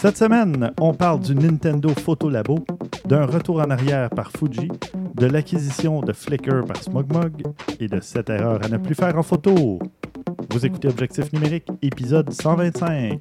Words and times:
Cette 0.00 0.16
semaine, 0.16 0.72
on 0.80 0.94
parle 0.94 1.20
du 1.20 1.34
Nintendo 1.34 1.90
Photo 1.90 2.30
Labo, 2.30 2.64
d'un 3.04 3.26
retour 3.26 3.60
en 3.60 3.68
arrière 3.68 4.08
par 4.08 4.30
Fuji, 4.32 4.70
de 5.14 5.26
l'acquisition 5.26 6.00
de 6.00 6.14
Flickr 6.14 6.64
par 6.64 6.82
SmogMog 6.82 7.42
et 7.78 7.86
de 7.86 8.00
cette 8.00 8.30
erreur 8.30 8.64
à 8.64 8.68
ne 8.68 8.78
plus 8.78 8.94
faire 8.94 9.18
en 9.18 9.22
photo. 9.22 9.78
Vous 10.50 10.64
écoutez 10.64 10.88
Objectif 10.88 11.30
numérique, 11.34 11.66
épisode 11.82 12.32
125. 12.32 13.20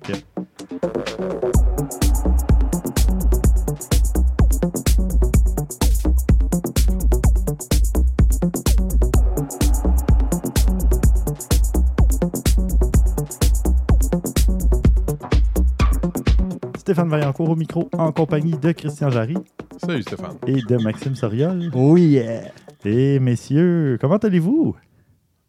Stéphane 17.00 17.10
Vaillancourt 17.12 17.50
au 17.50 17.56
micro 17.56 17.89
en 17.94 18.12
compagnie 18.12 18.58
de 18.58 18.71
Christian 18.74 19.10
Jarry 19.10 19.36
Salut 19.78 20.02
Stéphane. 20.02 20.36
et 20.48 20.56
de 20.62 20.78
Maxime 20.84 21.16
Soriol. 21.16 21.72
Oh 21.74 21.96
yeah! 21.96 22.52
Et 22.84 23.20
messieurs, 23.20 23.98
comment 24.02 24.18
allez-vous? 24.18 24.75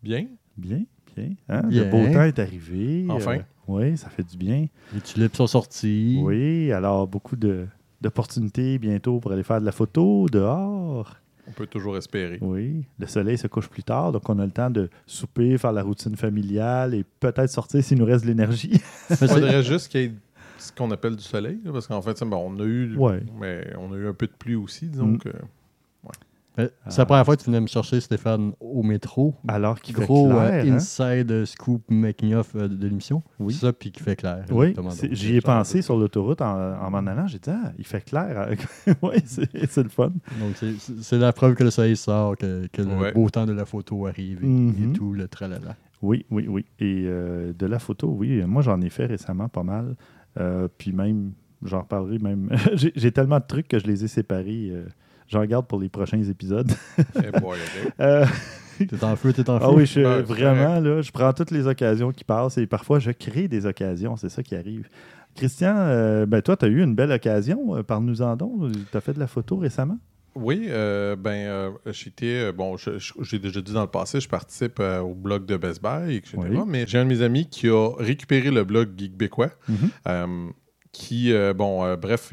Bien. 0.00 0.26
Bien, 0.56 0.82
bien. 1.16 1.30
hein? 1.48 1.62
Bien. 1.66 1.84
Le 1.84 1.90
beau 1.90 2.04
temps 2.12 2.22
est 2.22 2.38
arrivé. 2.38 3.04
Enfin. 3.08 3.38
Euh, 3.38 3.42
oui, 3.66 3.96
ça 3.96 4.08
fait 4.10 4.22
du 4.22 4.36
bien. 4.36 4.66
Les 4.94 5.00
tulipes 5.00 5.34
sont 5.34 5.48
sorties. 5.48 6.20
Oui, 6.22 6.70
alors 6.70 7.08
beaucoup 7.08 7.34
de- 7.34 7.66
d'opportunités 8.00 8.78
bientôt 8.78 9.18
pour 9.18 9.32
aller 9.32 9.42
faire 9.42 9.60
de 9.60 9.66
la 9.66 9.72
photo 9.72 10.26
dehors. 10.30 11.16
On 11.48 11.52
peut 11.52 11.66
toujours 11.66 11.96
espérer. 11.96 12.38
Oui, 12.42 12.84
le 13.00 13.06
soleil 13.08 13.36
se 13.36 13.48
couche 13.48 13.68
plus 13.68 13.82
tard, 13.82 14.12
donc 14.12 14.28
on 14.28 14.38
a 14.38 14.44
le 14.46 14.52
temps 14.52 14.70
de 14.70 14.88
souper, 15.04 15.58
faire 15.58 15.72
la 15.72 15.82
routine 15.82 16.14
familiale 16.14 16.94
et 16.94 17.04
peut-être 17.18 17.50
sortir 17.50 17.82
s'il 17.82 17.98
nous 17.98 18.04
reste 18.04 18.22
de 18.24 18.28
l'énergie. 18.28 18.70
Mais 19.10 19.16
Il 19.22 19.28
faudrait 19.28 19.62
juste 19.64 19.88
qu'il 19.88 20.00
y 20.00 20.04
ait 20.04 20.12
ce 20.60 20.72
qu'on 20.72 20.90
appelle 20.90 21.16
du 21.16 21.22
soleil, 21.24 21.58
là, 21.64 21.72
parce 21.72 21.86
qu'en 21.86 22.02
fait, 22.02 22.16
c'est- 22.18 22.24
bon, 22.24 22.52
on 22.56 22.60
a 22.60 22.64
eu, 22.64 22.96
Ouais. 22.96 23.22
mais 23.40 23.66
on 23.78 23.92
a 23.92 23.96
eu 23.96 24.06
un 24.08 24.14
peu 24.14 24.26
de 24.26 24.32
pluie 24.32 24.54
aussi, 24.56 24.86
disons 24.86 25.06
Mm. 25.08 25.18
que. 25.18 25.30
c'est 26.88 26.98
la 26.98 27.06
première 27.06 27.24
fois 27.24 27.36
que 27.36 27.40
tu 27.42 27.46
venais 27.46 27.60
me 27.60 27.66
chercher, 27.68 28.00
Stéphane, 28.00 28.52
au 28.60 28.82
métro. 28.82 29.34
Alors 29.48 29.80
qu'il 29.80 29.94
fait 29.96 30.02
Gros 30.04 30.28
clair. 30.28 30.38
euh, 30.42 30.62
hein? 30.70 30.74
inside 30.74 31.44
scoop 31.46 31.82
making 31.88 32.34
of 32.34 32.54
euh, 32.54 32.68
de 32.68 32.86
l'émission. 32.86 33.22
Oui. 33.38 33.54
Ça, 33.54 33.72
puis 33.72 33.90
qui 33.92 34.02
fait 34.02 34.16
clair. 34.16 34.44
Oui, 34.50 34.74
c'est- 34.90 35.14
j'y 35.14 35.36
ai 35.36 35.40
pensé 35.40 35.80
sur 35.80 35.96
l'autoroute 35.96 36.42
en, 36.42 36.74
en 36.74 36.90
m'en 36.90 36.98
allant. 36.98 37.26
J'ai 37.28 37.38
dit, 37.38 37.48
ah, 37.50 37.72
il 37.78 37.86
fait 37.86 38.02
clair. 38.04 38.50
oui, 39.02 39.14
c'est 39.24 39.48
c'est 39.70 39.82
le 39.82 39.88
fun. 39.88 40.08
Donc, 40.38 40.56
c'est- 40.56 40.74
c'est 40.78 41.02
c'est 41.02 41.18
la 41.18 41.32
preuve 41.32 41.54
que 41.54 41.64
le 41.64 41.70
soleil 41.70 41.96
sort, 41.96 42.36
que, 42.36 42.66
que 42.70 42.82
le 42.82 42.94
Ouais. 42.94 43.12
beau 43.12 43.30
temps 43.30 43.46
de 43.46 43.52
la 43.52 43.64
photo 43.64 44.06
arrive 44.06 44.44
et, 44.44 44.46
Mhm. 44.46 44.90
et 44.90 44.92
tout, 44.92 45.14
le 45.14 45.28
tralala. 45.28 45.76
Oui, 46.02 46.26
oui, 46.30 46.46
oui. 46.48 46.66
Et 46.78 47.04
euh, 47.06 47.52
de 47.58 47.66
la 47.66 47.78
photo, 47.78 48.08
oui. 48.08 48.42
Moi, 48.44 48.60
j'en 48.60 48.80
ai 48.82 48.90
fait 48.90 49.06
récemment 49.06 49.48
pas 49.48 49.62
mal. 49.62 49.94
Euh, 50.38 50.68
puis 50.78 50.92
même, 50.92 51.32
j'en 51.64 51.80
reparlerai 51.80 52.18
même. 52.18 52.48
J'ai 52.74 53.12
tellement 53.12 53.38
de 53.38 53.46
trucs 53.46 53.68
que 53.68 53.78
je 53.78 53.86
les 53.86 54.04
ai 54.04 54.08
séparés. 54.08 54.70
euh, 54.72 54.84
J'en 55.28 55.44
garde 55.44 55.66
pour 55.66 55.78
les 55.80 55.88
prochains 55.88 56.22
épisodes. 56.22 56.70
Eh. 57.16 57.20
Euh, 58.00 58.24
T'es 58.78 59.04
en 59.04 59.14
feu, 59.14 59.32
t'es 59.34 59.48
en 59.50 59.58
feu. 59.60 59.64
ah 59.68 59.72
oui, 59.72 59.84
je, 59.84 60.00
vraiment, 60.22 60.80
là, 60.80 61.02
je 61.02 61.10
prends 61.12 61.32
toutes 61.34 61.50
les 61.50 61.66
occasions 61.66 62.12
qui 62.12 62.24
passent 62.24 62.56
et 62.56 62.66
parfois, 62.66 62.98
je 62.98 63.10
crée 63.10 63.46
des 63.46 63.66
occasions. 63.66 64.16
C'est 64.16 64.30
ça 64.30 64.42
qui 64.42 64.56
arrive. 64.56 64.88
Christian, 65.36 65.74
euh, 65.76 66.24
ben, 66.26 66.40
toi, 66.40 66.56
tu 66.56 66.64
as 66.64 66.68
eu 66.68 66.82
une 66.82 66.94
belle 66.94 67.12
occasion. 67.12 67.76
Euh, 67.76 67.82
Parle-nous 67.82 68.22
en 68.22 68.36
donc. 68.36 68.72
Tu 68.90 68.96
as 68.96 69.00
fait 69.02 69.12
de 69.12 69.18
la 69.20 69.26
photo 69.26 69.58
récemment? 69.58 69.98
Oui, 70.34 70.66
euh, 70.68 71.16
ben, 71.16 71.30
euh, 71.32 71.70
j'étais. 71.92 72.26
euh, 72.48 72.52
bon, 72.52 72.76
j'ai 72.76 73.38
déjà 73.38 73.60
dit 73.60 73.72
dans 73.72 73.80
le 73.82 73.86
passé, 73.88 74.20
je 74.20 74.28
participe 74.28 74.78
euh, 74.80 75.00
au 75.00 75.14
blog 75.14 75.44
de 75.46 75.56
Best 75.56 75.82
Buy, 75.82 76.14
etc. 76.16 76.36
Oui. 76.38 76.58
Mais 76.66 76.84
j'ai 76.86 76.98
un 76.98 77.04
de 77.04 77.08
mes 77.10 77.22
amis 77.22 77.48
qui 77.48 77.68
a 77.68 77.90
récupéré 77.98 78.50
le 78.50 78.64
blog 78.64 78.90
Geekbécois, 78.96 79.50
Mhm. 79.68 79.76
euh, 80.08 80.26
qui, 80.92 81.32
bon, 81.56 81.96
bref, 81.96 82.32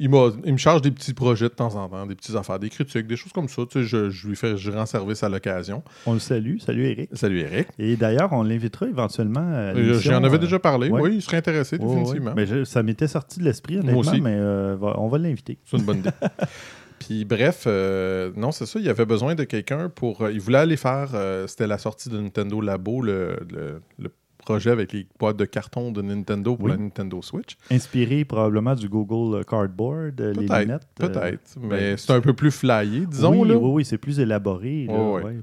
il, 0.00 0.08
il 0.44 0.52
me 0.52 0.56
charge 0.58 0.80
des 0.82 0.92
petits 0.92 1.12
projets 1.12 1.48
de 1.48 1.54
temps 1.54 1.74
en 1.74 1.88
temps, 1.88 2.06
des 2.06 2.14
petites 2.14 2.36
affaires, 2.36 2.58
des 2.60 2.68
critiques, 2.70 3.06
des 3.08 3.16
choses 3.16 3.32
comme 3.32 3.48
ça. 3.48 3.62
Tu 3.68 3.80
sais, 3.80 3.84
je, 3.84 4.10
je 4.10 4.28
lui 4.28 4.36
fais, 4.36 4.56
je 4.56 4.70
rends 4.70 4.86
service 4.86 5.24
à 5.24 5.28
l'occasion. 5.28 5.82
On 6.06 6.12
le 6.12 6.20
salue. 6.20 6.58
Salut, 6.58 6.86
Eric. 6.86 7.10
Salut 7.14 7.40
Eric. 7.40 7.66
Et 7.80 7.96
d'ailleurs, 7.96 8.32
on 8.32 8.44
l'invitera 8.44 8.86
éventuellement. 8.86 9.72
J'en 9.98 10.22
avais 10.22 10.36
euh, 10.36 10.38
déjà 10.38 10.58
parlé. 10.60 10.88
ouais. 10.88 11.00
Oui, 11.00 11.10
il 11.16 11.22
serait 11.22 11.38
intéressé, 11.38 11.78
définitivement. 11.78 12.32
Mais 12.36 12.46
je- 12.46 12.62
ça 12.64 12.82
m'était 12.84 13.08
sorti 13.08 13.40
de 13.40 13.44
l'esprit, 13.44 13.74
Moi 13.74 13.82
honnêtement, 13.82 14.12
aussi. 14.12 14.20
mais 14.20 14.36
euh, 14.36 14.76
on 14.80 15.08
va 15.08 15.18
l'inviter. 15.18 15.58
C'est 15.64 15.78
une 15.78 15.82
bonne 15.84 15.98
idée. 15.98 16.10
Puis 17.00 17.24
bref, 17.24 17.64
euh, 17.66 18.30
non, 18.36 18.50
c'est 18.52 18.66
ça, 18.66 18.78
il 18.80 18.88
avait 18.88 19.06
besoin 19.06 19.34
de 19.34 19.44
quelqu'un 19.44 19.88
pour... 19.88 20.22
euh, 20.22 20.32
il 20.32 20.40
voulait 20.40 20.58
aller 20.58 20.76
faire... 20.76 21.10
euh, 21.14 21.46
C'était 21.46 21.66
la 21.66 21.78
sortie 21.78 22.08
de 22.08 22.18
Nintendo 22.20 22.60
Labo, 22.60 23.00
le, 23.02 23.38
le- 23.50 23.80
le 23.98 24.10
projet 24.44 24.70
avec 24.70 24.92
les 24.94 25.06
boîtes 25.18 25.36
de 25.36 25.44
carton 25.44 25.92
de 25.92 26.00
Nintendo 26.00 26.56
pour 26.56 26.66
Oui. 26.66 26.70
la 26.72 26.78
Nintendo 26.78 27.20
Switch. 27.20 27.56
Inspiré 27.70 28.24
probablement 28.24 28.74
du 28.74 28.88
Google 28.88 29.44
Cardboard, 29.44 30.18
les 30.20 30.46
Peut-être, 30.46 30.60
lunettes. 30.60 30.88
Peut-être, 30.94 31.56
mais 31.60 31.68
ben, 31.68 31.96
c'est 31.98 32.12
un 32.12 32.20
peu 32.22 32.32
plus 32.32 32.50
flyé, 32.50 33.04
disons. 33.06 33.42
oui, 33.42 33.48
là. 33.48 33.56
oui, 33.56 33.70
oui, 33.74 33.84
c'est 33.84 33.98
plus 33.98 34.18
élaboré. 34.20 34.86
là, 34.86 34.94
Ouais, 34.94 35.10
ouais. 35.12 35.22
ouais. 35.24 35.36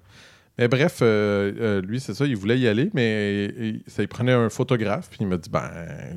Mais 0.57 0.69
bref, 0.69 0.99
euh, 1.01 1.51
euh, 1.59 1.81
lui, 1.81 1.99
c'est 1.99 2.13
ça, 2.13 2.25
il 2.25 2.37
voulait 2.37 2.57
y 2.57 2.67
aller, 2.67 2.89
mais 2.93 3.45
il, 3.45 3.83
ça, 3.87 4.03
il 4.03 4.07
prenait 4.07 4.31
un 4.31 4.49
photographe, 4.49 5.09
puis 5.09 5.19
il 5.21 5.27
m'a 5.27 5.37
dit, 5.37 5.49
ben, 5.49 5.69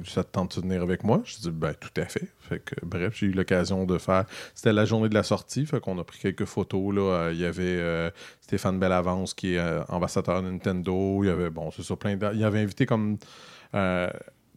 ça 0.07 0.23
te 0.23 0.31
tente 0.31 0.57
de 0.57 0.63
venir 0.63 0.81
avec 0.81 1.03
moi? 1.03 1.23
Je 1.25 1.39
dis, 1.39 1.51
ben, 1.51 1.75
tout 1.75 2.01
à 2.01 2.05
fait. 2.05 2.29
Fait 2.39 2.61
que, 2.61 2.75
bref, 2.85 3.15
j'ai 3.17 3.27
eu 3.27 3.33
l'occasion 3.33 3.85
de 3.85 3.99
faire. 3.99 4.27
C'était 4.55 4.73
la 4.73 4.85
journée 4.85 5.09
de 5.09 5.15
la 5.15 5.25
sortie, 5.25 5.67
fait 5.67 5.81
qu'on 5.81 5.99
a 5.99 6.05
pris 6.05 6.21
quelques 6.21 6.45
photos. 6.45 6.95
Là. 6.95 7.01
Euh, 7.01 7.31
il 7.33 7.41
y 7.41 7.45
avait 7.45 7.65
euh, 7.65 8.11
Stéphane 8.41 8.79
Bellavance, 8.79 9.35
qui 9.35 9.55
est 9.55 9.61
ambassadeur 9.89 10.41
Nintendo. 10.41 11.25
Il 11.25 11.27
y 11.27 11.31
avait, 11.31 11.51
bon, 11.51 11.71
c'est 11.73 11.83
ça, 11.83 11.97
plein 11.97 12.17
de. 12.17 12.31
Il 12.35 12.45
avait 12.45 12.61
invité 12.61 12.87
comme. 12.87 13.19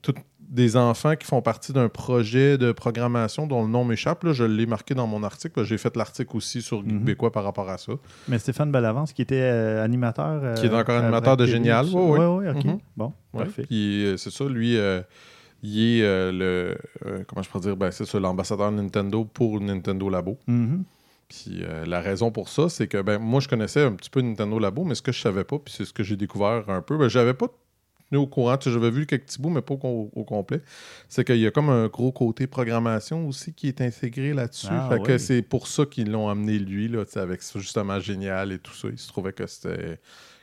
tous 0.02 0.16
des 0.52 0.76
enfants 0.76 1.16
qui 1.16 1.26
font 1.26 1.42
partie 1.42 1.72
d'un 1.74 1.88
projet 1.90 2.58
de 2.58 2.72
programmation 2.74 3.48
dont 3.48 3.64
le 3.64 3.70
nom 3.70 3.84
m'échappe. 3.86 4.24
là. 4.26 4.34
Je 4.34 4.44
l'ai 4.44 4.66
marqué 4.66 4.94
dans 4.94 5.08
mon 5.08 5.24
article. 5.24 5.64
J'ai 5.64 5.78
fait 5.78 5.96
l'article 5.96 6.36
aussi 6.38 6.62
sur 6.62 6.84
Mhm. 6.84 7.00
Québécois 7.00 7.32
par 7.32 7.44
rapport 7.46 7.70
à 7.70 7.78
ça. 7.78 7.94
Mais 8.28 8.38
Stéphane 8.38 8.72
Bellavance, 8.72 9.14
qui 9.14 9.22
était 9.22 9.40
euh, 9.42 9.84
animateur. 9.84 10.42
euh, 10.44 10.54
Qui 10.56 10.66
est 10.68 10.74
encore 10.74 10.98
animateur 10.98 11.38
de 11.38 11.46
Génial. 11.46 11.86
tout 11.86 11.94
ça. 11.94 11.98
Ouais, 12.00 12.26
ouais. 12.26 12.50
ok. 12.50 12.66
Mhm. 12.66 12.80
Bon, 12.98 13.14
Ouais, 13.34 13.46
parfait. 13.46 13.64
Puis 13.64 14.06
euh, 14.06 14.18
c'est 14.18 14.30
ça, 14.30 14.44
lui, 14.46 14.78
euh, 14.78 15.02
il 15.64 16.00
est 16.02 16.32
le. 16.34 16.78
comment 17.28 17.42
je 17.42 17.50
pourrais 17.50 17.64
dire? 17.64 17.78
Ben, 17.78 17.90
C'est 17.92 18.06
ça, 18.06 18.20
l'ambassadeur 18.20 18.72
Nintendo 18.72 19.24
pour 19.24 19.62
Nintendo 19.62 20.10
Labo. 20.10 20.38
Mhm. 20.48 20.84
Puis 21.30 21.62
euh, 21.64 21.86
la 21.86 22.02
raison 22.02 22.30
pour 22.30 22.50
ça, 22.50 22.68
c'est 22.68 22.88
que 22.88 23.02
ben, 23.02 23.18
moi, 23.20 23.40
je 23.40 23.48
connaissais 23.48 23.84
un 23.86 23.94
petit 23.94 24.10
peu 24.10 24.20
Nintendo 24.20 24.60
Labo, 24.60 24.84
mais 24.84 24.96
ce 24.96 25.02
que 25.02 25.14
je 25.14 25.22
savais 25.22 25.46
pas, 25.46 25.60
puis 25.60 25.74
c'est 25.78 25.86
ce 25.86 25.94
que 25.94 26.04
j'ai 26.04 26.18
découvert 26.18 26.66
un 26.70 26.82
peu, 26.82 26.98
ben, 26.98 27.08
j'avais 27.08 27.34
pas 27.34 27.48
au 28.18 28.28
courant. 28.28 28.58
Tu 28.58 28.70
sais, 28.70 28.74
J'avais 28.74 28.92
vu 28.92 29.06
quelques 29.06 29.26
petits 29.26 29.42
bouts, 29.42 29.50
mais 29.50 29.62
pas 29.62 29.74
au, 29.74 29.78
com- 29.78 30.10
au 30.14 30.24
complet. 30.24 30.62
C'est 31.10 31.24
qu'il 31.24 31.38
y 31.40 31.48
a 31.48 31.52
comme 31.52 31.70
un 31.70 31.88
gros 31.88 32.12
côté 32.12 32.48
programmation 32.48 33.28
aussi 33.28 33.54
qui 33.54 33.68
est 33.68 33.82
intégré 33.82 34.34
là-dessus. 34.34 34.68
Ah, 34.70 34.90
fait 34.92 35.00
que 35.02 35.12
ouais. 35.14 35.20
c'est 35.20 35.42
pour 35.42 35.68
ça 35.68 35.86
qu'ils 35.86 36.12
l'ont 36.12 36.30
amené 36.30 36.60
lui, 36.60 36.88
là, 36.88 37.04
avec 37.16 37.42
justement 37.56 38.00
génial 38.00 38.52
et 38.52 38.60
tout 38.60 38.74
ça. 38.74 38.88
Il 38.92 38.98
se 39.00 39.08
trouvait 39.08 39.34
que 39.34 39.46
c'était 39.48 40.00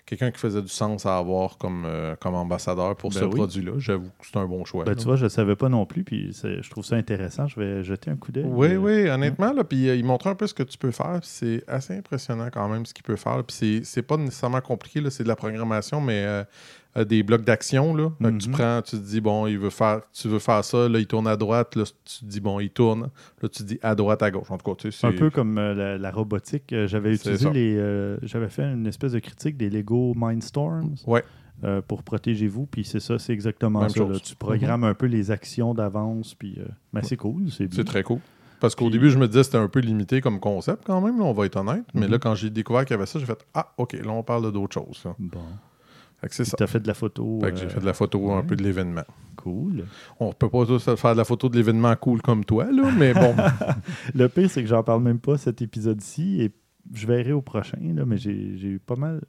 quelqu'un 0.07 0.31
qui 0.31 0.39
faisait 0.39 0.63
du 0.63 0.69
sens 0.69 1.05
à 1.05 1.19
avoir 1.19 1.59
comme, 1.59 1.85
euh, 1.85 2.17
comme 2.17 2.35
ambassadeur 2.35 2.97
pour 2.97 3.11
Ben 3.11 3.19
ce 3.21 3.25
oui. 3.27 3.31
produit-là. 3.35 3.73
J'avoue 3.77 4.09
que 4.19 4.25
c'est 4.27 4.39
un 4.39 4.47
bon 4.47 4.65
choix. 4.65 4.85
Ben, 4.85 4.93
là. 4.93 4.97
tu 4.97 5.05
vois, 5.05 5.17
je 5.17 5.25
ne 5.25 5.29
savais 5.29 5.55
pas 5.55 5.69
non 5.69 5.85
plus, 5.85 6.03
puis 6.03 6.33
je 6.33 6.71
trouve 6.71 6.83
ça 6.83 6.97
intéressant. 6.97 7.47
Je 7.47 7.61
vais 7.61 7.85
jeter 7.85 8.11
un 8.11 8.17
coup 8.17 8.33
d'œil. 8.33 8.47
Oui, 8.47 8.69
Euh, 8.69 8.77
oui, 8.79 9.11
honnêtement, 9.11 9.53
là, 9.53 9.65
puis 9.65 9.87
euh, 9.91 9.97
il 9.97 10.07
montre 10.07 10.27
un 10.29 10.35
peu 10.35 10.47
ce 10.47 10.55
que 10.55 10.63
tu 10.63 10.79
peux 10.79 10.93
faire, 10.93 11.21
c'est 11.25 11.63
assez 11.69 11.95
impressionnant 11.95 12.49
quand 12.51 12.67
même 12.71 12.87
ce 12.87 12.95
qu'il 12.95 13.03
peut 13.05 13.17
faire. 13.17 13.37
là, 13.37 13.43
Puis 13.43 13.83
c'est- 13.85 14.01
pas 14.03 14.17
nécessairement 14.17 14.63
compliqué, 14.63 15.03
là, 15.03 15.11
c'est 15.11 15.25
de 15.25 15.29
la 15.29 15.37
programmation, 15.37 16.01
mais 16.01 16.25
euh, 16.99 17.05
des 17.05 17.23
blocs 17.23 17.45
d'action, 17.45 17.95
là. 17.95 18.11
Que 18.21 18.31
tu 18.39 18.49
Mhm. 18.49 18.55
prends, 18.55 18.83
tu 18.83 18.97
te 18.97 19.03
dis, 19.03 19.21
bon, 19.21 19.47
il 19.47 19.59
veut 19.59 19.71
faire, 19.71 20.01
tu 20.13 20.29
veux 20.29 20.39
faire 20.39 20.65
ça, 20.65 20.89
là, 20.89 20.99
il 20.99 21.07
tourne 21.07 21.27
à 21.27 21.37
droite, 21.37 21.77
là, 21.77 21.85
tu 22.05 22.21
te 22.21 22.25
dis, 22.25 22.41
bon, 22.41 22.61
il 22.61 22.71
tourne, 22.71 23.03
là, 23.43 23.49
tu 23.49 23.63
te 23.63 23.63
dis 23.63 23.79
à 23.83 23.95
droite, 23.95 24.23
à 24.23 24.31
gauche. 24.31 24.51
En 24.51 24.59
tout 24.59 24.71
cas, 24.71 24.77
tu 24.77 24.93
sais, 24.93 25.07
Un 25.07 25.13
peu 25.13 25.31
comme 25.31 25.57
euh, 25.59 25.75
la, 25.75 25.99
la 25.99 26.11
robotique. 26.11 26.73
Euh, 26.73 26.87
J'avais 26.89 27.15
utilisé 27.15 27.45
ça. 27.45 27.51
les. 27.51 28.17
J'avais 28.23 28.49
fait 28.49 28.65
une 28.65 28.87
espèce 28.87 29.13
de 29.13 29.19
critique 29.21 29.57
des 29.57 29.71
Lego 29.71 30.13
Mindstorms. 30.15 30.95
Ouais. 31.07 31.23
pour 31.89 32.03
protégez-vous, 32.05 32.67
puis 32.67 32.85
c'est 32.85 33.01
ça, 33.01 33.19
c'est 33.19 33.33
exactement 33.33 33.81
Même 33.81 33.89
ça. 33.89 33.97
chose. 33.97 34.13
là. 34.13 34.21
Tu 34.21 34.37
programmes 34.37 34.85
un 34.85 34.95
peu 34.95 35.07
les 35.07 35.31
actions 35.33 35.75
d'avance, 35.75 36.35
puis 36.35 36.59
ben, 36.93 37.03
c'est 37.03 37.17
cool, 37.17 37.51
c'est 37.51 37.85
très 37.85 38.03
cool. 38.03 38.21
Parce 38.61 38.75
qu'au 38.75 38.91
début, 38.91 39.09
je 39.11 39.19
me 39.19 39.27
disais 39.29 39.41
que 39.41 39.47
c'était 39.47 39.59
un 39.59 39.69
peu 39.69 39.79
limité 39.81 40.21
comme 40.21 40.41
concept 40.41 40.83
quand 40.85 41.01
même, 41.01 41.17
là, 41.19 41.25
on 41.25 41.33
va 41.33 41.47
être 41.47 41.57
honnête. 41.57 41.85
Mais 41.95 42.07
Mhm. 42.07 42.13
là, 42.13 42.19
quand 42.19 42.35
j'ai 42.35 42.51
découvert 42.51 42.85
qu'il 42.85 42.95
y 42.95 42.99
avait 42.99 43.07
ça, 43.07 43.19
j'ai 43.21 43.25
fait 43.27 43.45
Ah, 43.55 43.73
OK, 43.77 43.93
là, 43.93 44.11
on 44.11 44.23
parle 44.25 44.43
choses. 44.75 45.03
là. 45.05 45.15
Bon. 45.19 45.39
Fait 46.21 46.29
que 46.29 46.63
as 46.63 46.67
fait 46.67 46.81
de 46.81 46.89
la 46.89 46.95
photo. 46.95 47.39
Fait 47.43 47.53
que 47.53 47.59
j'ai 47.59 47.67
euh, 47.67 47.69
fait 47.69 47.81
de 47.81 47.87
la 47.87 47.93
photo 47.93 48.33
un 48.33 48.43
peu 48.43 48.57
de 48.57 48.63
l'événement. 48.63 49.05
Cool. 49.37 49.85
On 50.19 50.33
peut 50.33 50.49
pas 50.49 50.67
tous 50.67 50.83
faire 50.97 51.13
de 51.13 51.19
la 51.19 51.25
photo 51.25 51.49
de 51.49 51.57
l'événement 51.57 51.95
cool 51.95 52.21
comme 52.23 52.45
toi, 52.45 52.67
là, 52.73 52.91
mais 52.97 53.15
bon. 53.15 53.37
Le 54.15 54.29
pire, 54.29 54.51
c'est 54.51 54.63
que 54.63 54.69
j'en 54.69 54.83
parle 54.83 55.03
même 55.03 55.21
pas 55.21 55.39
cet 55.39 55.63
épisode-ci, 55.63 56.43
et 56.43 56.53
je 56.93 57.07
verrai 57.07 57.33
au 57.33 57.43
prochain, 57.43 57.79
là, 57.95 58.05
mais 58.05 58.17
j'ai 58.17 58.33
eu 58.33 58.81
pas 58.85 58.97
mal. 58.97 59.21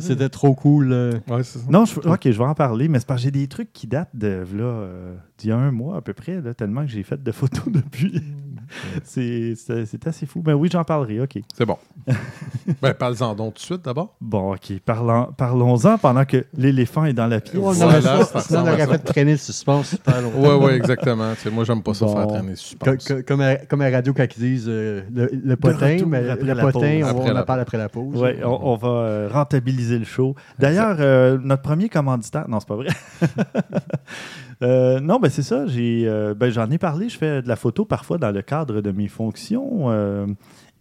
C'était 0.00 0.28
trop 0.28 0.54
cool. 0.54 0.92
euh. 0.92 1.12
Ouais, 1.28 1.42
c'est 1.44 1.60
ça. 1.60 1.64
Non, 1.70 1.84
je, 1.86 1.98
ok, 1.98 2.20
je 2.24 2.30
vais 2.38 2.44
en 2.44 2.54
parler, 2.54 2.88
mais 2.88 2.98
c'est 2.98 3.06
parce 3.06 3.20
que 3.20 3.24
j'ai 3.24 3.30
des 3.30 3.48
trucs 3.48 3.72
qui 3.72 3.86
datent 3.86 4.14
de 4.14 4.44
là, 4.54 4.64
euh, 4.64 5.16
d'il 5.38 5.48
y 5.48 5.52
a 5.52 5.56
un 5.56 5.70
mois 5.70 5.96
à 5.96 6.00
peu 6.02 6.12
près, 6.12 6.40
là, 6.42 6.52
tellement 6.52 6.82
que 6.82 6.90
j'ai 6.90 7.02
fait 7.02 7.22
de 7.22 7.32
photos 7.32 7.64
depuis. 7.72 8.22
C'est 9.04 9.54
c'est- 9.56 9.86
c'est 9.86 10.06
assez 10.06 10.26
fou. 10.26 10.40
Ben 10.42 10.54
oui, 10.54 10.68
j'en 10.70 10.84
parlerai, 10.84 11.20
OK. 11.20 11.38
C'est 11.56 11.64
bon. 11.66 11.76
ben, 12.82 12.92
parle-en 12.94 13.34
donc 13.34 13.54
tout 13.54 13.60
de 13.60 13.64
suite 13.64 13.84
d'abord. 13.84 14.14
Bon, 14.20 14.54
OK. 14.54 14.72
Parlons- 14.84 15.32
Parlons-en 15.36 15.98
pendant 15.98 16.24
que 16.24 16.44
l'éléphant 16.56 17.04
est 17.04 17.12
dans 17.12 17.26
la 17.26 17.40
pièce. 17.40 17.54
Ouais, 17.56 17.62
non, 17.62 17.72
Voilà, 17.72 17.94
mais 17.96 18.02
ça, 18.02 18.24
ça 18.24 18.40
sinon, 18.40 18.60
on 18.60 18.62
aurait 18.72 18.86
fait 18.86 18.98
traîner 18.98 19.32
le 19.32 19.38
suspense 19.38 19.88
super 19.90 20.20
longtemps. 20.22 20.38
Ouais, 20.58 20.64
ouais, 20.66 20.76
exactement. 20.76 21.32
Tu 21.34 21.40
sais, 21.42 21.50
moi, 21.50 21.64
j'aime 21.64 21.82
pas 21.82 21.94
ça 21.94 22.06
Bon. 22.06 22.14
faire 22.16 22.26
traîner 22.28 22.50
le 22.50 22.56
suspense. 22.56 23.04
co- 23.08 23.22
Comme 23.26 23.40
à, 23.40 23.56
comme 23.56 23.80
à 23.80 23.90
radio 23.90 24.12
quand 24.12 24.26
ils 24.36 24.40
disent 24.40 24.66
euh, 24.68 25.02
le, 25.14 25.30
le 25.32 25.56
potin, 25.56 25.98
mais 26.06 26.20
le 26.22 26.26
la 26.54 26.62
potin, 26.62 27.00
pause. 27.02 27.12
on, 27.30 27.36
en 27.36 27.42
parle 27.44 27.60
après 27.60 27.78
la 27.78 27.88
pause. 27.88 28.14
Oui, 28.22 28.30
on, 28.44 28.58
on 28.72 28.76
va 28.76 28.88
euh, 28.88 29.28
rentabiliser 29.32 29.98
le 29.98 30.04
show. 30.04 30.34
D'ailleurs, 30.58 30.96
euh, 31.00 31.38
notre 31.42 31.62
premier 31.62 31.88
commanditaire, 31.88 32.48
non, 32.48 32.60
c'est 32.60 32.68
pas 32.68 32.76
vrai. 32.76 32.88
Euh, 34.62 35.00
non, 35.00 35.18
ben 35.20 35.30
c'est 35.30 35.42
ça. 35.42 35.66
J'ai, 35.66 36.04
euh, 36.08 36.34
ben, 36.34 36.50
j'en 36.50 36.70
ai 36.70 36.78
parlé. 36.78 37.08
Je 37.08 37.16
fais 37.18 37.42
de 37.42 37.48
la 37.48 37.56
photo 37.56 37.84
parfois 37.84 38.18
dans 38.18 38.30
le 38.30 38.42
cadre 38.42 38.80
de 38.80 38.90
mes 38.90 39.08
fonctions. 39.08 39.90
euh, 39.90 40.26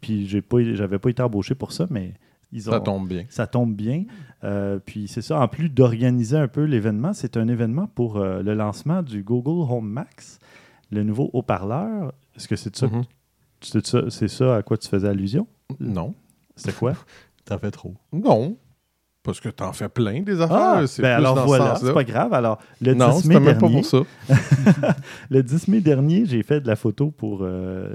puis 0.02 0.28
j'ai 0.28 0.42
pas, 0.42 0.58
j'avais 0.74 1.00
pas 1.00 1.10
été 1.10 1.22
embauché 1.24 1.56
pour 1.56 1.72
ça, 1.72 1.88
mais 1.90 2.14
ils 2.52 2.70
ont, 2.70 2.74
Ça 2.74 2.80
tombe 2.80 3.08
bien. 3.08 3.26
ça 3.30 3.48
tombe 3.48 3.76
bien. 3.76 4.06
Euh, 4.44 4.80
puis 4.84 5.08
c'est 5.08 5.22
ça, 5.22 5.40
en 5.40 5.48
plus 5.48 5.70
d'organiser 5.70 6.38
un 6.38 6.48
peu 6.48 6.64
l'événement, 6.64 7.14
c'est 7.14 7.36
un 7.38 7.48
événement 7.48 7.88
pour 7.88 8.20
le 8.20 8.54
lancement 8.54 9.02
du 9.04 9.24
Google 9.24 9.72
Home 9.72 9.90
Max, 9.90 10.40
le 10.92 11.04
nouveau 11.04 11.30
haut-parleur. 11.34 12.14
Est-ce 12.36 12.48
que 12.48 12.56
c'est 12.56 12.76
ça, 12.76 12.88
Mhm. 12.88 13.04
c'est 13.62 13.86
ça, 13.86 14.02
c'est 14.10 14.28
ça 14.28 14.56
à 14.58 14.62
quoi 14.64 14.78
tu 14.78 14.88
faisais 14.88 15.08
allusion? 15.08 15.48
Non. 15.80 16.14
C'était 16.56 16.74
quoi? 16.78 16.94
T'en 17.46 17.58
fais 17.58 17.72
trop. 17.72 17.94
Non. 18.14 18.58
Parce 19.28 19.42
que 19.42 19.50
t'en 19.50 19.74
fais 19.74 19.90
plein 19.90 20.22
des 20.22 20.40
affaires. 20.40 20.58
Ah, 20.58 20.88
c'est 20.88 21.02
ben 21.02 21.18
plus 21.18 21.26
alors 21.26 21.36
dans 21.36 21.46
voilà, 21.46 21.76
c'est 21.76 21.94
pas 21.94 22.06
grave. 22.06 22.34
Alors, 22.34 22.60
le 22.80 22.94
non, 22.94 23.10
10 23.10 23.14
mai 23.14 23.22
c'était 23.22 23.34
même 23.34 23.44
pas 23.44 23.68
dernier, 23.68 23.82
pour 23.82 23.86
ça. 23.86 24.96
le 25.30 25.44
10 25.44 25.68
mai 25.68 25.82
dernier, 25.82 26.26
j'ai 26.26 26.44
fait 26.44 26.62
de 26.62 26.68
la 26.68 26.78
photo 26.78 27.12
pour 27.12 27.40
euh, 27.42 27.94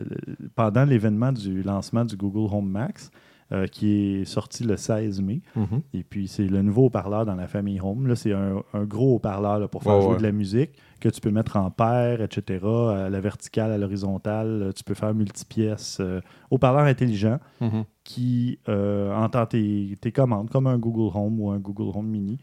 pendant 0.54 0.84
l'événement 0.84 1.32
du 1.32 1.62
lancement 1.62 2.04
du 2.04 2.16
Google 2.18 2.54
Home 2.54 2.68
Max, 2.68 3.10
euh, 3.52 3.66
qui 3.66 3.92
est 3.92 4.24
sorti 4.24 4.64
le 4.64 4.76
16 4.76 5.20
mai. 5.20 5.42
Mhm. 5.56 5.82
Et 5.92 6.02
puis, 6.04 6.26
c'est 6.28 6.46
le 6.46 6.62
nouveau 6.62 6.86
haut-parleur 6.86 7.26
dans 7.26 7.34
la 7.34 7.46
famille 7.46 7.80
Home. 7.82 8.06
Là, 8.06 8.16
c'est 8.16 8.32
un, 8.32 8.62
un 8.72 8.84
gros 8.84 9.16
haut-parleur 9.16 9.68
pour 9.68 9.82
faire 9.82 10.00
jouer 10.00 10.12
ouais. 10.12 10.16
de 10.18 10.22
la 10.22 10.32
musique 10.32 10.70
que 11.00 11.08
tu 11.08 11.20
peux 11.20 11.30
mettre 11.30 11.56
en 11.56 11.70
paire, 11.70 12.22
etc. 12.22 12.64
À 12.64 13.10
la 13.10 13.20
verticale, 13.20 13.70
à 13.72 13.78
l'horizontale. 13.78 14.62
Euh, 14.62 14.72
Tu 14.72 14.84
peux 14.84 14.94
faire 14.94 15.12
multipièces. 15.14 15.98
Euh, 16.00 16.20
haut-parleur 16.50 16.84
intelligent 16.84 17.38
Mhm. 17.60 17.84
qui 18.04 18.58
euh, 18.68 19.14
entend 19.14 19.44
tes, 19.46 19.98
tes 20.00 20.12
commandes, 20.12 20.48
comme 20.50 20.66
un 20.66 20.78
Google 20.78 21.16
Home 21.16 21.40
ou 21.40 21.50
un 21.50 21.58
Google 21.58 21.96
Home 21.96 22.06
Mini. 22.08 22.38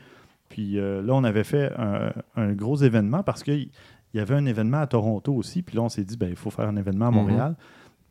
Puis 0.49 0.73
là, 0.75 1.01
on 1.13 1.23
avait 1.23 1.43
fait 1.43 1.71
un, 1.77 2.11
un 2.35 2.53
gros 2.53 2.75
événement 2.75 3.21
parce 3.23 3.43
qu'il 3.43 3.69
y 4.15 4.19
avait 4.19 4.33
un 4.33 4.45
événement 4.47 4.77
à 4.79 4.87
Toronto 4.87 5.33
aussi. 5.33 5.61
Puis 5.61 5.75
là, 5.75 5.83
on 5.83 5.89
s'est 5.89 6.03
dit, 6.03 6.17
ben, 6.17 6.27
il 6.29 6.35
faut 6.35 6.49
faire 6.49 6.67
un 6.67 6.75
événement 6.75 7.05
à 7.07 7.11
Mhm. 7.11 7.15
Montréal. 7.17 7.55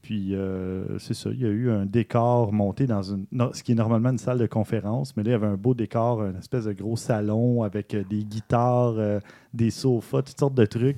Puis 0.08 0.34
euh, 0.34 0.98
c'est 0.98 1.12
ça, 1.12 1.28
il 1.30 1.38
y 1.38 1.44
a 1.44 1.50
eu 1.50 1.70
un 1.70 1.84
décor 1.84 2.50
monté 2.50 2.86
dans 2.86 3.02
une, 3.02 3.26
non, 3.30 3.50
ce 3.52 3.62
qui 3.62 3.72
est 3.72 3.74
normalement 3.74 4.08
une 4.08 4.16
salle 4.16 4.38
de 4.38 4.46
conférence, 4.46 5.14
mais 5.14 5.22
là, 5.22 5.28
il 5.28 5.32
y 5.32 5.34
avait 5.34 5.46
un 5.48 5.58
beau 5.58 5.74
décor, 5.74 6.24
une 6.24 6.36
espèce 6.38 6.64
de 6.64 6.72
gros 6.72 6.96
salon 6.96 7.62
avec 7.62 7.92
euh, 7.92 8.04
des 8.08 8.24
guitares, 8.24 8.94
euh, 8.96 9.20
des 9.52 9.68
sofas, 9.68 10.22
toutes 10.22 10.38
sortes 10.38 10.54
de 10.54 10.64
trucs. 10.64 10.96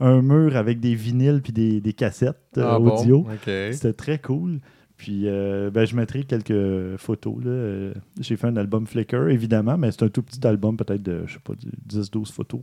Un 0.00 0.22
mur 0.22 0.56
avec 0.56 0.80
des 0.80 0.96
vinyles 0.96 1.40
puis 1.40 1.52
des, 1.52 1.80
des 1.80 1.92
cassettes 1.92 2.36
euh, 2.56 2.64
Ah 2.66 2.80
bon? 2.80 2.96
audio. 2.96 3.18
OK. 3.18 3.44
C'était 3.44 3.92
très 3.92 4.18
cool. 4.18 4.58
Puis 4.96 5.26
ben, 5.26 5.84
je 5.84 5.94
mettrai 5.94 6.24
quelques 6.24 6.96
photos. 6.96 7.36
là. 7.44 7.92
J'ai 8.18 8.34
fait 8.34 8.48
un 8.48 8.56
album 8.56 8.88
Flickr, 8.88 9.28
évidemment, 9.28 9.78
mais 9.78 9.92
c'est 9.92 10.02
un 10.02 10.08
tout 10.08 10.22
petit 10.22 10.44
album, 10.44 10.76
peut-être 10.76 11.04
de, 11.04 11.22
je 11.26 11.34
sais 11.34 11.38
pas, 11.38 11.52
de 11.52 12.00
10-12 12.00 12.32
photos. 12.32 12.60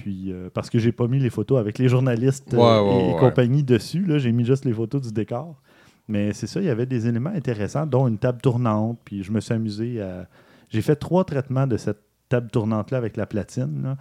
Puis 0.00 0.32
euh, 0.32 0.48
parce 0.52 0.70
que 0.70 0.78
j'ai 0.78 0.92
pas 0.92 1.06
mis 1.06 1.18
les 1.18 1.30
photos 1.30 1.58
avec 1.58 1.78
les 1.78 1.88
journalistes 1.88 2.54
euh, 2.54 2.56
Ouais, 2.56 2.88
ouais, 2.88 2.96
et, 3.04 3.10
et 3.10 3.12
ouais. 3.14 3.18
compagnie 3.20 3.62
dessus, 3.62 4.04
j'ai 4.18 4.32
mis 4.32 4.44
juste 4.44 4.64
les 4.64 4.72
photos 4.72 5.02
du 5.02 5.12
décor. 5.12 5.60
Mais 6.08 6.32
c'est 6.32 6.46
ça, 6.48 6.60
il 6.60 6.66
y 6.66 6.70
avait 6.70 6.86
des 6.86 7.06
éléments 7.06 7.30
intéressants, 7.30 7.86
dont 7.86 8.08
une 8.08 8.18
table 8.18 8.40
tournante. 8.40 8.98
Puis 9.04 9.22
je 9.22 9.30
me 9.30 9.40
suis 9.40 9.54
amusé 9.54 10.00
à. 10.02 10.26
J'ai 10.68 10.82
fait 10.82 10.96
trois 10.96 11.24
traitements 11.24 11.66
de 11.66 11.76
cette 11.76 12.00
table 12.28 12.50
tournante-là 12.50 12.98
avec 12.98 13.16
la 13.16 13.26
platine. 13.26 13.82
là. 13.82 13.96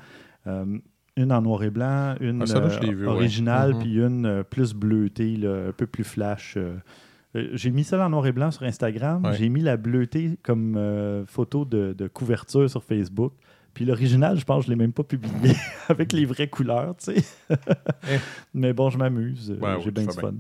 Euh, 0.48 0.66
une 1.18 1.34
en 1.34 1.42
noir 1.42 1.63
et 1.63 1.69
blanc, 1.69 2.16
une 2.22 2.44
Ah, 2.50 2.60
vu, 2.92 3.06
originale, 3.06 3.74
Mhm. 3.74 3.80
puis 3.80 3.96
une 4.00 4.44
plus 4.50 4.74
bleutée, 4.74 5.36
là, 5.36 5.68
un 5.68 5.72
peu 5.74 5.86
plus 5.86 6.06
flash. 6.06 6.56
Euh, 6.57 6.78
J'ai 7.54 7.69
mis 7.72 7.84
ça 7.84 8.04
en 8.04 8.10
noir 8.10 8.25
et 8.25 8.31
blanc 8.31 8.50
sur 8.51 8.63
Instagram. 8.63 9.24
Ouais. 9.25 9.34
J'ai 9.36 9.50
mis 9.50 9.60
la 9.62 9.75
bleutée 9.78 10.40
comme 10.44 10.75
euh, 10.78 11.25
photo 11.28 11.66
de, 11.66 11.94
de 11.96 12.07
couverture 12.07 12.68
sur 12.69 12.84
Facebook. 12.84 13.34
Puis 13.74 13.86
l'original, 13.86 14.38
je 14.38 14.44
pense 14.45 14.60
que 14.60 14.68
je 14.68 14.71
ne 14.71 14.75
l'ai 14.75 14.81
même 14.83 14.92
pas 14.94 15.04
publié 15.04 15.56
avec 15.89 16.12
les 16.13 16.25
vraies 16.25 16.48
couleurs, 16.50 16.95
tu 16.98 17.13
sais. 17.13 17.24
Mais 18.54 18.74
bon, 18.74 18.89
je 18.89 18.98
m'amuse. 18.98 19.51
euh, 19.51 19.60
Ouais, 19.63 19.80
J'ai 19.80 19.86
oui, 19.88 19.92
bien 19.92 20.06
du 20.06 20.19
fun. 20.19 20.33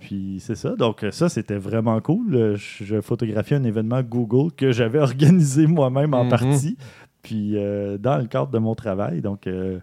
Puis 0.00 0.38
c'est 0.40 0.56
ça. 0.56 0.74
Donc, 0.74 1.04
euh, 1.04 1.10
ça, 1.12 1.28
c'était 1.28 1.56
vraiment 1.58 2.00
cool. 2.00 2.34
Euh, 2.34 2.56
Je, 2.56 3.00
photographiais 3.00 3.56
un 3.56 3.64
événement 3.64 4.02
Google 4.02 4.52
que 4.52 4.72
j'avais 4.72 4.98
organisé 5.00 5.66
moi-même 5.66 6.12
en 6.14 6.24
Mhm. 6.24 6.30
partie. 6.30 6.76
Puis 7.22 7.52
euh, 7.56 7.98
dans 7.98 8.18
le 8.18 8.26
cadre 8.26 8.48
de 8.50 8.58
mon 8.58 8.74
travail. 8.74 9.20
Donc, 9.20 9.46
euh, 9.46 9.78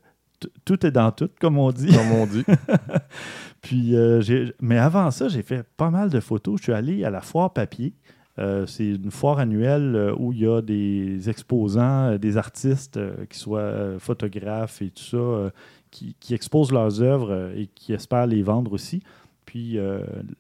tout 0.66 0.86
est 0.86 0.92
dans 0.92 1.12
tout, 1.12 1.30
comme 1.40 1.58
on 1.58 1.72
dit. 1.72 1.88
Comme 1.88 2.12
on 2.12 2.26
dit. 2.26 2.44
Puis, 3.62 3.96
euh, 3.96 4.22
mais 4.62 4.78
avant 4.78 5.10
ça, 5.12 5.28
j'ai 5.28 5.42
fait 5.42 5.64
pas 5.78 5.90
mal 5.90 6.10
de 6.10 6.20
photos. 6.20 6.58
Je 6.60 6.64
suis 6.64 6.74
allé 6.74 7.04
à 7.04 7.10
la 7.10 7.22
foire 7.22 7.52
papier. 7.54 7.94
Euh, 8.38 8.66
c'est 8.68 8.86
une 8.88 9.12
foire 9.12 9.40
annuelle 9.40 9.96
euh, 9.96 10.16
où 10.18 10.32
il 10.32 10.40
y 10.40 10.48
a 10.48 10.62
des 10.62 11.30
exposants, 11.30 12.12
euh, 12.12 12.18
des 12.18 12.38
artistes, 12.38 13.00
qui 13.30 13.38
soient 13.40 13.98
photographes 14.00 14.82
et 14.82 14.92
tout 14.92 15.04
ça, 15.04 15.52
qui, 15.92 16.16
qui 16.20 16.34
exposent 16.34 16.72
leurs 16.72 17.02
œuvres 17.02 17.52
et 17.58 17.68
qui 17.74 17.92
espèrent 17.94 18.28
les 18.28 18.44
vendre 18.44 18.72
aussi. 18.74 19.02
Puis, 19.46 19.78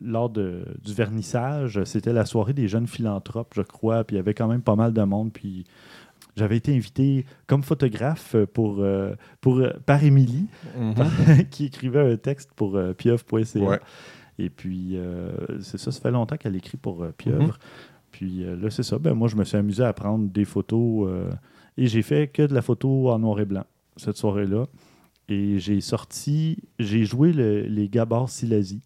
lors 0.01 0.29
de- 0.29 0.63
du 0.85 0.93
vernissage, 0.93 1.83
c'était 1.83 2.13
la 2.13 2.25
soirée 2.25 2.53
des 2.53 2.67
jeunes 2.67 2.85
philanthropes, 2.85 3.53
je 3.55 3.63
crois. 3.63 4.03
Puis, 4.03 4.15
il 4.15 4.17
y 4.17 4.19
avait 4.19 4.35
quand 4.35 4.47
même 4.47 4.61
pas 4.61 4.75
mal 4.75 4.93
de 4.93 5.01
monde. 5.01 5.33
Puis, 5.33 5.65
j'avais 6.37 6.57
été 6.57 6.75
invité 6.75 7.25
comme 7.47 7.63
photographe 7.63 8.35
pour, 8.53 8.85
pour, 9.41 9.63
par 9.87 10.03
Émilie, 10.03 10.45
Mhm. 10.79 10.93
qui 11.49 11.65
écrivait 11.65 12.13
un 12.13 12.17
texte 12.17 12.51
pour 12.55 12.79
pieuvre.ca. 12.97 13.59
Ouais. 13.59 13.79
Et 14.39 14.49
puis, 14.49 14.91
euh, 14.97 15.31
c'est 15.61 15.77
ça, 15.77 15.91
ça 15.91 15.99
fait 16.01 16.11
longtemps 16.11 16.37
qu'elle 16.37 16.55
écrit 16.55 16.77
pour 16.77 17.03
euh, 17.03 17.13
Pieuvre. 17.15 17.43
Mhm. 17.43 17.51
Puis 18.11 18.43
euh, 18.43 18.55
là, 18.55 18.69
c'est 18.71 18.83
ça. 18.83 18.97
Ben, 18.97 19.13
moi, 19.13 19.27
je 19.27 19.35
me 19.35 19.43
suis 19.43 19.57
amusé 19.57 19.83
à 19.83 19.93
prendre 19.93 20.27
des 20.29 20.45
photos 20.45 21.07
et 21.77 21.85
j'ai 21.87 22.01
fait 22.01 22.27
que 22.27 22.41
de 22.43 22.53
la 22.53 22.61
photo 22.61 23.09
en 23.11 23.19
noir 23.19 23.39
et 23.39 23.45
blanc 23.45 23.65
cette 23.97 24.17
soirée-là. 24.17 24.65
Et 25.27 25.59
j'ai 25.59 25.79
sorti, 25.81 26.57
j'ai 26.79 27.03
joué 27.05 27.33
le- 27.33 27.61
les 27.63 27.87
Gabars 27.89 28.29
Silasi. 28.29 28.81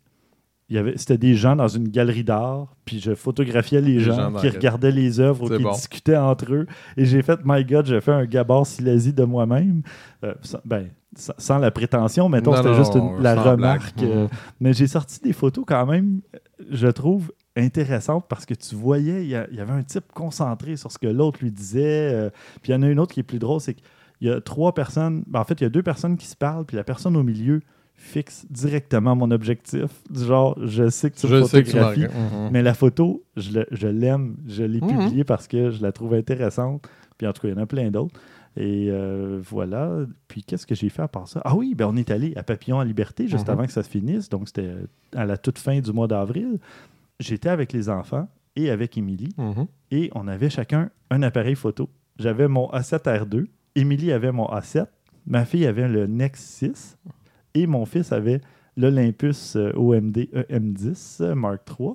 C'était 0.96 1.20
des 1.20 1.36
gens 1.36 1.56
dans 1.56 1.68
une 1.68 1.88
galerie 1.90 2.24
d'art, 2.24 2.76
puis 2.84 3.00
je 3.00 3.14
photographiais 3.14 3.80
les 3.80 4.00
gens, 4.00 4.34
qui 4.34 4.50
regardaient 4.50 4.92
les 4.92 5.20
œuvres, 5.20 5.48
C'est 5.48 5.58
qui 5.58 5.64
bon. 5.64 5.72
discutaient 5.72 6.18
entre 6.18 6.52
eux. 6.52 6.66
Et 6.98 7.06
j'ai 7.06 7.22
fait, 7.22 7.40
my 7.46 7.64
God, 7.64 7.86
j'ai 7.86 8.02
fait 8.02 8.12
un 8.12 8.26
Gabar 8.26 8.66
Silasi 8.66 9.14
de 9.14 9.24
moi-même. 9.24 9.84
Euh, 10.24 10.34
ben, 10.66 10.88
sans, 11.16 11.58
la 11.60 11.72
prétention, 11.72 12.28
mettons, 12.30 12.56
c'était 12.56 12.74
juste 12.74 12.96
une- 12.96 13.22
la 13.22 13.42
remarque. 13.42 13.96
blague. 13.98 14.10
euh, 14.10 14.28
mais 14.60 14.74
j'ai 14.74 14.88
sorti 14.88 15.20
des 15.22 15.34
photos 15.34 15.64
quand 15.68 15.86
même, 15.86 16.22
je 16.70 16.88
trouve, 16.88 17.32
intéressantes 17.56 18.26
parce 18.28 18.46
que 18.46 18.54
tu 18.56 18.76
voyais, 18.76 19.24
il 19.24 19.30
y, 19.30 19.36
avait 19.36 19.72
un 19.74 19.84
type 19.84 20.06
concentré 20.14 20.76
sur 20.76 20.92
ce 20.92 20.98
que 20.98 21.08
l'autre 21.08 21.40
lui 21.42 21.52
disait. 21.52 22.12
euh, 22.14 22.30
puis 22.62 22.72
il 22.72 22.76
y 22.76 22.78
en 22.78 22.82
a 22.82 22.88
une 22.88 23.00
autre 23.00 23.14
qui 23.14 23.20
est 23.20 23.24
plus 23.24 23.40
drôle, 23.40 23.62
c'est 23.62 23.76
qu'il 23.76 23.86
y 24.22 24.30
a 24.32 24.42
trois 24.42 24.74
personnes, 24.74 25.24
ben, 25.28 25.40
en 25.40 25.44
fait, 25.44 25.62
il 25.62 25.64
y 25.64 25.68
a 25.68 25.70
deux 25.70 25.84
personnes 25.84 26.18
qui 26.18 26.26
se 26.28 26.36
parlent, 26.36 26.66
puis 26.66 26.78
la 26.78 26.84
personne 26.84 27.16
au 27.16 27.24
milieu 27.24 27.62
fixe 27.96 28.46
directement 28.50 29.16
mon 29.16 29.30
objectif. 29.30 29.86
Du 30.10 30.24
genre, 30.26 30.58
je 30.66 30.90
sais 30.90 31.12
que 31.12 31.16
tu 31.16 31.28
Je 31.28 31.44
sais 31.44 31.62
que 31.62 31.68
tu 31.70 31.74
photographies, 31.78 32.02
Mhm. 32.08 32.50
mais 32.52 32.64
la 32.64 32.74
photo, 32.74 33.24
je 33.38 33.88
l'aime, 33.88 34.36
je 34.48 34.64
l'ai 34.64 34.82
Mhm. 34.82 34.88
publiée 34.90 35.24
parce 35.24 35.48
que 35.48 35.70
je 35.70 35.82
la 35.84 35.92
trouve 35.92 36.16
intéressante. 36.16 36.88
Puis 37.20 37.28
en 37.28 37.34
tout 37.34 37.44
cas, 37.44 37.50
il 37.50 37.54
y 37.56 37.60
en 37.60 37.62
a 37.62 37.68
plein 37.68 37.92
d'autres. 37.92 38.20
Et 38.56 38.88
euh, 38.92 39.40
voilà. 39.44 40.06
Puis 40.28 40.44
qu'est-ce 40.44 40.68
que 40.68 40.76
j'ai 40.76 40.90
fait 40.90 41.02
à 41.02 41.08
part 41.08 41.28
ça? 41.28 41.42
Ah 41.44 41.56
oui, 41.56 41.74
ben 41.76 41.88
on 41.88 41.96
est 41.96 42.12
allé 42.12 42.34
à 42.36 42.44
Papillon 42.44 42.78
en 42.78 42.84
Liberté 42.84 43.28
juste 43.28 43.48
Mhm. 43.48 43.54
avant 43.54 43.66
que 43.66 43.72
ça 43.72 43.82
se 43.84 43.90
finisse. 43.90 44.30
Donc 44.30 44.48
c'était 44.48 44.76
à 45.16 45.26
la 45.26 45.38
toute 45.38 45.58
fin 45.60 45.80
du 45.80 45.92
mois 45.92 46.08
d'avril. 46.08 46.60
J'étais 47.20 47.50
avec 47.50 47.74
les 47.74 47.90
enfants 47.90 48.28
et 48.56 48.70
avec 48.70 48.98
Émilie 48.98 49.34
Mhm. 49.38 49.66
et 49.92 50.12
on 50.14 50.28
avait 50.28 50.50
chacun 50.50 50.90
un 51.10 51.24
appareil 51.24 51.56
photo. 51.56 51.90
J'avais 52.20 52.48
mon 52.48 52.68
A7R2, 52.72 53.48
Émilie 53.76 54.12
avait 54.12 54.32
mon 54.32 54.46
A7, 54.46 54.86
ma 55.26 55.46
fille 55.46 55.66
avait 55.66 55.88
le 55.88 56.06
Nex 56.06 56.40
6 56.44 56.98
et 57.56 57.66
mon 57.66 57.86
fils 57.86 58.12
avait 58.12 58.42
l'Olympus 58.78 59.56
euh, 59.56 59.72
OMD 59.76 60.30
EM10 60.34 61.22
euh, 61.22 61.36
Mark 61.36 61.62
III. 61.80 61.92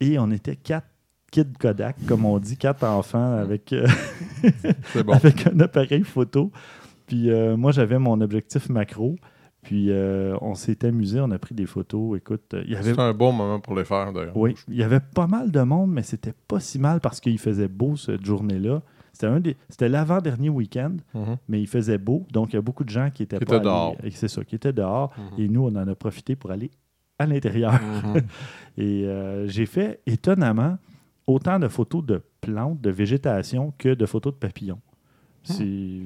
Et 0.00 0.18
on 0.18 0.30
était 0.30 0.56
quatre 0.56 0.86
kids 1.30 1.52
Kodak, 1.58 1.96
comme 2.06 2.24
on 2.24 2.38
dit, 2.38 2.56
quatre 2.56 2.84
enfants 2.84 3.36
avec, 3.36 3.72
euh, 3.72 3.86
bon. 5.04 5.12
avec 5.12 5.46
un 5.46 5.58
appareil 5.60 6.02
photo. 6.04 6.50
Puis 7.06 7.30
euh, 7.30 7.56
moi, 7.56 7.72
j'avais 7.72 7.98
mon 7.98 8.20
objectif 8.20 8.68
macro. 8.68 9.16
Puis 9.62 9.90
euh, 9.90 10.36
on 10.40 10.54
s'est 10.54 10.86
amusé, 10.86 11.20
on 11.20 11.30
a 11.32 11.38
pris 11.38 11.54
des 11.54 11.66
photos. 11.66 12.16
Écoute, 12.16 12.54
il 12.64 12.70
y 12.72 12.76
avait 12.76 12.94
C'est 12.94 13.00
un 13.00 13.12
bon 13.12 13.30
moment 13.32 13.60
pour 13.60 13.74
les 13.76 13.84
faire, 13.84 14.10
d'ailleurs. 14.12 14.34
oui, 14.36 14.54
il 14.68 14.76
y 14.76 14.82
avait 14.82 15.00
pas 15.00 15.26
mal 15.26 15.50
de 15.50 15.60
monde, 15.60 15.90
mais 15.92 16.02
c'était 16.02 16.32
pas 16.48 16.60
si 16.60 16.78
mal 16.78 17.00
parce 17.00 17.20
qu'il 17.20 17.38
faisait 17.38 17.68
beau 17.68 17.94
cette 17.96 18.24
journée-là. 18.24 18.80
C'était 19.12 19.26
un 19.26 19.38
des, 19.40 19.56
c'était 19.68 19.90
l'avant-dernier 19.90 20.48
week-end, 20.48 20.96
Mhm. 21.14 21.36
mais 21.48 21.60
il 21.60 21.66
faisait 21.66 21.98
beau, 21.98 22.26
donc 22.32 22.52
il 22.52 22.56
y 22.56 22.58
a 22.58 22.62
beaucoup 22.62 22.84
de 22.84 22.88
gens 22.88 23.10
qui 23.12 23.24
étaient 23.24 23.38
Qui 23.38 23.44
pas 23.44 23.56
étaient 23.56 23.64
dehors. 23.64 23.96
et 24.02 24.10
C'est 24.12 24.28
ça, 24.28 24.42
qui 24.44 24.54
étaient 24.54 24.72
dehors. 24.72 25.12
Mhm. 25.36 25.44
Et 25.44 25.48
nous, 25.48 25.62
on 25.66 25.76
en 25.76 25.86
a 25.86 25.94
profité 25.94 26.36
pour 26.36 26.52
aller 26.52 26.70
à 27.18 27.26
l'intérieur. 27.26 27.72
Mhm. 27.74 28.22
Et 28.78 29.04
euh, 29.04 29.46
j'ai 29.46 29.66
fait 29.66 30.00
étonnamment 30.06 30.78
autant 31.30 31.58
de 31.58 31.68
photos 31.68 32.04
de 32.04 32.22
plantes, 32.40 32.80
de 32.80 32.90
végétation 32.90 33.72
que 33.78 33.94
de 33.94 34.06
photos 34.06 34.32
de 34.34 34.38
papillons. 34.38 34.80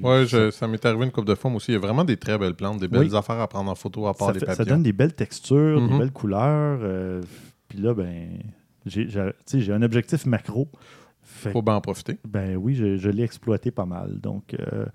Ouais, 0.03 0.25
je- 0.25 0.49
ça 0.51 0.67
m'est 0.67 0.83
arrivé 0.85 1.05
une 1.05 1.11
couple 1.11 1.27
de 1.27 1.35
fois 1.35 1.51
aussi. 1.51 1.71
Il 1.71 1.73
y 1.73 1.77
a 1.77 1.79
vraiment 1.81 2.05
des 2.05 2.17
très 2.17 2.37
belles 2.37 2.55
plantes, 2.55 2.79
des 2.79 2.87
belles 2.87 3.09
Oui. 3.09 3.15
affaires 3.15 3.39
à 3.39 3.47
prendre 3.47 3.69
en 3.69 3.75
photo 3.75 4.07
à 4.07 4.13
part 4.13 4.27
ça, 4.27 4.33
les 4.33 4.39
fait- 4.39 4.45
ça 4.45 4.55
papillons. 4.57 4.75
donne 4.75 4.83
des 4.83 4.93
belles 4.93 5.13
textures, 5.13 5.81
des 5.85 5.93
Mhm. 5.93 5.99
belles 5.99 6.11
couleurs. 6.11 6.79
euh, 6.81 7.21
Puis 7.67 7.79
là, 7.79 7.93
ben, 7.93 8.29
j'ai 8.85 9.09
j'ai- 9.09 9.31
tu 9.45 9.57
sais, 9.57 9.59
j'ai 9.61 9.73
un 9.73 9.81
objectif 9.81 10.25
macro. 10.25 10.69
Fait 11.23 11.51
Faut 11.51 11.61
bien 11.63 11.75
en 11.75 11.81
profiter. 11.81 12.17
Ben 12.25 12.55
oui, 12.55 12.75
je, 12.75 12.95
je 12.97 13.09
l'ai 13.09 13.23
exploité 13.23 13.71
pas 13.71 13.85
mal. 13.85 14.19
Donc, 14.21 14.53
euh, 14.53 14.85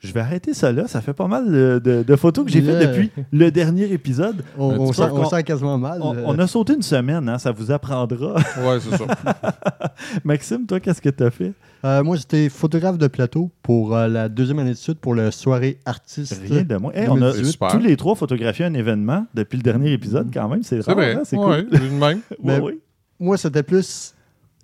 je 0.00 0.12
vais 0.12 0.20
arrêter 0.20 0.54
ça 0.54 0.72
là. 0.72 0.86
Ça 0.88 1.00
fait 1.00 1.12
pas 1.12 1.26
mal 1.28 1.50
de, 1.50 1.80
de- 1.82 2.02
de 2.02 2.16
photos 2.16 2.44
que 2.44 2.50
j'ai 2.50 2.62
faites 2.62 2.88
depuis 2.88 3.10
le 3.32 3.50
dernier 3.50 3.84
épisode. 3.92 4.42
On, 4.58 4.70
on 4.78 4.92
sent, 4.92 5.02
on 5.12 5.42
quasiment 5.42 5.78
mal. 5.78 6.00
On, 6.02 6.16
on 6.26 6.38
a 6.38 6.46
sauté 6.46 6.74
une 6.74 6.82
semaine, 6.82 7.28
hein, 7.28 7.38
ça 7.38 7.52
vous 7.52 7.70
apprendra. 7.70 8.34
Ouais, 8.60 8.78
c'est 8.80 8.96
ça. 8.96 9.06
Maxime, 10.24 10.66
toi, 10.66 10.80
qu'est-ce 10.80 11.00
que 11.02 11.08
tu 11.10 11.22
as 11.22 11.30
fait? 11.30 11.52
euh, 11.84 12.02
moi, 12.02 12.16
j'étais 12.16 12.48
photographe 12.48 12.98
de 12.98 13.06
plateau 13.06 13.50
pour 13.62 13.96
euh, 13.96 14.08
la 14.08 14.28
deuxième 14.28 14.58
année 14.58 14.70
de 14.70 14.74
suite 14.76 14.98
pour 14.98 15.14
la 15.14 15.30
soirée 15.30 15.78
artiste. 15.84 16.40
Rien 16.48 16.62
de 16.62 16.76
moins. 16.76 16.92
Hey, 16.92 17.08
on 17.08 17.16
a 17.16 17.32
2018. 17.32 17.44
Super. 17.52 17.68
tous 17.72 17.78
les 17.78 17.96
trois 17.96 18.14
photographié 18.14 18.64
un 18.64 18.74
événement 18.74 19.26
depuis 19.34 19.56
le 19.56 19.62
dernier 19.62 19.92
épisode, 19.92 20.28
quand 20.32 20.48
même. 20.48 20.62
C'est 20.62 20.80
rare, 20.84 20.94
vrai. 20.96 21.14
hein, 21.14 21.22
C'est 21.24 21.36
ouais, 21.36 21.64
cool. 21.64 21.78
même. 21.80 22.00
Ouais, 22.00 22.16
Mais- 22.42 22.60
oui. 22.60 22.80
Moi, 23.18 23.36
c'était 23.36 23.62
plus 23.62 24.14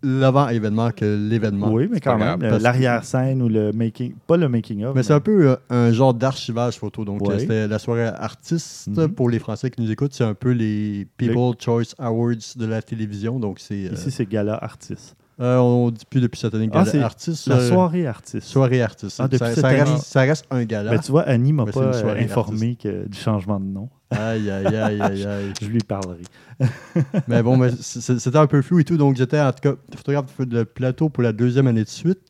l'avant-événement 0.03 0.91
que 0.91 1.05
l'événement. 1.29 1.73
Oui, 1.73 1.89
mais 1.91 2.01
quand 2.01 2.19
même, 2.19 2.39
parce 2.39 2.63
l'arrière-scène 2.63 3.43
ou 3.43 3.49
le 3.49 3.73
making, 3.73 4.15
pas 4.27 4.37
le 4.37 4.49
making-of. 4.49 4.95
Mais 4.95 5.03
c'est 5.03 5.13
un 5.13 5.21
peu 5.21 5.51
euh, 5.51 5.57
un 5.71 5.93
genre 5.93 6.15
d'archivage 6.15 6.79
photo. 6.79 7.05
Donc, 7.05 7.23
c'était 7.39 7.67
la 7.69 7.79
soirée 7.79 8.07
artiste 8.07 8.89
Mhm. 8.89 9.09
pour 9.09 9.31
les 9.31 9.39
Français 9.39 9.71
qui 9.71 9.81
nous 9.83 9.91
écoutent. 9.91 10.13
C'est 10.15 10.25
un 10.25 10.35
peu 10.35 10.51
les 10.51 11.07
People 11.17 11.55
Choice 11.59 11.95
Awards 11.99 12.35
de 12.57 12.67
la 12.67 12.83
télévision. 12.83 13.39
Donc, 13.41 13.59
c'est. 13.59 13.87
euh, 13.87 13.93
Ici, 13.95 14.11
c'est 14.11 14.27
gala 14.27 14.59
artiste. 14.63 15.17
euh, 15.41 15.59
on 15.59 15.91
dit 15.91 16.05
plus 16.09 16.21
depuis 16.21 16.41
cette 16.41 16.55
année 16.55 16.69
Ah, 16.73 16.79
gala 16.79 16.91
c'est 16.91 17.03
artiste. 17.03 17.47
La 17.49 17.57
euh, 17.57 17.69
soirée 17.69 18.07
artiste. 18.07 18.47
Soirée 18.47 18.83
artiste. 18.83 19.17
Ah, 19.21 19.29
depuis 19.29 19.39
ça, 19.39 19.47
cette 19.55 19.61
ça 19.61 19.69
année. 19.69 19.83
reste, 19.83 20.05
ça 20.07 20.21
reste 20.23 20.47
un 20.51 20.65
gala. 20.65 20.91
Ben, 20.93 20.99
tu 21.01 21.11
vois, 21.11 21.23
Annie 21.23 21.53
m'a 21.53 21.65
Mais 21.65 21.73
c'est 21.73 21.81
pas 22.03 22.15
informé 22.19 22.77
que- 22.77 23.07
du 23.07 23.19
changement 23.19 23.61
de 23.61 23.67
nom. 23.67 23.89
Aïe, 24.11 24.51
aïe, 24.51 24.67
aïe, 24.67 25.01
aïe, 25.01 25.25
aïe. 25.27 25.53
Je 25.61 25.67
lui 25.67 25.81
parlerai. 25.81 26.23
mais 27.29 27.43
bon, 27.43 27.57
mais 27.57 27.71
c'était 27.81 28.37
un 28.37 28.47
peu 28.47 28.63
flou 28.63 28.79
et 28.79 28.85
tout. 28.85 28.97
Donc, 28.97 29.17
j'étais 29.17 29.41
en 29.41 29.53
tout 29.53 29.61
cas 29.61 29.75
photographe 29.97 30.41
de 30.41 30.63
plateau 30.63 31.09
pour 31.09 31.23
la 31.23 31.33
deuxième 31.33 31.67
année 31.67 31.85
de 31.85 31.89
suite. 31.89 32.21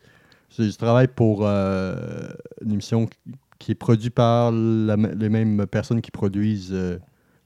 Je, 0.57 0.65
je 0.65 0.77
travaille 0.77 1.09
pour 1.09 1.41
euh, 1.43 2.29
une 2.65 2.73
émission 2.73 3.09
qui 3.59 3.73
est 3.73 3.77
produite 3.77 4.15
par 4.15 4.53
la 4.53 4.97
les 4.97 5.29
mêmes 5.29 5.67
personnes 5.67 6.01
qui 6.01 6.11
produisent 6.11 6.73
euh, 6.73 6.99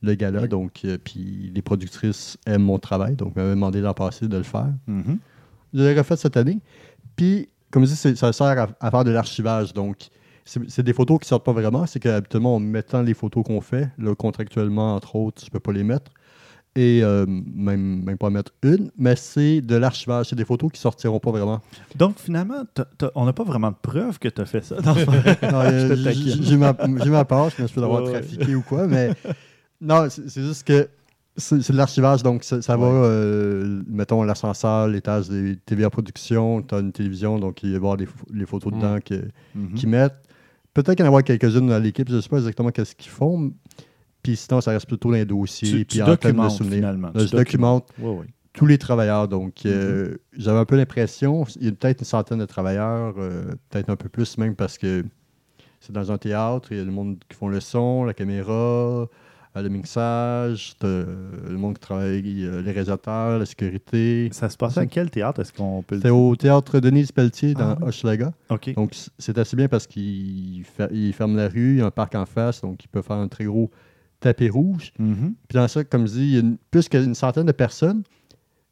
le 0.02 0.14
gala. 0.14 0.46
Donc, 0.46 0.82
euh, 0.84 0.96
puis 1.02 1.50
les 1.54 1.62
productrices 1.62 2.38
aiment 2.46 2.62
mon 2.62 2.78
travail. 2.78 3.16
Donc, 3.16 3.36
m'avaient 3.36 3.50
demandé 3.50 3.80
l'an 3.80 3.94
passé 3.94 4.28
de 4.28 4.36
le 4.36 4.42
faire. 4.42 4.72
Mhm. 4.86 5.18
Je 5.74 5.82
l'ai 5.82 5.96
refait 5.96 6.16
cette 6.16 6.36
année. 6.36 6.58
Puis, 7.16 7.48
comme 7.70 7.84
je 7.84 7.90
dis, 7.90 8.16
ça 8.16 8.32
sert 8.32 8.46
à, 8.46 8.68
à 8.80 8.90
faire 8.90 9.04
de 9.04 9.10
l'archivage. 9.10 9.72
Donc, 9.72 10.10
c'est 10.68 10.82
des 10.82 10.92
photos 10.92 11.18
qui 11.20 11.28
sortent 11.28 11.44
pas 11.44 11.52
vraiment. 11.52 11.86
C'est 11.86 12.00
qu'habituellement, 12.00 12.56
en 12.56 12.60
mettant 12.60 13.02
les 13.02 13.14
photos 13.14 13.44
qu'on 13.44 13.60
fait, 13.60 13.90
là, 13.98 14.14
contractuellement, 14.14 14.94
entre 14.96 15.16
autres, 15.16 15.42
je 15.44 15.50
peux 15.50 15.60
pas 15.60 15.72
les 15.72 15.84
mettre. 15.84 16.10
Et 16.76 17.00
euh, 17.02 17.26
même, 17.26 18.04
même 18.04 18.16
pas 18.16 18.30
mettre 18.30 18.52
une. 18.62 18.90
Mais 18.96 19.16
c'est 19.16 19.60
de 19.60 19.74
l'archivage. 19.74 20.26
C'est 20.26 20.36
des 20.36 20.44
photos 20.44 20.70
qui 20.70 20.80
sortiront 20.80 21.18
pas 21.18 21.32
vraiment. 21.32 21.60
Donc, 21.96 22.18
finalement, 22.18 22.62
t'as- 22.74 22.86
t'as- 22.96 23.10
on 23.16 23.24
n'a 23.26 23.32
pas 23.32 23.42
vraiment 23.42 23.70
de 23.70 23.76
preuve 23.82 24.18
que 24.20 24.28
tu 24.28 24.40
as 24.40 24.44
fait 24.46 24.64
ça. 24.64 24.76
Non, 24.84 24.94
c'est 24.94 25.04
pas 25.06 25.12
vrai. 25.18 25.38
Non, 25.50 25.60
euh, 25.62 25.88
te 25.96 26.04
taquine. 26.04 26.22
j- 26.28 26.42
J'ai 26.44 26.56
ma, 26.56 26.76
j'ai 27.02 27.10
ma 27.10 27.24
part. 27.24 27.50
Je 27.50 27.62
me 27.62 27.66
suis 27.66 27.80
d'avoir 27.80 28.02
Ouais, 28.04 28.10
ouais. 28.12 28.20
trafiqué 28.20 28.54
ou 28.54 28.62
quoi. 28.62 28.86
Mais 28.86 29.10
non, 29.80 30.08
c'est 30.10 30.28
c'est 30.30 30.42
juste 30.42 30.64
que 30.64 30.88
c'est 31.36 31.60
c'est 31.60 31.72
de 31.72 31.78
l'archivage. 31.78 32.22
Donc, 32.22 32.44
ça, 32.44 32.62
ça 32.62 32.76
va, 32.76 32.86
Ouais. 32.86 32.92
euh, 33.04 33.82
mettons, 33.88 34.22
l'ascenseur, 34.22 34.86
l'étage 34.86 35.28
des 35.28 35.56
TVA 35.66 35.90
Production. 35.90 36.62
Tu 36.62 36.72
as 36.74 36.78
une 36.78 36.92
télévision. 36.92 37.40
Donc, 37.40 37.64
il 37.64 37.70
va 37.70 37.72
y 37.72 37.76
avoir 37.76 37.96
les, 37.96 38.06
pho- 38.06 38.26
les 38.32 38.46
photos 38.46 38.72
Mm. 38.72 38.76
dedans 38.78 38.98
que, 39.04 39.14
Mhm. 39.56 39.74
qui 39.74 39.86
mettent. 39.88 40.22
Peut-être 40.74 40.96
qu'il 40.96 41.04
y 41.04 41.08
en 41.08 41.14
a 41.16 41.22
quelques-unes 41.22 41.66
dans 41.68 41.78
l'équipe, 41.82 42.08
je 42.08 42.16
ne 42.16 42.20
sais 42.20 42.28
pas 42.28 42.36
exactement 42.38 42.70
qu'est-ce 42.70 42.94
qu'ils 42.94 43.10
font. 43.10 43.52
Puis 44.22 44.36
sinon, 44.36 44.60
ça 44.60 44.72
reste 44.72 44.86
plutôt 44.86 45.08
dans 45.10 45.14
les 45.16 45.24
dossiers. 45.24 45.68
Tu, 45.70 45.76
puis 45.84 45.96
tu 45.98 46.02
en 46.02 46.06
de 46.06 46.10
documentes 46.12 46.50
souvenirs. 46.52 46.76
finalement. 46.78 47.08
Là, 47.14 47.20
Tu 47.22 47.26
je 47.28 47.32
documente 47.36 47.88
Oui, 47.98 48.16
oui. 48.20 48.26
tous 48.52 48.66
les 48.66 48.78
travailleurs. 48.78 49.28
Donc, 49.28 49.64
euh, 49.66 50.16
j'avais 50.36 50.58
un 50.58 50.64
peu 50.64 50.76
l'impression, 50.76 51.44
il 51.58 51.64
y 51.64 51.68
a 51.68 51.72
peut-être 51.72 52.00
une 52.00 52.04
centaine 52.06 52.38
de 52.38 52.44
travailleurs, 52.44 53.14
euh, 53.18 53.44
peut-être 53.70 53.88
un 53.90 53.96
peu 53.96 54.08
plus 54.08 54.36
même 54.38 54.54
parce 54.54 54.76
que 54.78 55.04
c'est 55.80 55.92
dans 55.92 56.12
un 56.12 56.18
théâtre, 56.18 56.68
il 56.72 56.76
y 56.78 56.80
a 56.80 56.84
le 56.84 56.90
monde 56.92 57.16
qui 57.28 57.36
font 57.36 57.48
le 57.48 57.60
son, 57.60 58.04
la 58.04 58.12
caméra, 58.12 59.08
le 59.56 59.68
mixage, 59.68 60.74
euh, 60.84 61.04
le 61.48 61.56
monde 61.56 61.74
qui 61.74 61.80
travaille, 61.80 62.44
euh, 62.44 62.62
les 62.62 62.70
réalisateurs, 62.70 63.38
la 63.38 63.46
sécurité. 63.46 64.28
Ça 64.32 64.48
se 64.48 64.56
passait 64.56 64.80
à 64.80 64.86
quel 64.86 65.10
théâtre 65.10 65.40
Est-ce 65.40 65.52
qu'on 65.52 65.82
peut 65.82 65.96
le 65.96 66.00
C'était 66.00 66.10
au 66.10 66.36
théâtre 66.36 66.78
Denise 66.80 67.10
Pelletier 67.12 67.54
dans 67.54 67.76
Ah. 67.80 67.86
Hochelaga. 67.86 68.32
Donc, 68.76 68.94
c'est 69.18 69.36
assez 69.38 69.56
bien 69.56 69.68
parce 69.68 69.86
qu'il 69.86 70.64
fer- 70.64 70.88
il 70.92 71.12
ferme 71.12 71.36
la 71.36 71.48
rue, 71.48 71.72
il 71.74 71.78
y 71.78 71.80
a 71.82 71.86
un 71.86 71.90
parc 71.90 72.14
en 72.14 72.26
face, 72.26 72.60
donc 72.60 72.84
il 72.84 72.88
peut 72.88 73.02
faire 73.02 73.16
un 73.16 73.28
très 73.28 73.44
gros 73.44 73.70
tapis 74.20 74.48
rouge. 74.50 74.92
Mhm. 74.98 75.34
Puis 75.48 75.56
dans 75.56 75.66
ça, 75.68 75.82
comme 75.84 76.06
je 76.06 76.12
dis, 76.12 76.20
il 76.20 76.34
y 76.34 76.36
a 76.36 76.40
une- 76.40 76.56
plus 76.70 76.88
qu'une 76.88 77.14
centaine 77.14 77.46
de 77.46 77.52
personnes. 77.52 78.02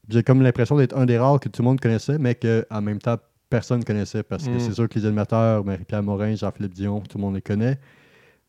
J'ai 0.08 0.22
comme 0.22 0.42
l'impression 0.42 0.76
d'être 0.76 0.96
un 0.96 1.06
des 1.06 1.18
rares 1.18 1.40
que 1.40 1.48
tout 1.48 1.60
le 1.62 1.68
monde 1.68 1.80
connaissait, 1.80 2.18
mais 2.18 2.34
qu'en 2.34 2.80
même 2.80 2.98
temps, 2.98 3.16
personne 3.50 3.80
ne 3.80 3.84
connaissait 3.84 4.22
parce 4.22 4.44
que 4.46 4.50
Mm. 4.50 4.60
c'est 4.60 4.72
sûr 4.72 4.88
que 4.88 4.98
les 4.98 5.06
animateurs, 5.06 5.64
Marie-Pierre 5.64 6.02
Morin, 6.02 6.34
Jean-Philippe 6.34 6.74
Dion, 6.74 7.00
tout 7.00 7.18
le 7.18 7.22
monde 7.24 7.34
les 7.34 7.42
connaît. 7.42 7.78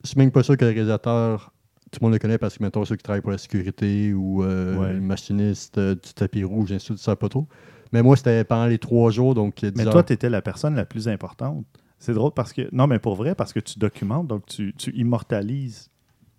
Je 0.03 0.09
suis 0.09 0.17
même 0.17 0.31
pas 0.31 0.43
sûr 0.43 0.55
que 0.57 0.63
les 0.65 0.71
réalisateurs, 0.71 1.51
tout 1.91 1.99
le 2.01 2.05
monde 2.05 2.13
les 2.13 2.19
connaît 2.19 2.37
parce 2.37 2.57
que, 2.57 2.63
mettons, 2.63 2.85
ceux 2.85 2.95
qui 2.95 3.03
travaillent 3.03 3.21
pour 3.21 3.31
la 3.31 3.37
sécurité 3.37 4.13
ou 4.13 4.43
euh, 4.43 4.77
Ouais. 4.77 4.93
les 4.93 4.99
machinistes 4.99 5.77
euh, 5.77 5.95
du 5.95 6.13
tapis 6.13 6.43
rouge, 6.43 6.71
ainsi 6.71 6.91
de 6.91 6.97
ça 6.97 7.15
pas 7.15 7.29
trop. 7.29 7.47
Mais 7.91 8.03
moi, 8.03 8.15
c'était 8.15 8.43
pendant 8.43 8.67
les 8.67 8.77
trois 8.77 9.09
jours, 9.11 9.33
donc 9.33 9.63
euh, 9.63 9.71
10 9.71 9.77
Mais 9.77 9.87
heures. 9.87 9.93
toi, 9.93 10.03
tu 10.03 10.13
étais 10.13 10.29
la 10.29 10.41
personne 10.41 10.75
la 10.75 10.85
plus 10.85 11.07
importante. 11.07 11.65
C'est 11.97 12.13
drôle 12.13 12.31
parce 12.33 12.53
que. 12.53 12.69
Non, 12.71 12.87
mais 12.87 12.99
pour 12.99 13.15
vrai, 13.15 13.35
parce 13.35 13.51
que 13.53 13.59
tu 13.59 13.77
documentes, 13.79 14.27
donc 14.27 14.45
tu, 14.45 14.73
tu 14.77 14.95
immortalises 14.95 15.89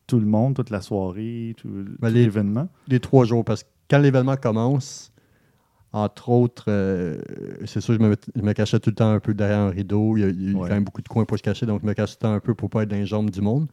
tout 0.07 0.19
le 0.21 0.27
monde, 0.27 0.55
toute 0.55 0.71
la 0.71 0.81
soirée, 0.81 1.55
tout, 1.57 1.69
Ben, 1.99 2.09
les- 2.11 2.25
l'événement. 2.25 2.69
les 2.89 3.01
trois 3.01 3.25
jours. 3.25 3.45
Parce 3.45 3.63
que 3.65 3.69
quand 3.91 3.99
l'événement 3.99 4.37
commence, 4.37 5.13
entre 5.93 6.29
autres, 6.29 6.67
euh, 6.69 7.19
c'est 7.67 7.81
sûr, 7.81 7.95
je 7.95 7.99
me, 7.99 8.15
je 8.37 8.43
me 8.43 8.53
cachais 8.53 8.79
tout 8.79 8.91
le 8.91 8.95
temps 8.95 9.11
un 9.11 9.19
peu 9.21 9.35
derrière 9.35 9.59
un 9.59 9.71
rideau. 9.71 10.17
Il 10.17 10.21
y 10.21 10.25
a, 10.25 10.29
il 10.29 10.53
y 10.53 10.55
a 10.55 10.59
Ouais. 10.59 10.69
quand 10.69 10.75
même 10.75 10.85
beaucoup 10.85 11.03
de 11.03 11.09
coins 11.09 11.25
pour 11.25 11.37
se 11.37 11.43
cacher, 11.43 11.67
donc 11.67 11.81
je 11.83 11.87
me 11.87 11.93
cache 11.95 12.11
tout 12.13 12.19
le 12.23 12.29
temps 12.29 12.35
un 12.35 12.41
peu 12.41 12.55
pour 12.55 12.71
pas 12.71 12.85
être 12.85 12.89
dans 12.91 12.97
les 12.97 13.07
jambes 13.07 13.31
du 13.31 13.41
monde. 13.41 13.67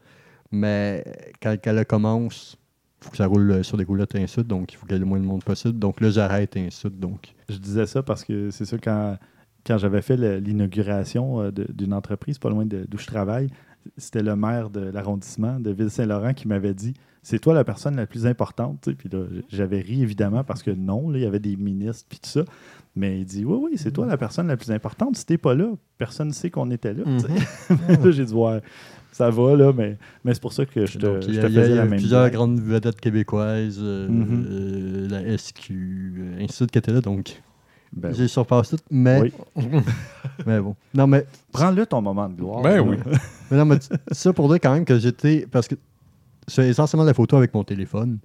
Mais 0.52 1.04
quand, 1.42 1.56
quand 1.64 1.76
elle 1.76 1.86
commence, 1.86 2.58
il 3.02 3.06
faut 3.06 3.12
que 3.12 3.18
ça 3.18 3.28
roule 3.28 3.64
sur 3.64 3.78
des 3.78 3.84
roulettes 3.84 4.18
suite, 4.28 4.48
donc 4.48 4.74
il 4.74 4.78
faut 4.78 4.86
qu'il 4.86 4.96
y 4.96 4.98
ait 4.98 5.00
le 5.00 5.06
moins 5.06 5.20
de 5.20 5.26
monde 5.26 5.44
possible. 5.44 5.78
Donc 5.78 6.02
là, 6.02 6.10
j'arrête 6.10 6.58
suite. 6.70 7.00
Donc, 7.00 7.34
Je 7.50 7.58
disais 7.58 7.86
ça 7.86 8.02
parce 8.02 8.24
que 8.24 8.50
c'est 8.50 8.66
ça, 8.66 8.78
quand, 8.78 9.18
quand 9.66 9.78
j'avais 9.78 10.02
fait 10.02 10.18
l'inauguration 10.40 11.42
euh, 11.42 11.52
d'une 11.52 11.94
entreprise 11.94 12.40
pas 12.40 12.50
loin 12.50 12.66
d'où 12.66 12.98
je 12.98 13.06
travaille, 13.06 13.50
c'était 13.98 14.24
le 14.24 14.36
maire 14.36 14.70
de 14.70 14.82
l'arrondissement 14.82 15.60
de 15.60 15.72
Ville-Saint-Laurent 15.72 16.34
qui 16.34 16.48
m'avait 16.48 16.74
dit 16.74 16.94
C'est 17.24 17.40
toi 17.40 17.54
la 17.54 17.64
personne 17.64 17.96
la 17.96 18.08
plus 18.08 18.26
importante. 18.26 18.90
Puis 18.98 19.10
là, 19.10 19.26
j'avais 19.50 19.80
ri 19.80 20.02
évidemment 20.02 20.44
parce 20.44 20.64
que 20.64 20.72
non, 20.72 21.10
là, 21.10 21.20
il 21.20 21.24
y 21.24 21.28
avait 21.28 21.40
des 21.40 21.56
ministres 21.56 22.06
puis 22.10 22.20
tout 22.20 22.30
ça. 22.30 22.44
Mais 22.96 23.20
il 23.20 23.26
dit 23.26 23.46
Oui, 23.46 23.58
oui, 23.62 23.72
c'est 23.78 23.92
toi 23.92 24.06
la 24.06 24.18
personne 24.18 24.48
la 24.48 24.58
plus 24.58 24.72
importante. 24.72 25.16
Si 25.18 25.26
t'es 25.26 25.38
pas 25.38 25.54
là, 25.54 25.72
personne 25.98 26.30
ne 26.30 26.34
sait 26.34 26.50
qu'on 26.50 26.72
était 26.72 26.94
là. 26.94 27.04
sais. 27.20 27.74
Là, 28.04 28.12
j'ai 28.12 28.26
dit 28.26 28.34
Ouais, 28.34 28.62
ça 29.18 29.30
va, 29.30 29.56
là, 29.56 29.74
mais, 29.76 29.98
mais 30.24 30.34
c'est 30.34 30.42
pour 30.42 30.54
ça 30.54 30.66
que 30.66 30.86
je 30.86 30.98
te, 30.98 31.06
donc, 31.06 31.24
il 31.28 31.32
y 31.32 31.34
je 31.36 31.40
a, 31.40 31.44
te 31.44 31.48
il 31.48 31.54
y 31.56 31.58
a- 31.58 31.62
faisais 31.62 31.72
il 31.72 31.74
y 31.74 31.78
la 31.78 31.82
a 31.82 31.86
même 31.86 32.00
plusieurs 32.00 32.30
grandes 32.30 32.60
vedettes 32.60 33.00
québécoises, 33.02 33.80
euh, 33.82 34.08
Mhm. 34.08 34.46
euh, 34.50 35.08
la 35.10 35.38
SQ, 35.38 35.72
euh, 35.72 36.36
ainsi 36.38 36.48
de 36.48 36.52
suite 36.52 36.72
qui 36.72 36.78
étaient 36.78 36.94
là. 36.94 37.02
Donc, 37.02 37.42
Ben 37.94 38.10
oui. 38.10 38.16
j'ai 38.18 38.28
surpassé 38.28 38.78
tout. 38.78 38.84
Mais, 38.92 39.22
Oui. 39.22 39.32
mais 40.46 40.60
bon. 40.60 40.76
Non, 40.94 41.08
mais 41.08 41.26
Prends-le 41.52 41.86
ton 41.86 42.02
moment 42.02 42.30
de 42.30 42.36
gloire. 42.36 42.62
Ben 42.62 42.76
là. 42.78 42.82
oui. 42.84 42.98
Mais 43.52 43.58
non, 43.58 43.64
mais 43.66 43.80
tu- 43.80 43.88
ça 44.12 44.34
pour 44.34 44.50
dire 44.50 44.60
quand 44.62 44.74
même 44.74 44.84
que 44.84 45.00
j'étais. 45.00 45.48
Parce 45.50 45.70
que 45.70 45.76
c'est 46.48 46.68
essentiellement 46.68 47.06
la 47.06 47.14
photo 47.14 47.38
avec 47.38 47.54
mon 47.54 47.64
téléphone. 47.64 48.18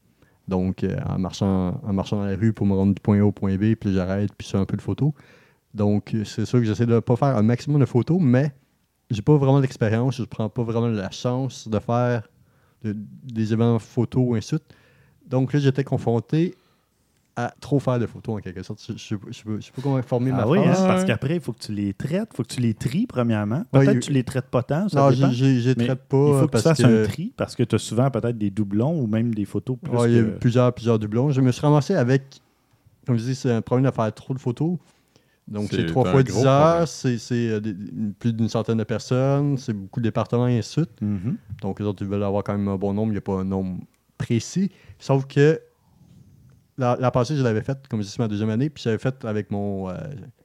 Donc, 0.48 0.82
euh, 0.82 0.96
en, 1.08 1.16
marchant, 1.18 1.80
en 1.86 1.92
marchant 1.92 2.16
dans 2.16 2.24
la 2.26 2.34
rue 2.34 2.52
pour 2.52 2.66
me 2.66 2.74
rendre 2.74 2.92
du 2.94 3.00
point 3.00 3.20
A 3.20 3.24
au 3.24 3.30
point 3.30 3.54
B, 3.56 3.74
puis 3.76 3.94
j'arrête, 3.94 4.30
puis 4.36 4.48
c'est 4.50 4.56
un 4.58 4.64
peu 4.64 4.76
de 4.76 4.82
photos. 4.82 5.12
Donc, 5.74 6.14
c'est 6.24 6.44
sûr 6.44 6.58
que 6.58 6.64
j'essaie 6.64 6.86
de 6.86 6.98
pas 6.98 7.14
faire 7.14 7.36
un 7.36 7.42
maximum 7.42 7.80
de 7.80 7.86
photos, 7.86 8.18
mais 8.20 8.52
j'ai 9.12 9.22
pas 9.22 9.36
vraiment 9.36 9.60
d'expérience, 9.60 10.16
je 10.16 10.24
prends 10.24 10.48
pas 10.48 10.62
vraiment 10.62 10.88
la 10.88 11.10
chance 11.10 11.68
de 11.68 11.78
faire 11.78 12.22
de- 12.82 12.96
des 13.24 13.52
événements 13.52 13.78
photos, 13.78 14.36
ainsi 14.36 14.54
de 14.54 14.58
suite. 14.58 14.74
Donc 15.28 15.52
là, 15.52 15.60
j'étais 15.60 15.84
confronté 15.84 16.54
à 17.34 17.54
trop 17.60 17.78
faire 17.78 17.98
de 17.98 18.06
photos 18.06 18.36
en 18.36 18.38
quelque 18.40 18.62
sorte. 18.62 18.82
Je 18.86 18.92
ne 18.92 18.98
sais 18.98 19.16
pas- 19.16 19.26
je 19.30 19.64
sais 19.64 19.72
pas 19.72 19.80
comment 19.82 19.96
informer 19.96 20.32
ma 20.32 20.42
Ah 20.42 20.48
oui, 20.48 20.58
hein, 20.58 20.74
parce 20.86 21.04
qu'après, 21.04 21.36
il 21.36 21.40
faut 21.40 21.52
que 21.54 21.60
tu 21.60 21.72
les 21.72 21.94
traites, 21.94 22.28
il 22.32 22.36
faut 22.36 22.42
que 22.42 22.52
tu 22.52 22.60
les 22.60 22.74
tries, 22.74 23.06
premièrement. 23.06 23.62
Peut-être 23.70 23.92
que 23.94 23.98
tu 24.00 24.12
les 24.12 24.22
traites 24.24 24.50
pas 24.50 24.62
tant, 24.62 24.88
ça 24.90 24.98
Non, 25.00 25.10
dépend. 25.10 25.30
j'ai- 25.30 25.60
j'ai 25.60 25.74
Mais 25.76 25.86
traite 25.86 26.02
pas. 26.08 26.16
il 26.18 26.32
faut 26.34 26.40
que 26.40 26.44
tu 26.44 26.50
parce 26.50 26.62
fasses 26.64 26.78
que- 26.82 27.02
un 27.04 27.06
tri, 27.06 27.32
parce 27.36 27.56
que 27.56 27.62
tu 27.62 27.74
as 27.74 27.78
souvent 27.78 28.10
peut-être 28.10 28.36
des 28.36 28.50
doublons 28.50 29.00
ou 29.00 29.06
même 29.06 29.34
des 29.34 29.46
photos 29.46 29.78
plus 29.82 29.96
Ouais, 29.96 30.10
il 30.12 30.16
y 30.16 30.20
a 30.20 30.24
plusieurs, 30.24 30.74
plusieurs 30.74 30.98
doublons. 30.98 31.30
Je 31.30 31.40
me 31.40 31.50
suis 31.52 31.62
ramassé 31.62 31.94
avec, 31.94 32.22
comme 33.06 33.16
je 33.16 33.22
dis, 33.24 33.34
c'est 33.34 33.50
un 33.50 33.62
problème 33.62 33.88
de 33.90 33.94
faire 33.94 34.12
trop 34.12 34.34
de 34.34 34.38
photos. 34.38 34.76
Donc, 35.48 35.68
C'est 35.70 35.84
trois 35.86 36.04
fois 36.04 36.22
gros 36.22 36.40
10 36.40 36.46
heures, 36.46 36.88
c'est 36.88 37.18
euh, 37.32 37.60
plus 38.18 38.32
d'une 38.32 38.48
centaine 38.48 38.78
de 38.78 38.84
personnes, 38.84 39.58
c'est 39.58 39.72
beaucoup 39.72 40.00
de 40.00 40.04
départements 40.04 40.46
et 40.48 40.58
ainsi 40.58 40.80
de 40.80 40.84
suite. 40.86 41.00
Mhm. 41.02 41.36
Donc, 41.60 41.80
les 41.80 41.86
autres, 41.86 42.02
ils 42.02 42.08
veulent 42.08 42.22
avoir 42.22 42.44
quand 42.44 42.56
même 42.56 42.68
un 42.68 42.76
bon 42.76 42.94
nombre. 42.94 43.08
Il 43.08 43.14
n'y 43.14 43.18
a 43.18 43.22
pas 43.22 43.34
un 43.40 43.44
nombre 43.44 43.80
précis. 44.18 44.70
Sauf 44.98 45.26
que 45.26 45.60
la, 46.78 46.96
la 46.98 47.10
passée, 47.10 47.36
je 47.36 47.42
l'avais 47.42 47.62
faite, 47.62 47.86
comme 47.88 48.00
je 48.00 48.06
dis, 48.06 48.12
c'est 48.12 48.18
ma 48.20 48.28
deuxième 48.28 48.50
année, 48.50 48.70
puis 48.70 48.82
j'avais 48.82 48.98
fait 48.98 49.24
avec 49.24 49.50
mon, 49.50 49.90
euh, 49.90 49.94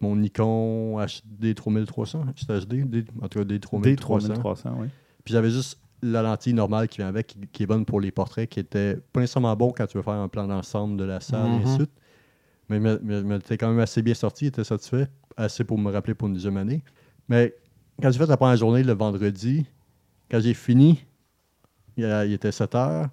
mon 0.01 0.16
Nikon 0.16 0.98
HD 1.00 1.56
3300. 1.56 2.25
C'était 2.36 2.60
HD, 2.60 2.84
D- 2.89 3.06
en 3.22 3.27
tout 3.30 3.39
cas 3.39 3.46
D 3.46 3.60
3300. 3.60 4.34
D3300, 4.34 4.70
oui. 4.80 4.88
Puis 5.24 5.34
j'avais 5.34 5.50
juste 5.51 5.80
la 6.04 6.22
lentille 6.22 6.54
normale 6.54 6.88
qui 6.88 6.98
vient 6.98 7.08
avec, 7.08 7.27
qui, 7.27 7.39
qui 7.51 7.63
est 7.63 7.66
bonne 7.66 7.86
pour 7.86 8.01
les 8.01 8.12
portraits, 8.12 8.50
qui 8.50 8.60
était 8.60 8.98
pas 9.13 9.22
nécessairement 9.22 9.56
bon 9.56 9.72
quand 9.75 9.88
tu 9.88 9.98
veux 9.98 10.04
faire 10.04 10.13
un 10.13 10.27
plan 10.27 10.48
d'ensemble 10.48 10.98
de 10.98 11.06
la 11.06 11.22
salle, 11.22 11.51
et 11.51 11.56
ainsi 11.56 11.63
de 11.63 11.70
Mhm. 11.70 11.75
suite. 11.75 11.92
Mais 12.70 12.80
était 13.38 13.58
quand 13.58 13.70
même 13.70 13.80
assez 13.80 14.02
bien 14.02 14.14
sorti, 14.14 14.46
il 14.46 14.48
était 14.50 14.64
satisfait, 14.64 15.08
assez 15.38 15.64
pour 15.64 15.78
me 15.78 15.92
rappeler 15.92 16.14
pour 16.14 16.28
une 16.28 16.34
deuxième 16.34 16.58
année. 16.58 16.84
Mais 17.30 17.56
quand 18.02 18.12
j'ai 18.12 18.20
fait 18.20 18.26
la 18.26 18.38
première 18.38 18.58
journée 18.58 18.84
le 18.84 18.94
vendredi, 18.94 19.66
quand 20.30 20.40
j'ai 20.40 20.54
fini, 20.54 21.06
il, 21.96 22.06
était 22.34 22.52
7 22.52 22.76
heures, 22.76 23.10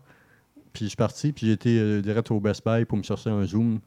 puis 0.72 0.84
je 0.84 0.88
suis 0.88 0.96
parti, 0.96 1.32
puis 1.32 1.50
été 1.50 1.78
euh, 1.78 2.02
direct 2.02 2.30
au 2.30 2.40
Best 2.40 2.64
Buy 2.66 2.84
pour 2.84 2.98
me 2.98 3.02
chercher 3.02 3.30
un 3.30 3.44
zoom, 3.44 3.78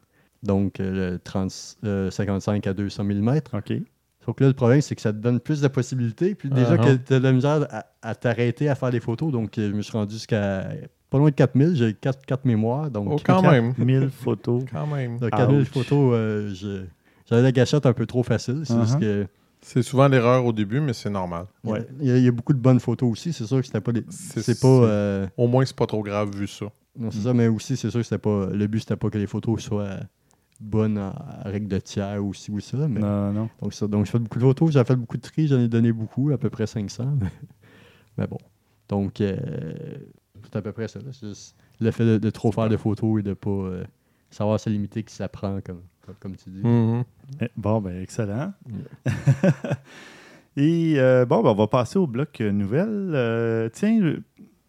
donc 0.42 0.80
euh, 0.80 1.12
le 1.12 1.18
30, 1.18 1.78
euh, 1.84 2.10
55 2.10 2.66
à 2.66 2.72
200 2.72 3.04
mm. 3.04 3.40
OK. 3.52 3.72
Sauf 4.24 4.36
que 4.36 4.44
là, 4.44 4.48
le 4.48 4.54
problème, 4.54 4.80
c'est 4.80 4.94
que 4.94 5.00
ça 5.00 5.12
te 5.12 5.18
donne 5.18 5.40
plus 5.40 5.60
de 5.60 5.68
possibilités. 5.68 6.34
Puis 6.34 6.50
déjà 6.50 6.76
Uh-huh. 6.76 6.98
que 6.98 7.02
tu 7.02 7.14
as 7.14 7.18
de 7.18 7.24
la 7.24 7.32
misère 7.32 7.66
à, 7.70 7.86
à 8.02 8.14
t'arrêter 8.14 8.68
à 8.68 8.74
faire 8.74 8.90
des 8.90 9.00
photos. 9.00 9.32
Donc, 9.32 9.56
euh, 9.58 9.70
je 9.70 9.74
me 9.74 9.82
suis 9.82 9.92
rendu 9.92 10.14
jusqu'à 10.14 10.68
pas 11.10 11.18
loin 11.18 11.30
de 11.30 11.34
4000. 11.34 11.74
J'ai 11.74 11.94
4, 11.94 12.24
4 12.26 12.44
mémoires. 12.44 12.90
Donc, 12.90 13.08
Oh, 13.10 13.16
quand 13.24 13.40
quatre- 13.42 13.50
même. 13.50 13.74
1000 13.78 14.10
photos. 14.10 14.64
Quand 14.70 14.86
même. 14.86 15.18
de 15.18 15.28
4000 15.28 15.60
Ouch. 15.62 15.68
photos, 15.68 16.12
euh, 16.14 16.54
j'avais 17.28 17.42
la 17.42 17.52
gâchette 17.52 17.86
un 17.86 17.92
peu 17.92 18.06
trop 18.06 18.22
facile. 18.22 18.62
C'est 18.64 18.74
Uh-huh. 18.74 18.98
que 19.00 19.26
C'est 19.60 19.82
souvent 19.82 20.06
l'erreur 20.06 20.44
au 20.46 20.52
début, 20.52 20.80
mais 20.80 20.92
c'est 20.92 21.10
normal. 21.10 21.46
il 21.64 21.70
y 21.70 21.72
a- 21.72 21.74
Ouais. 21.74 21.86
il 22.00 22.06
y, 22.06 22.10
a, 22.12 22.16
il 22.18 22.24
y 22.24 22.28
a 22.28 22.30
beaucoup 22.30 22.52
de 22.52 22.60
bonnes 22.60 22.78
photos 22.78 23.10
aussi. 23.10 23.32
C'est 23.32 23.44
sûr 23.44 23.58
que 23.60 23.66
c'était 23.66 23.80
pas 23.80 23.90
C'est- 24.10 24.60
pas. 24.60 24.68
euh, 24.68 25.26
Au 25.36 25.48
moins, 25.48 25.64
c'est 25.64 25.74
pas 25.76 25.86
trop 25.86 26.02
grave 26.02 26.30
vu 26.34 26.46
ça. 26.46 26.66
non, 26.96 27.10
c'est 27.10 27.20
ça, 27.22 27.34
mais 27.34 27.48
aussi, 27.48 27.76
c'est 27.76 27.90
sûr 27.90 27.98
que 28.00 28.04
c'était 28.04 28.18
pas. 28.18 28.46
Le 28.52 28.66
but, 28.68 28.80
c'était 28.80 28.96
pas 28.96 29.10
que 29.10 29.18
les 29.18 29.26
photos 29.26 29.60
soient 29.60 29.96
bonnes 30.60 30.96
en, 30.98 31.12
règle 31.44 31.66
de 31.68 31.78
tiers 31.78 32.24
ou 32.24 32.32
ci 32.34 32.50
ou 32.52 32.60
ça. 32.60 32.76
Mais, 32.88 33.00
Non, 33.00 33.32
non. 33.32 33.48
Donc, 33.60 33.72
ça, 33.74 33.86
donc, 33.88 34.06
j'ai 34.06 34.12
fait 34.12 34.18
beaucoup 34.20 34.38
de 34.38 34.44
photos, 34.44 34.72
j'ai 34.72 34.84
fait 34.84 34.96
beaucoup 34.96 35.16
de 35.16 35.22
tri, 35.22 35.48
j'en 35.48 35.58
ai 35.60 35.68
donné 35.68 35.92
beaucoup, 35.92 36.30
à 36.30 36.38
peu 36.38 36.50
près 36.50 36.66
500. 36.68 37.04
Mais 38.16 38.26
bon. 38.28 38.38
Donc, 38.88 39.20
euh, 39.20 39.36
c'est 40.50 40.56
à 40.58 40.62
peu 40.62 40.72
près 40.72 40.88
ça. 40.88 41.00
C'est 41.12 41.28
juste 41.28 41.54
le 41.80 41.90
fait 41.90 42.04
de, 42.04 42.18
de 42.18 42.30
trop 42.30 42.50
faire 42.52 42.68
de 42.68 42.76
photos 42.76 43.20
et 43.20 43.22
de 43.22 43.34
pas 43.34 43.50
euh, 43.50 43.84
savoir 44.30 44.58
se 44.60 44.68
limiter 44.70 45.02
qui 45.02 45.14
s'apprend, 45.14 45.60
comme, 45.64 45.82
comme, 46.04 46.14
comme 46.20 46.36
tu 46.36 46.50
dis. 46.50 46.62
Mhm. 46.66 47.04
Eh, 47.40 47.48
Bon, 47.56 47.80
ben 47.80 48.02
excellent. 48.02 48.52
Et 50.56 50.94
euh, 50.98 51.24
bon, 51.24 51.42
ben, 51.42 51.50
on 51.50 51.54
va 51.54 51.66
passer 51.68 51.98
au 51.98 52.06
bloc 52.06 52.40
nouvelles. 52.40 53.12
Euh, 53.14 53.68
tiens, 53.72 54.14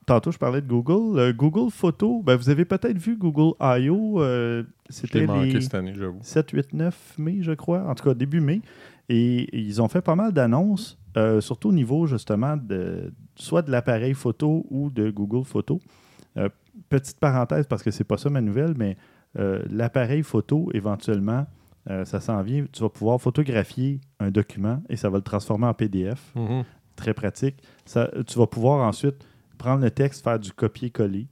tantôt 0.05 0.31
je 0.31 0.37
parlais 0.37 0.61
de 0.61 0.67
Google. 0.67 1.17
Euh, 1.19 1.33
Google 1.33 1.71
Photo, 1.71 2.21
ben, 2.21 2.35
vous 2.35 2.49
avez 2.49 2.65
peut-être 2.65 2.97
vu 2.97 3.17
Google 3.17 3.55
I.O. 3.59 4.21
euh, 4.21 4.63
C'était 4.89 5.25
les 5.25 5.61
cette 5.61 5.73
année, 5.73 5.93
j'avoue. 5.97 6.19
7, 6.21 6.51
8, 6.51 6.73
9 6.73 7.15
mai, 7.17 7.37
je 7.41 7.53
crois. 7.53 7.81
En 7.87 7.95
tout 7.95 8.03
cas, 8.03 8.13
début 8.13 8.39
mai. 8.41 8.61
Et 9.07 9.49
ils 9.57 9.81
ont 9.81 9.87
fait 9.87 10.01
pas 10.03 10.13
mal 10.15 10.31
d'annonces, 10.31 10.99
euh, 11.19 11.41
surtout 11.41 11.69
au 11.69 11.73
niveau 11.73 12.07
justement 12.07 12.55
de 12.55 13.11
soit 13.35 13.61
de 13.61 13.71
l'appareil 13.71 14.13
photo 14.13 14.65
ou 14.69 14.89
de 14.89 15.11
Google 15.11 15.43
Photo. 15.43 15.79
Euh, 16.37 16.49
petite 16.87 17.19
parenthèse 17.19 17.67
parce 17.67 17.83
que 17.83 17.91
c'est 17.91 18.03
pas 18.05 18.17
ça 18.17 18.29
ma 18.29 18.41
nouvelle, 18.41 18.73
mais 18.77 18.95
euh, 19.37 19.63
l'appareil 19.69 20.23
photo, 20.23 20.69
éventuellement, 20.73 21.45
ça 22.03 22.19
s'en 22.19 22.43
vient. 22.43 22.65
Tu 22.71 22.83
vas 22.83 22.89
pouvoir 22.89 23.19
photographier 23.19 23.99
un 24.19 24.29
document 24.29 24.79
et 24.89 24.95
ça 24.95 25.09
va 25.09 25.17
le 25.17 25.23
transformer 25.23 25.65
en 25.65 25.73
PDF. 25.73 26.21
Mhm. 26.35 26.63
Très 26.95 27.15
pratique. 27.15 27.63
Ça, 27.83 28.11
tu 28.27 28.37
vas 28.37 28.45
pouvoir 28.45 28.87
ensuite 28.87 29.25
prendre 29.57 29.83
le 29.83 29.89
texte, 29.89 30.23
faire 30.23 30.37
du 30.37 30.51
copier-coller. 30.51 31.27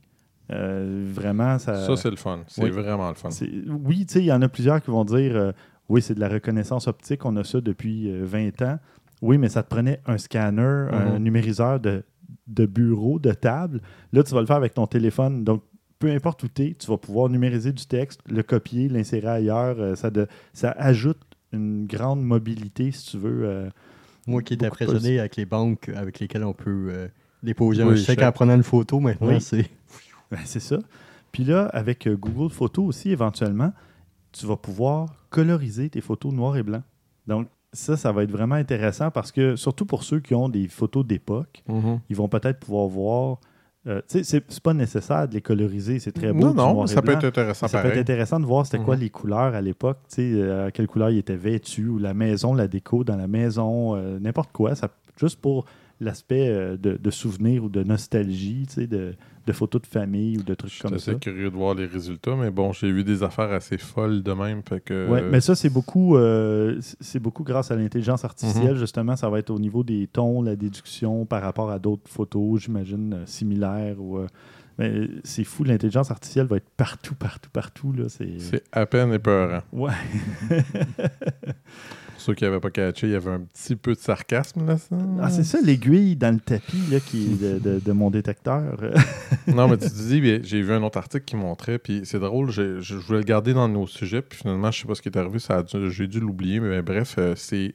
Vraiment, 0.48 1.60
ça. 1.60 1.86
Ça, 1.86 1.96
c'est 1.96 2.10
le 2.10 2.16
fun. 2.16 2.40
C'est 2.48 2.64
oui. 2.64 2.70
vraiment 2.70 3.08
le 3.08 3.14
fun. 3.14 3.28
Oui, 3.84 4.04
tu 4.04 4.14
sais, 4.14 4.18
il 4.18 4.26
y 4.26 4.32
en 4.32 4.42
a 4.42 4.48
plusieurs 4.48 4.82
qui 4.82 4.90
vont 4.90 5.04
dire 5.04 5.52
oui, 5.88 6.02
c'est 6.02 6.14
de 6.14 6.20
la 6.20 6.28
reconnaissance 6.28 6.86
optique, 6.86 7.24
on 7.24 7.36
a 7.36 7.44
ça 7.44 7.60
depuis 7.60 8.10
euh, 8.10 8.24
20 8.24 8.62
ans. 8.62 8.78
Oui, 9.22 9.38
mais 9.38 9.48
ça 9.48 9.62
te 9.62 9.68
prenait 9.68 10.00
un 10.06 10.18
scanner, 10.18 10.62
un 10.92 11.14
Mhm. 11.18 11.22
numériseur 11.22 11.80
de, 11.80 12.04
de 12.46 12.66
bureau, 12.66 13.18
de 13.18 13.32
table. 13.32 13.80
Là, 14.12 14.22
tu 14.22 14.32
vas 14.34 14.40
le 14.40 14.46
faire 14.46 14.56
avec 14.56 14.74
ton 14.74 14.86
téléphone. 14.86 15.44
Donc, 15.44 15.62
peu 15.98 16.10
importe 16.10 16.42
où 16.44 16.48
tu 16.48 16.62
es, 16.62 16.74
tu 16.74 16.86
vas 16.86 16.96
pouvoir 16.98 17.28
numériser 17.28 17.72
du 17.72 17.84
texte, 17.86 18.20
le 18.30 18.42
copier, 18.42 18.88
l'insérer 18.88 19.26
ailleurs. 19.28 19.80
euh, 19.80 19.94
ça, 19.96 20.10
de- 20.10 20.28
ça 20.52 20.70
ajoute 20.78 21.18
une 21.52 21.86
grande 21.86 22.22
mobilité, 22.22 22.92
si 22.92 23.10
tu 23.10 23.18
veux. 23.18 23.44
euh, 23.44 23.68
Moi 24.26 24.42
qui 24.42 24.54
étais 24.54 24.68
beaucoup 24.68 24.84
impressionné 24.84 25.18
avec 25.18 25.36
les 25.36 25.46
banques 25.46 25.88
avec 25.88 26.20
lesquelles 26.20 26.44
on 26.44 26.52
peut 26.52 26.88
euh, 26.90 27.08
déposer 27.42 27.82
Oui, 27.82 27.92
un 27.92 27.96
chèque 27.96 28.22
en 28.22 28.30
prenant 28.30 28.54
une 28.54 28.62
photo, 28.62 29.00
maintenant, 29.00 29.28
Oui. 29.28 29.40
c'est. 29.40 29.68
Ben, 30.30 30.38
c'est 30.44 30.60
ça. 30.60 30.78
Puis 31.32 31.42
là, 31.44 31.64
avec 31.68 32.06
Google 32.06 32.52
Photos 32.52 32.84
aussi, 32.86 33.10
éventuellement, 33.10 33.72
tu 34.32 34.44
vas 34.44 34.58
pouvoir 34.58 35.14
coloriser 35.30 35.88
tes 35.88 36.02
photos 36.02 36.32
noir 36.34 36.56
et 36.58 36.62
blanc. 36.62 36.82
Donc, 37.26 37.48
ça, 37.72 37.96
ça 37.96 38.12
va 38.12 38.22
être 38.22 38.30
vraiment 38.32 38.54
intéressant 38.54 39.10
parce 39.10 39.30
que, 39.32 39.56
surtout 39.56 39.84
pour 39.86 40.02
ceux 40.02 40.20
qui 40.20 40.34
ont 40.34 40.48
des 40.48 40.68
photos 40.68 41.04
d'époque, 41.06 41.62
Mhm. 41.68 42.00
ils 42.08 42.16
vont 42.16 42.28
peut-être 42.28 42.60
pouvoir 42.60 42.86
voir. 42.88 43.38
euh, 43.86 44.02
tu 44.08 44.22
sais, 44.22 44.42
c'est- 44.48 44.60
pas 44.60 44.74
nécessaire 44.74 45.26
de 45.28 45.34
les 45.34 45.40
coloriser, 45.40 45.98
c'est 45.98 46.12
très 46.12 46.32
beau. 46.32 46.52
Non, 46.52 46.54
non, 46.54 46.86
ça 46.86 47.00
peut 47.00 47.12
être 47.12 47.24
intéressant 47.24 47.68
ça 47.68 47.80
peut 47.80 47.88
être 47.88 47.96
intéressant 47.98 48.38
de 48.38 48.44
voir 48.44 48.66
c'était 48.66 48.82
quoi 48.84 48.96
Mhm. 48.96 49.00
les 49.02 49.08
couleurs 49.10 49.54
à 49.54 49.60
l'époque, 49.62 49.98
tu 50.08 50.16
sais, 50.16 50.30
euh, 50.34 50.66
à 50.66 50.70
quelle 50.72 50.88
couleur 50.88 51.08
ils 51.10 51.18
étaient 51.18 51.36
vêtus, 51.36 51.88
ou 51.88 51.96
la 51.98 52.12
maison, 52.12 52.52
la 52.52 52.68
déco 52.68 53.02
dans 53.04 53.16
la 53.16 53.28
maison, 53.28 53.94
euh, 53.96 54.18
n'importe 54.18 54.52
quoi. 54.52 54.74
Ça, 54.74 54.90
juste 55.18 55.40
pour 55.40 55.64
l'aspect 56.00 56.48
de, 56.76 56.96
de 56.98 57.10
souvenir 57.10 57.64
ou 57.64 57.68
de 57.70 57.82
nostalgie, 57.82 58.66
tu 58.68 58.74
sais, 58.74 58.86
de, 58.86 59.14
de 59.48 59.52
photos 59.52 59.80
de 59.82 59.86
famille 59.86 60.36
ou 60.38 60.42
de 60.42 60.54
trucs 60.54 60.70
Je 60.70 60.74
suis 60.76 60.82
comme 60.82 60.98
ça. 60.98 61.10
assez 61.12 61.18
curieux 61.20 61.50
de 61.50 61.56
voir 61.56 61.74
les 61.74 61.86
résultats, 61.86 62.36
mais 62.36 62.50
bon, 62.50 62.72
j'ai 62.72 62.92
vu 62.92 63.02
des 63.02 63.22
affaires 63.22 63.50
assez 63.50 63.78
folles 63.78 64.22
de 64.22 64.32
même. 64.32 64.62
Fait 64.68 64.80
que, 64.80 65.08
Ouais, 65.08 65.22
mais 65.22 65.40
ça, 65.40 65.54
c'est 65.54 65.70
beaucoup, 65.70 66.16
euh, 66.16 66.78
c'est 67.00 67.18
beaucoup 67.18 67.44
grâce 67.44 67.70
à 67.70 67.76
l'intelligence 67.76 68.24
artificielle, 68.24 68.74
Mhm. 68.74 68.78
justement. 68.78 69.16
Ça 69.16 69.28
va 69.30 69.38
être 69.38 69.50
au 69.50 69.58
niveau 69.58 69.82
des 69.82 70.06
tons, 70.06 70.42
la 70.42 70.54
déduction 70.56 71.24
par 71.26 71.42
rapport 71.42 71.70
à 71.70 71.78
d'autres 71.78 72.08
photos, 72.10 72.60
j'imagine, 72.60 73.14
euh, 73.14 73.26
similaires. 73.26 73.96
Ou, 74.00 74.18
euh, 74.18 74.26
mais 74.78 75.08
c'est 75.24 75.44
fou, 75.44 75.64
l'intelligence 75.64 76.10
artificielle 76.10 76.46
va 76.46 76.56
être 76.58 76.70
partout, 76.76 77.14
partout, 77.14 77.50
partout. 77.52 77.94
C'est 78.08 78.62
à 78.70 78.86
peine 78.86 79.12
épeurant. 79.12 79.62
Ouais. 79.72 79.92
Ceux 82.28 82.34
qui 82.34 82.44
n'avaient 82.44 82.60
pas 82.60 82.68
catché, 82.70 83.06
il 83.06 83.14
y 83.14 83.16
avait 83.16 83.30
un 83.30 83.40
petit 83.40 83.74
peu 83.74 83.94
de 83.94 83.98
sarcasme 83.98 84.66
là. 84.66 84.76
Ça. 84.76 84.96
Ah, 85.22 85.30
c'est 85.30 85.44
ça, 85.44 85.62
l'aiguille 85.62 86.14
dans 86.14 86.34
le 86.34 86.40
tapis 86.40 86.76
là, 86.90 87.00
qui 87.00 87.24
de, 87.36 87.58
de- 87.58 87.80
de 87.80 87.92
mon 87.92 88.10
détecteur. 88.10 88.78
non, 89.46 89.66
mais 89.66 89.78
tu 89.78 89.88
te 89.88 89.94
dis, 89.94 90.40
j'ai 90.46 90.60
vu 90.60 90.72
un 90.74 90.82
autre 90.82 90.98
article 90.98 91.24
qui 91.24 91.36
montrait, 91.36 91.78
puis 91.78 92.02
c'est 92.04 92.18
drôle, 92.18 92.50
j'ai- 92.50 92.82
je 92.82 92.96
voulais 92.96 93.20
le 93.20 93.24
garder 93.24 93.54
dans 93.54 93.66
nos 93.66 93.86
sujets, 93.86 94.20
puis 94.20 94.38
finalement, 94.38 94.70
je 94.70 94.82
sais 94.82 94.86
pas 94.86 94.94
ce 94.94 95.00
qui 95.00 95.08
est 95.08 95.16
arrivé, 95.16 95.38
ça 95.38 95.64
j'ai 95.88 96.06
dû 96.06 96.20
l'oublier, 96.20 96.60
mais 96.60 96.82
bref, 96.82 97.14
euh, 97.16 97.32
c'est 97.34 97.74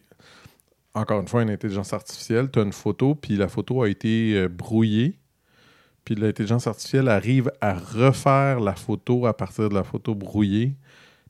encore 0.94 1.20
une 1.22 1.28
fois 1.28 1.42
une 1.42 1.50
intelligence 1.50 1.92
artificielle. 1.92 2.52
Tu 2.52 2.60
as 2.60 2.62
une 2.62 2.74
photo, 2.74 3.16
puis 3.16 3.36
la 3.36 3.48
photo 3.48 3.82
a 3.82 3.90
été 3.90 4.36
euh, 4.36 4.48
brouillée, 4.50 5.18
puis 6.06 6.14
l'intelligence 6.14 6.68
artificielle 6.68 7.08
arrive 7.08 7.52
à 7.60 7.74
refaire 7.74 8.60
la 8.60 8.76
photo 8.76 9.26
à 9.26 9.36
partir 9.36 9.70
de 9.70 9.74
la 9.74 9.84
photo 9.84 10.14
brouillée. 10.14 10.76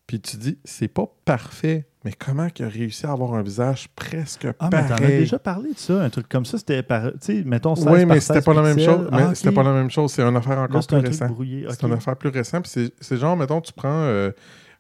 Puis 0.07 0.19
tu 0.19 0.35
dis, 0.35 0.57
c'est 0.65 0.89
pas 0.89 1.05
parfait, 1.23 1.85
mais 2.05 2.11
comment 2.13 2.49
qu'il 2.49 2.65
a 2.65 2.69
réussi 2.69 3.05
à 3.05 3.11
avoir 3.11 3.33
un 3.33 3.43
visage 3.43 3.87
presque 3.95 4.45
Ah, 4.59 4.65
mais 4.65 4.69
pareil? 4.69 4.87
t'en 4.89 4.95
as 4.95 5.07
déjà 5.07 5.39
parlé 5.39 5.73
de 5.73 5.77
ça, 5.77 6.01
un 6.03 6.09
truc 6.09 6.27
comme 6.29 6.45
ça. 6.45 6.57
C'était 6.57 6.83
par. 6.83 7.11
Tu 7.13 7.17
sais, 7.21 7.43
mettons 7.45 7.75
16 7.75 7.87
Oui, 7.87 8.05
mais 8.05 8.15
16 8.15 8.23
c'était 8.27 8.41
pas 8.41 8.53
la 8.53 8.61
même 8.61 8.79
chose. 8.79 9.07
Mais 9.11 9.21
Ah, 9.21 9.35
c'était 9.35 9.51
pas 9.51 9.63
la 9.63 9.73
même 9.73 9.89
chose. 9.91 10.11
C'est 10.11 10.21
une 10.23 10.35
affaire 10.35 10.57
encore 10.59 10.85
plus 10.85 10.97
récente. 10.97 11.31
brouillé. 11.31 11.65
C'est 11.69 11.83
une 11.83 11.93
affaire 11.93 12.15
plus 12.17 12.29
récente. 12.29 12.63
Puis 12.69 12.91
c'est- 12.99 13.17
genre, 13.17 13.37
mettons, 13.37 13.61
tu 13.61 13.71
prends 13.73 13.89
euh, 14.03 14.31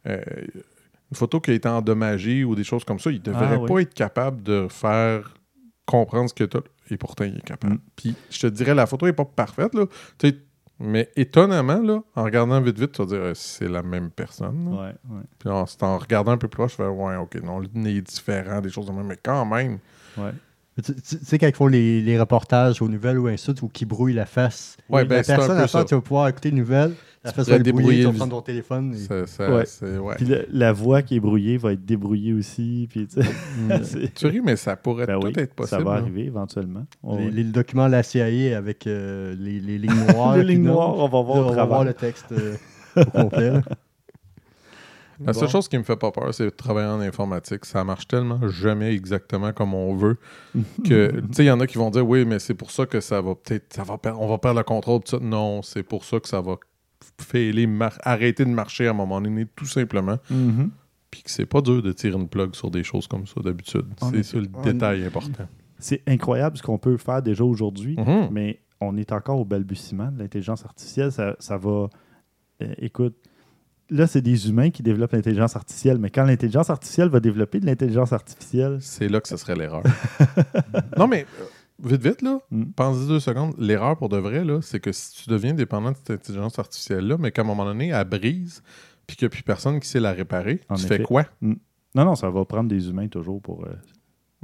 euh, 0.07 0.21
une 1.11 1.15
photo 1.17 1.39
qui 1.39 1.51
a 1.51 1.53
été 1.53 1.67
endommagée 1.69 2.43
ou 2.43 2.55
des 2.55 2.63
choses 2.63 2.83
comme 2.83 2.99
ça. 2.99 3.09
Il 3.11 3.21
devrait 3.21 3.47
Ah, 3.51 3.57
oui. 3.59 3.67
pas 3.69 3.79
être 3.81 3.93
capable 3.93 4.43
de 4.43 4.67
faire 4.69 5.33
comprendre 5.85 6.29
ce 6.29 6.33
que 6.33 6.43
tu 6.43 6.57
as. 6.57 6.61
Et 6.89 6.97
pourtant, 6.97 7.23
il 7.23 7.37
est 7.37 7.41
capable. 7.45 7.75
Mm. 7.75 7.79
Puis 7.95 8.15
je 8.29 8.39
te 8.39 8.47
dirais, 8.47 8.73
la 8.75 8.85
photo 8.85 9.05
n'est 9.05 9.13
pas 9.13 9.25
parfaite, 9.25 9.73
là. 9.73 9.85
Tu 10.17 10.29
sais, 10.29 10.37
mais 10.79 11.09
étonnamment, 11.15 11.79
là, 11.81 12.01
en 12.15 12.23
regardant 12.23 12.59
vite, 12.61 12.79
vite, 12.79 12.91
tu 12.93 13.01
vas 13.01 13.07
dire, 13.07 13.17
euh, 13.19 13.33
c'est 13.35 13.67
la 13.69 13.83
même 13.83 14.09
personne. 14.09 14.65
là. 14.65 14.71
Ouais, 14.71 14.93
ouais, 15.17 15.21
Puis 15.39 15.49
en, 15.49 15.65
regardant 15.97 16.31
un 16.31 16.37
peu 16.37 16.47
plus 16.47 16.57
proche, 16.57 16.71
je 16.71 16.75
fais, 16.77 16.87
ouais, 16.87 17.15
ok, 17.15 17.35
non, 17.43 17.59
le 17.59 17.67
nez 17.73 17.97
est 17.97 18.01
différent, 18.01 18.59
des 18.61 18.69
choses 18.69 18.87
de 18.87 18.91
même. 18.91 19.05
Mais 19.07 19.17
quand 19.21 19.45
même, 19.45 19.79
ouais. 20.17 20.31
Tu, 20.83 20.91
tu- 20.95 21.01
tu 21.01 21.17
sais, 21.23 21.37
quand 21.37 21.45
ils 21.47 21.53
font 21.53 21.67
les, 21.67 22.01
les 22.01 22.19
reportages 22.19 22.81
aux 22.81 22.87
nouvelles 22.89 23.19
ou 23.19 23.27
suite, 23.37 23.61
ou 23.61 23.67
qu'ils 23.69 23.87
brouillent 23.87 24.13
la 24.13 24.25
face, 24.25 24.75
Ouais, 24.89 25.01
la 25.03 25.07
ben, 25.07 25.19
un 25.19 25.23
personne 25.23 25.57
à 25.57 25.67
ça. 25.67 25.85
tu 25.85 25.93
vas 25.93 26.01
pouvoir 26.01 26.27
écouter 26.29 26.49
les 26.49 26.57
nouvelles, 26.57 26.93
la 27.23 27.31
face 27.31 27.47
va 27.49 27.55
être 27.55 27.61
brouillée, 27.61 27.63
débrouiller 27.63 27.99
tu 27.99 28.05
vas 28.05 28.11
le- 28.11 28.17
prendre 28.17 28.31
ton 28.35 28.41
téléphone. 28.41 28.93
et- 28.93 28.97
ça, 28.97 29.27
ça- 29.27 29.55
Ouais. 29.55 29.65
c'est. 29.65 29.97
Ouais. 29.97 30.15
Puis 30.15 30.25
le- 30.25 30.45
la 30.51 30.73
voix 30.73 31.01
qui 31.01 31.15
est 31.15 31.19
brouillée 31.19 31.57
va 31.57 31.73
être 31.73 31.85
débrouillée 31.85 32.33
aussi. 32.33 32.87
Puis, 32.89 33.07
tu 33.07 34.27
ris, 34.27 34.41
mais 34.43 34.55
ça 34.55 34.75
pourrait 34.75 35.05
Ben 35.05 35.19
tout 35.19 35.27
oui, 35.27 35.33
être 35.37 35.53
possible. 35.53 35.79
ça 35.79 35.83
va 35.85 35.95
là. 35.95 36.01
arriver 36.01 36.25
éventuellement. 36.25 36.85
On 37.01 37.17
les, 37.17 37.25
va- 37.25 37.31
les 37.31 37.43
documents 37.45 37.87
de 37.87 37.91
la 37.93 38.03
CIA 38.03 38.57
avec 38.57 38.87
euh, 38.87 39.35
les, 39.39 39.59
les 39.59 39.77
lignes 39.77 40.05
noires. 40.13 40.35
les 40.37 40.43
lignes 40.43 40.63
noires, 40.63 40.97
on 40.97 41.07
va 41.07 41.21
voir 41.21 41.41
là, 41.41 41.47
on 41.51 41.55
va 41.55 41.65
voir 41.65 41.83
le 41.85 41.93
texte 41.93 42.31
euh, 42.33 42.55
au 42.97 43.05
complet. 43.05 43.53
La 45.25 45.31
seule 45.31 45.47
chose 45.47 45.69
qui 45.69 45.77
me 45.77 45.83
fait 45.83 45.95
pas 45.95 46.11
peur, 46.11 46.33
c'est 46.33 46.45
de 46.45 46.49
travailler 46.49 46.87
en 46.87 46.99
informatique. 46.99 47.63
Ça 47.65 47.83
marche 47.83 48.07
tellement 48.07 48.45
jamais 48.49 48.93
exactement 48.93 49.53
comme 49.53 49.73
on 49.73 49.95
veut 49.95 50.17
que, 50.83 51.11
tu 51.27 51.33
sais, 51.33 51.43
il 51.43 51.47
y 51.47 51.51
en 51.51 51.59
a 51.61 51.67
qui 51.67 51.77
vont 51.77 51.91
dire, 51.91 52.05
oui, 52.05 52.25
mais 52.25 52.39
c'est 52.39 52.55
pour 52.55 52.71
ça 52.71 52.85
que 52.85 52.99
ça 52.99 53.21
va 53.21 53.35
peut-être, 53.35 53.71
ça 53.73 53.83
va 53.83 53.97
per- 53.97 54.15
on 54.19 54.27
va 54.27 54.37
perdre 54.39 54.59
le 54.59 54.63
contrôle. 54.63 55.01
Non, 55.21 55.61
c'est 55.61 55.83
pour 55.83 56.03
ça 56.03 56.19
que 56.19 56.27
ça 56.27 56.41
va 56.41 56.55
failer, 57.21 57.67
arrêter 58.03 58.45
de 58.45 58.49
marcher 58.49 58.87
à 58.87 58.91
un 58.91 58.93
moment 58.93 59.21
donné, 59.21 59.45
tout 59.55 59.65
simplement. 59.65 60.17
Mhm. 60.29 60.71
Puis 61.11 61.21
que 61.23 61.29
c'est 61.31 61.45
pas 61.45 61.61
dur 61.61 61.81
de 61.83 61.91
tirer 61.91 62.15
une 62.17 62.27
plug 62.27 62.55
sur 62.55 62.71
des 62.71 62.83
choses 62.83 63.07
comme 63.07 63.27
ça 63.27 63.39
d'habitude. 63.41 63.85
C'est 64.11 64.23
ça 64.23 64.37
le 64.39 64.47
détail 64.63 65.05
important. 65.05 65.47
C'est 65.79 66.01
incroyable 66.07 66.57
ce 66.57 66.63
qu'on 66.63 66.77
peut 66.77 66.97
faire 66.97 67.21
déjà 67.21 67.43
aujourd'hui, 67.43 67.95
Mhm. 67.97 68.29
mais 68.31 68.59
on 68.81 68.97
est 68.97 69.11
encore 69.11 69.39
au 69.39 69.45
balbutiement 69.45 70.11
de 70.11 70.19
l'intelligence 70.19 70.65
artificielle. 70.65 71.11
Ça, 71.11 71.35
ça 71.39 71.57
va. 71.57 71.87
euh, 72.61 72.73
écoute, 72.77 73.15
là, 73.89 74.07
c'est 74.07 74.21
des 74.21 74.49
humains 74.49 74.69
qui 74.71 74.81
développent 74.83 75.11
l'intelligence 75.13 75.55
artificielle, 75.55 75.97
mais 75.99 76.09
quand 76.09 76.23
l'intelligence 76.23 76.69
artificielle 76.69 77.09
va 77.09 77.19
développer 77.19 77.59
de 77.59 77.65
l'intelligence 77.65 78.13
artificielle, 78.13 78.77
C'est 78.81 79.07
là 79.09 79.19
que 79.21 79.27
ce 79.27 79.37
serait 79.37 79.55
l'erreur. 79.55 79.83
non, 80.97 81.07
mais 81.07 81.25
euh, 81.41 81.45
vite, 81.81 82.01
vite, 82.01 82.21
là, 82.21 82.39
Mm. 82.51 82.65
pense-y 82.75 83.07
deux 83.07 83.19
secondes. 83.19 83.53
L'erreur 83.57 83.97
pour 83.97 84.09
de 84.09 84.17
vrai, 84.17 84.43
là, 84.43 84.61
c'est 84.61 84.79
que 84.79 84.91
si 84.91 85.23
tu 85.23 85.29
deviens 85.29 85.53
dépendant 85.53 85.91
de 85.91 85.97
cette 85.97 86.11
intelligence 86.11 86.59
artificielle-là, 86.59 87.17
mais 87.19 87.31
qu'à 87.31 87.41
un 87.41 87.45
moment 87.45 87.65
donné, 87.65 87.89
elle 87.89 88.03
brise, 88.07 88.61
puis 89.07 89.15
qu'il 89.17 89.25
n'y 89.25 89.27
a 89.27 89.29
plus 89.31 89.43
personne 89.43 89.79
qui 89.79 89.87
sait 89.87 89.99
la 89.99 90.11
réparer, 90.13 90.61
En 90.69 90.75
tu 90.75 90.85
effet. 90.85 90.97
fais 90.97 91.03
quoi? 91.03 91.25
non, 91.41 91.55
non, 91.95 92.15
ça 92.15 92.29
va 92.29 92.45
prendre 92.45 92.69
des 92.69 92.89
humains 92.89 93.07
toujours 93.07 93.41
pour. 93.41 93.65
euh, 93.65 93.73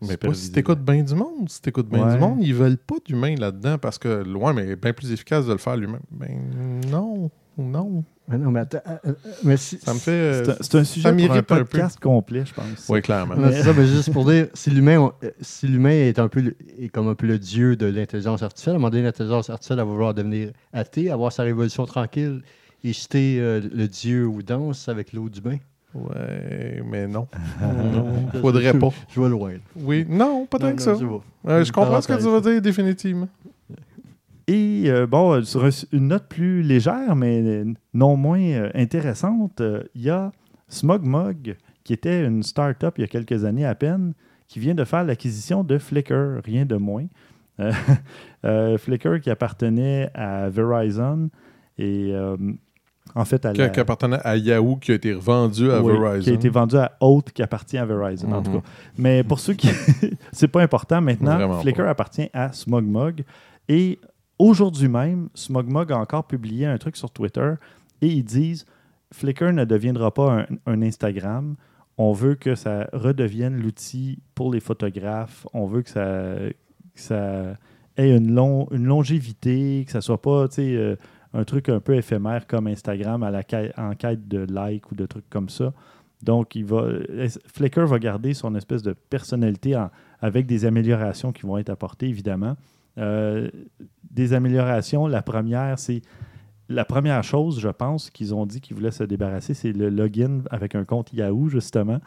Mais 0.07 0.15
pas 0.17 0.33
si 0.33 0.51
t'écoutes 0.51 0.79
bien 0.83 1.03
du 1.03 1.13
monde. 1.15 1.49
Si 1.49 1.61
t'écoutes 1.61 1.89
bien 1.89 2.05
Ouais. 2.07 2.13
du 2.13 2.19
monde, 2.19 2.41
ils 2.41 2.53
veulent 2.53 2.77
pas 2.77 2.95
d'humains 3.05 3.35
là-dedans 3.35 3.77
parce 3.77 3.97
que, 3.97 4.07
loin, 4.23 4.53
mais 4.53 4.75
bien 4.77 4.93
plus 4.93 5.11
efficace 5.11 5.45
de 5.47 5.51
le 5.51 5.57
faire 5.57 5.75
lui-même. 5.75 5.99
Ben 6.11 6.81
non, 6.89 7.29
non. 7.57 8.03
Mais 8.29 8.37
non, 8.37 8.51
mais 8.51 8.59
attends. 8.59 8.77
euh, 8.87 8.97
euh, 9.07 9.13
mais 9.43 9.57
si- 9.57 9.79
Ça 9.79 9.93
me 9.93 9.99
fait... 9.99 10.11
euh, 10.11 10.53
C'est 10.61 10.75
un- 10.75 10.83
sujet 10.83 11.01
pour 11.03 11.11
un 11.11 11.15
m'irrite 11.15 11.51
un 11.51 11.55
podcast 11.63 11.99
complet, 11.99 12.43
je 12.45 12.53
pense. 12.53 12.85
Oui, 12.87 13.01
clairement. 13.01 13.33
C'est 13.51 13.63
ça, 13.63 13.73
mais 13.75 13.87
juste 13.87 14.13
pour 14.13 14.23
dire, 14.25 14.47
si 14.53 14.69
l'humain 14.69 15.11
si 15.41 15.67
l'humain 15.67 15.89
est 15.89 16.19
un 16.19 16.27
peu 16.27 16.41
le- 16.41 16.55
est 16.79 16.89
comme 16.89 17.07
un 17.07 17.15
peu 17.15 17.25
le 17.27 17.39
dieu 17.39 17.75
de 17.75 17.87
l'intelligence 17.87 18.43
artificielle, 18.43 18.73
à 18.73 18.77
un 18.77 18.79
moment 18.79 18.91
donné, 18.91 19.03
l'intelligence 19.03 19.49
artificielle 19.49 19.79
elle 19.79 19.85
va 19.85 19.91
vouloir 19.91 20.13
devenir 20.13 20.51
athée, 20.73 21.09
avoir 21.09 21.31
sa 21.31 21.43
révolution 21.43 21.85
tranquille 21.85 22.41
et 22.83 22.93
jeter 22.93 23.37
euh, 23.39 23.61
le 23.73 23.87
dieu 23.87 24.25
ou 24.27 24.43
danse 24.43 24.87
avec 24.89 25.11
l'eau 25.13 25.27
du 25.27 25.41
bain. 25.41 25.57
Ouais, 25.95 26.83
mais 26.85 27.07
non. 27.07 27.27
Non, 27.61 28.41
Faudrait 28.41 28.73
je- 28.73 28.77
pas. 28.77 28.89
Je 29.09 29.19
vois 29.19 29.29
loin. 29.29 29.53
Oui, 29.75 30.05
non, 30.07 30.45
pas 30.45 30.59
tant 30.59 30.75
que 30.75 30.81
ça. 30.83 30.93
je 30.93 31.63
je 31.63 31.71
comprends 31.71 31.99
ce 31.99 32.07
que 32.07 32.13
tu 32.13 32.23
veux 32.29 32.41
dire, 32.41 32.61
définitivement. 32.61 33.27
Et 34.51 34.85
euh, 34.87 35.05
bon, 35.05 35.33
euh, 35.33 35.41
sur 35.43 35.63
un- 35.63 35.69
une 35.91 36.07
note 36.07 36.27
plus 36.27 36.63
légère, 36.63 37.15
mais 37.15 37.41
euh, 37.43 37.65
non 37.93 38.15
moins 38.15 38.39
euh, 38.41 38.69
intéressante, 38.73 39.61
euh, 39.61 39.83
il 39.93 40.01
y 40.01 40.09
a 40.09 40.31
SmugMug, 40.69 41.55
qui 41.83 41.93
était 41.93 42.25
une 42.25 42.41
start-up 42.41 42.95
il 42.97 43.01
y 43.01 43.03
a 43.03 43.07
quelques 43.07 43.45
années 43.45 43.65
à 43.65 43.75
peine, 43.75 44.13
qui 44.47 44.59
vient 44.59 44.73
de 44.73 44.83
faire 44.85 45.03
l'acquisition 45.03 45.63
de 45.63 45.77
Flickr, 45.77 46.41
rien 46.43 46.65
de 46.65 46.75
moins. 46.75 47.05
Flickr 48.77 49.19
qui 49.21 49.29
appartenait 49.29 50.09
à 50.13 50.49
Verizon 50.49 51.29
et 51.77 52.13
en 53.15 53.25
fait 53.25 53.45
à 53.45 53.51
Qui, 53.53 53.59
la- 53.59 53.69
qui 53.69 53.79
appartenait 53.79 54.19
à 54.23 54.37
Yahoo, 54.37 54.77
qui 54.77 54.91
a 54.91 54.95
été 54.95 55.13
revendu 55.13 55.69
à 55.71 55.81
oui, 55.81 55.93
Verizon. 55.93 56.23
qui 56.23 56.29
a 56.29 56.33
été 56.33 56.49
vendu 56.49 56.77
à 56.77 56.91
Haute, 57.01 57.31
qui 57.31 57.41
appartient 57.43 57.77
à 57.77 57.85
Verizon, 57.85 58.31
en 58.31 58.41
tout 58.41 58.51
Mhm. 58.51 58.61
cas. 58.61 58.67
Mais 58.97 59.23
pour 59.23 59.39
ceux 59.39 59.53
qui. 59.53 59.67
c'est 60.31 60.47
pas 60.47 60.61
important 60.61 61.01
maintenant. 61.01 61.35
Vraiment 61.35 61.59
Flickr 61.59 61.83
pas. 61.83 61.89
appartient 61.89 62.29
à 62.33 62.51
SmugMug. 62.53 63.23
Et 63.67 63.99
aujourd'hui 64.39 64.87
même, 64.87 65.29
SmugMug 65.35 65.91
a 65.91 65.97
encore 65.97 66.25
publié 66.25 66.65
un 66.65 66.77
truc 66.77 66.97
sur 66.97 67.11
Twitter 67.11 67.53
et 68.01 68.07
ils 68.07 68.23
disent 68.23 68.65
Flickr 69.11 69.51
ne 69.51 69.65
deviendra 69.65 70.13
pas 70.13 70.45
un, 70.65 70.81
Instagram. 70.81 71.55
On 71.97 72.13
veut 72.13 72.35
que 72.35 72.55
ça 72.55 72.89
redevienne 72.93 73.61
l'outil 73.61 74.19
pour 74.33 74.53
les 74.53 74.61
photographes. 74.61 75.45
On 75.53 75.65
veut 75.65 75.81
que 75.81 75.89
ça, 75.89 77.57
ait 77.97 78.15
une, 78.15 78.37
une 78.71 78.85
longévité, 78.85 79.83
que 79.85 79.91
ça 79.91 80.01
soit 80.01 80.21
pas, 80.21 80.47
euh, 80.59 80.95
un 81.33 81.43
truc 81.43 81.69
un 81.69 81.79
peu 81.79 81.95
éphémère 81.95 82.47
comme 82.47 82.67
Instagram 82.67 83.23
à 83.23 83.31
la 83.31 83.43
en 83.77 83.95
quête 83.95 84.27
de 84.27 84.47
likes 84.49 84.91
ou 84.91 84.95
de 84.95 85.05
trucs 85.05 85.29
comme 85.29 85.49
ça. 85.49 85.73
Donc, 86.21 86.55
va, 86.57 86.85
Flickr 87.53 87.85
va 87.85 87.99
garder 87.99 88.33
son 88.33 88.55
espèce 88.55 88.83
de 88.83 88.93
personnalité 88.93 89.81
avec 90.21 90.45
des 90.45 90.65
améliorations 90.65 91.31
qui 91.31 91.43
vont 91.43 91.57
être 91.57 91.69
apportées, 91.69 92.07
évidemment. 92.07 92.55
Euh, 92.97 93.49
des 94.09 94.33
améliorations, 94.33 95.07
la 95.07 95.21
première, 95.21 95.77
c'est 95.79 96.01
la 96.69 96.85
première 96.85 97.23
chose, 97.23 97.59
je 97.59 97.69
pense, 97.69 98.09
qu'ils 98.09 98.33
ont 98.35 98.45
dit 98.45 98.61
qu'ils 98.61 98.75
voulaient 98.75 98.91
se 98.91 99.03
débarrasser, 99.03 99.53
c'est 99.53 99.71
le 99.71 99.89
login 99.89 100.43
avec 100.51 100.75
un 100.75 100.85
compte 100.85 101.11
Yahoo, 101.13 101.49
justement, 101.49 101.99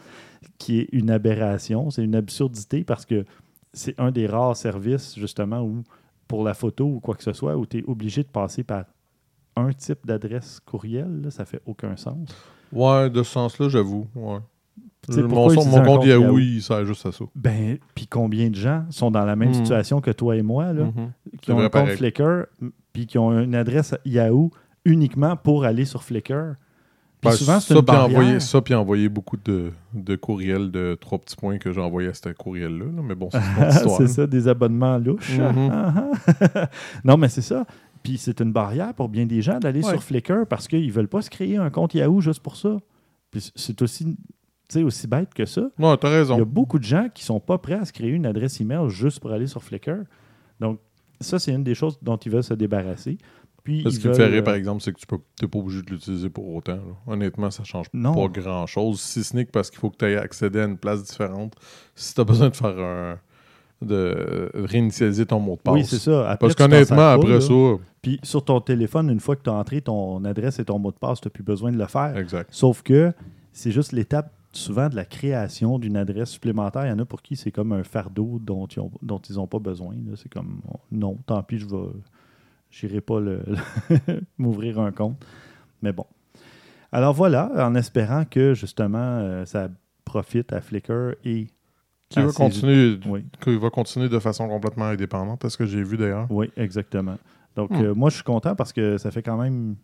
qui 0.58 0.80
est 0.80 0.88
une 0.92 1.10
aberration. 1.10 1.90
C'est 1.90 2.04
une 2.04 2.14
absurdité 2.14 2.84
parce 2.84 3.04
que 3.04 3.24
c'est 3.72 3.98
un 3.98 4.12
des 4.12 4.26
rares 4.26 4.56
services, 4.56 5.18
justement, 5.18 5.62
où 5.62 5.82
pour 6.28 6.44
la 6.44 6.54
photo 6.54 6.86
ou 6.86 7.00
quoi 7.00 7.14
que 7.14 7.24
ce 7.24 7.32
soit, 7.32 7.56
où 7.56 7.66
tu 7.66 7.78
es 7.78 7.84
obligé 7.86 8.22
de 8.22 8.28
passer 8.28 8.62
par 8.62 8.84
un 9.56 9.72
type 9.72 10.06
d'adresse 10.06 10.60
courriel. 10.60 11.26
ça 11.30 11.44
fait 11.44 11.60
aucun 11.66 11.96
sens. 11.96 12.28
Ouais, 12.72 13.10
de 13.10 13.22
ce 13.22 13.32
sens-là, 13.32 13.68
j'avoue. 13.68 14.06
Sais, 15.08 15.20
Mon, 15.22 15.48
son- 15.50 15.82
compte 15.82 16.04
Yahoo, 16.06 16.22
Yahoo? 16.22 16.38
il 16.38 16.62
sert 16.62 16.84
juste 16.86 17.04
à 17.06 17.10
ça. 17.12 17.24
Ben, 17.34 17.78
puis 17.94 18.06
combien 18.06 18.50
de 18.50 18.54
gens 18.54 18.84
sont 18.90 19.10
dans 19.10 19.24
la 19.24 19.34
même 19.34 19.50
Hmm. 19.50 19.54
situation 19.54 20.00
que 20.00 20.12
toi 20.12 20.36
et 20.36 20.42
moi, 20.42 20.72
là, 20.72 20.84
Mhm. 20.84 21.10
qui 21.40 21.50
ont 21.50 21.58
un 21.58 21.68
compte. 21.68 21.88
Flickr, 21.88 22.46
puis 22.92 23.06
qui 23.06 23.18
ont 23.18 23.36
une 23.40 23.54
adresse 23.56 23.94
Yahoo 24.04 24.50
uniquement 24.84 25.36
pour 25.36 25.64
aller 25.64 25.84
sur 25.84 26.04
Flickr. 26.04 26.54
Puis 27.20 27.30
Ben, 27.30 27.36
souvent, 27.36 27.60
c'est 27.60 27.74
une 27.74 27.82
puis 27.82 27.96
envoyer, 27.96 28.40
ça, 28.40 28.60
puis 28.60 28.74
envoyer 28.74 29.08
beaucoup 29.08 29.36
de, 29.36 29.70
de 29.94 30.16
courriels 30.16 30.70
de 30.72 30.96
trois 31.00 31.18
petits 31.18 31.36
points 31.36 31.58
que 31.58 31.72
j'ai 31.72 31.80
envoyés 31.80 32.08
à 32.08 32.14
ce 32.14 32.28
courriel-là. 32.30 32.84
là. 32.86 33.02
Mais 33.02 33.14
bon, 33.14 33.28
c'est 33.30 33.38
une 33.38 33.44
autre 33.64 33.70
histoire. 33.76 33.96
c'est 33.98 34.06
ça, 34.08 34.26
des 34.26 34.46
abonnements 34.48 34.98
louches. 34.98 35.36
Mhm. 35.38 35.68
Ah, 35.72 35.94
ah. 36.54 36.68
non, 37.04 37.16
mais 37.16 37.28
c'est 37.28 37.42
ça. 37.42 37.64
Puis 38.04 38.18
c'est 38.18 38.40
une 38.40 38.52
barrière 38.52 38.92
pour 38.94 39.08
bien 39.08 39.26
des 39.26 39.42
gens 39.42 39.58
d'aller 39.60 39.82
Ouais. 39.84 39.90
sur 39.90 40.02
Flickr 40.02 40.46
parce 40.48 40.66
qu'ils 40.68 40.86
ne 40.86 40.92
veulent 40.92 41.08
pas 41.08 41.22
se 41.22 41.30
créer 41.30 41.56
un 41.56 41.70
compte 41.70 41.94
Yahoo 41.94 42.20
juste 42.20 42.40
pour 42.42 42.56
ça. 42.56 42.78
Puis 43.30 43.52
c'est 43.54 43.80
aussi, 43.82 44.16
aussi 44.82 45.06
bête 45.06 45.34
que 45.34 45.44
ça. 45.44 45.62
Ouais, 45.78 45.96
t'as 45.98 46.08
Il 46.08 46.12
y 46.12 46.14
a 46.14 46.18
raison. 46.18 46.42
beaucoup 46.42 46.78
de 46.78 46.84
gens 46.84 47.08
qui 47.12 47.24
sont 47.24 47.40
pas 47.40 47.58
prêts 47.58 47.74
à 47.74 47.84
se 47.84 47.92
créer 47.92 48.10
une 48.10 48.26
adresse 48.26 48.60
email 48.60 48.88
juste 48.88 49.20
pour 49.20 49.32
aller 49.32 49.46
sur 49.46 49.62
Flickr. 49.62 50.04
Donc, 50.60 50.78
ça, 51.20 51.38
c'est 51.38 51.52
une 51.52 51.62
des 51.64 51.74
choses 51.74 51.98
dont 52.02 52.16
ils 52.16 52.32
veulent 52.32 52.42
se 52.42 52.54
débarrasser. 52.54 53.18
Puis, 53.64 53.84
Ce 53.88 53.98
qui 54.00 54.08
me 54.08 54.14
fait 54.14 54.26
rire, 54.26 54.40
euh, 54.40 54.44
par 54.44 54.54
exemple, 54.54 54.82
c'est 54.82 54.92
que 54.92 54.98
tu 54.98 55.06
n'es 55.42 55.48
pas 55.48 55.58
obligé 55.58 55.82
de 55.82 55.90
l'utiliser 55.90 56.30
pour 56.30 56.52
autant. 56.54 56.74
là. 56.76 56.82
Honnêtement, 57.06 57.50
ça 57.50 57.62
change 57.62 57.86
Non. 57.92 58.14
pas 58.14 58.40
grand-chose. 58.40 59.00
Si 59.00 59.22
ce 59.22 59.36
n'est 59.36 59.44
que 59.44 59.52
parce 59.52 59.70
qu'il 59.70 59.78
faut 59.78 59.90
que 59.90 59.96
tu 59.98 60.04
ailles 60.04 60.16
accéder 60.16 60.60
à 60.60 60.64
une 60.64 60.78
place 60.78 61.04
différente. 61.04 61.54
Si 61.94 62.12
tu 62.14 62.20
as 62.20 62.24
besoin 62.24 62.48
de 62.48 62.56
faire 62.56 62.76
un. 62.78 63.18
de 63.80 64.50
réinitialiser 64.54 65.26
ton 65.26 65.40
mot 65.40 65.56
de 65.56 65.60
passe. 65.60 65.74
Oui, 65.74 65.84
c'est 65.84 65.98
ça. 65.98 66.22
Après, 66.30 66.38
Parce 66.38 66.54
qu'honnêtement, 66.54 67.08
après 67.10 67.28
là. 67.30 67.40
ça. 67.40 67.52
Puis 68.00 68.20
sur 68.22 68.44
ton 68.44 68.60
téléphone, 68.60 69.10
une 69.10 69.18
fois 69.20 69.34
que 69.36 69.42
tu 69.42 69.50
as 69.50 69.54
entré 69.54 69.80
ton 69.80 70.24
adresse 70.24 70.58
et 70.60 70.64
ton 70.64 70.78
mot 70.78 70.92
de 70.92 70.96
passe, 70.98 71.20
tu 71.20 71.26
n'as 71.26 71.30
plus 71.32 71.42
besoin 71.42 71.72
de 71.72 71.78
le 71.78 71.86
faire. 71.86 72.16
Exact. 72.16 72.48
Sauf 72.52 72.82
que 72.82 73.12
c'est 73.52 73.72
juste 73.72 73.90
l'étape 73.92 74.32
souvent 74.52 74.88
de 74.88 74.96
la 74.96 75.04
création 75.04 75.78
d'une 75.78 75.96
adresse 75.96 76.30
supplémentaire. 76.30 76.86
Il 76.86 76.90
y 76.90 76.92
en 76.92 76.98
a 76.98 77.04
pour 77.04 77.22
qui 77.22 77.36
c'est 77.36 77.50
comme 77.50 77.72
un 77.72 77.84
fardeau 77.84 78.38
dont 78.40 78.66
ils 78.66 78.80
ont- 78.80 78.90
dont 79.02 79.18
ils 79.18 79.36
n'ont 79.36 79.46
pas 79.46 79.58
besoin. 79.58 79.94
C'est 80.16 80.30
comme 80.32 80.60
non, 80.90 81.18
tant 81.26 81.42
pis, 81.42 81.58
je 81.58 81.66
vais. 81.66 81.76
J'irai 82.70 83.00
pas 83.00 83.20
le- 83.20 83.42
m'ouvrir 84.38 84.78
un 84.80 84.92
compte. 84.92 85.24
Mais 85.82 85.92
bon. 85.92 86.06
Alors 86.90 87.14
voilà, 87.14 87.50
en 87.66 87.74
espérant 87.74 88.24
que 88.24 88.54
justement 88.54 88.98
euh, 88.98 89.44
ça 89.44 89.68
profite 90.04 90.52
à 90.52 90.60
Flickr 90.60 91.14
et. 91.24 91.48
Qui 92.10 92.20
va 92.20 92.30
continuer, 92.32 92.98
Oui, 93.06 93.24
qui 93.42 93.56
va 93.56 93.70
continuer 93.70 94.10
de 94.10 94.18
façon 94.18 94.46
complètement 94.46 94.84
indépendante, 94.84 95.40
parce 95.40 95.56
que 95.56 95.64
j'ai 95.64 95.82
vu 95.82 95.96
d'ailleurs. 95.96 96.26
oui, 96.30 96.50
exactement. 96.58 97.16
Donc 97.56 97.70
Hmm. 97.70 97.82
euh, 97.82 97.94
moi 97.94 98.10
je 98.10 98.16
suis 98.16 98.24
content 98.24 98.54
parce 98.54 98.72
que 98.74 98.98
ça 98.98 99.10
fait 99.10 99.22
quand 99.22 99.38
même 99.38 99.76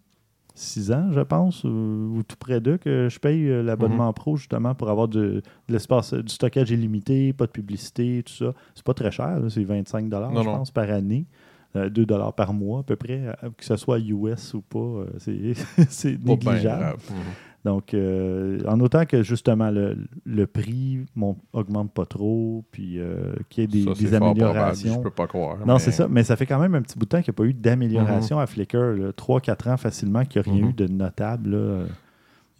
six 0.59 0.93
ans, 0.93 1.09
je 1.13 1.21
pense, 1.21 1.65
ou, 1.65 1.69
ou 2.17 2.23
tout 2.27 2.37
près 2.37 2.61
d'eux, 2.61 2.79
que 2.79 3.09
je 3.09 3.19
paye 3.19 3.49
euh, 3.49 3.63
l'abonnement 3.63 4.13
pro 4.13 4.37
justement 4.37 4.75
pour 4.75 4.91
avoir 4.91 5.09
de, 5.09 5.19
de 5.19 5.43
l'espace, 5.73 6.15
du 6.15 6.33
stockage 6.33 6.71
illimité, 6.71 7.33
pas 7.33 7.47
de 7.47 7.51
publicité, 7.53 8.23
tout 8.25 8.33
ça. 8.33 8.53
C'est 8.75 8.85
pas 8.85 8.95
très 8.95 9.11
cher, 9.11 9.39
c'est 9.49 9.65
25 9.65 10.09
dollars, 10.09 10.35
je 10.37 10.43
pense, 10.49 10.71
par 10.71 10.91
année. 10.91 11.27
Euh, 11.77 11.91
2 11.91 12.07
dollars 12.07 12.33
par 12.33 12.55
mois 12.55 12.81
à 12.81 12.83
peu 12.83 12.97
près, 12.97 13.21
euh, 13.27 13.51
que 13.55 13.63
ce 13.63 13.77
soit 13.77 13.99
US 13.99 14.55
ou 14.55 14.63
pas, 14.63 14.79
euh, 14.79 15.07
c'est, 15.19 16.17
bien 16.17 16.35
négligeable. 16.35 16.97
Mhm. 17.11 17.17
Donc, 17.65 17.93
euh, 17.93 18.61
en 18.69 18.79
autant 18.81 19.05
que 19.05 19.23
justement 19.23 19.71
le, 19.71 19.97
le 20.25 20.47
prix 20.47 21.05
augmente 21.53 21.93
pas 21.93 22.07
trop, 22.07 22.65
puis 22.71 22.99
euh, 22.99 23.35
qu'il 23.49 23.63
y 23.63 23.65
ait 23.65 23.67
des, 23.67 23.83
Ça, 23.95 24.01
des 24.01 24.07
fort 24.07 24.19
probable, 24.21 24.43
améliorations. 24.45 24.95
Je 24.95 25.01
peux 25.01 25.11
pas 25.11 25.27
croire. 25.27 25.59
Non, 25.67 25.75
mais- 25.75 25.79
c'est 25.81 25.91
ça. 25.93 26.07
Mais 26.09 26.23
ça 26.23 26.37
fait 26.37 26.47
quand 26.47 26.61
même 26.61 26.75
un 26.77 26.83
petit 26.83 26.97
bout 26.99 27.05
de 27.05 27.11
temps 27.11 27.21
qu'il 27.21 27.33
n'y 27.33 27.37
a 27.37 27.39
pas 27.39 27.45
eu 27.45 27.55
d'amélioration 27.55 28.39
à 28.39 28.47
Flickr. 28.47 29.13
3-4 29.17 29.69
ans 29.71 29.77
facilement 29.77 30.25
qu'il 30.25 30.41
n'y 30.43 30.49
a 30.49 30.53
rien 30.53 30.63
Mhm. 30.65 30.71
eu 30.71 30.73
de 30.73 30.87
notable. 30.87 31.51
là. 31.51 31.85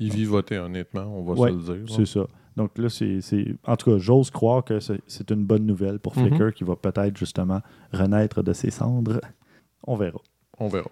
Il 0.01 0.13
vivotait, 0.13 0.59
honnêtement, 0.59 1.05
on 1.17 1.23
va 1.23 1.33
Ouais, 1.35 1.51
se 1.51 1.55
le 1.55 1.63
dire. 1.63 1.75
là. 1.89 1.95
C'est 1.97 2.07
ça. 2.07 2.27
Donc 2.57 2.77
là, 2.77 2.89
c'est. 2.89 3.21
c'est- 3.21 3.55
En 3.65 3.77
tout 3.77 3.91
cas, 3.93 3.99
j'ose 3.99 4.31
croire 4.31 4.65
que 4.65 4.81
c'est 4.81 5.01
c'est 5.07 5.31
une 5.31 5.45
bonne 5.45 5.65
nouvelle 5.65 6.01
pour 6.01 6.17
Mhm. 6.19 6.27
Flickr 6.27 6.53
qui 6.55 6.65
va 6.65 6.75
peut-être 6.77 7.17
justement 7.17 7.61
renaître 7.93 8.43
de 8.43 8.53
ses 8.53 8.71
cendres. 8.71 9.21
On 9.87 9.95
verra. 9.97 10.19
On 10.59 10.67
verra. 10.69 10.89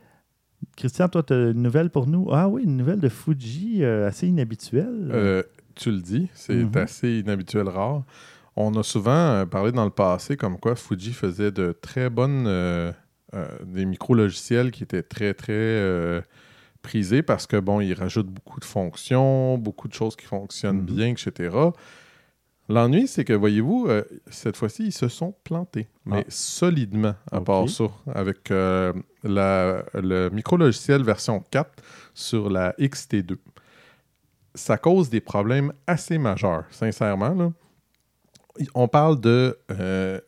Christian, 0.77 1.09
toi, 1.09 1.23
tu 1.23 1.33
as 1.33 1.51
une 1.51 1.63
nouvelle 1.63 1.91
pour 1.91 2.07
nous? 2.07 2.29
Ah 2.33 2.49
oui, 2.49 2.63
une 2.65 2.77
nouvelle 2.77 3.01
de 3.01 3.09
Fuji 3.09 3.83
euh, 3.83 4.07
assez 4.09 4.27
inhabituelle. 4.29 5.09
Euh, 5.11 5.43
tu 5.75 5.91
le 5.91 6.01
dis, 6.01 6.29
c'est 6.35 6.55
Mhm. 6.55 6.77
assez 6.77 7.19
inhabituel, 7.21 7.69
rare. 7.69 8.05
On 8.57 8.75
a 8.75 8.83
souvent 8.83 9.11
euh, 9.13 9.47
parlé 9.47 9.73
dans 9.73 9.85
le 9.85 9.91
passé 9.91 10.37
comme 10.37 10.59
quoi 10.59 10.75
Fuji 10.77 11.13
faisait 11.13 11.51
de 11.51 11.73
très 11.81 12.11
bonnes. 12.11 12.47
euh, 12.47 12.93
des 13.67 13.85
micro-logiciels 13.85 14.71
qui 14.71 14.85
étaient 14.85 15.03
très, 15.03 15.35
très 15.35 15.53
euh, 15.53 16.23
prisé 16.81 17.23
parce 17.23 17.47
que, 17.47 17.59
bon, 17.59 17.81
il 17.81 17.93
rajoute 17.93 18.29
beaucoup 18.29 18.61
de 18.61 18.65
fonctions, 18.65 19.59
beaucoup 19.59 19.89
de 19.89 19.93
choses 19.93 20.17
qui 20.17 20.25
fonctionnent 20.25 20.79
Mhm. 20.81 20.87
bien, 20.87 21.09
etc. 21.09 21.55
L'ennui, 22.69 23.07
c'est 23.07 23.25
que, 23.25 23.33
voyez-vous, 23.33 23.87
euh, 23.89 24.03
cette 24.29 24.57
fois-ci, 24.57 24.87
ils 24.87 24.93
se 24.93 25.07
sont 25.09 25.35
plantés, 25.45 25.87
mais 26.05 26.25
Ah. 26.27 26.31
solidement 26.31 27.15
à 27.31 27.41
part 27.41 27.69
ça, 27.69 27.85
avec 28.13 28.51
euh, 28.51 28.93
la- 29.23 29.85
le 29.95 30.31
micro-logiciel 30.31 31.03
version 31.05 31.45
4 31.51 31.71
sur 32.13 32.51
la 32.51 32.75
XT2. 32.79 33.37
Ça 34.55 34.79
cause 34.79 35.11
des 35.11 35.21
problèmes 35.21 35.73
assez 35.87 36.19
majeurs, 36.19 36.65
sincèrement. 36.71 37.35
là. 37.35 37.53
On 38.75 38.89
parle 38.89 39.21
de... 39.21 39.57
euh, 39.71 40.19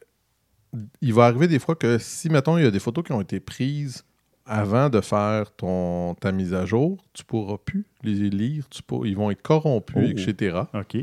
il 1.00 1.14
va 1.14 1.24
arriver 1.24 1.48
des 1.48 1.58
fois 1.58 1.74
que 1.74 1.96
si, 1.98 2.28
mettons, 2.28 2.58
il 2.58 2.64
y 2.64 2.66
a 2.66 2.70
des 2.70 2.78
photos 2.78 3.02
qui 3.04 3.12
ont 3.12 3.22
été 3.22 3.40
prises 3.40 4.04
avant 4.44 4.90
de 4.90 5.00
faire 5.00 5.50
ton, 5.56 6.14
ta 6.14 6.30
mise 6.30 6.52
à 6.54 6.66
jour, 6.66 6.98
tu 7.14 7.24
pourras 7.24 7.56
plus 7.56 7.86
les 8.02 8.28
lire, 8.30 8.68
tu 8.68 8.82
pour- 8.82 9.06
ils 9.06 9.16
vont 9.16 9.30
être 9.30 9.42
corrompus, 9.42 9.96
Oh. 10.26 10.30
etc. 10.30 10.58
OK. 10.74 10.98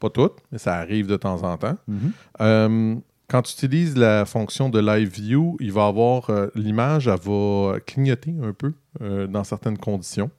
Pas 0.00 0.10
toutes, 0.10 0.38
mais 0.50 0.58
ça 0.58 0.74
arrive 0.76 1.06
de 1.06 1.16
temps 1.16 1.42
en 1.44 1.56
temps. 1.56 1.76
Mhm. 1.86 2.12
Euh, 2.40 2.96
quand 3.28 3.42
tu 3.42 3.52
utilises 3.52 3.96
la 3.96 4.24
fonction 4.24 4.68
de 4.70 4.80
Live 4.80 5.10
View, 5.10 5.56
il 5.60 5.70
va 5.72 5.86
avoir 5.86 6.30
euh, 6.30 6.48
l'image, 6.56 7.06
elle 7.06 7.20
va 7.20 7.78
clignoter 7.86 8.34
un 8.42 8.52
peu 8.52 8.72
euh, 9.02 9.26
dans 9.28 9.44
certaines 9.44 9.78
conditions. 9.78 10.30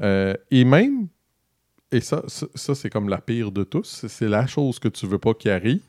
Euh, 0.00 0.34
et 0.50 0.64
même, 0.64 1.08
et 1.90 2.00
ça, 2.00 2.22
ça, 2.28 2.46
ça, 2.54 2.74
c'est 2.74 2.90
comme 2.90 3.08
la 3.08 3.18
pire 3.20 3.50
de 3.50 3.64
tous, 3.64 4.04
c'est- 4.08 4.28
la 4.28 4.46
chose 4.46 4.78
que 4.78 4.88
tu 4.88 5.06
veux 5.06 5.18
pas 5.18 5.34
qui 5.34 5.50
arrive. 5.50 5.80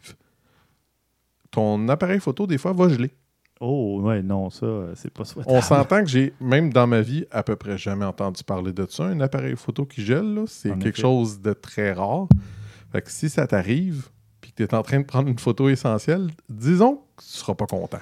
Ton 1.51 1.87
appareil 1.89 2.19
photo, 2.19 2.47
des 2.47 2.57
fois, 2.57 2.73
va 2.73 2.89
geler. 2.89 3.11
Oh, 3.59 4.01
ouais, 4.01 4.21
non, 4.23 4.49
ça, 4.49 4.65
c'est 4.95 5.13
pas 5.13 5.23
souhaitable. 5.23 5.55
On 5.55 5.61
s'entend 5.61 5.99
que 6.03 6.09
j'ai, 6.09 6.33
même 6.41 6.73
dans 6.73 6.87
ma 6.87 7.01
vie, 7.01 7.25
à 7.31 7.43
peu 7.43 7.55
près 7.55 7.77
jamais 7.77 8.03
entendu 8.05 8.43
parler 8.43 8.73
de 8.73 8.85
ça. 8.89 9.03
Un 9.05 9.21
appareil 9.21 9.55
photo 9.55 9.85
qui 9.85 10.03
gèle, 10.03 10.33
là, 10.33 10.43
c'est 10.47 10.69
quelque 10.79 10.87
effet. 10.87 11.01
chose 11.01 11.39
de 11.41 11.53
très 11.53 11.93
rare. 11.93 12.27
Fait 12.93 13.01
que 13.01 13.11
si 13.11 13.29
ça 13.29 13.45
t'arrive, 13.47 14.07
puis 14.39 14.51
que 14.51 14.57
tu 14.57 14.63
es 14.63 14.73
en 14.73 14.81
train 14.83 14.99
de 15.01 15.05
prendre 15.05 15.27
une 15.27 15.39
photo 15.39 15.67
essentielle, 15.67 16.29
disons 16.49 17.01
que 17.17 17.23
tu 17.23 17.29
seras 17.29 17.55
pas 17.55 17.65
content. 17.65 17.99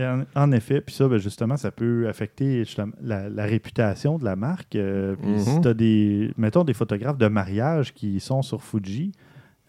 En, 0.00 0.24
en 0.34 0.52
effet, 0.52 0.80
puis 0.80 0.94
ça, 0.94 1.06
ben, 1.06 1.18
justement, 1.18 1.56
ça 1.56 1.70
peut 1.70 2.08
affecter 2.08 2.64
la, 3.02 3.28
la 3.28 3.44
réputation 3.44 4.18
de 4.18 4.24
la 4.24 4.34
marque. 4.36 4.74
Euh, 4.76 5.14
puis 5.22 5.38
si 5.40 5.50
Mhm. 5.56 5.60
tu 5.62 5.68
as 5.68 5.74
des, 5.74 6.32
mettons, 6.36 6.64
des 6.64 6.74
photographes 6.74 7.18
de 7.18 7.28
mariage 7.28 7.94
qui 7.94 8.18
sont 8.18 8.42
sur 8.42 8.62
Fuji, 8.62 9.12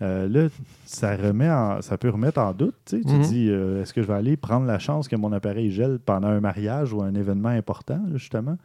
euh, 0.01 0.27
là, 0.27 0.47
ça, 0.85 1.15
remet 1.15 1.49
en- 1.51 1.81
ça 1.81 1.97
peut 1.97 2.09
remettre 2.09 2.39
en 2.39 2.51
doute. 2.53 2.73
Tu, 2.85 3.01
sais. 3.03 3.07
Mhm. 3.07 3.21
te 3.21 3.27
dis, 3.27 3.47
euh, 3.49 3.81
est-ce 3.83 3.93
que 3.93 4.01
je 4.01 4.07
vais 4.07 4.15
aller 4.15 4.35
prendre 4.37 4.65
la 4.65 4.79
chance 4.79 5.07
que 5.07 5.15
mon 5.15 5.31
appareil 5.33 5.69
gèle 5.71 5.99
pendant 6.03 6.29
un 6.29 6.39
mariage 6.39 6.93
ou 6.93 7.01
un 7.03 7.13
événement 7.13 7.49
important, 7.49 8.01
là, 8.09 8.17
justement? 8.17 8.57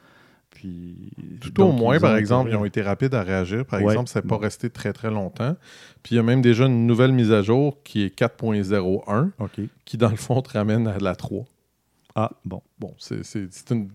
Puis, 0.51 1.13
Tout 1.41 1.63
au 1.63 1.73
moins, 1.73 2.01
par 2.01 2.17
exemple, 2.17 2.51
ils 2.51 2.57
ont 2.57 2.65
été 2.65 2.83
rapides 2.83 3.15
à 3.15 3.23
réagir. 3.23 3.65
Par 3.65 3.81
Ouais. 3.81 3.93
exemple, 3.93 4.09
ça 4.09 4.21
n'est 4.21 4.27
pas 4.27 4.39
resté 4.39 4.71
très 4.71 4.93
très 4.93 5.11
longtemps. 5.11 5.55
Puis 6.03 6.15
il 6.15 6.17
y 6.17 6.19
a 6.19 6.23
même 6.25 6.43
déjà 6.43 6.67
une 6.67 6.87
nouvelle 6.87 7.13
mise 7.13 7.31
à 7.33 7.43
jour 7.43 7.83
qui 7.85 8.03
est 8.03 8.15
4.01, 8.19 9.31
OK. 9.39 9.61
qui 9.85 9.97
dans 9.97 10.11
le 10.11 10.17
fond 10.17 10.41
te 10.43 10.51
ramène 10.51 10.89
à 10.89 10.99
la 10.99 11.15
3. 11.15 11.45
Ah, 12.17 12.31
bon. 12.45 12.63
Bon, 12.81 12.93
c'est 12.99 13.23
une 13.71 13.91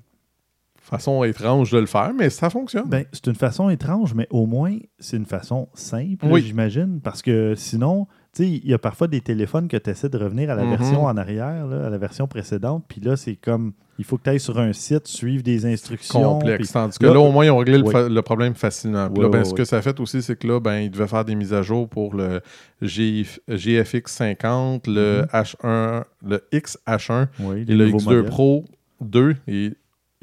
façon 0.77 1.23
étrange 1.23 1.71
de 1.71 1.79
le 1.79 1.85
faire, 1.85 2.13
mais 2.13 2.29
ça 2.29 2.49
fonctionne. 2.49 2.87
Ben, 2.87 3.05
c'est 3.11 3.27
une 3.27 3.35
façon 3.35 3.69
étrange, 3.69 4.13
mais 4.13 4.27
au 4.29 4.45
moins, 4.45 4.77
c'est 4.99 5.17
une 5.17 5.25
façon 5.25 5.67
simple, 5.73 6.25
Oui. 6.27 6.41
j'imagine. 6.43 7.01
Parce 7.01 7.21
que 7.21 7.55
sinon, 7.55 8.07
il 8.39 8.65
y 8.67 8.73
a 8.73 8.77
parfois 8.79 9.07
des 9.07 9.21
téléphones 9.21 9.67
que 9.67 9.77
tu 9.77 9.89
essaies 9.89 10.09
de 10.09 10.17
revenir 10.17 10.49
à 10.49 10.55
la 10.55 10.63
Mhm. 10.63 10.69
version 10.75 11.05
en 11.05 11.15
arrière, 11.17 11.67
là, 11.67 11.87
à 11.87 11.89
la 11.89 11.97
version 11.97 12.27
précédente. 12.27 12.83
Puis 12.87 12.99
là, 13.01 13.15
c'est 13.15 13.35
comme, 13.35 13.73
il 13.99 14.05
faut 14.05 14.17
que 14.17 14.23
tu 14.23 14.29
ailles 14.31 14.39
sur 14.39 14.57
un 14.59 14.73
site, 14.73 15.07
suivre 15.07 15.43
des 15.43 15.65
instructions. 15.65 16.39
complexe. 16.39 16.57
puis- 16.67 16.73
Tandis 16.73 16.97
que 16.97 17.05
là- 17.05 17.13
là, 17.13 17.19
au 17.19 17.31
moins, 17.31 17.45
ils 17.45 17.51
ont 17.51 17.57
réglé 17.57 17.77
le, 17.77 17.83
Oui. 17.85 17.91
fa- 17.91 18.09
le 18.09 18.21
problème 18.23 18.55
facilement. 18.55 19.07
Puis 19.09 19.17
Oui, 19.19 19.23
là, 19.25 19.29
ben, 19.29 19.39
oui, 19.39 19.45
ce 19.45 19.53
que 19.53 19.65
ça 19.65 19.77
a 19.77 19.81
fait 19.81 19.99
aussi, 19.99 20.21
c'est 20.23 20.35
que 20.37 20.47
là, 20.47 20.59
ben, 20.59 20.77
ils 20.79 20.89
devaient 20.91 21.07
faire 21.07 21.25
des 21.25 21.35
mises 21.35 21.53
à 21.53 21.61
jour 21.61 21.87
pour 21.87 22.15
le 22.15 22.41
GF 22.81 23.39
GFX 23.47 24.11
50, 24.11 24.87
le 24.87 25.21
Mhm. 25.21 25.27
H1, 25.31 26.03
le 26.25 26.41
XH1 26.51 27.27
oui, 27.39 27.65
et 27.67 27.73
le 27.75 27.85
nouveaux 27.85 27.99
X2 27.99 28.15
modèles. 28.17 28.25
Pro 28.31 28.65
2. 29.01 29.35
Et, 29.47 29.73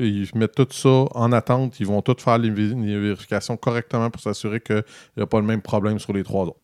ils 0.03 0.27
mettent 0.35 0.55
tout 0.55 0.67
ça 0.71 1.05
en 1.15 1.31
attente. 1.31 1.79
Ils 1.79 1.87
vont 1.87 2.01
tout 2.01 2.17
faire 2.19 2.39
les 2.39 2.49
vérifications 2.51 3.57
correctement 3.59 4.09
pour 4.11 4.23
s'assurer 4.23 4.59
qu'il 4.61 4.83
n'y 5.17 5.23
a 5.23 5.27
pas 5.27 5.39
le 5.41 5.47
même 5.47 5.61
problème 5.61 5.99
sur 5.99 6.13
les 6.15 6.23
trois 6.25 6.47
autres. 6.47 6.57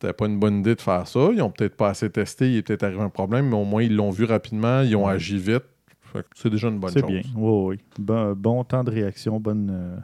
C'était 0.00 0.12
pas 0.12 0.26
une 0.26 0.38
bonne 0.38 0.58
idée 0.60 0.74
de 0.74 0.80
faire 0.80 1.06
ça. 1.08 1.28
Ils 1.32 1.40
ont 1.42 1.50
peut-être 1.50 1.76
pas 1.76 1.88
assez 1.88 2.10
testé. 2.10 2.50
Il 2.50 2.56
est 2.58 2.62
peut-être 2.62 2.82
arrivé 2.82 3.00
un 3.00 3.08
problème, 3.08 3.48
mais 3.48 3.56
au 3.56 3.64
moins, 3.64 3.82
ils 3.82 3.94
l'ont 3.96 4.10
vu 4.10 4.24
rapidement. 4.24 4.82
Ils 4.82 4.94
ont 4.96 5.06
agi 5.06 5.38
vite. 5.38 5.64
C'est 6.34 6.50
déjà 6.50 6.68
une 6.68 6.78
bonne 6.78 6.90
C'est 6.92 7.00
chose. 7.00 7.10
bien. 7.10 7.22
Oui, 7.36 7.76
oui. 7.76 7.78
Bon, 7.98 8.32
bon 8.34 8.64
temps 8.64 8.84
de 8.84 8.90
réaction, 8.90 9.38
bonne, 9.40 9.68
euh, 9.70 9.96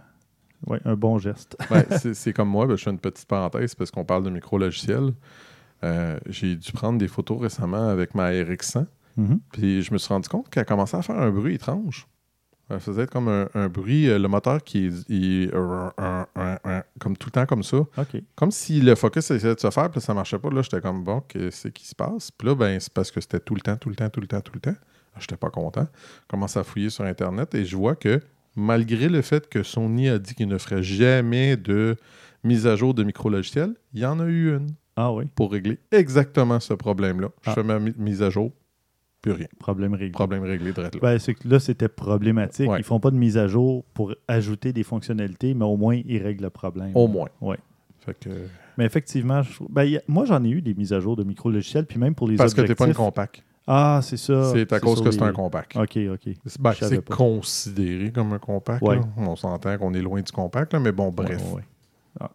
ouais, 0.66 0.78
un 0.84 0.94
bon 0.94 1.18
geste. 1.18 1.56
Ben, 1.70 1.84
c'est 1.98 2.12
c'est 2.14 2.32
comme 2.34 2.48
moi, 2.48 2.66
ben, 2.66 2.76
je 2.76 2.82
fais 2.84 2.90
une 2.90 2.98
petite 2.98 3.26
parenthèse 3.26 3.74
parce 3.74 3.90
qu'on 3.90 4.04
parle 4.04 4.24
de 4.24 4.30
micro-logiciel. 4.30 5.12
Euh, 5.84 6.18
J'ai 6.28 6.56
dû 6.56 6.70
prendre 6.72 6.98
des 6.98 7.08
photos 7.08 7.40
récemment 7.40 7.88
avec 7.88 8.14
ma 8.14 8.30
RX100, 8.30 8.86
Mhm. 9.16 9.40
puis 9.52 9.82
je 9.82 9.92
me 9.92 9.98
suis 9.98 10.08
rendu 10.12 10.28
compte 10.28 10.48
qu'elle 10.48 10.64
commençait 10.64 10.96
à 10.96 11.02
faire 11.02 11.18
un 11.18 11.30
bruit 11.30 11.54
étrange. 11.54 12.06
Elle 12.72 12.80
faisait 12.80 13.06
comme 13.06 13.28
un, 13.28 13.48
un 13.54 13.68
bruit, 13.68 14.08
euh, 14.08 14.18
le 14.18 14.28
moteur 14.28 14.62
qui 14.64 14.86
est, 14.86 15.08
il- 15.10 15.50
comme 16.98 17.16
tout 17.16 17.28
le 17.28 17.32
temps 17.32 17.46
comme 17.46 17.62
ça. 17.62 17.78
Comme 18.34 18.50
si 18.50 18.80
le 18.80 18.94
focus 18.94 19.30
essayait 19.30 19.54
de 19.54 19.60
se 19.60 19.70
faire, 19.70 19.90
puis 19.90 20.00
ça 20.00 20.14
marchait 20.14 20.38
pas. 20.38 20.50
Là, 20.50 20.62
j'étais 20.62 20.80
comme 20.80 21.04
bon, 21.04 21.20
qu'est-ce 21.28 21.68
qui 21.68 21.86
se 21.86 21.94
passe? 21.94 22.30
Puis 22.30 22.48
là, 22.48 22.54
ben, 22.54 22.78
c'est 22.80 22.92
parce 22.92 23.10
que 23.10 23.20
c'était 23.20 23.40
tout 23.40 23.54
le 23.54 23.60
temps, 23.60 23.76
tout 23.76 23.88
le 23.88 23.94
temps, 23.96 24.08
tout 24.10 24.20
le 24.20 24.26
temps, 24.26 24.40
tout 24.40 24.52
le 24.54 24.60
temps. 24.60 24.74
J'étais 25.18 25.36
pas 25.36 25.50
content. 25.50 25.86
Je 26.22 26.26
commence 26.28 26.56
à 26.56 26.64
fouiller 26.64 26.88
sur 26.90 27.04
Internet 27.04 27.54
et 27.54 27.64
je 27.64 27.76
vois 27.76 27.94
que 27.96 28.20
malgré 28.56 29.08
le 29.08 29.20
fait 29.22 29.48
que 29.48 29.62
Sony 29.62 30.08
a 30.08 30.18
dit 30.18 30.34
qu'il 30.34 30.48
ne 30.48 30.56
ferait 30.58 30.82
jamais 30.82 31.56
de 31.56 31.96
mise 32.44 32.66
à 32.66 32.76
jour 32.76 32.94
de 32.94 33.02
micro-logiciel, 33.04 33.74
il 33.92 34.00
y 34.00 34.06
en 34.06 34.18
a 34.20 34.24
eu 34.26 34.56
une 34.56 34.68
Ah 34.96 35.12
oui, 35.12 35.24
pour 35.34 35.52
régler 35.52 35.78
exactement 35.90 36.60
ce 36.60 36.74
problème-là. 36.74 37.28
Je 37.42 37.50
Ah. 37.50 37.54
fais 37.54 37.62
ma 37.62 37.78
mi- 37.78 37.94
mise 37.98 38.22
à 38.22 38.30
jour, 38.30 38.52
plus 39.22 39.32
rien. 39.32 39.46
problème 39.58 39.94
réglé. 39.94 40.10
Problème 40.10 40.42
réglé, 40.42 40.72
direct 40.72 40.94
là. 40.96 41.00
Ben, 41.00 41.18
c'est 41.18 41.34
que 41.34 41.48
là, 41.48 41.60
c'était 41.60 41.88
problématique. 41.88 42.68
Ouais. 42.68 42.80
Ils 42.80 42.84
font 42.84 43.00
pas 43.00 43.10
de 43.12 43.16
mise 43.16 43.38
à 43.38 43.46
jour 43.46 43.84
pour 43.94 44.14
ajouter 44.28 44.72
des 44.72 44.82
fonctionnalités, 44.82 45.54
mais 45.54 45.64
au 45.64 45.76
moins, 45.76 46.00
ils 46.04 46.22
règlent 46.22 46.42
le 46.44 46.50
problème. 46.50 46.90
Au 46.94 47.06
moins. 47.06 47.28
Fait 48.04 48.18
que, 48.18 48.30
Mais 48.76 48.84
effectivement, 48.84 49.42
je 49.42 49.62
ben, 49.70 49.82
a- 49.96 50.00
moi, 50.08 50.24
j'en 50.24 50.42
ai 50.42 50.48
eu 50.48 50.60
des 50.60 50.74
mises 50.74 50.92
à 50.92 50.98
jour 50.98 51.14
de 51.14 51.22
micro-logiciels, 51.22 51.86
puis 51.86 51.98
même 52.00 52.16
pour 52.16 52.26
les 52.26 52.36
parce 52.36 52.52
que 52.52 52.62
t'es 52.62 52.74
pas 52.74 52.88
une 52.88 52.94
compact. 52.94 53.44
Ah, 53.64 54.00
c'est 54.02 54.16
ça. 54.16 54.52
c'est 54.52 54.72
à 54.72 54.80
cause 54.80 55.02
que 55.02 55.12
c'est 55.12 55.22
un 55.22 55.32
compact. 55.32 55.76
OK, 55.76 55.96
OK. 56.12 56.34
Ben, 56.58 56.72
c'est 56.72 57.00
pas. 57.00 57.14
considéré 57.14 58.10
comme 58.10 58.32
un 58.32 58.40
compact. 58.40 58.82
Ouais. 58.82 58.98
On 59.16 59.36
s'entend 59.36 59.78
qu'on 59.78 59.94
est 59.94 60.02
loin 60.02 60.20
du 60.20 60.32
compact, 60.32 60.72
là, 60.72 60.80
mais 60.80 60.90
bon, 60.90 61.10
bref. 61.10 61.40
Ouais. 61.54 61.62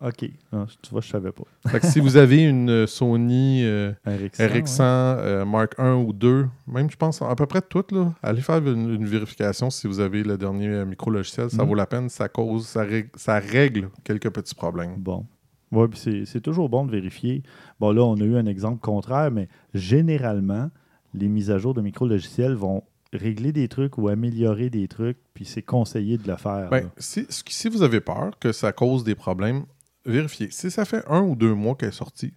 Ah, 0.01 0.07
OK. 0.09 0.29
Ah, 0.51 0.65
tu 0.81 0.89
vois, 0.91 0.99
je 1.01 1.07
savais 1.09 1.31
pas. 1.31 1.43
Fait 1.69 1.79
que 1.79 1.87
si 1.87 1.99
vous 2.01 2.17
avez 2.17 2.43
une 2.43 2.69
euh, 2.69 2.87
Sony 2.87 3.63
euh, 3.63 3.93
RX100. 4.05 4.47
RX100 4.49 4.81
euh, 4.81 5.45
Mark 5.45 5.75
1 5.77 5.93
ou 5.95 6.11
2, 6.11 6.47
même 6.67 6.89
je 6.91 6.97
pense 6.97 7.21
à 7.21 7.33
peu 7.35 7.45
près 7.45 7.61
toutes, 7.61 7.91
là, 7.93 8.13
allez 8.21 8.41
faire 8.41 8.57
une, 8.67 8.95
une 8.95 9.05
vérification 9.05 9.69
si 9.69 9.87
vous 9.87 9.99
avez 10.01 10.23
le 10.23 10.37
dernier 10.37 10.83
micro-logiciel. 10.85 11.49
Ça 11.49 11.63
Mhm. 11.63 11.69
vaut 11.69 11.75
la 11.75 11.85
peine. 11.85 12.09
Ça 12.09 12.27
cause, 12.27 12.67
ça 12.67 12.81
règle, 12.83 13.09
ça 13.15 13.39
règle 13.39 13.89
quelques 14.03 14.29
petits 14.31 14.55
problèmes. 14.55 14.95
Bon. 14.97 15.25
Oui, 15.71 15.87
puis 15.89 16.25
c'est- 16.25 16.39
toujours 16.41 16.69
bon 16.69 16.85
de 16.85 16.91
vérifier. 16.91 17.43
Bon, 17.79 17.91
là, 17.91 18.01
on 18.03 18.15
a 18.15 18.23
eu 18.23 18.35
un 18.37 18.45
exemple 18.45 18.79
contraire, 18.79 19.31
mais 19.31 19.47
généralement, 19.73 20.69
les 21.13 21.27
mises 21.27 21.49
à 21.51 21.57
jour 21.57 21.73
de 21.73 21.81
micro-logiciels 21.81 22.53
vont 22.53 22.83
régler 23.13 23.51
des 23.53 23.67
trucs 23.67 23.97
ou 23.97 24.09
améliorer 24.09 24.69
des 24.69 24.87
trucs, 24.87 25.17
puis 25.33 25.45
c'est 25.45 25.61
conseillé 25.61 26.17
de 26.17 26.27
le 26.27 26.35
faire. 26.35 26.69
Ben, 26.69 26.89
si 26.97 27.69
vous 27.69 27.81
avez 27.81 28.01
peur 28.01 28.37
que 28.39 28.51
ça 28.51 28.71
cause 28.73 29.03
des 29.03 29.15
problèmes, 29.15 29.63
vérifiez. 30.07 30.49
Si 30.51 30.71
ça 30.71 30.85
fait 30.85 31.03
un 31.07 31.21
ou 31.21 31.35
deux 31.35 31.53
mois 31.53 31.75
qu'elle 31.75 31.89
est 31.89 31.91
sortie, 31.91 32.33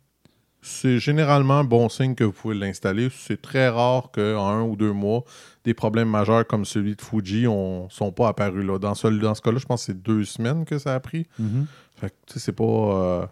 c'est 0.62 0.98
généralement 0.98 1.60
un 1.60 1.64
bon 1.64 1.88
signe 1.88 2.14
que 2.14 2.24
vous 2.24 2.32
pouvez 2.32 2.54
l'installer. 2.54 3.08
C'est 3.10 3.40
très 3.40 3.68
rare 3.68 4.10
qu'en 4.12 4.46
un 4.46 4.62
ou 4.62 4.76
deux 4.76 4.92
mois, 4.92 5.24
des 5.64 5.72
problèmes 5.72 6.08
majeurs 6.10 6.46
comme 6.46 6.64
celui 6.64 6.96
de 6.96 7.00
Fuji 7.00 7.44
ne 7.44 7.86
sont 7.88 8.12
pas 8.12 8.28
apparus. 8.28 8.64
Là. 8.64 8.78
Dans 8.78 8.94
ce, 8.94 9.06
dans 9.06 9.34
ce 9.34 9.40
cas-là, 9.40 9.58
je 9.58 9.66
pense 9.66 9.86
que 9.86 9.92
c'est 9.92 10.02
deux 10.02 10.24
semaines 10.24 10.64
que 10.64 10.78
ça 10.78 10.94
a 10.94 11.00
pris. 11.00 11.26
Fait 11.96 12.10
que, 12.10 12.14
tu 12.26 12.34
sais, 12.34 12.40
c'est 12.40 12.52
pas. 12.52 12.64
euh, 12.64 13.26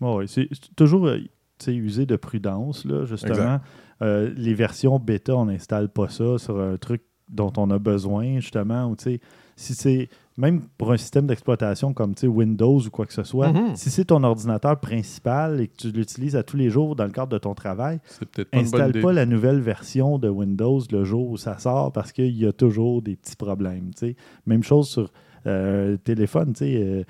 ouais, 0.00 0.26
c'est 0.26 0.48
toujours 0.74 1.06
euh, 1.06 1.20
user 1.68 2.06
de 2.06 2.16
prudence, 2.16 2.84
là, 2.84 3.04
justement. 3.04 3.60
Euh, 4.02 4.32
les 4.36 4.52
versions 4.54 4.98
bêta, 4.98 5.34
on 5.36 5.46
n'installe 5.46 5.88
pas 5.88 6.08
ça 6.08 6.38
sur 6.38 6.60
un 6.60 6.76
truc 6.76 7.02
dont 7.28 7.52
on 7.56 7.70
a 7.70 7.78
besoin, 7.78 8.40
justement. 8.40 8.86
Ou, 8.86 8.96
tu 8.96 9.04
sais, 9.04 9.20
si 9.56 9.74
c'est 9.74 10.08
même 10.38 10.62
pour 10.76 10.92
un 10.92 10.96
système 10.98 11.26
d'exploitation 11.26 11.94
comme 11.94 12.14
Windows 12.24 12.78
ou 12.80 12.90
quoi 12.90 13.06
que 13.06 13.12
ce 13.12 13.22
soit, 13.22 13.52
Mhm. 13.52 13.74
si 13.76 13.90
c'est 13.90 14.04
ton 14.06 14.22
ordinateur 14.22 14.78
principal 14.80 15.60
et 15.60 15.68
que 15.68 15.76
tu 15.76 15.90
l'utilises 15.90 16.36
à 16.36 16.42
tous 16.42 16.56
les 16.58 16.68
jours 16.70 16.94
dans 16.96 17.04
le 17.04 17.10
cadre 17.10 17.28
de 17.32 17.38
ton 17.38 17.54
travail, 17.54 18.00
pas 18.34 18.42
installe 18.58 19.00
pas 19.00 19.12
la 19.12 19.24
nouvelle 19.26 19.60
version 19.60 20.18
de 20.18 20.28
Windows 20.28 20.80
le 20.90 21.04
jour 21.04 21.28
où 21.30 21.36
ça 21.36 21.58
sort 21.58 21.90
parce 21.92 22.12
qu'il 22.12 22.36
y 22.36 22.44
a 22.46 22.52
toujours 22.52 23.00
des 23.02 23.16
petits 23.16 23.36
problèmes. 23.36 23.90
tu 23.94 24.08
sais. 24.08 24.16
Même 24.46 24.62
chose 24.62 24.88
sur 24.88 25.10
euh, 25.46 25.96
téléphone. 25.96 26.52
tu 26.52 26.58
sais, 26.64 26.74
euh, 26.76 27.04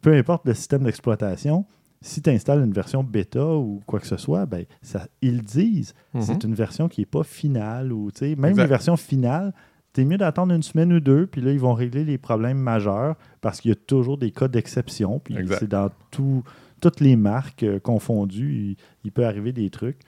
peu 0.00 0.14
importe 0.14 0.46
le 0.46 0.54
système 0.54 0.82
d'exploitation, 0.84 1.66
si 2.00 2.20
tu 2.20 2.30
installes 2.30 2.62
une 2.64 2.72
version 2.72 3.02
bêta 3.04 3.46
ou 3.54 3.80
quoi 3.86 4.00
que 4.00 4.06
ce 4.06 4.16
soit, 4.16 4.44
ben, 4.46 4.64
ça, 4.82 5.06
ils 5.22 5.42
disent 5.42 5.94
Mhm. 6.14 6.22
c'est 6.22 6.44
une 6.44 6.54
version 6.54 6.88
qui 6.88 7.00
n'est 7.02 7.06
pas 7.06 7.22
finale. 7.22 7.92
Ou, 7.92 8.10
tu 8.10 8.18
sais, 8.20 8.36
même 8.36 8.50
Exact. 8.50 8.62
les 8.62 8.68
versions 8.68 8.96
finales, 8.96 9.52
c'est 9.94 10.04
mieux 10.04 10.18
d'attendre 10.18 10.52
une 10.52 10.62
semaine 10.62 10.92
ou 10.92 11.00
deux, 11.00 11.26
puis 11.26 11.40
là, 11.40 11.52
ils 11.52 11.60
vont 11.60 11.74
régler 11.74 12.04
les 12.04 12.18
problèmes 12.18 12.58
majeurs 12.58 13.16
parce 13.40 13.60
qu'il 13.60 13.68
y 13.70 13.72
a 13.72 13.76
toujours 13.76 14.18
des 14.18 14.30
cas 14.30 14.48
d'exception. 14.48 15.18
Puis 15.20 15.34
c'est 15.58 15.68
dans 15.68 15.90
tout- 16.10 16.42
toutes 16.80 17.00
les 17.00 17.16
marques 17.16 17.62
euh, 17.62 17.78
confondues, 17.78 18.54
il, 18.54 18.76
il 19.04 19.12
peut 19.12 19.24
arriver 19.24 19.52
des 19.52 19.70
trucs. 19.70 19.98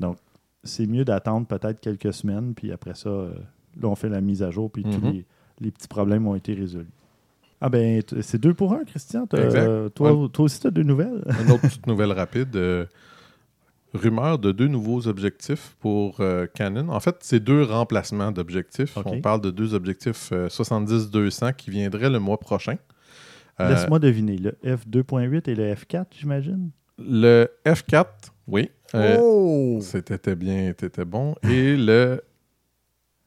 Donc, 0.00 0.16
c'est 0.64 0.86
mieux 0.86 1.04
d'attendre 1.04 1.46
peut-être 1.46 1.80
quelques 1.80 2.12
semaines, 2.14 2.54
puis 2.54 2.72
après 2.72 2.94
ça, 2.94 3.08
euh, 3.10 3.34
là, 3.80 3.88
on 3.88 3.94
fait 3.94 4.08
la 4.08 4.20
mise 4.20 4.42
à 4.42 4.50
jour, 4.50 4.70
puis 4.70 4.82
tous 4.82 5.00
Mhm. 5.00 5.12
les, 5.12 5.24
les 5.60 5.70
petits 5.70 5.88
problèmes 5.88 6.26
ont 6.26 6.34
été 6.34 6.54
résolus. 6.54 6.86
Ah 7.60 7.68
ben, 7.68 8.02
c'est 8.22 8.38
deux 8.40 8.52
pour 8.54 8.72
un, 8.72 8.84
Christian. 8.84 9.24
Exact. 9.24 9.36
euh, 9.68 9.88
toi, 9.90 10.28
toi 10.32 10.44
aussi, 10.46 10.60
tu 10.60 10.66
as 10.66 10.70
deux 10.70 10.82
nouvelles? 10.82 11.22
Une 11.40 11.50
autre 11.50 11.62
petite 11.62 11.86
nouvelle 11.86 12.12
rapide. 12.12 12.56
euh, 12.56 12.86
rumeur 13.94 14.38
de 14.38 14.52
deux 14.52 14.66
nouveaux 14.68 15.06
objectifs 15.06 15.76
pour 15.80 16.20
euh, 16.20 16.46
Canon. 16.52 16.88
En 16.90 17.00
fait, 17.00 17.16
c'est 17.20 17.40
deux 17.40 17.62
remplacements 17.62 18.32
d'objectifs. 18.32 18.96
On 19.04 19.20
parle 19.20 19.40
de 19.40 19.50
deux 19.50 19.72
objectifs 19.74 20.30
euh, 20.32 20.48
70-200 20.48 21.54
qui 21.54 21.70
viendraient 21.70 22.10
le 22.10 22.18
mois 22.18 22.38
prochain. 22.38 22.76
Euh, 23.60 23.70
Laisse-moi 23.70 24.00
deviner, 24.00 24.36
le 24.36 24.50
F2.8 24.64 25.48
et 25.48 25.54
le 25.54 25.72
F4, 25.74 26.06
j'imagine? 26.10 26.70
le 26.98 27.48
F4, 27.64 28.06
oui. 28.46 28.70
euh, 28.94 29.16
oh! 29.20 29.78
C'était 29.80 30.36
bien, 30.36 30.72
c'était 30.78 31.04
bon. 31.04 31.34
Et 31.48 31.76
le 31.76 32.20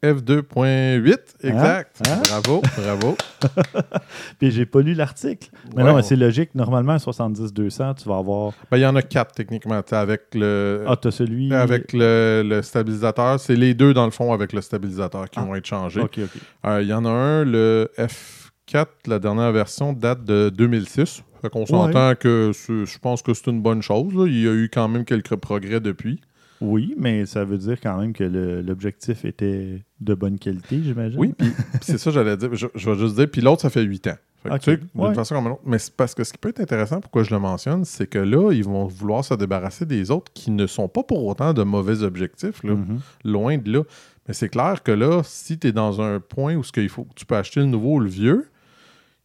F2.8, 0.03 1.17
exact. 1.43 2.01
Hein? 2.07 2.21
Bravo, 2.29 2.61
bravo. 2.77 3.17
Puis 4.39 4.51
j'ai 4.51 4.65
pas 4.65 4.81
lu 4.81 4.93
l'article. 4.93 5.49
Mais 5.75 5.83
Ouais, 5.83 5.91
non, 5.91 6.01
c'est 6.03 6.15
logique. 6.15 6.53
Normalement, 6.53 6.93
un 6.93 6.97
70-200, 6.97 7.95
tu 8.01 8.07
vas 8.09 8.17
avoir. 8.17 8.53
Ben, 8.71 8.77
Il 8.77 8.81
y 8.81 8.85
en 8.85 8.95
a 8.95 9.01
quatre 9.01 9.33
techniquement. 9.33 9.81
Avec 9.91 10.21
le, 10.35 10.83
Ah, 10.87 10.95
t'as 10.95 11.11
celui. 11.11 11.51
avec 11.53 11.93
le, 11.93 12.43
le 12.45 12.61
stabilisateur. 12.61 13.39
C'est 13.39 13.55
les 13.55 13.73
deux, 13.73 13.93
dans 13.93 14.05
le 14.05 14.11
fond, 14.11 14.33
avec 14.33 14.53
le 14.53 14.61
stabilisateur 14.61 15.29
qui 15.29 15.39
Ah. 15.39 15.43
vont 15.45 15.55
être 15.55 15.65
changés. 15.65 16.01
Ok, 16.01 16.19
ok. 16.23 16.41
Euh, 16.67 16.81
Il 16.83 16.87
y 16.87 16.93
en 16.93 17.03
a 17.05 17.09
un, 17.09 17.43
le 17.43 17.89
F4, 17.97 18.85
la 19.07 19.17
dernière 19.19 19.51
version 19.51 19.93
date 19.93 20.23
de 20.25 20.49
2006. 20.49 21.23
Fait 21.41 21.49
qu'on 21.49 21.65
s'entend 21.65 22.13
que 22.15 22.51
je 22.67 22.97
pense 22.99 23.21
que 23.21 23.33
c'est 23.33 23.47
une 23.47 23.61
bonne 23.61 23.81
chose. 23.81 24.13
là. 24.13 24.25
Il 24.27 24.39
y 24.43 24.47
a 24.47 24.53
eu 24.53 24.69
quand 24.71 24.87
même 24.87 25.05
quelques 25.05 25.35
progrès 25.35 25.79
depuis. 25.79 26.19
Oui, 26.61 26.95
mais 26.97 27.25
ça 27.25 27.45
veut 27.45 27.57
dire 27.57 27.79
quand 27.81 27.97
même 27.99 28.13
que 28.13 28.23
l'objectif 28.23 29.25
était 29.25 29.81
de 29.99 30.13
bonne 30.13 30.39
qualité, 30.39 30.81
j'imagine. 30.83 31.19
Oui, 31.19 31.33
puis 31.37 31.51
c'est 31.81 31.97
ça, 31.97 32.11
j'allais 32.11 32.35
dire. 32.37 32.53
Je, 32.53 32.67
je 32.73 32.89
vais 32.89 32.97
juste 32.97 33.15
dire. 33.15 33.29
Puis 33.29 33.41
l'autre, 33.41 33.61
ça 33.61 33.69
fait 33.69 33.83
8 33.83 34.07
ans. 34.07 34.15
Fait 34.43 34.49
que, 34.49 34.53
Ok, 34.55 34.61
tu 34.61 34.71
sais, 34.71 34.77
d'une 34.77 34.87
ouais. 35.03 35.13
façon 35.13 35.35
comme 35.35 35.45
une 35.45 35.51
autre. 35.53 35.61
Mais 35.65 35.79
c'est 35.79 35.93
parce 35.95 36.13
que 36.15 36.23
ce 36.23 36.31
qui 36.31 36.37
peut 36.37 36.49
être 36.49 36.59
intéressant, 36.59 36.99
pourquoi 36.99 37.23
je 37.23 37.31
le 37.31 37.39
mentionne, 37.39 37.85
c'est 37.85 38.07
que 38.07 38.19
là, 38.19 38.51
ils 38.51 38.63
vont 38.63 38.85
vouloir 38.85 39.23
se 39.25 39.33
débarrasser 39.33 39.85
des 39.85 40.11
autres 40.11 40.31
qui 40.33 40.51
ne 40.51 40.67
sont 40.67 40.87
pas 40.87 41.03
pour 41.03 41.25
autant 41.25 41.53
de 41.53 41.63
mauvais 41.63 42.03
objectifs. 42.03 42.63
Là. 42.63 42.73
Mhm. 42.75 42.99
loin 43.23 43.57
de 43.57 43.71
là. 43.71 43.83
Mais 44.27 44.33
c'est 44.33 44.49
clair 44.49 44.83
que 44.83 44.91
là, 44.91 45.21
si 45.23 45.57
tu 45.57 45.67
es 45.67 45.71
dans 45.71 46.01
un 46.01 46.19
point 46.19 46.55
où 46.55 46.63
ce 46.63 46.71
qu'il 46.71 46.89
faut 46.89 47.07
tu 47.15 47.25
peux 47.25 47.35
acheter 47.35 47.61
le 47.61 47.65
nouveau 47.67 47.95
ou 47.95 47.99
le 47.99 48.09
vieux, 48.09 48.45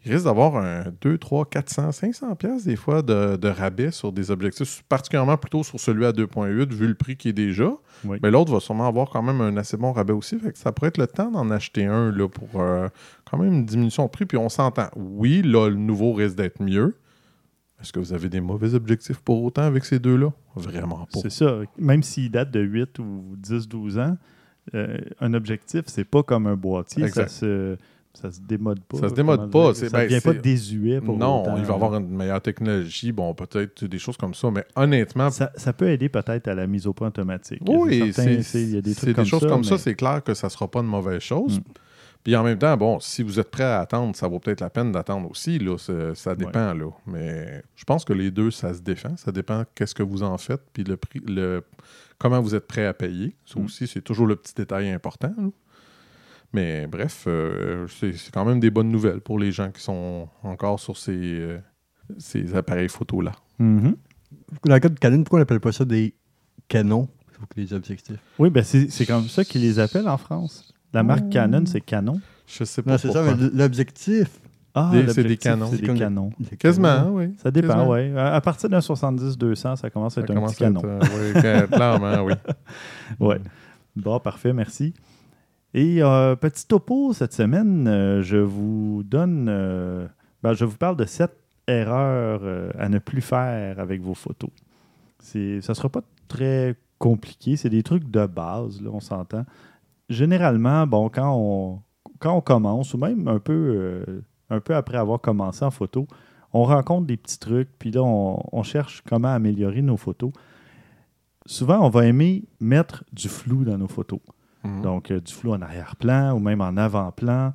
il 0.04 0.12
risque 0.12 0.24
d'avoir 0.24 0.56
un 0.56 0.84
2, 1.00 1.16
3, 1.16 1.46
400, 1.46 1.92
500 1.92 2.34
pièces 2.34 2.64
des 2.64 2.74
fois 2.74 3.02
de, 3.02 3.36
de 3.36 3.48
rabais 3.48 3.92
sur 3.92 4.12
des 4.12 4.32
objectifs, 4.32 4.82
particulièrement 4.88 5.36
plutôt 5.36 5.62
sur 5.62 5.78
celui 5.78 6.04
à 6.04 6.12
2.8 6.12 6.72
vu 6.72 6.88
le 6.88 6.94
prix 6.94 7.16
qui 7.16 7.28
est 7.28 7.32
déjà. 7.32 7.72
Oui. 8.04 8.18
Mais 8.22 8.30
l'autre 8.30 8.52
va 8.52 8.58
sûrement 8.58 8.88
avoir 8.88 9.10
quand 9.10 9.22
même 9.22 9.40
un 9.40 9.56
assez 9.56 9.76
bon 9.76 9.92
rabais 9.92 10.12
aussi. 10.12 10.38
Fait 10.38 10.52
que 10.52 10.58
ça 10.58 10.72
pourrait 10.72 10.88
être 10.88 10.98
le 10.98 11.06
temps 11.06 11.30
d'en 11.30 11.50
acheter 11.50 11.84
un 11.84 12.10
là, 12.10 12.28
pour 12.28 12.60
euh, 12.60 12.88
quand 13.30 13.38
même 13.38 13.52
une 13.52 13.64
diminution 13.64 14.04
de 14.06 14.10
prix. 14.10 14.26
Puis 14.26 14.38
on 14.38 14.48
s'entend. 14.48 14.88
Oui, 14.96 15.42
là, 15.42 15.68
le 15.68 15.76
nouveau 15.76 16.12
risque 16.14 16.36
d'être 16.36 16.60
mieux. 16.60 16.96
Est-ce 17.80 17.92
que 17.92 18.00
vous 18.00 18.12
avez 18.12 18.28
des 18.28 18.40
mauvais 18.40 18.74
objectifs 18.74 19.20
pour 19.20 19.42
autant 19.42 19.62
avec 19.62 19.84
ces 19.84 19.98
deux-là? 20.00 20.32
Vraiment 20.56 21.06
pas. 21.12 21.20
C'est 21.20 21.30
ça. 21.30 21.58
Même 21.78 22.02
s'il 22.02 22.30
date 22.30 22.50
de 22.50 22.60
8 22.60 22.98
ou 22.98 23.34
10, 23.36 23.68
12 23.68 23.98
ans, 23.98 24.16
euh, 24.74 24.98
un 25.20 25.34
objectif, 25.34 25.82
c'est 25.86 26.04
pas 26.04 26.22
comme 26.22 26.46
un 26.46 26.56
boîtier. 26.56 27.08
Ça 27.08 27.26
se, 27.26 27.76
ça 28.14 28.30
se 28.30 28.40
démode 28.40 28.80
pas. 28.80 28.98
Ça 28.98 29.08
se 29.08 29.14
démode 29.14 29.50
pas, 29.50 29.74
Ça 29.74 29.88
ben, 29.90 30.04
devient 30.04 30.20
pas 30.20 30.34
désuet 30.34 31.00
pour 31.00 31.16
Non, 31.16 31.42
autant. 31.42 31.56
il 31.56 31.64
va 31.64 31.74
avoir 31.74 31.94
une 31.96 32.08
meilleure 32.14 32.42
technologie, 32.42 33.10
bon, 33.12 33.34
peut-être 33.34 33.84
des 33.84 33.98
choses 33.98 34.16
comme 34.16 34.34
ça, 34.34 34.50
mais 34.50 34.64
honnêtement, 34.76 35.30
Ça, 35.30 35.50
ça 35.56 35.72
peut 35.72 35.88
aider 35.88 36.08
peut-être 36.08 36.48
à 36.48 36.54
la 36.54 36.66
mise 36.66 36.86
au 36.86 36.92
point 36.92 37.08
automatique. 37.08 37.62
Oui, 37.66 38.12
c'est 38.14 38.42
c'est- 38.42 38.62
il 38.62 38.74
y 38.74 38.76
a 38.76 38.80
des 38.80 38.94
comme 39.14 39.24
choses 39.24 39.40
ça. 39.42 39.48
comme 39.48 39.64
ça, 39.64 39.78
c'est 39.78 39.94
clair 39.94 40.22
que 40.22 40.34
ça 40.34 40.46
ne 40.48 40.50
sera 40.50 40.68
pas 40.70 40.80
une 40.80 40.86
mauvaise 40.86 41.20
chose. 41.20 41.58
Mm. 41.58 41.62
Puis 42.24 42.36
en 42.36 42.44
même 42.44 42.58
temps, 42.58 42.76
bon, 42.76 43.00
si 43.00 43.24
vous 43.24 43.40
êtes 43.40 43.50
prêt 43.50 43.64
à 43.64 43.80
attendre, 43.80 44.14
ça 44.14 44.28
vaut 44.28 44.38
peut-être 44.38 44.60
la 44.60 44.70
peine 44.70 44.92
d'attendre 44.92 45.28
aussi, 45.28 45.58
là, 45.58 45.76
ça, 46.14 46.34
dépend, 46.36 46.72
là. 46.72 46.90
Mais 47.06 47.62
je 47.74 47.82
pense 47.84 48.04
que 48.04 48.12
les 48.12 48.30
deux, 48.30 48.52
ça 48.52 48.72
se 48.74 48.80
défend. 48.80 49.16
Ça 49.16 49.32
dépend 49.32 49.64
qu'est-ce 49.74 49.94
que 49.94 50.04
vous 50.04 50.22
en 50.22 50.38
faites, 50.38 50.60
puis 50.72 50.84
le 50.84 50.96
prix, 50.96 51.20
le, 51.26 51.64
comment 52.18 52.40
vous 52.40 52.54
êtes 52.54 52.68
prêt 52.68 52.86
à 52.86 52.94
payer. 52.94 53.34
Ça 53.44 53.58
Mm. 53.58 53.64
aussi, 53.64 53.86
c'est 53.88 54.02
toujours 54.02 54.26
le 54.28 54.36
petit 54.36 54.54
détail 54.54 54.90
important, 54.90 55.32
là. 55.36 55.48
Mais 56.52 56.86
bref, 56.86 57.24
euh, 57.26 57.86
c'est 57.88 58.12
quand 58.32 58.44
même 58.44 58.60
des 58.60 58.70
bonnes 58.70 58.90
nouvelles 58.90 59.20
pour 59.20 59.38
les 59.38 59.52
gens 59.52 59.70
qui 59.70 59.80
sont 59.82 60.28
encore 60.42 60.78
sur 60.78 60.96
ces, 60.98 61.12
euh, 61.16 61.58
ces 62.18 62.54
appareils 62.54 62.88
photo-là. 62.90 63.32
Mhm. 63.58 63.96
Dans 64.64 64.74
le 64.74 64.80
cas 64.80 64.88
de 64.88 64.98
Canon, 64.98 65.18
pourquoi 65.22 65.38
on 65.38 65.42
n'appelle 65.42 65.60
pas 65.60 65.72
ça 65.72 65.84
des 65.84 66.14
canons? 66.68 67.08
Pour 67.38 67.48
que 67.48 67.60
les 67.60 67.72
objectifs? 67.72 68.18
Oui, 68.38 68.50
ben 68.50 68.62
c'est 68.62 68.90
c'est 68.90 69.06
comme 69.06 69.28
ça 69.28 69.44
qu'ils 69.44 69.62
les 69.62 69.78
appellent 69.78 70.08
en 70.08 70.18
France. 70.18 70.72
La 70.92 71.02
marque 71.02 71.24
Oh. 71.26 71.30
Canon, 71.32 71.64
c'est 71.66 71.80
Canon. 71.80 72.20
Je 72.46 72.64
sais 72.64 72.82
pas 72.82 72.92
Non, 72.92 72.98
c'est 72.98 73.10
ça, 73.12 73.22
mais 73.22 73.34
l'objectif. 73.54 74.28
Ah, 74.74 74.90
Des- 74.92 75.06
c'est 75.12 75.24
des 75.24 75.36
canons. 75.36 75.68
C'est 75.70 75.82
des 75.82 75.94
canons. 75.94 76.30
Quasiment, 76.58 77.10
oui. 77.12 77.34
Ça 77.42 77.50
dépend, 77.50 77.68
Quasiment. 77.68 77.90
oui. 77.92 78.16
À, 78.16 78.34
à 78.34 78.40
partir 78.40 78.68
d'un 78.70 78.80
70-200, 78.80 79.76
ça 79.76 79.90
commence 79.90 80.16
à 80.16 80.20
Ça 80.20 80.20
être 80.22 80.30
un 80.30 80.34
commence 80.34 80.54
petit 80.54 80.64
à 80.64 80.66
canon. 80.68 80.80
être, 80.80 80.86
euh, 80.86 81.32
oui, 81.34 81.40
ca- 81.42 81.66
clairement, 81.66 82.22
oui. 82.24 82.32
Ouais. 83.20 83.38
Bon, 83.96 84.18
parfait, 84.20 84.52
merci. 84.54 84.94
Et 85.74 86.02
euh, 86.02 86.36
petit 86.36 86.66
topo 86.66 87.14
cette 87.14 87.32
semaine, 87.32 87.88
euh, 87.88 88.22
je 88.22 88.36
vous 88.36 89.02
donne, 89.04 89.46
euh, 89.48 90.06
ben, 90.42 90.52
je 90.52 90.66
vous 90.66 90.76
parle 90.76 90.96
de 90.96 91.06
sept 91.06 91.34
erreurs 91.66 92.40
euh, 92.42 92.70
à 92.78 92.90
ne 92.90 92.98
plus 92.98 93.22
faire 93.22 93.80
avec 93.80 94.02
vos 94.02 94.12
photos. 94.12 94.50
C'est, 95.18 95.62
ça 95.62 95.72
ne 95.72 95.76
sera 95.76 95.88
pas 95.88 96.02
très 96.28 96.76
compliqué, 96.98 97.56
c'est 97.56 97.70
des 97.70 97.82
trucs 97.82 98.10
de 98.10 98.26
base, 98.26 98.82
là, 98.82 98.90
on 98.92 99.00
s'entend. 99.00 99.46
Généralement, 100.10 100.86
bon, 100.86 101.08
quand 101.08 101.34
on, 101.34 101.80
quand 102.18 102.36
on 102.36 102.42
commence, 102.42 102.92
ou 102.92 102.98
même 102.98 103.26
un 103.26 103.38
peu, 103.38 104.22
un 104.50 104.60
peu 104.60 104.74
après 104.74 104.98
avoir 104.98 105.20
commencé 105.20 105.64
en 105.64 105.70
photo, 105.70 106.06
on 106.52 106.64
rencontre 106.64 107.06
des 107.06 107.16
petits 107.16 107.38
trucs, 107.38 107.70
puis 107.78 107.90
là, 107.90 108.02
on, 108.02 108.42
on 108.52 108.62
cherche 108.62 109.02
comment 109.08 109.32
améliorer 109.32 109.80
nos 109.80 109.96
photos. 109.96 110.32
Souvent, 111.46 111.80
on 111.80 111.88
va 111.88 112.04
aimer 112.06 112.44
mettre 112.60 113.04
du 113.12 113.28
flou 113.28 113.64
dans 113.64 113.78
nos 113.78 113.88
photos. 113.88 114.20
Mhm. 114.64 114.82
Donc, 114.82 115.10
euh, 115.10 115.20
du 115.20 115.32
flou 115.32 115.52
en 115.52 115.62
arrière-plan 115.62 116.32
ou 116.34 116.38
même 116.38 116.60
en 116.60 116.76
avant-plan. 116.76 117.52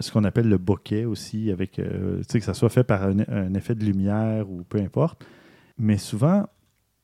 Ce 0.00 0.10
qu'on 0.10 0.24
appelle 0.24 0.48
le 0.48 0.58
bokeh 0.58 1.06
aussi, 1.06 1.50
avec, 1.50 1.78
euh, 1.78 2.22
que 2.22 2.40
ça 2.40 2.54
soit 2.54 2.68
fait 2.68 2.84
par 2.84 3.04
un, 3.04 3.54
effet 3.54 3.74
de 3.74 3.84
lumière 3.84 4.50
ou 4.50 4.62
peu 4.62 4.78
importe. 4.78 5.24
Mais 5.78 5.96
souvent, 5.96 6.46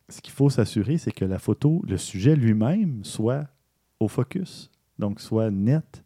ce 0.08 0.20
qu'il 0.20 0.32
faut 0.32 0.50
s'assurer, 0.50 0.98
c'est 0.98 1.12
que 1.12 1.24
la 1.24 1.38
photo, 1.38 1.82
le 1.88 1.96
sujet 1.96 2.36
lui-même, 2.36 3.02
soit 3.02 3.46
au 3.98 4.08
focus, 4.08 4.70
donc 4.98 5.20
soit 5.20 5.50
net. 5.50 6.04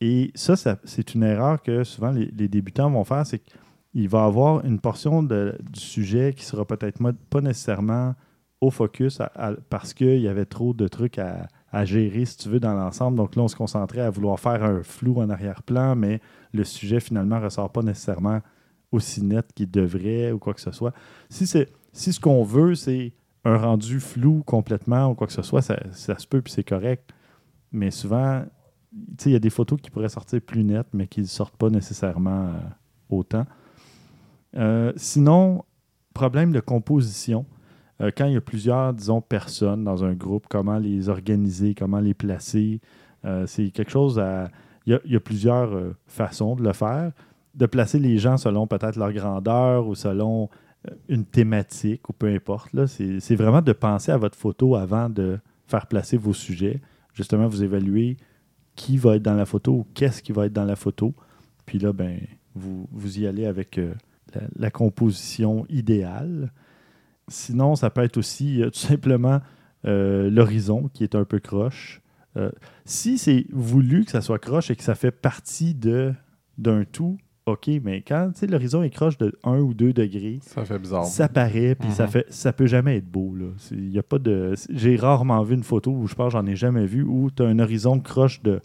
Et 0.00 0.32
ça, 0.34 0.56
c'est 0.84 1.14
une 1.14 1.22
erreur 1.22 1.62
que 1.62 1.84
souvent 1.84 2.10
les, 2.10 2.48
débutants 2.48 2.90
vont 2.90 3.04
faire, 3.04 3.26
c'est 3.26 3.40
qu'il 3.40 4.08
va 4.08 4.24
avoir 4.24 4.64
une 4.64 4.80
portion 4.80 5.22
du 5.22 5.52
sujet 5.74 6.32
qui 6.34 6.44
sera 6.44 6.64
peut-être 6.64 6.98
pas 7.30 7.40
nécessairement 7.40 8.14
au 8.60 8.70
focus 8.70 9.20
parce 9.68 9.94
qu'il 9.94 10.20
y 10.20 10.28
avait 10.28 10.46
trop 10.46 10.72
de 10.72 10.88
trucs 10.88 11.18
à, 11.18 11.48
à 11.74 11.84
gérer, 11.84 12.24
si 12.24 12.36
tu 12.36 12.48
veux, 12.48 12.60
dans 12.60 12.72
l'ensemble. 12.72 13.16
Donc 13.16 13.34
là, 13.34 13.42
on 13.42 13.48
se 13.48 13.56
concentrait 13.56 14.00
à 14.00 14.08
vouloir 14.08 14.38
faire 14.38 14.62
un 14.62 14.84
flou 14.84 15.20
en 15.20 15.28
arrière-plan, 15.28 15.96
mais 15.96 16.20
le 16.52 16.62
sujet, 16.62 17.00
finalement, 17.00 17.40
ne 17.40 17.44
ressort 17.44 17.70
pas 17.70 17.82
nécessairement 17.82 18.40
aussi 18.92 19.22
net 19.22 19.52
qu'il 19.52 19.68
devrait 19.68 20.30
ou 20.30 20.38
quoi 20.38 20.54
que 20.54 20.60
ce 20.60 20.70
soit. 20.70 20.94
Si, 21.28 21.46
ce 21.46 22.20
qu'on 22.20 22.44
veut, 22.44 22.76
c'est 22.76 23.12
un 23.44 23.56
rendu 23.56 23.98
flou 23.98 24.44
complètement 24.46 25.10
ou 25.10 25.14
quoi 25.14 25.26
que 25.26 25.32
ce 25.32 25.42
soit, 25.42 25.62
ça, 25.62 25.76
se 25.92 26.26
peut 26.28 26.40
puis 26.40 26.52
c'est 26.52 26.64
correct. 26.64 27.10
Mais 27.72 27.90
souvent, 27.90 28.44
il 29.26 29.32
y 29.32 29.34
a 29.34 29.40
des 29.40 29.50
photos 29.50 29.80
qui 29.80 29.90
pourraient 29.90 30.08
sortir 30.08 30.40
plus 30.40 30.62
nettes, 30.62 30.86
mais 30.92 31.08
qui 31.08 31.22
ne 31.22 31.26
sortent 31.26 31.56
pas 31.56 31.70
nécessairement 31.70 32.46
euh, 32.46 32.52
autant. 33.10 33.46
Euh, 34.56 34.92
sinon, 34.94 35.64
problème 36.14 36.52
de 36.52 36.60
composition. 36.60 37.44
Euh, 38.00 38.10
quand 38.16 38.26
il 38.26 38.34
y 38.34 38.36
a 38.36 38.40
plusieurs, 38.40 38.92
disons, 38.92 39.20
personnes 39.20 39.84
dans 39.84 40.04
un 40.04 40.14
groupe, 40.14 40.46
comment 40.48 40.78
les 40.78 41.08
organiser, 41.08 41.74
comment 41.74 42.00
les 42.00 42.14
placer, 42.14 42.80
euh, 43.24 43.46
c'est 43.46 43.70
quelque 43.70 43.90
chose 43.90 44.18
à... 44.18 44.50
Il 44.86 45.00
y 45.06 45.16
a, 45.16 45.20
plusieurs 45.20 45.74
euh, 45.74 45.96
façons 46.06 46.56
de 46.56 46.62
le 46.62 46.74
faire. 46.74 47.12
De 47.54 47.64
placer 47.64 47.98
les 47.98 48.18
gens 48.18 48.36
selon 48.36 48.66
peut-être 48.66 48.96
leur 48.96 49.12
grandeur 49.12 49.86
ou 49.86 49.94
selon 49.94 50.50
une 51.08 51.24
thématique 51.24 52.06
ou 52.10 52.12
peu 52.12 52.26
importe. 52.26 52.68
C'est 52.86 53.34
vraiment 53.34 53.62
de 53.62 53.72
penser 53.72 54.12
à 54.12 54.18
votre 54.18 54.36
photo 54.36 54.74
avant 54.74 55.08
de 55.08 55.38
faire 55.66 55.86
placer 55.86 56.18
vos 56.18 56.34
sujets. 56.34 56.82
Justement, 57.14 57.48
vous 57.48 57.62
évaluez 57.62 58.18
qui 58.76 58.98
va 58.98 59.16
être 59.16 59.22
dans 59.22 59.36
la 59.36 59.46
photo 59.46 59.72
ou 59.72 59.86
qu'est-ce 59.94 60.22
qui 60.22 60.32
va 60.32 60.44
être 60.44 60.52
dans 60.52 60.66
la 60.66 60.76
photo. 60.76 61.14
Puis 61.64 61.78
là, 61.78 61.94
ben, 61.94 62.20
vous, 62.54 62.86
vous 62.92 63.18
y 63.18 63.26
allez 63.26 63.46
avec 63.46 63.80
la 64.56 64.70
composition 64.70 65.64
idéale. 65.70 66.52
Sinon, 67.28 67.74
ça 67.76 67.90
peut 67.90 68.02
être 68.02 68.16
aussi 68.16 68.62
euh, 68.62 68.66
tout 68.70 68.78
simplement 68.78 69.40
euh, 69.86 70.30
l'horizon 70.30 70.88
qui 70.92 71.04
est 71.04 71.14
un 71.14 71.24
peu 71.24 71.38
croche. 71.40 72.00
Euh, 72.36 72.50
si 72.84 73.16
c'est 73.18 73.46
voulu 73.52 74.04
que 74.04 74.10
ça 74.10 74.20
soit 74.20 74.38
croche 74.38 74.70
et 74.70 74.76
que 74.76 74.82
ça 74.82 74.94
fait 74.94 75.10
partie 75.12 75.74
de 75.74 76.12
d'un 76.58 76.84
tout, 76.84 77.16
OK, 77.46 77.68
mais 77.82 78.00
quand 78.02 78.30
l'horizon 78.48 78.82
est 78.82 78.90
croche 78.90 79.18
de 79.18 79.36
1 79.44 79.58
ou 79.58 79.74
2 79.74 79.92
degrés, 79.92 80.38
Ça 80.42 80.64
fait 80.64 80.78
bizarre. 80.78 81.04
ça 81.04 81.28
paraît, 81.28 81.74
puis 81.74 81.90
ça 81.90 82.04
Mhm. 82.04 82.10
fait 82.10 82.26
ça 82.30 82.52
peut 82.52 82.66
jamais 82.66 82.96
être 82.98 83.08
beau. 83.10 83.34
Là. 83.34 83.46
Y 83.72 83.98
a 83.98 84.02
pas 84.02 84.18
de, 84.18 84.54
j'ai 84.70 84.96
rarement 84.96 85.42
vu 85.42 85.54
une 85.54 85.62
photo 85.64 85.90
où 85.90 86.06
je 86.06 86.14
pense 86.14 86.32
j'en 86.32 86.46
ai 86.46 86.56
jamais 86.56 86.86
vu 86.86 87.02
où 87.02 87.30
tu 87.30 87.42
as 87.42 87.46
un 87.46 87.58
horizon 87.58 88.00
croche 88.00 88.42
de. 88.42 88.60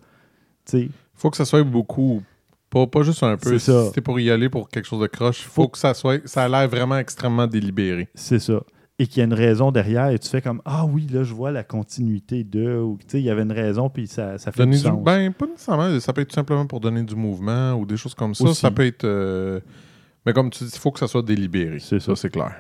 Sais, 0.66 0.90
faut 1.16 1.30
que 1.30 1.38
ça 1.38 1.46
soit 1.46 1.64
beaucoup. 1.64 2.22
Pas, 2.70 2.86
pas 2.88 3.02
juste 3.04 3.24
un 3.24 3.36
peu. 3.38 3.58
Si 3.58 3.72
t'es 3.94 4.02
pour 4.02 4.20
y 4.20 4.30
aller 4.30 4.48
pour 4.50 4.70
quelque 4.70 4.86
chose 4.86 5.02
de 5.02 5.08
croche, 5.08 5.42
faut, 5.42 5.64
Faut- 5.64 5.68
que 5.70 5.78
ça 5.78 5.94
soit. 5.94 6.26
Ça 6.28 6.44
a 6.44 6.48
l'air 6.50 6.68
vraiment 6.70 6.98
extrêmement 6.98 7.48
délibéré. 7.48 8.08
c'est 8.14 8.40
ça. 8.40 8.62
Et 9.02 9.08
qu'il 9.08 9.20
y 9.20 9.22
a 9.22 9.26
une 9.26 9.34
raison 9.34 9.72
derrière, 9.72 10.10
et 10.10 10.20
tu 10.20 10.28
fais 10.28 10.42
comme 10.42 10.62
Ah 10.66 10.86
oui, 10.86 11.08
là, 11.10 11.24
je 11.24 11.34
vois 11.34 11.52
la 11.52 11.64
continuité 11.64 12.44
de. 12.44 12.76
Ou 12.80 12.98
tu 13.00 13.06
sais, 13.08 13.20
il 13.22 13.24
y 13.26 13.30
avait 13.30 13.44
une 13.44 13.52
raison, 13.54 13.90
puis 13.90 14.08
ça, 14.08 14.38
ça 14.38 14.52
fait 14.52 14.60
Donner 14.60 14.76
du 14.76 14.84
du, 14.84 14.90
sens. 14.90 15.02
ben, 15.04 15.32
pas 15.32 15.46
nécessairement. 15.48 16.00
Ça 16.02 16.12
peut 16.12 16.20
être 16.22 16.28
tout 16.28 16.36
simplement 16.36 16.66
pour 16.66 16.82
donner 16.82 17.04
du 17.04 17.16
mouvement 17.16 17.74
ou 17.76 17.86
des 17.86 17.96
choses 17.96 18.14
comme 18.14 18.36
ça. 18.36 18.44
Aussi. 18.44 18.60
Ça 18.60 18.72
peut 18.72 18.86
être. 18.86 19.06
euh, 19.06 19.62
Mais 20.26 20.34
comme 20.34 20.50
tu 20.50 20.66
dis, 20.66 20.72
il 20.74 20.80
faut 20.80 20.92
que 20.92 21.00
ça 21.00 21.08
soit 21.08 21.22
délibéré. 21.24 21.80
C'est 21.80 22.02
ça. 22.02 22.14
c'est 22.18 22.30
clair. 22.30 22.54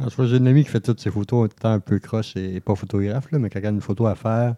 Ah, 0.00 0.06
je 0.10 0.16
vois, 0.16 0.26
j'ai 0.26 0.38
une 0.38 0.48
amie 0.48 0.64
qui 0.64 0.70
fait 0.70 0.80
toutes 0.80 1.00
ses 1.00 1.10
photos 1.12 1.42
en 1.42 1.46
étant 1.46 1.70
un 1.70 1.80
peu 1.80 1.98
croche 2.00 2.36
et, 2.36 2.56
et 2.56 2.60
pas 2.60 2.74
photographe, 2.74 3.30
là, 3.30 3.38
mais 3.38 3.48
quand 3.48 3.60
elle 3.60 3.66
a 3.66 3.70
une 3.70 3.80
photo 3.80 4.06
à 4.06 4.14
faire, 4.16 4.56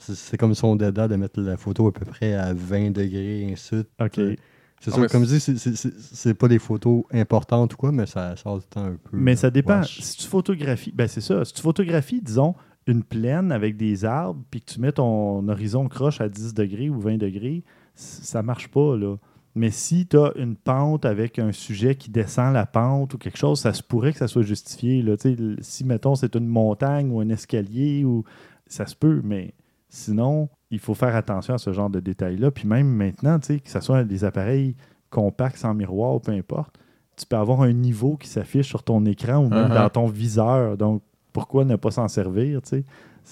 c'est, 0.00 0.36
comme 0.36 0.54
son 0.54 0.76
dada 0.76 1.08
de 1.08 1.16
mettre 1.16 1.40
la 1.40 1.56
photo 1.56 1.86
à 1.88 1.92
peu 1.92 2.04
près 2.04 2.34
à 2.34 2.52
20 2.54 2.90
degrés, 2.90 3.42
et 3.42 3.52
ainsi 3.52 3.74
de 3.74 3.78
suite. 3.82 3.88
OK. 4.00 4.38
C'est 4.82 4.90
Ah, 4.92 4.94
sûr, 4.94 5.06
comme 5.08 5.24
je 5.24 5.28
dis, 5.34 5.40
c'est, 5.40 5.58
c'est, 5.58 5.76
c'est- 5.76 5.92
c'est 5.98 6.32
pas 6.34 6.48
des 6.48 6.58
photos 6.58 7.02
importantes 7.12 7.74
ou 7.74 7.76
quoi, 7.76 7.92
mais 7.92 8.06
ça 8.06 8.34
sort 8.36 8.58
du 8.60 8.66
temps 8.66 8.84
un 8.84 8.92
peu. 8.96 9.10
Mais 9.16 9.36
ça 9.36 9.50
dépend. 9.50 9.80
wesh. 9.80 10.00
Si 10.00 10.16
tu 10.18 10.26
photographies, 10.26 10.92
ben 10.94 11.06
c'est 11.06 11.20
ça. 11.20 11.44
Si 11.44 11.52
tu 11.52 11.60
photographies, 11.60 12.22
disons, 12.22 12.54
une 12.86 13.02
plaine 13.02 13.52
avec 13.52 13.76
des 13.76 14.06
arbres, 14.06 14.42
puis 14.50 14.60
que 14.62 14.72
tu 14.72 14.80
mets 14.80 14.92
ton 14.92 15.46
horizon 15.48 15.86
croche 15.86 16.22
à 16.22 16.30
10 16.30 16.54
degrés 16.54 16.88
ou 16.88 16.98
20 16.98 17.18
degrés, 17.18 17.62
ça 17.94 18.42
marche 18.42 18.68
pas, 18.68 18.96
là. 18.96 19.16
Mais 19.54 19.70
si 19.70 20.06
tu 20.06 20.16
as 20.16 20.32
une 20.36 20.56
pente 20.56 21.04
avec 21.04 21.38
un 21.38 21.52
sujet 21.52 21.94
qui 21.96 22.08
descend 22.10 22.54
la 22.54 22.64
pente 22.64 23.12
ou 23.12 23.18
quelque 23.18 23.36
chose, 23.36 23.60
ça 23.60 23.74
se 23.74 23.82
pourrait 23.82 24.12
que 24.12 24.18
ça 24.18 24.28
soit 24.28 24.42
justifié. 24.42 25.02
Là. 25.02 25.16
Tu 25.18 25.22
sais, 25.22 25.32
l- 25.32 25.58
Si, 25.60 25.84
mettons, 25.84 26.14
c'est 26.14 26.36
une 26.36 26.46
montagne 26.46 27.10
ou 27.10 27.20
un 27.20 27.28
escalier, 27.28 28.04
ou 28.04 28.24
ça 28.66 28.86
se 28.86 28.94
peut, 28.96 29.20
mais 29.24 29.52
sinon, 29.90 30.48
il 30.70 30.78
faut 30.78 30.94
faire 30.94 31.14
attention 31.14 31.54
à 31.54 31.58
ce 31.58 31.72
genre 31.72 31.90
de 31.90 32.00
détails-là. 32.00 32.50
Puis 32.50 32.66
même 32.66 32.88
maintenant, 32.88 33.38
que 33.38 33.58
ce 33.64 33.80
soit 33.80 34.04
des 34.04 34.24
appareils 34.24 34.76
compacts 35.10 35.58
sans 35.58 35.74
miroir, 35.74 36.20
peu 36.20 36.32
importe, 36.32 36.78
tu 37.16 37.26
peux 37.26 37.36
avoir 37.36 37.60
un 37.62 37.72
niveau 37.72 38.16
qui 38.16 38.28
s'affiche 38.28 38.68
sur 38.68 38.82
ton 38.82 39.04
écran 39.04 39.44
ou 39.44 39.48
même 39.48 39.68
Uh-huh. 39.68 39.74
dans 39.74 39.90
ton 39.90 40.06
viseur. 40.06 40.76
Donc, 40.78 41.02
pourquoi 41.32 41.64
ne 41.64 41.76
pas 41.76 41.90
s'en 41.90 42.08
servir? 42.08 42.60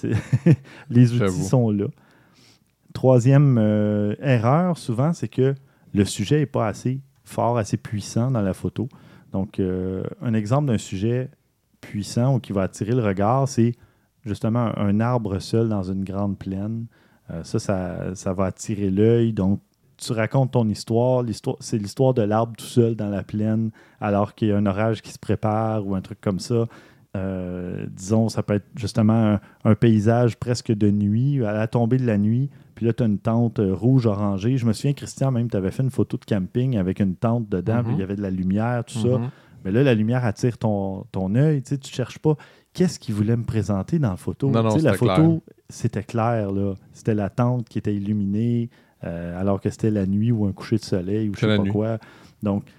Les 0.89 1.13
outils 1.13 1.43
sont 1.43 1.71
là. 1.71 1.87
Troisième 2.93 3.57
euh, 3.57 4.15
erreur, 4.21 4.77
souvent, 4.77 5.13
c'est 5.13 5.27
que 5.27 5.55
le 5.93 6.05
sujet 6.05 6.39
n'est 6.39 6.45
pas 6.45 6.67
assez 6.67 7.01
fort, 7.23 7.57
assez 7.57 7.77
puissant 7.77 8.29
dans 8.31 8.41
la 8.41 8.53
photo. 8.53 8.87
Donc, 9.31 9.59
euh, 9.59 10.03
un 10.21 10.33
exemple 10.33 10.67
d'un 10.67 10.77
sujet 10.77 11.29
puissant 11.81 12.35
ou 12.35 12.39
qui 12.39 12.51
va 12.51 12.63
attirer 12.63 12.93
le 12.93 13.03
regard, 13.03 13.47
c'est 13.47 13.73
justement 14.25 14.71
un, 14.77 14.99
arbre 14.99 15.39
seul 15.39 15.69
dans 15.69 15.83
une 15.83 16.03
grande 16.03 16.37
plaine. 16.37 16.85
Euh, 17.31 17.43
ça, 17.43 17.59
ça, 17.59 18.15
ça 18.15 18.33
va 18.33 18.45
attirer 18.45 18.89
l'œil. 18.89 19.33
Donc, 19.33 19.61
tu 19.97 20.13
racontes 20.13 20.51
ton 20.51 20.67
histoire. 20.69 21.23
l'histoire 21.23 21.57
c'est 21.59 21.77
l'histoire 21.77 22.13
de 22.13 22.21
l'arbre 22.21 22.53
tout 22.57 22.65
seul 22.65 22.95
dans 22.95 23.09
la 23.09 23.23
plaine, 23.23 23.71
alors 23.99 24.33
qu'il 24.33 24.47
y 24.47 24.51
a 24.51 24.57
un 24.57 24.65
orage 24.65 25.01
qui 25.01 25.11
se 25.11 25.19
prépare 25.19 25.85
ou 25.85 25.95
un 25.95 26.01
truc 26.01 26.21
comme 26.21 26.39
ça. 26.39 26.65
Euh, 27.17 27.85
disons, 27.89 28.29
ça 28.29 28.43
peut 28.43 28.53
être 28.55 28.67
justement 28.75 29.33
un, 29.33 29.39
un 29.65 29.75
paysage 29.75 30.37
presque 30.37 30.71
de 30.71 30.91
nuit, 30.91 31.43
à 31.43 31.53
la 31.53 31.67
tombée 31.67 31.97
de 31.97 32.05
la 32.05 32.17
nuit. 32.17 32.49
Puis 32.75 32.85
là, 32.85 32.93
tu 32.93 33.03
as 33.03 33.07
une 33.07 33.17
tente 33.17 33.59
euh, 33.59 33.73
rouge-orangée. 33.73 34.57
Je 34.57 34.65
me 34.65 34.73
souviens, 34.73 34.93
Christian, 34.93 35.31
même, 35.31 35.49
tu 35.49 35.57
avais 35.57 35.71
fait 35.71 35.83
une 35.83 35.89
photo 35.89 36.17
de 36.17 36.25
camping 36.25 36.77
avec 36.77 36.99
une 36.99 37.15
tente 37.15 37.49
dedans, 37.49 37.77
Mhm. 37.77 37.83
puis 37.83 37.93
il 37.95 37.99
y 37.99 38.03
avait 38.03 38.15
de 38.15 38.21
la 38.21 38.29
lumière, 38.29 38.85
tout 38.85 38.99
ça. 38.99 39.17
Mhm. 39.17 39.29
Mais 39.65 39.71
là, 39.71 39.83
la 39.83 39.93
lumière 39.95 40.23
attire 40.23 40.57
ton, 40.57 41.05
ton 41.11 41.35
œil. 41.35 41.61
Tu 41.61 41.73
ne 41.73 41.79
cherches 41.83 42.19
pas 42.19 42.37
qu'est-ce 42.73 42.99
qu'il 42.99 43.15
voulait 43.15 43.35
me 43.37 43.43
présenter 43.43 43.99
dans 43.99 44.11
la 44.11 44.17
photo? 44.17 44.49
Non, 44.49 44.63
non, 44.63 44.75
la 44.77 44.93
photo, 44.93 45.43
c'était 45.69 46.03
clair. 46.03 46.51
là. 46.51 46.75
C'était 46.93 47.15
la 47.15 47.29
tente 47.29 47.67
qui 47.69 47.77
était 47.77 47.93
illuminée, 47.95 48.69
euh, 49.03 49.39
alors 49.39 49.59
que 49.61 49.69
c'était 49.69 49.91
la 49.91 50.05
nuit 50.05 50.31
ou 50.31 50.45
un 50.45 50.51
coucher 50.51 50.77
de 50.77 50.83
soleil 50.83 51.29
ou 51.29 51.33
je 51.35 51.39
sais 51.41 51.47
pas 51.47 51.57
nuit. 51.57 51.71
quoi. 51.71 51.97
Donc, 52.43 52.65
tu 52.65 52.71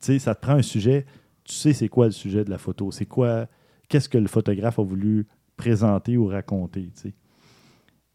sais, 0.00 0.18
ça 0.18 0.34
te 0.34 0.40
prend 0.40 0.54
un 0.54 0.62
sujet. 0.62 1.06
Tu 1.44 1.54
sais, 1.54 1.72
c'est 1.72 1.88
quoi 1.88 2.06
le 2.06 2.12
sujet 2.12 2.44
de 2.44 2.50
la 2.50 2.58
photo? 2.58 2.90
C'est 2.90 3.06
quoi, 3.06 3.46
qu'est-ce 3.88 4.08
que 4.08 4.18
le 4.18 4.28
photographe 4.28 4.78
a 4.78 4.82
voulu 4.82 5.26
présenter 5.56 6.16
ou 6.16 6.26
raconter. 6.26 6.90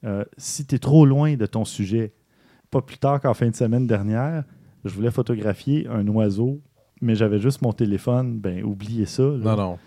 Euh, 0.04 0.24
si 0.38 0.66
tu 0.66 0.76
es 0.76 0.80
trop 0.80 1.06
loin 1.06 1.36
de 1.36 1.46
ton 1.46 1.66
sujet, 1.66 2.14
pas 2.72 2.82
plus 2.82 2.98
tard 2.98 3.22
qu'en 3.22 3.34
fin 3.34 3.50
de 3.50 3.56
semaine 3.56 3.88
dernière, 3.88 4.44
je 4.86 4.94
voulais 4.94 5.12
photographier 5.12 5.88
un 5.88 6.08
oiseau, 6.08 6.62
mais 7.02 7.16
j'avais 7.16 7.40
juste 7.40 7.62
mon 7.62 7.74
téléphone. 7.74 8.40
Ben, 8.40 8.64
oubliez 8.64 9.06
ça. 9.06 9.24
là. 9.24 9.38
Non, 9.38 9.56
non. 9.56 9.80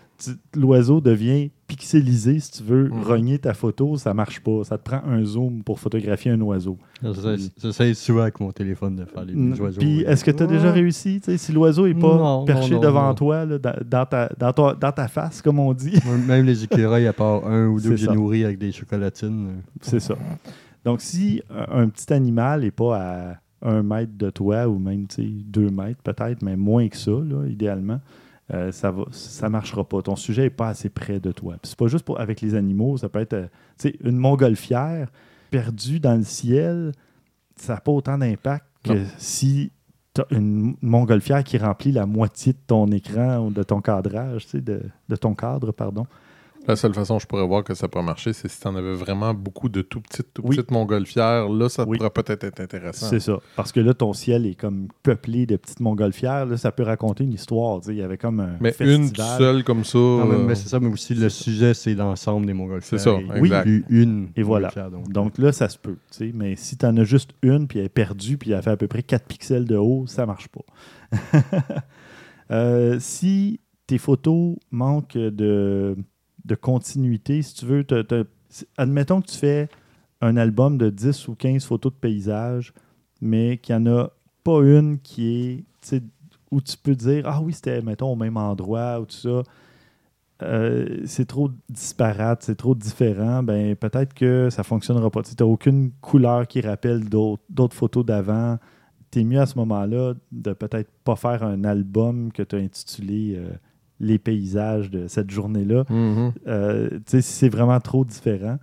L'oiseau 0.55 1.01
devient 1.01 1.49
pixelisé 1.67 2.39
si 2.39 2.51
tu 2.51 2.63
veux 2.63 2.89
Mhm. 2.89 3.03
rogner 3.03 3.39
ta 3.39 3.53
photo, 3.53 3.95
ça 3.97 4.13
marche 4.13 4.41
pas. 4.41 4.63
Ça 4.63 4.77
te 4.77 4.83
prend 4.83 5.01
un 5.07 5.23
zoom 5.23 5.63
pour 5.63 5.79
photographier 5.79 6.31
un 6.31 6.41
oiseau. 6.41 6.77
J'essaie 7.61 7.93
souvent 7.93 8.21
avec 8.23 8.39
mon 8.39 8.51
téléphone 8.51 8.95
de 8.97 9.05
faire 9.05 9.23
les, 9.25 9.33
les 9.33 9.59
oiseaux. 9.61 9.79
Puis 9.79 10.01
est-ce 10.01 10.23
que 10.23 10.31
tu 10.31 10.43
as 10.43 10.47
déjà 10.47 10.71
réussi? 10.71 11.21
Si 11.37 11.51
l'oiseau 11.51 11.87
n'est 11.87 11.93
pas 11.93 12.17
Non, 12.17 12.45
perché 12.45 12.71
non, 12.71 12.75
non, 12.77 12.81
devant 12.81 13.07
non. 13.09 13.13
toi, 13.15 13.45
là, 13.45 13.57
dans, 13.57 14.05
ta, 14.05 14.29
dans, 14.37 14.53
ta, 14.53 14.73
dans 14.75 14.91
ta 14.91 15.07
face, 15.07 15.41
comme 15.41 15.59
on 15.59 15.73
dit, 15.73 15.97
Même 16.27 16.45
les 16.45 16.63
écureuils, 16.63 17.07
à 17.07 17.13
part 17.13 17.47
un 17.47 17.67
ou 17.67 17.79
deux 17.81 17.91
que 17.91 17.95
C'est 17.95 18.01
j'ai 18.01 18.07
ça. 18.07 18.13
nourris 18.13 18.43
avec 18.45 18.57
des 18.57 18.71
chocolatines. 18.71 19.47
euh, 19.47 19.61
c'est 19.81 19.99
ça. 19.99 20.15
Donc, 20.83 21.01
si 21.01 21.41
un, 21.49 21.87
petit 21.89 22.11
animal 22.11 22.61
n'est 22.61 22.71
pas 22.71 22.97
à 22.97 23.35
un 23.61 23.83
mètre 23.83 24.13
de 24.17 24.29
toi, 24.29 24.67
ou 24.67 24.79
même 24.79 25.05
deux 25.45 25.69
mètres 25.69 26.01
peut-être, 26.03 26.41
mais 26.41 26.55
moins 26.57 26.87
que 26.87 26.97
ça, 26.97 27.11
là, 27.11 27.45
idéalement, 27.47 27.99
euh, 28.53 28.71
ça 28.71 28.91
ne 28.91 29.03
ça 29.11 29.49
marchera 29.49 29.83
pas. 29.87 30.01
Ton 30.01 30.15
sujet 30.15 30.43
n'est 30.43 30.49
pas 30.49 30.69
assez 30.69 30.89
près 30.89 31.19
de 31.19 31.31
toi. 31.31 31.55
C'est 31.63 31.77
pas 31.77 31.87
juste 31.87 32.05
pour, 32.05 32.19
avec 32.19 32.41
les 32.41 32.55
animaux, 32.55 32.97
ça 32.97 33.09
peut 33.09 33.19
être 33.19 33.33
euh, 33.33 33.47
tu 33.79 33.89
sais, 33.89 33.95
une 34.03 34.17
montgolfière 34.17 35.09
perdue 35.49 35.99
dans 35.99 36.15
le 36.15 36.23
ciel, 36.23 36.91
ça 37.55 37.75
n'a 37.75 37.79
pas 37.81 37.91
autant 37.91 38.17
d'impact 38.17 38.65
que 38.83 38.93
Non. 38.93 39.05
si 39.17 39.71
tu 40.13 40.21
as 40.21 40.25
une 40.31 40.75
montgolfière 40.81 41.43
qui 41.43 41.57
remplit 41.57 41.91
la 41.91 42.05
moitié 42.05 42.53
de 42.53 42.57
ton 42.67 42.87
écran 42.87 43.39
ou 43.39 43.51
de 43.51 43.63
ton 43.63 43.79
cadrage, 43.81 44.45
tu 44.45 44.51
sais, 44.51 44.61
de, 44.61 44.81
de 45.07 45.15
ton 45.15 45.33
cadre, 45.35 45.71
pardon. 45.71 46.05
La 46.67 46.75
seule 46.75 46.93
façon 46.93 47.17
que 47.17 47.23
je 47.23 47.27
pourrais 47.27 47.45
voir 47.47 47.63
que 47.63 47.73
ça 47.73 47.87
pourrait 47.87 48.03
marcher, 48.03 48.33
c'est 48.33 48.47
si 48.47 48.59
tu 48.61 48.67
en 48.67 48.75
avais 48.75 48.93
vraiment 48.93 49.33
beaucoup 49.33 49.67
de 49.67 49.81
tout 49.81 49.99
petites, 49.99 50.31
tout 50.33 50.43
Oui. 50.45 50.55
petites 50.55 50.69
montgolfières. 50.69 51.49
Là, 51.49 51.69
ça 51.69 51.85
Oui. 51.87 51.97
pourrait 51.97 52.11
peut-être 52.11 52.43
être 52.43 52.59
intéressant. 52.61 53.07
C'est 53.09 53.19
ça. 53.19 53.39
Parce 53.55 53.71
que 53.71 53.79
là, 53.79 53.95
ton 53.95 54.13
ciel 54.13 54.45
est 54.45 54.53
comme 54.53 54.87
peuplé 55.01 55.47
de 55.47 55.55
petites 55.57 55.79
montgolfières. 55.79 56.45
Là, 56.45 56.57
ça 56.57 56.71
peut 56.71 56.83
raconter 56.83 57.23
une 57.23 57.33
histoire. 57.33 57.79
tu 57.81 57.87
sais. 57.87 57.93
Il 57.93 57.97
y 57.97 58.03
avait 58.03 58.17
comme 58.19 58.39
un 58.41 58.57
Mais 58.61 58.71
festival. 58.73 58.93
une 59.01 59.07
toute 59.11 59.25
seule 59.39 59.63
comme 59.63 59.83
ça. 59.83 59.97
Ah, 59.97 60.25
mais, 60.29 60.35
euh, 60.35 60.45
mais 60.47 60.55
c'est 60.55 60.69
ça, 60.69 60.79
mais 60.79 60.89
aussi 60.89 61.15
le 61.15 61.29
sujet, 61.29 61.73
c'est 61.73 61.95
l'ensemble 61.95 62.45
des 62.45 62.53
montgolfières. 62.53 62.99
C'est 62.99 63.03
ça, 63.09 63.17
Et 63.19 63.25
Oui. 63.39 63.47
exact. 63.47 63.63
plus 63.63 63.85
une. 63.89 64.29
Et 64.35 64.43
voilà. 64.43 64.67
montgolfière, 64.67 64.91
donc. 64.91 65.11
Donc 65.11 65.37
là, 65.39 65.51
ça 65.51 65.67
se 65.67 65.79
peut. 65.79 65.97
tu 66.11 66.17
sais. 66.17 66.31
Mais 66.33 66.55
si 66.55 66.77
tu 66.77 66.85
en 66.85 66.95
as 66.97 67.03
juste 67.03 67.31
une, 67.41 67.67
puis 67.67 67.79
elle 67.79 67.85
est 67.85 67.89
perdue, 67.89 68.37
puis 68.37 68.51
elle 68.51 68.61
fait 68.61 68.69
à 68.69 68.77
peu 68.77 68.87
près 68.87 69.01
4 69.03 69.25
pixels 69.25 69.65
de 69.65 69.77
haut, 69.77 70.05
ça 70.07 70.25
marche 70.27 70.47
pas. 70.49 70.61
Euh, 72.51 72.97
si 72.99 73.61
tes 73.87 73.97
photos 73.97 74.57
manquent 74.71 75.17
de, 75.17 75.95
de 76.45 76.55
continuité, 76.55 77.41
si 77.41 77.55
tu 77.55 77.65
veux, 77.65 77.85
admettons 78.77 79.21
que 79.21 79.27
tu 79.27 79.37
fais 79.37 79.69
un 80.21 80.37
album 80.37 80.77
de 80.77 80.89
10 80.89 81.27
ou 81.27 81.35
15 81.35 81.65
photos 81.65 81.91
de 81.91 81.97
paysages, 81.97 82.73
mais 83.21 83.57
qu'il 83.57 83.75
n'y 83.77 83.89
en 83.89 83.97
a 83.97 84.09
pas 84.43 84.61
une 84.61 84.99
qui 84.99 85.65
est, 85.91 86.03
où 86.51 86.61
tu 86.61 86.77
peux 86.77 86.95
dire, 86.95 87.27
ah 87.27 87.41
oui, 87.41 87.53
c'était, 87.53 87.81
mettons, 87.81 88.11
au 88.11 88.15
même 88.15 88.37
endroit, 88.37 88.99
ou 88.99 89.05
tout 89.05 89.15
ça. 89.15 89.43
Euh, 90.43 91.01
c'est 91.05 91.27
trop 91.27 91.49
disparate, 91.69 92.41
c'est 92.43 92.55
trop 92.55 92.73
différent, 92.73 93.43
ben 93.43 93.75
peut-être 93.75 94.13
que 94.13 94.49
ça 94.49 94.63
fonctionnera 94.63 95.11
pas. 95.11 95.21
Tu 95.21 95.35
n'as 95.39 95.45
aucune 95.45 95.91
couleur 96.01 96.47
qui 96.47 96.61
rappelle 96.61 97.07
d'autres 97.07 97.43
d'autres 97.49 97.75
photos 97.75 98.03
d'avant. 98.03 98.57
Tu 99.11 99.19
es 99.19 99.23
mieux 99.23 99.39
à 99.39 99.45
ce 99.45 99.57
moment-là 99.59 100.15
de 100.31 100.53
peut-être 100.53 100.89
pas 101.03 101.15
faire 101.15 101.43
un 101.43 101.63
album 101.63 102.31
que 102.31 102.41
tu 102.41 102.55
as 102.55 102.59
intitulé 102.59 103.35
euh, 103.37 103.51
Les 104.03 104.17
paysages 104.17 104.89
de 104.89 105.07
cette 105.07 105.29
journée-là. 105.29 105.83
mhm. 105.89 106.33
Euh, 106.47 106.89
si 107.07 107.21
c'est 107.21 107.49
vraiment 107.49 107.79
trop 107.79 108.03
différent, 108.03 108.57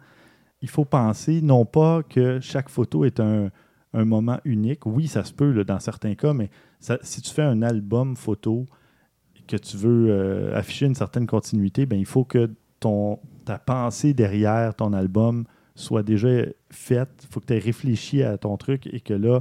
il 0.63 0.69
faut 0.69 0.85
penser 0.85 1.41
non 1.43 1.65
pas 1.65 2.03
que 2.03 2.41
chaque 2.41 2.69
photo 2.69 3.05
est 3.05 3.21
un, 3.21 3.51
un 3.95 4.05
moment 4.05 4.39
unique. 4.45 4.85
Oui, 4.87 5.07
ça 5.07 5.23
se 5.23 5.33
peut 5.33 5.53
là, 5.53 5.63
dans 5.65 5.79
certains 5.79 6.15
cas, 6.17 6.33
mais 6.35 6.51
ça- 6.81 6.99
si 7.03 7.23
tu 7.23 7.31
fais 7.31 7.43
un 7.45 7.63
album 7.63 8.17
photo 8.17 8.67
que 9.47 9.57
tu 9.57 9.77
veux 9.77 10.07
euh, 10.11 10.55
afficher 10.59 10.87
une 10.87 10.95
certaine 10.97 11.27
continuité, 11.27 11.87
ben, 11.87 11.99
il 11.99 12.05
faut 12.07 12.25
que 12.25 12.51
ton, 12.81 13.19
ta 13.45 13.59
pensée 13.59 14.13
derrière 14.15 14.75
ton 14.75 14.93
album 14.93 15.45
soit 15.75 16.03
déjà 16.03 16.29
faite. 16.71 17.09
Il 17.23 17.29
faut 17.33 17.41
que 17.41 17.47
tu 17.47 17.55
aies 17.55 17.59
réfléchi 17.61 18.23
à 18.23 18.37
ton 18.37 18.57
truc 18.57 18.89
et 18.93 19.01
que 19.01 19.15
là, 19.15 19.39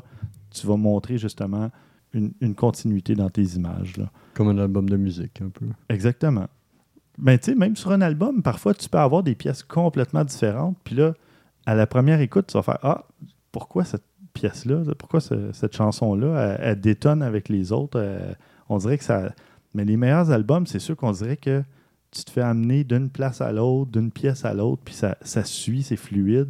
tu 0.52 0.66
vas 0.68 0.78
montrer 0.78 1.18
justement 1.18 1.72
une, 2.14 2.32
une 2.42 2.56
continuité 2.56 3.16
dans 3.16 3.30
tes 3.30 3.44
images. 3.56 3.98
Là. 3.98 4.10
Comme 4.38 4.50
un 4.50 4.58
album 4.60 4.88
de 4.88 4.98
musique, 4.98 5.42
un 5.42 5.50
peu. 5.50 5.66
Exactement. 5.90 6.46
Mais 7.18 7.40
tu 7.40 7.46
sais, 7.52 7.56
même 7.56 7.76
sur 7.76 7.92
un 7.92 8.02
album, 8.02 8.44
parfois, 8.44 8.76
tu 8.76 8.88
peux 8.88 9.00
avoir 9.00 9.24
des 9.24 9.34
pièces 9.34 9.64
complètement 9.64 10.24
différentes. 10.24 10.78
Puis 10.84 10.94
là, 10.96 11.14
à 11.66 11.74
la 11.74 11.88
première 11.88 12.22
écoute, 12.22 12.46
tu 12.48 12.54
vas 12.54 12.62
faire 12.62 12.78
Ah, 12.84 13.06
pourquoi 13.52 13.84
cette 13.84 14.04
pièce-là, 14.34 14.84
pourquoi 15.00 15.20
ce- 15.20 15.52
cette 15.54 15.76
chanson-là, 15.76 16.40
elle, 16.60 16.60
elle 16.62 16.80
détonne 16.82 17.24
avec 17.24 17.50
les 17.50 17.72
autres 17.72 18.00
euh, 18.00 18.34
On 18.70 18.78
dirait 18.78 19.00
que 19.00 19.04
ça. 19.04 19.34
Mais 19.74 19.84
les 19.86 19.98
meilleurs 19.98 20.30
albums, 20.30 20.68
c'est 20.68 20.78
sûr 20.80 20.96
qu'on 20.96 21.12
dirait 21.14 21.38
que 21.38 21.64
tu 22.12 22.24
te 22.24 22.30
fais 22.30 22.42
amener 22.42 22.84
d'une 22.84 23.10
place 23.10 23.42
à 23.42 23.52
l'autre, 23.52 23.92
d'une 23.92 24.12
pièce 24.12 24.46
à 24.46 24.54
l'autre, 24.54 24.82
puis 24.86 24.94
ça, 24.94 25.18
ça 25.22 25.44
suit, 25.44 25.82
c'est 25.84 25.96
fluide. 25.98 26.50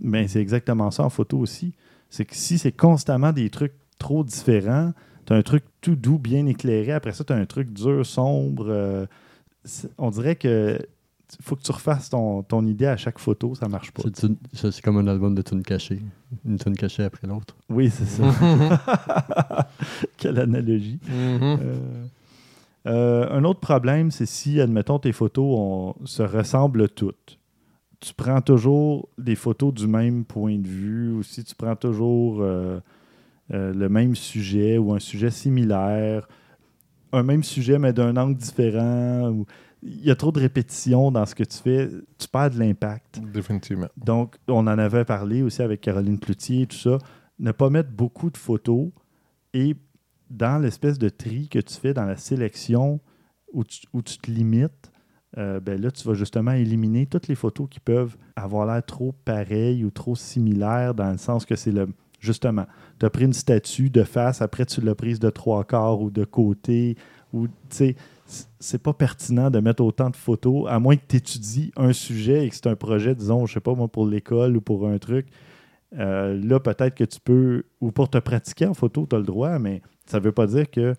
Mais 0.00 0.28
c'est 0.28 0.40
exactement 0.40 0.90
ça 0.92 1.02
en 1.02 1.10
photo 1.10 1.38
aussi. 1.38 1.72
C'est 2.10 2.24
que 2.24 2.36
si 2.36 2.58
c'est 2.58 2.72
constamment 2.72 3.32
des 3.32 3.50
trucs 3.50 3.72
trop 3.98 4.22
différents, 4.22 4.92
tu 5.26 5.32
as 5.32 5.36
un 5.36 5.42
truc 5.42 5.64
tout 5.80 5.96
doux, 5.96 6.18
bien 6.18 6.46
éclairé. 6.46 6.92
Après 6.92 7.12
ça, 7.12 7.24
tu 7.24 7.32
as 7.32 7.36
un 7.36 7.46
truc 7.46 7.72
dur, 7.72 8.04
sombre. 8.06 8.66
euh, 8.68 9.06
on 9.98 10.10
dirait 10.10 10.36
que 10.36 10.78
faut 11.42 11.56
que 11.56 11.62
tu 11.62 11.72
refasses 11.72 12.08
ton, 12.10 12.44
ton 12.44 12.64
idée 12.66 12.86
à 12.86 12.96
chaque 12.96 13.18
photo, 13.18 13.54
ça 13.56 13.66
marche 13.68 13.90
pas. 13.90 14.02
C'est 14.52 14.80
comme 14.82 14.98
un 14.98 15.08
album 15.08 15.34
de 15.34 15.42
tunes 15.42 15.62
cachées. 15.64 16.00
Une 16.44 16.56
tune 16.56 16.76
cachée 16.76 17.02
après 17.02 17.26
l'autre. 17.26 17.56
Oui, 17.68 17.90
c'est 17.90 18.04
ça. 18.06 18.22
Quelle 20.16 20.38
analogie. 20.38 20.98
Mhm. 21.08 21.40
Euh, 21.42 21.76
euh, 22.86 23.28
un 23.36 23.42
autre 23.44 23.58
problème, 23.60 24.10
c'est 24.12 24.26
si, 24.26 24.60
admettons, 24.60 24.98
tes 25.00 25.12
photos 25.12 25.44
on- 25.58 26.06
se 26.06 26.22
ressemblent 26.22 26.88
toutes. 26.88 27.38
Tu 27.98 28.14
prends 28.14 28.40
toujours 28.40 29.08
des 29.18 29.34
photos 29.34 29.74
du 29.74 29.88
même 29.88 30.24
point 30.24 30.56
de 30.58 30.68
vue, 30.68 31.10
ou 31.10 31.22
si 31.24 31.42
tu 31.42 31.54
prends 31.56 31.74
toujours 31.74 32.38
euh, 32.40 32.78
euh, 33.52 33.72
le 33.72 33.88
même 33.88 34.14
sujet 34.14 34.78
ou 34.78 34.92
un 34.94 34.98
sujet 34.98 35.30
similaire, 35.30 36.28
un 37.12 37.22
même 37.22 37.42
sujet 37.44 37.78
mais 37.78 37.92
d'un 37.92 38.16
angle 38.16 38.36
différent, 38.36 39.30
ou 39.30 39.46
il 39.82 40.04
y 40.04 40.10
a 40.10 40.16
trop 40.16 40.32
de 40.32 40.40
répétitions 40.40 41.10
dans 41.10 41.26
ce 41.26 41.34
que 41.34 41.44
tu 41.44 41.58
fais, 41.58 41.88
tu 42.18 42.28
perds 42.28 42.50
de 42.50 42.58
l'impact. 42.58 43.20
Définitivement. 43.32 43.88
Donc, 43.96 44.36
on 44.48 44.66
en 44.66 44.78
avait 44.78 45.04
parlé 45.04 45.42
aussi 45.42 45.62
avec 45.62 45.80
Caroline 45.80 46.18
Cloutier 46.18 46.62
et 46.62 46.66
tout 46.66 46.76
ça. 46.76 46.98
Ne 47.38 47.52
pas 47.52 47.70
mettre 47.70 47.90
beaucoup 47.90 48.30
de 48.30 48.36
photos 48.36 48.88
et 49.52 49.76
dans 50.30 50.60
l'espèce 50.60 50.98
de 50.98 51.08
tri 51.08 51.48
que 51.48 51.58
tu 51.58 51.74
fais 51.74 51.94
dans 51.94 52.04
la 52.04 52.16
sélection 52.16 53.00
où 53.52 53.64
tu, 53.64 53.86
où 53.92 54.02
tu 54.02 54.18
te 54.18 54.30
limites, 54.30 54.90
euh, 55.38 55.60
ben 55.60 55.80
là, 55.80 55.90
tu 55.90 56.06
vas 56.08 56.14
justement 56.14 56.52
éliminer 56.52 57.06
toutes 57.06 57.28
les 57.28 57.34
photos 57.34 57.68
qui 57.70 57.80
peuvent 57.80 58.16
avoir 58.36 58.66
l'air 58.66 58.84
trop 58.84 59.12
pareilles 59.12 59.84
ou 59.84 59.90
trop 59.90 60.16
similaires 60.16 60.94
dans 60.94 61.10
le 61.10 61.18
sens 61.18 61.44
que 61.44 61.56
c'est 61.56 61.72
le. 61.72 61.88
Justement, 62.18 62.66
tu 62.98 63.06
as 63.06 63.10
pris 63.10 63.24
une 63.24 63.32
statue 63.32 63.90
de 63.90 64.02
face, 64.02 64.42
après 64.42 64.64
tu 64.64 64.80
l'as 64.80 64.94
prise 64.94 65.20
de 65.20 65.30
trois 65.30 65.64
quarts 65.64 66.00
ou 66.00 66.10
de 66.10 66.24
côté, 66.24 66.96
ou 67.32 67.46
tu 67.46 67.52
sais, 67.70 67.96
c'est 68.58 68.82
pas 68.82 68.92
pertinent 68.92 69.50
de 69.50 69.60
mettre 69.60 69.82
autant 69.84 70.10
de 70.10 70.16
photos, 70.16 70.66
à 70.68 70.78
moins 70.78 70.96
que 70.96 71.04
tu 71.06 71.16
étudies 71.16 71.72
un 71.76 71.92
sujet 71.92 72.46
et 72.46 72.48
que 72.48 72.54
c'est 72.54 72.66
un 72.66 72.76
projet, 72.76 73.14
disons, 73.14 73.46
je 73.46 73.54
sais 73.54 73.60
pas 73.60 73.74
moi, 73.74 73.88
pour 73.88 74.06
l'école 74.06 74.56
ou 74.56 74.60
pour 74.60 74.88
un 74.88 74.98
truc. 74.98 75.28
Euh, 75.98 76.40
là, 76.42 76.58
peut-être 76.58 76.94
que 76.94 77.04
tu 77.04 77.20
peux, 77.20 77.64
ou 77.80 77.92
pour 77.92 78.10
te 78.10 78.18
pratiquer 78.18 78.66
en 78.66 78.74
photo, 78.74 79.06
tu 79.08 79.14
as 79.14 79.18
le 79.18 79.24
droit, 79.24 79.58
mais 79.58 79.82
ça 80.06 80.18
veut 80.18 80.32
pas 80.32 80.46
dire 80.46 80.70
que 80.70 80.94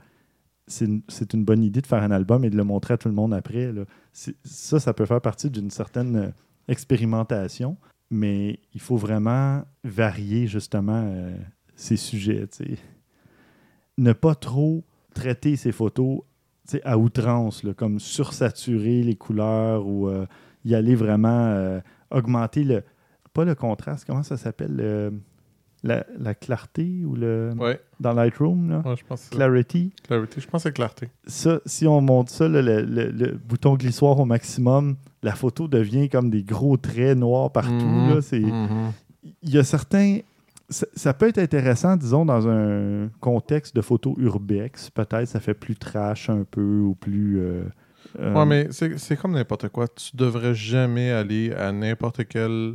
c'est 0.68 1.34
une, 1.34 1.46
bonne 1.46 1.64
idée 1.64 1.82
de 1.82 1.88
faire 1.88 2.04
un 2.04 2.12
album 2.12 2.44
et 2.44 2.50
de 2.50 2.58
le 2.58 2.64
montrer 2.64 2.96
à 2.96 2.98
tout 2.98 3.08
le 3.08 3.14
monde 3.14 3.34
après. 3.34 3.72
là. 3.72 3.84
Ça, 4.12 4.80
ça 4.80 4.94
peut 4.94 5.06
faire 5.06 5.22
partie 5.22 5.50
d'une 5.50 5.70
certaine 5.70 6.34
expérimentation, 6.68 7.78
mais 8.10 8.60
il 8.74 8.80
faut 8.82 8.98
vraiment 8.98 9.64
varier 9.84 10.48
justement 10.48 11.04
euh, 11.06 11.36
ces 11.76 11.98
sujets. 11.98 12.46
Ne 13.98 14.14
pas 14.14 14.36
trop 14.36 14.84
traiter 15.14 15.56
ces 15.56 15.72
photos 15.72 16.20
à 16.84 16.98
outrance, 16.98 17.64
là, 17.64 17.74
comme 17.74 18.00
sursaturer 18.00 19.02
les 19.02 19.16
couleurs 19.16 19.88
ou 19.88 20.08
euh, 20.08 20.26
y 20.66 20.76
aller 20.76 20.96
vraiment 20.96 21.30
euh, 21.48 21.80
augmenter 22.12 22.64
le. 22.64 22.84
Pas 23.34 23.46
le 23.46 23.56
contraste, 23.56 24.06
comment 24.06 24.24
ça 24.24 24.36
s'appelle 24.38 24.76
le- 24.76 25.14
la, 25.84 26.06
la 26.18 26.34
clarté 26.36 27.04
ou 27.06 27.16
le. 27.16 27.54
Ouais, 27.58 27.80
Dans 28.00 28.14
Lightroom, 28.14 28.70
là? 28.70 28.82
ouais, 28.86 28.96
je 28.98 29.06
pense. 29.06 29.30
Clarity. 29.30 29.94
Clarity. 30.04 30.42
Je 30.42 30.48
pense 30.48 30.64
que 30.64 30.70
c'est 30.70 30.74
clarté. 30.74 31.10
Ça, 31.28 31.60
si 31.66 31.88
on 31.88 32.02
monte 32.02 32.30
ça, 32.30 32.48
là, 32.48 32.62
le, 32.62 32.82
le- 32.84 33.12
le 33.12 33.32
bouton 33.38 33.76
glissoir 33.76 34.20
au 34.20 34.26
maximum, 34.26 34.98
la 35.28 35.36
photo 35.36 35.68
devient 35.68 36.08
comme 36.10 36.30
des 36.30 36.44
gros 36.44 36.78
traits 36.78 37.18
noirs 37.18 37.52
partout. 37.52 37.74
Mhm. 37.86 38.10
là. 38.16 38.22
C'est- 38.22 38.40
Mhm. 38.40 38.92
Il 39.44 39.50
y 39.50 39.58
a 39.58 39.64
certains. 39.64 40.20
Ça, 40.70 40.86
ça 40.96 41.14
peut 41.14 41.28
être 41.28 41.38
intéressant, 41.38 41.96
disons, 41.98 42.26
dans 42.26 42.48
un 42.48 43.10
contexte 43.20 43.76
de 43.76 43.82
photo 43.82 44.16
urbex. 44.18 44.90
Peut-être 44.90 45.26
ça 45.28 45.40
fait 45.40 45.54
plus 45.54 45.76
trash 45.76 46.30
un 46.30 46.44
peu 46.50 46.80
ou 46.82 46.96
plus. 46.96 47.40
euh, 47.40 47.64
euh, 48.20 48.34
Ouais, 48.34 48.46
mais 48.46 48.68
c'est 48.72 48.98
c'est 48.98 49.18
comme 49.18 49.34
n'importe 49.34 49.68
quoi. 49.70 49.88
Tu 49.90 50.16
devrais 50.16 50.54
jamais 50.56 51.12
aller 51.12 51.52
à 51.54 51.72
n'importe 51.72 52.22
quel. 52.28 52.74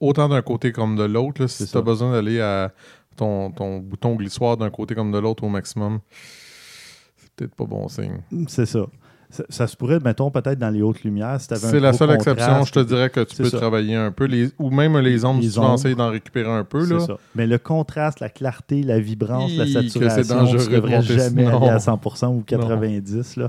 Autant 0.00 0.28
d'un 0.28 0.42
côté 0.42 0.72
comme 0.72 0.96
de 0.96 1.04
l'autre. 1.04 1.42
là. 1.42 1.48
Si 1.48 1.66
tu 1.66 1.76
as 1.76 1.82
besoin 1.82 2.12
d'aller 2.12 2.40
à 2.40 2.72
ton, 3.16 3.50
ton 3.50 3.78
bouton 3.78 4.14
glissoir 4.16 4.56
d'un 4.56 4.70
côté 4.70 4.94
comme 4.94 5.12
de 5.12 5.18
l'autre 5.18 5.44
au 5.44 5.48
maximum, 5.48 6.00
c'est 7.16 7.30
peut-être 7.36 7.54
pas 7.54 7.64
bon 7.66 7.86
signe. 7.88 8.18
C'est 8.48 8.66
ça. 8.66 8.86
Ça. 9.34 9.44
ça 9.48 9.66
se 9.66 9.76
pourrait, 9.76 9.98
mettons, 10.00 10.30
peut-être 10.30 10.58
dans 10.58 10.70
les 10.70 10.82
hautes 10.82 11.02
lumières. 11.04 11.40
Si 11.40 11.48
C'est 11.56 11.80
la 11.80 11.92
seule 11.92 12.10
exception. 12.12 12.64
Je 12.64 12.72
te 12.72 12.80
dirais 12.80 13.10
que 13.10 13.20
tu 13.20 13.36
peux 13.36 13.48
ça. 13.50 13.58
travailler 13.58 13.94
un 13.96 14.10
peu. 14.10 14.24
Les, 14.24 14.50
ou 14.58 14.70
même 14.70 14.96
les 14.98 15.24
ombres, 15.24 15.40
Les 15.40 15.48
si 15.48 15.54
tu 15.54 15.60
vas 15.60 15.66
ombres. 15.66 15.74
essayer 15.74 15.94
d'en 15.94 16.10
récupérer 16.10 16.50
un 16.50 16.64
peu. 16.64 16.84
Là. 16.86 17.00
ça. 17.00 17.16
Mais 17.34 17.46
le 17.46 17.58
contraste, 17.58 18.20
la 18.20 18.28
clarté, 18.28 18.82
la 18.82 18.98
vibrance, 19.00 19.52
la 19.56 19.66
saturation, 19.66 20.46
tu 20.46 20.56
de 20.68 20.74
devrais 20.76 21.02
jamais 21.02 21.46
aller 21.46 21.68
à 21.68 21.74
Non. 21.74 21.78
100% 21.78 22.26
ou 22.28 22.42
90%. 22.46 23.40
là. 23.40 23.48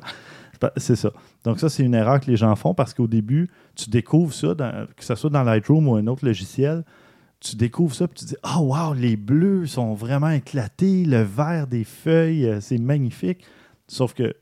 C'est 0.77 0.95
ça. 0.95 1.11
Donc 1.43 1.59
ça, 1.59 1.69
c'est 1.69 1.83
une 1.83 1.93
erreur 1.93 2.19
que 2.19 2.31
les 2.31 2.37
gens 2.37 2.55
font 2.55 2.73
parce 2.73 2.93
qu'au 2.93 3.07
début, 3.07 3.49
tu 3.75 3.89
découvres 3.89 4.33
ça, 4.33 4.55
dans- 4.55 4.87
que 4.95 5.03
ce 5.03 5.13
soit 5.15 5.29
dans 5.29 5.43
Lightroom 5.43 5.87
ou 5.87 5.95
un 5.95 6.07
autre 6.07 6.25
logiciel, 6.25 6.83
tu 7.41 7.55
découvres 7.55 7.93
ça 7.93 8.05
et 8.05 8.07
tu 8.15 8.25
dis 8.25 8.35
«Oh 8.57 8.61
wow, 8.73 8.93
les 8.93 9.15
bleus 9.17 9.67
sont 9.67 9.93
vraiment 9.93 10.29
éclatés, 10.29 11.03
le 11.05 11.21
vert 11.21 11.67
des 11.67 11.83
feuilles, 11.83 12.47
euh, 12.47 12.61
c'est 12.61 12.77
magnifique.» 12.79 13.43
Sauf 13.87 14.13
que 14.15 14.33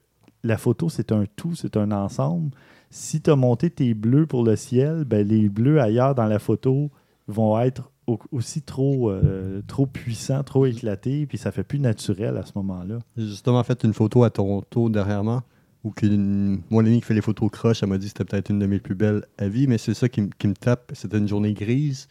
la 0.44 0.58
photo, 0.58 0.90
c'est 0.90 1.12
un 1.12 1.26
tout, 1.36 1.56
c'est 1.56 1.78
un 1.78 1.92
ensemble. 1.92 2.52
Si 2.90 3.22
tu 3.22 3.30
as 3.32 3.36
monté 3.36 3.70
tes 3.70 3.94
bleus 3.94 4.26
pour 4.28 4.44
le 4.44 4.56
ciel, 4.56 5.04
ben, 5.06 5.28
les 5.28 5.50
bleus 5.50 5.80
ailleurs 5.82 6.16
dans 6.16 6.26
la 6.26 6.40
photo 6.40 6.92
vont 7.28 7.60
être 7.60 7.90
au- 8.08 8.20
aussi 8.32 8.62
trop, 8.62 9.10
euh, 9.10 9.62
trop 9.68 9.86
puissants, 9.86 10.44
trop 10.44 10.66
éclatés, 10.66 11.26
puis 11.26 11.38
ça 11.38 11.52
fait 11.52 11.64
plus 11.64 11.80
naturel 11.80 12.36
à 12.38 12.46
ce 12.46 12.52
moment-là. 12.56 13.00
J'ai 13.18 13.26
justement 13.28 13.64
fait 13.64 13.84
une 13.84 13.94
photo 13.94 14.24
à 14.24 14.30
Toronto 14.30 14.90
dernièrement 14.90 15.42
où 15.86 15.92
qu'une- 15.92 16.62
mon 16.70 16.80
ami 16.86 17.00
qui 17.00 17.06
fait 17.08 17.14
les 17.14 17.22
photos 17.22 17.50
croches, 17.50 17.82
elle 17.82 17.90
m'a 17.90 17.98
dit 17.98 18.08
que 18.08 18.10
c'était 18.18 18.26
peut-être 18.26 18.50
une 18.50 18.60
de 18.60 18.66
mes 18.66 18.80
plus 18.80 18.96
belles 18.96 19.26
à 19.38 19.48
vie, 19.48 19.68
mais 19.68 19.78
c'est 19.78 19.94
ça 19.94 20.10
qui 20.10 20.22
me 20.22 20.54
tape. 20.54 20.92
C'était 20.94 21.18
une 21.18 21.28
journée 21.28 21.54
grise. 21.54 22.08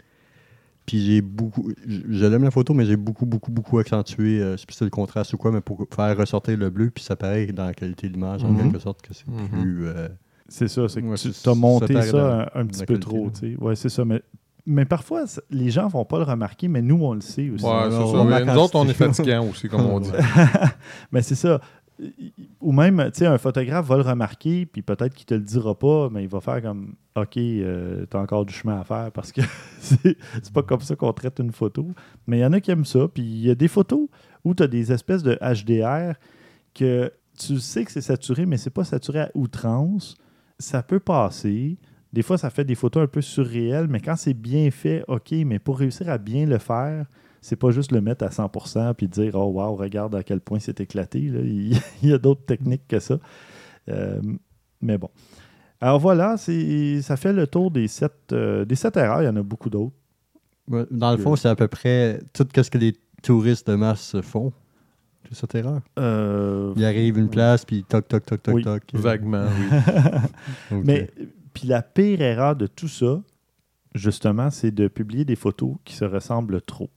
Puis 0.87 1.01
j'ai 1.05 1.21
beaucoup. 1.21 1.71
Je 1.87 2.27
l'aime 2.27 2.43
la 2.45 2.51
photo, 2.51 2.75
mais 2.75 2.85
j'ai 2.85 2.97
beaucoup, 2.97 3.25
beaucoup, 3.27 3.53
beaucoup 3.53 3.79
accentué, 3.79 4.41
euh, 4.41 4.53
je 4.53 4.57
sais 4.59 4.67
plus 4.67 4.73
si 4.75 4.79
c'est 4.81 4.85
le 4.85 4.91
contraste 4.91 5.33
ou 5.33 5.37
quoi, 5.37 5.53
mais 5.53 5.61
pour 5.61 5.87
faire 5.95 6.17
ressortir 6.17 6.57
le 6.59 6.71
bleu, 6.71 6.91
puis 6.91 7.05
ça 7.05 7.15
paraît 7.17 7.47
dans 7.47 7.67
la 7.67 7.75
qualité 7.75 8.09
de 8.09 8.15
l'image, 8.15 8.43
en 8.45 8.49
Mhm. 8.49 8.63
quelque 8.63 8.79
sorte, 8.81 9.01
que 9.03 9.15
c'est 9.15 9.29
Mhm. 9.29 9.49
plus. 9.49 9.87
euh, 9.87 10.09
C'est 10.49 10.69
ça, 10.69 10.89
c'est 10.89 11.01
que 11.01 11.07
Ouais, 11.07 11.17
tu 11.17 11.49
as 11.49 11.55
monté 11.55 12.03
ça 12.03 12.51
un, 12.55 12.67
petit 12.67 12.81
peu 12.81 12.87
qualité, 12.99 13.01
trop. 13.07 13.25
là. 13.27 13.31
tu 13.33 13.53
sais. 13.55 13.57
Ouais, 13.59 13.75
c'est 13.77 13.89
ça. 13.89 14.05
Mais, 14.05 14.21
mais 14.67 14.85
parfois, 14.85 15.25
les 15.51 15.71
gens 15.71 15.89
vont 15.89 16.05
pas 16.05 16.19
le 16.19 16.25
remarquer, 16.25 16.69
mais 16.69 16.83
nous, 16.83 17.03
on 17.03 17.15
le 17.15 17.21
sait 17.23 17.49
aussi. 17.49 17.65
Ouais, 17.65 17.71
c'est 17.89 17.97
on 17.97 18.13
ça. 18.13 18.19
en 18.19 18.45
nous 18.55 18.61
autres, 18.61 18.75
on 18.77 18.87
est 18.87 18.93
fatigants 18.93 19.47
aussi, 19.49 19.69
comme 19.69 19.81
on 19.87 20.01
dit. 20.01 20.11
mais 21.13 21.23
c'est 21.23 21.37
ça. 21.37 21.61
Ou 22.61 22.73
même, 22.73 23.03
tu 23.13 23.21
sais, 23.21 23.27
un 23.27 23.39
photographe 23.39 23.87
va 23.87 23.97
le 23.97 24.03
remarquer, 24.03 24.67
puis 24.67 24.83
peut-être 24.83 25.15
qu'il 25.15 25.27
te 25.27 25.35
le 25.35 25.41
dira 25.41 25.79
pas, 25.79 26.09
mais 26.11 26.23
il 26.23 26.29
va 26.29 26.41
faire 26.41 26.63
comme 26.63 26.95
OK, 27.15 27.33
tu 27.35 27.65
as 27.65 28.19
encore 28.19 28.47
du 28.47 28.55
chemin 28.55 28.81
à 28.81 28.85
faire 28.85 29.13
parce 29.13 29.33
que 29.33 29.43
c'est 29.79 30.53
pas 30.53 30.63
comme 30.63 30.81
ça 30.81 30.97
qu'on 30.97 31.13
traite 31.13 31.39
une 31.41 31.53
photo. 31.53 31.89
Mais 32.27 32.39
il 32.39 32.41
y 32.41 32.45
en 32.45 32.53
a 32.53 32.61
qui 32.61 32.71
aiment 32.71 32.85
ça. 32.85 33.09
Puis 33.09 33.23
il 33.23 33.47
y 33.47 33.51
a 33.51 33.55
des 33.55 33.69
photos 33.69 34.09
où 34.45 34.55
tu 34.55 34.63
as 34.63 34.69
des 34.69 34.93
espèces 34.93 35.23
de 35.23 35.39
HDR 35.41 36.15
que 36.75 37.13
tu 37.39 37.59
sais 37.59 37.85
que 37.85 37.93
c'est 37.93 38.01
saturé, 38.01 38.47
mais 38.47 38.57
c'est 38.57 38.71
pas 38.71 38.85
saturé 38.85 39.21
à 39.21 39.31
outrance. 39.35 40.17
Ça 40.59 40.83
peut 40.83 41.01
passer. 41.01 41.79
Des 42.13 42.23
fois, 42.23 42.39
ça 42.39 42.51
fait 42.51 42.65
des 42.65 42.75
photos 42.75 43.03
un 43.05 43.07
peu 43.07 43.23
surréelles, 43.23 43.89
mais 43.89 44.01
quand 44.01 44.17
c'est 44.17 44.35
bien 44.35 44.71
fait, 44.71 45.05
OK, 45.09 45.33
mais 45.33 45.59
pour 45.59 45.79
réussir 45.79 46.09
à 46.11 46.19
bien 46.19 46.47
le 46.47 46.59
faire, 46.59 47.07
c'est 47.43 47.57
pas 47.57 47.71
juste 47.71 47.93
le 47.93 48.01
mettre 48.01 48.25
à 48.25 48.29
100% 48.29 48.95
puis 48.95 49.09
dire 49.09 49.35
oh 49.35 49.51
wow 49.53 49.75
regarde 49.77 50.15
à 50.15 50.23
quel 50.23 50.41
point 50.41 50.59
c'est 50.59 50.81
éclaté 50.81 51.21
là. 51.21 51.41
il, 51.43 51.79
y 52.03 52.13
a 52.13 52.19
d'autres 52.19 52.47
techniques 52.47 52.89
que 52.89 52.99
ça 52.99 53.19
Euh, 53.89 54.21
mais 54.81 54.97
bon 54.97 55.11
alors 55.81 55.99
voilà 55.99 56.37
c'est 56.37 57.03
ça 57.03 57.17
fait 57.17 57.33
le 57.33 57.49
tour 57.49 57.73
des 57.73 57.89
sept 57.89 58.15
euh, 58.33 58.65
des 58.65 58.77
sept 58.77 58.97
erreurs 58.97 59.23
il 59.23 59.27
y 59.27 59.29
en 59.29 59.37
a 59.37 59.43
beaucoup 59.43 59.69
d'autres 59.69 59.93
Dans 60.69 61.11
le 61.11 61.19
fond, 61.19 61.35
c'est 61.35 61.49
à 61.49 61.57
peu 61.57 61.67
près 61.67 62.21
tout 62.33 62.47
ce 62.55 62.71
que 62.71 62.79
les 62.79 62.95
touristes 63.23 63.69
de 63.69 63.75
masse 63.75 64.21
font. 64.21 64.53
C'est 65.29 65.35
cette 65.35 65.55
erreur. 65.57 65.81
Euh, 65.99 66.73
Il 66.77 66.85
arrive 66.85 67.19
une 67.19 67.29
place, 67.29 67.65
puis 67.65 67.85
toc, 67.85 68.07
toc, 68.09 68.25
toc, 68.25 68.43
toc, 68.43 68.55
Oui. 68.55 68.63
toc. 68.63 68.83
Vaguement, 68.95 69.47
oui. 69.59 70.79
Mais 70.85 71.11
puis 71.53 71.67
la 71.67 71.83
pire 71.83 72.21
erreur 72.23 72.55
de 72.57 72.67
tout 72.69 72.89
ça 72.89 73.21
justement 73.95 74.51
c'est 74.51 74.71
de 74.71 74.89
publier 74.89 75.25
des 75.25 75.37
photos 75.37 75.75
qui 75.85 75.95
se 75.95 76.05
ressemblent 76.05 76.61
trop 76.63 76.91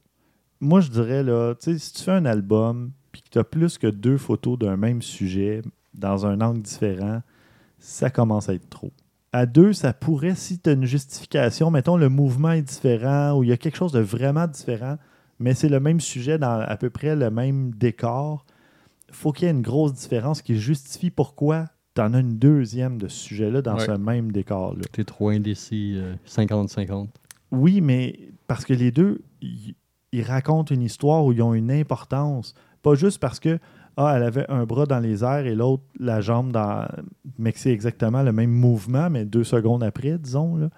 moi 0.65 0.81
je 0.81 0.89
dirais 0.89 1.23
là 1.23 1.53
tu 1.55 1.71
sais 1.73 1.77
si 1.79 1.93
tu 1.93 2.03
fais 2.03 2.11
un 2.11 2.25
album 2.25 2.91
puis 3.11 3.21
que 3.21 3.29
tu 3.29 3.39
as 3.39 3.43
plus 3.43 3.77
que 3.77 3.87
deux 3.87 4.17
photos 4.17 4.57
d'un 4.59 4.77
même 4.77 5.01
sujet 5.01 5.61
dans 5.93 6.25
un 6.25 6.41
angle 6.41 6.61
différent 6.61 7.21
ça 7.79 8.09
commence 8.09 8.49
à 8.49 8.53
être 8.53 8.69
trop 8.69 8.91
À 9.31 9.45
deux, 9.45 9.73
ça 9.73 9.93
pourrait, 9.93 10.33
si 10.35 10.59
tu 10.59 10.69
as 10.69 10.73
une 10.73 10.85
justification, 10.85 11.69
mettons 11.69 11.97
le 11.97 12.09
mouvement 12.09 12.51
est 12.51 12.61
différent 12.63 13.37
ou 13.37 13.43
il 13.43 13.49
y 13.49 13.53
a 13.53 13.57
quelque 13.57 13.75
chose 13.77 13.91
de 13.91 13.99
vraiment 13.99 14.47
différent, 14.47 14.97
mais 15.39 15.53
c'est 15.53 15.69
le 15.69 15.79
même 15.79 15.99
sujet 15.99 16.37
dans 16.39 16.59
à 16.61 16.77
peu 16.77 16.89
près 16.89 17.15
le 17.15 17.29
même 17.29 17.71
décor, 17.75 18.45
faut 19.11 19.31
qu'il 19.33 19.45
y 19.45 19.47
ait 19.49 19.53
une 19.53 19.61
grosse 19.61 19.93
différence 19.93 20.41
qui 20.41 20.57
justifie 20.57 21.11
pourquoi 21.11 21.65
tu 21.95 22.01
en 22.01 22.13
as 22.13 22.19
une 22.21 22.37
deuxième 22.39 22.97
de 22.97 23.07
ce 23.07 23.17
sujet-là 23.27 23.61
dans 23.61 23.75
Ouais. 23.77 23.85
ce 23.85 23.91
même 23.91 24.31
décor-là. 24.31 24.81
T'es 24.91 25.03
trop 25.03 25.29
indécis, 25.29 25.93
euh, 25.97 26.15
50-50. 26.25 27.09
Oui, 27.51 27.81
mais 27.81 28.17
parce 28.47 28.65
que 28.65 28.73
les 28.73 28.91
deux, 28.91 29.21
ils 30.17 30.23
racontent 30.23 30.73
une 30.73 30.81
histoire 30.81 31.23
où 31.25 31.31
ils 31.31 31.41
ont 31.41 31.53
une 31.53 31.71
importance. 31.71 32.53
Pas 32.81 32.95
juste 32.95 33.19
parce 33.19 33.39
que 33.39 33.59
ah, 33.97 34.13
elle 34.15 34.23
avait 34.23 34.45
un 34.49 34.65
bras 34.65 34.85
dans 34.85 34.99
les 34.99 35.23
airs 35.23 35.45
et 35.45 35.55
l'autre 35.55 35.83
la 35.99 36.19
jambe 36.21 36.51
dans. 36.51 36.85
Mais 37.39 37.51
que 37.53 37.59
c'est 37.59 37.71
exactement 37.71 38.23
le 38.23 38.31
même 38.31 38.51
mouvement, 38.51 39.09
mais 39.09 39.25
deux 39.25 39.43
secondes 39.45 39.83
après, 39.83 40.17
disons. 40.17 40.57
là. 40.57 40.69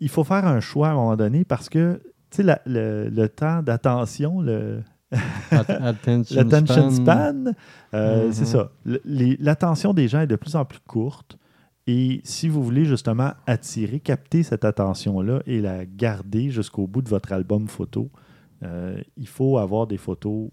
Il 0.00 0.08
faut 0.08 0.24
faire 0.24 0.46
un 0.46 0.60
choix 0.60 0.88
à 0.88 0.90
un 0.92 0.94
moment 0.94 1.16
donné 1.16 1.44
parce 1.44 1.68
que 1.68 2.00
tu 2.30 2.36
sais, 2.38 2.42
la- 2.42 2.60
le, 2.66 3.08
le 3.08 3.28
temps 3.28 3.62
d'attention, 3.62 4.40
le, 4.40 4.82
At- 5.50 5.60
Attention, 5.68 6.36
l'attention 6.36 6.90
span. 6.90 7.04
span, 7.04 7.52
euh, 7.94 8.26
Mhm. 8.26 8.32
c'est 8.32 8.44
ça. 8.46 8.70
L'attention 9.06 9.92
des 9.94 10.08
gens 10.08 10.20
est 10.20 10.26
de 10.26 10.36
plus 10.36 10.56
en 10.56 10.64
plus 10.64 10.80
courte. 10.86 11.36
Et 11.86 12.20
si 12.24 12.48
vous 12.48 12.62
voulez 12.62 12.84
justement 12.84 13.32
attirer, 13.46 13.98
capter 14.00 14.42
cette 14.44 14.64
attention-là 14.64 15.40
et 15.46 15.60
la 15.60 15.84
garder 15.84 16.50
jusqu'au 16.50 16.86
bout 16.86 17.02
de 17.02 17.08
votre 17.08 17.32
album 17.32 17.66
photo, 17.68 18.08
il 19.16 19.26
faut 19.28 19.58
avoir 19.58 19.86
des 19.86 19.96
photos 19.96 20.48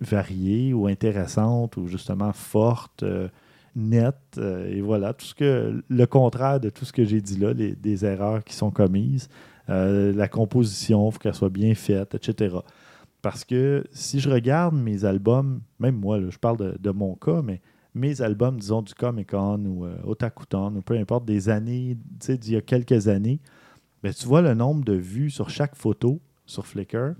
variées 0.00 0.72
ou 0.74 0.86
intéressantes 0.86 1.76
ou 1.76 1.86
justement 1.86 2.32
fortes, 2.32 3.02
euh, 3.02 3.28
nettes. 3.74 4.38
euh, 4.38 4.68
et 4.70 4.80
voilà, 4.80 5.12
tout 5.12 5.26
ce 5.26 5.34
que 5.34 5.82
le 5.86 6.06
contraire 6.06 6.60
de 6.60 6.70
tout 6.70 6.84
ce 6.84 6.92
que 6.92 7.04
j'ai 7.04 7.20
dit 7.20 7.38
là, 7.38 7.52
les- 7.52 7.74
des 7.76 8.04
erreurs 8.04 8.42
qui 8.44 8.54
sont 8.54 8.70
commises. 8.70 9.28
Euh, 9.68 10.12
la 10.12 10.28
composition, 10.28 11.08
il 11.08 11.12
faut 11.12 11.18
qu'elle 11.18 11.34
soit 11.34 11.50
bien 11.50 11.74
faite, 11.74 12.14
etc. 12.14 12.56
Parce 13.22 13.44
que 13.44 13.84
si 13.90 14.20
je 14.20 14.30
regarde 14.30 14.74
mes 14.74 15.04
albums, 15.04 15.60
même 15.78 15.96
moi, 15.96 16.18
là, 16.18 16.28
je 16.30 16.38
parle 16.38 16.78
de, 16.78 16.90
mon 16.90 17.14
cas, 17.16 17.42
mais 17.42 17.60
mes 17.94 18.22
albums, 18.22 18.58
disons, 18.58 18.82
du 18.82 18.94
Comic 18.94 19.30
Con 19.30 19.64
ou 19.66 19.84
euh, 19.84 19.96
ou 20.06 20.82
peu 20.82 20.96
importe, 20.96 21.24
des 21.24 21.48
années, 21.48 21.98
tu 22.20 22.26
sais, 22.26 22.38
d'il 22.38 22.54
y 22.54 22.56
a 22.56 22.60
quelques 22.60 23.08
années, 23.08 23.40
ben, 24.02 24.12
tu 24.12 24.26
vois 24.26 24.42
le 24.42 24.54
nombre 24.54 24.84
de 24.84 24.92
vues 24.92 25.30
sur 25.30 25.50
chaque 25.50 25.74
photo 25.74 26.20
sur 26.44 26.66
Flickr 26.66 27.14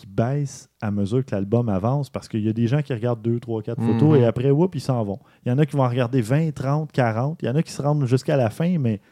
qui 0.00 0.06
baisse 0.06 0.70
à 0.80 0.90
mesure 0.90 1.22
que 1.24 1.34
l'album 1.34 1.68
avance 1.68 2.08
parce 2.08 2.26
qu'il 2.26 2.40
y 2.40 2.48
a 2.48 2.54
des 2.54 2.66
gens 2.66 2.80
qui 2.80 2.94
regardent 2.94 3.20
2, 3.20 3.38
3, 3.38 3.62
4 3.62 3.82
photos 3.82 4.18
et 4.18 4.24
après, 4.24 4.50
whoop, 4.50 4.74
ils 4.74 4.80
s'en 4.80 5.04
vont. 5.04 5.18
Il 5.44 5.50
y 5.50 5.52
en 5.52 5.58
a 5.58 5.66
qui 5.66 5.76
vont 5.76 5.86
regarder 5.86 6.22
20, 6.22 6.54
30, 6.54 6.90
40. 6.90 7.42
Il 7.42 7.46
y 7.46 7.50
en 7.50 7.54
a 7.54 7.62
qui 7.62 7.70
se 7.70 7.82
rendent 7.82 8.06
jusqu'à 8.06 8.38
la 8.38 8.48
fin, 8.48 8.78
mais 8.78 9.02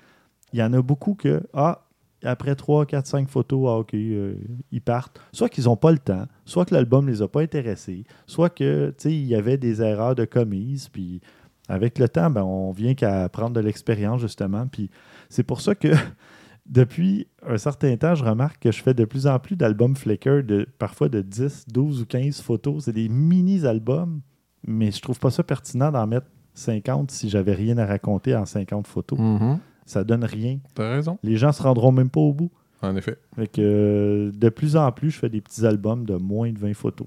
il 0.55 0.59
y 0.59 0.63
en 0.63 0.73
a 0.73 0.81
beaucoup 0.81 1.15
que, 1.15 1.43
ah, 1.53 1.83
après 2.25 2.55
3, 2.55 2.87
4, 2.87 3.07
5 3.07 3.29
photos, 3.29 3.67
ah, 3.69 3.79
OK, 3.81 3.93
euh, 3.93 4.37
ils 4.73 4.81
partent. 4.81 5.21
Soit 5.33 5.51
qu'ils 5.51 5.65
n'ont 5.65 5.77
pas 5.77 5.93
le 5.93 5.99
temps, 5.99 6.25
soit 6.47 6.65
que 6.65 6.73
l'album 6.75 7.05
ne 7.05 7.11
les 7.11 7.21
a 7.21 7.29
pas 7.29 7.43
intéressés, 7.43 8.05
soit 8.27 8.49
que, 8.49 8.95
tu 8.97 9.03
sais, 9.03 9.13
il 9.13 9.27
y 9.27 9.35
avait 9.35 9.59
des 9.59 9.83
erreurs 9.83 10.15
de 10.15 10.25
commises, 10.25 10.89
puis 10.89 11.21
avec 11.69 11.99
le 11.99 12.09
temps, 12.09 12.31
ben, 12.31 12.45
on 12.45 12.73
vient 12.73 12.95
qu'à 12.95 13.29
prendre 13.29 13.53
de 13.53 13.61
l'expérience, 13.61 14.23
justement. 14.23 14.67
Puis 14.67 14.91
c'est 15.29 15.43
pour 15.43 15.61
ça 15.61 15.75
que 15.75 15.89
depuis 16.69 17.27
un 17.47 17.57
certain 17.59 17.97
temps, 17.97 18.15
je 18.15 18.25
remarque 18.25 18.61
que 18.63 18.71
je 18.71 18.83
fais 18.83 18.95
de 18.95 19.05
plus 19.05 19.27
en 19.27 19.39
plus 19.39 19.57
d'albums 19.57 19.97
Flickr, 19.97 20.43
de, 20.45 20.67
parfois 20.79 21.09
de 21.09 21.23
10, 21.23 21.67
12 21.69 22.03
ou 22.03 22.07
15 22.07 22.41
photos. 22.41 22.85
C'est 22.85 22.93
des 22.93 23.09
mini-albums, 23.09 24.21
mais 24.67 24.91
je 24.91 25.01
trouve 25.01 25.19
pas 25.19 25.31
ça 25.31 25.43
pertinent 25.43 25.91
d'en 25.91 26.07
mettre 26.07 26.27
50 26.55 27.11
si 27.11 27.29
j'avais 27.31 27.55
rien 27.55 27.79
à 27.79 27.87
raconter 27.87 28.37
en 28.37 28.45
50 28.45 28.87
photos. 28.87 29.19
Mhm. 29.19 29.59
Ça 29.87 30.05
donne 30.05 30.25
rien. 30.25 30.59
T'as 30.75 30.91
raison, 30.91 31.19
Les 31.23 31.37
gens 31.37 31.53
se 31.53 31.63
rendront 31.63 31.93
même 31.93 32.11
pas 32.11 32.21
au 32.21 32.35
bout. 32.35 32.51
en 32.83 32.95
effet. 32.97 33.17
Fait 33.35 33.47
que, 33.49 33.61
euh, 33.61 34.33
de 34.33 34.49
plus 34.51 34.77
en 34.77 34.93
plus, 34.93 35.11
je 35.11 35.19
fais 35.19 35.31
des 35.31 35.41
petits 35.41 35.65
albums 35.65 36.05
de 36.05 36.17
moins 36.17 36.53
de 36.53 36.59
20 36.59 36.75
photos. 36.75 37.07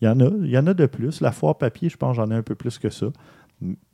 Il 0.00 0.06
y 0.06 0.08
en 0.08 0.18
a, 0.20 0.26
il 0.42 0.50
y 0.50 0.58
en 0.58 0.66
a 0.66 0.74
de 0.74 0.86
plus. 0.86 1.20
La 1.20 1.30
foire 1.32 1.56
papier, 1.58 1.88
je 1.88 1.96
pense 1.96 2.16
j'en 2.16 2.30
ai 2.30 2.34
un 2.34 2.42
peu 2.42 2.54
plus 2.54 2.78
que 2.78 2.88
ça. 2.90 3.06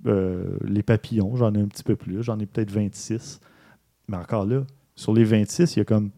Euh, 0.07 0.57
les 0.65 0.83
papillons, 0.83 1.37
j'en 1.37 1.53
ai 1.55 1.61
un 1.61 1.67
petit 1.67 1.83
peu 1.83 1.97
plus. 1.97 2.23
J'en 2.23 2.39
ai 2.39 2.47
peut-être 2.47 2.71
26. 2.71 3.41
Mais 4.09 4.17
encore 4.17 4.47
là, 4.47 4.63
sur 5.01 5.15
les 5.15 5.25
26, 5.25 5.77
il 5.77 5.79
y 5.79 5.83
a 5.83 5.85
comme 5.87 6.11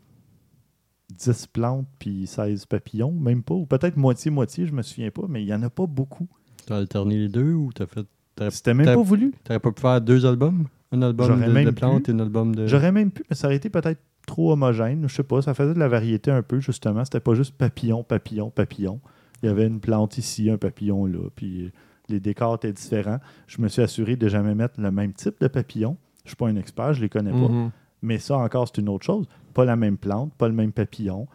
10 1.17 1.47
plantes 1.47 1.87
puis 2.01 2.27
16 2.27 2.67
papillons, 2.67 3.13
même 3.13 3.45
pas. 3.45 3.55
Ou 3.55 3.65
peut-être 3.65 3.97
moitié-moitié, 3.97 4.67
je 4.67 4.73
me 4.73 4.83
souviens 4.83 5.11
pas, 5.11 5.23
mais 5.29 5.41
il 5.41 5.47
n'y 5.47 5.55
en 5.55 5.63
a 5.63 5.71
pas 5.71 5.87
beaucoup. 5.87 6.27
T'as 6.67 6.79
alterné 6.79 7.17
les 7.17 7.29
deux 7.29 7.53
ou 7.53 7.71
t'as 7.73 7.87
fait. 7.87 8.07
C'était 8.51 8.75
même 8.75 8.87
pas 8.87 8.97
voulu. 8.97 9.33
t'aurais 9.45 9.61
pas 9.61 9.71
pu 9.71 9.81
faire 9.81 10.01
deux 10.01 10.27
albums? 10.27 10.67
Un 10.91 11.03
album 11.03 11.41
de, 11.41 11.51
même 11.51 11.67
de 11.67 11.71
plantes 11.71 12.05
pu. 12.05 12.11
et 12.11 12.15
un 12.15 12.19
album 12.19 12.57
de. 12.57 12.67
J'aurais 12.67 12.91
même 12.91 13.13
pu, 13.13 13.23
mais 13.31 13.37
ça 13.37 13.47
aurait 13.47 13.57
été 13.57 13.71
peut-être 13.71 14.01
trop 14.27 14.53
homogène. 14.53 15.09
Je 15.09 15.15
sais 15.15 15.23
pas, 15.23 15.43
ça 15.43 15.55
faisait 15.55 15.75
de 15.75 15.79
la 15.79 15.89
variété 15.89 16.33
un 16.33 16.43
peu, 16.43 16.59
justement. 16.59 17.05
C'était 17.05 17.21
pas 17.21 17.35
juste 17.35 17.55
papillon, 17.57 18.03
papillon, 18.03 18.51
papillon. 18.51 19.01
Il 19.43 19.47
y 19.47 19.49
avait 19.49 19.67
une 19.67 19.79
plante 19.79 20.19
ici, 20.19 20.51
un 20.51 20.59
papillon 20.59 21.07
là, 21.07 21.29
puis 21.37 21.71
les 22.09 22.19
décors 22.19 22.57
étaient 22.57 22.73
différents. 22.73 23.21
Je 23.47 23.63
me 23.63 23.69
suis 23.69 23.83
assuré 23.83 24.17
de 24.17 24.27
jamais 24.27 24.57
mettre 24.57 24.81
le 24.81 24.91
même 24.91 25.13
type 25.13 25.41
de 25.41 25.47
papillon. 25.47 25.97
Je 26.25 26.31
suis 26.31 26.37
pas 26.37 26.49
un 26.49 26.57
expert, 26.57 26.95
je 26.95 27.01
les 27.01 27.09
connais 27.09 27.33
pas. 27.33 27.49
Mhm. 27.49 27.71
Mais 28.03 28.19
ça 28.19 28.37
encore, 28.37 28.67
c'est 28.69 28.81
une 28.81 28.89
autre 28.89 29.05
chose. 29.07 29.27
Pas 29.55 29.65
la 29.65 29.77
même 29.77 29.97
plante, 29.97 30.33
pas 30.35 30.49
le 30.49 30.55
même 30.55 30.73
papillon, 30.73 31.27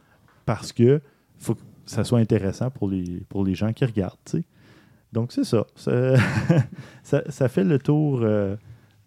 parce 0.46 0.72
que 0.74 1.02
faut 1.38 1.56
que 1.56 1.62
ça 1.86 2.04
soit 2.04 2.20
intéressant 2.20 2.70
pour 2.70 2.90
les, 2.90 3.22
pour 3.30 3.46
les 3.46 3.56
gens 3.56 3.72
qui 3.74 3.86
regardent. 3.86 4.18
Donc, 5.14 5.32
c'est 5.32 5.46
ça. 5.46 5.66
Ça, 5.76 6.16
ça. 7.04 7.24
ça 7.30 7.48
fait 7.48 7.64
le 7.64 7.80
tour 7.80 8.20
euh, 8.24 8.56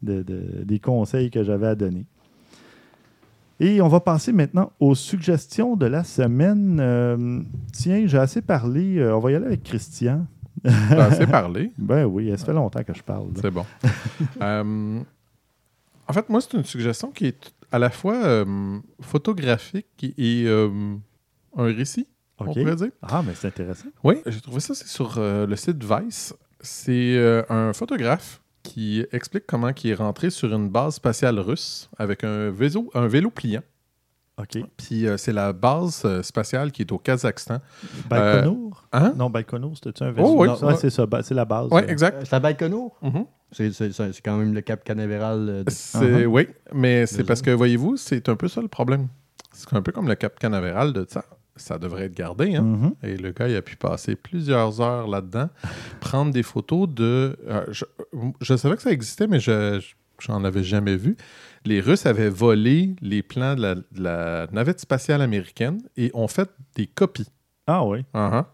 de- 0.02 0.22
de- 0.22 0.62
des 0.64 0.78
conseils 0.78 1.30
que 1.30 1.42
j'avais 1.44 1.66
à 1.66 1.74
donner. 1.74 2.06
Et 3.62 3.82
on 3.82 3.88
va 3.88 4.00
passer 4.00 4.32
maintenant 4.32 4.72
aux 4.80 4.94
suggestions 4.94 5.76
de 5.76 5.84
la 5.84 6.02
semaine. 6.02 6.78
Euh, 6.80 7.42
tiens, 7.72 8.04
j'ai 8.06 8.16
assez 8.16 8.40
parlé. 8.40 8.96
Euh, 8.98 9.14
on 9.14 9.18
va 9.20 9.32
y 9.32 9.34
aller 9.34 9.44
avec 9.46 9.62
Christian. 9.62 10.26
T'as 10.64 11.04
assez 11.06 11.26
parlé. 11.26 11.70
Ben 11.78 12.06
oui, 12.06 12.30
ça 12.38 12.46
fait 12.46 12.52
longtemps 12.54 12.82
que 12.82 12.94
je 12.94 13.02
parle. 13.02 13.26
C'est 13.34 13.50
bon. 13.50 13.66
En 16.10 16.12
fait, 16.12 16.28
moi, 16.28 16.40
c'est 16.40 16.54
une 16.54 16.64
suggestion 16.64 17.12
qui 17.12 17.26
est 17.26 17.52
à 17.70 17.78
la 17.78 17.88
fois 17.88 18.16
euh, 18.16 18.80
photographique 19.00 19.86
et 20.18 20.42
euh, 20.44 20.96
un 21.56 21.64
récit, 21.66 22.08
on 22.36 22.46
pourrait 22.46 22.74
dire. 22.74 22.90
Ah, 23.00 23.22
mais 23.24 23.32
c'est 23.36 23.46
intéressant. 23.46 23.86
Oui, 24.02 24.16
j'ai 24.26 24.40
trouvé 24.40 24.58
ça, 24.58 24.74
c'est 24.74 24.88
sur 24.88 25.18
euh, 25.18 25.46
le 25.46 25.54
site 25.54 25.84
Vice. 25.84 26.34
C'est 26.62 27.16
un 27.48 27.72
photographe 27.72 28.42
qui 28.64 29.06
explique 29.12 29.44
comment 29.46 29.70
il 29.84 29.90
est 29.90 29.94
rentré 29.94 30.30
sur 30.30 30.52
une 30.52 30.68
base 30.68 30.96
spatiale 30.96 31.38
russe 31.38 31.88
avec 31.96 32.24
un 32.24 32.50
vélo, 32.50 32.90
un 32.92 33.06
vélo 33.06 33.30
pliant. 33.30 33.62
OK. 34.40 34.62
Puis 34.76 35.06
euh, 35.06 35.16
c'est 35.16 35.32
la 35.32 35.52
base 35.52 36.02
euh, 36.04 36.22
spatiale 36.22 36.72
qui 36.72 36.82
est 36.82 36.92
au 36.92 36.98
Kazakhstan. 36.98 37.58
Baïkonour? 38.08 38.86
Hein? 38.92 39.14
Non, 39.16 39.30
Baïkonour, 39.30 39.74
c'était-tu 39.76 40.02
un 40.02 40.10
vaisseau? 40.12 40.28
Oh, 40.28 40.40
oui. 40.42 40.48
Non, 40.48 40.58
ouais, 40.68 40.76
c'est 40.76 40.90
ça. 40.90 41.06
ba- 41.06 41.22
C'est 41.22 41.34
la 41.34 41.44
base. 41.44 41.68
Oui, 41.70 41.82
euh. 41.82 41.86
exact. 41.88 42.16
Euh, 42.18 42.24
C'est 42.24 42.34
à 42.36 42.40
Baïkonour 42.40 42.96
Mhm. 43.02 43.24
C'est 43.52 43.72
c'est- 43.72 43.92
c'est- 43.92 44.12
c'est 44.12 44.22
quand 44.22 44.36
même 44.36 44.54
le 44.54 44.60
cap 44.60 44.84
canavéral. 44.84 45.46
euh, 45.48 45.64
de- 45.64 45.70
C'est, 45.70 45.98
Uh-huh. 45.98 46.26
Oui, 46.26 46.48
mais 46.72 47.06
c'est 47.06 47.24
parce 47.24 47.42
que, 47.42 47.50
voyez-vous, 47.50 47.96
c'est 47.96 48.28
un 48.28 48.36
peu 48.36 48.48
ça 48.48 48.60
le 48.62 48.68
problème. 48.68 49.08
C'est 49.52 49.72
un 49.74 49.82
peu 49.82 49.90
comme 49.92 50.06
le 50.08 50.14
cap 50.14 50.38
canavéral 50.38 50.92
de 50.92 51.04
ça. 51.08 51.24
Ça 51.56 51.76
devrait 51.78 52.04
être 52.04 52.14
gardé. 52.14 52.54
Hein? 52.54 52.62
Mhm. 52.62 52.94
Et 53.02 53.16
le 53.16 53.32
gars, 53.32 53.48
il 53.48 53.56
a 53.56 53.60
pu 53.62 53.76
passer 53.76 54.14
plusieurs 54.16 54.80
heures 54.80 55.08
là-dedans, 55.08 55.48
prendre 56.00 56.32
des 56.32 56.42
photos 56.44 56.88
de. 56.88 57.36
euh, 57.48 57.64
je, 57.70 57.84
je 58.40 58.56
savais 58.56 58.76
que 58.76 58.82
ça 58.82 58.92
existait, 58.92 59.26
mais 59.26 59.40
je 59.40 59.80
j'en 60.20 60.44
avais 60.44 60.62
jamais 60.62 60.96
vu. 60.96 61.16
Les 61.66 61.80
Russes 61.80 62.06
avaient 62.06 62.30
volé 62.30 62.94
les 63.02 63.22
plans 63.22 63.54
de 63.54 63.60
la, 63.62 63.74
de 63.74 63.82
la 63.96 64.46
navette 64.52 64.80
spatiale 64.80 65.20
américaine 65.20 65.80
et 65.96 66.10
ont 66.14 66.28
fait 66.28 66.48
des 66.74 66.86
copies. 66.86 67.28
Ah 67.66 67.84
oui. 67.84 68.04
Uh-huh. 68.14 68.44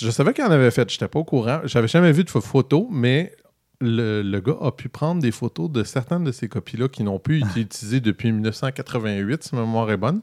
Je 0.00 0.10
savais 0.10 0.32
qu'il 0.32 0.44
en 0.44 0.50
avait 0.50 0.70
fait, 0.70 0.88
je 0.88 0.94
n'étais 0.94 1.08
pas 1.08 1.18
au 1.18 1.24
courant. 1.24 1.60
J'avais 1.64 1.88
jamais 1.88 2.12
vu 2.12 2.24
de 2.24 2.30
photos, 2.30 2.86
mais 2.90 3.34
le, 3.80 4.22
le 4.22 4.40
gars 4.40 4.56
a 4.60 4.70
pu 4.70 4.88
prendre 4.88 5.20
des 5.20 5.32
photos 5.32 5.70
de 5.70 5.82
certaines 5.82 6.24
de 6.24 6.32
ces 6.32 6.48
copies-là 6.48 6.88
qui 6.88 7.02
n'ont 7.02 7.18
plus 7.18 7.40
été 7.50 7.60
utilisées 7.60 8.00
depuis 8.00 8.30
1988, 8.32 9.42
si 9.42 9.54
ma 9.54 9.62
mémoire 9.62 9.90
est 9.90 9.96
bonne. 9.96 10.20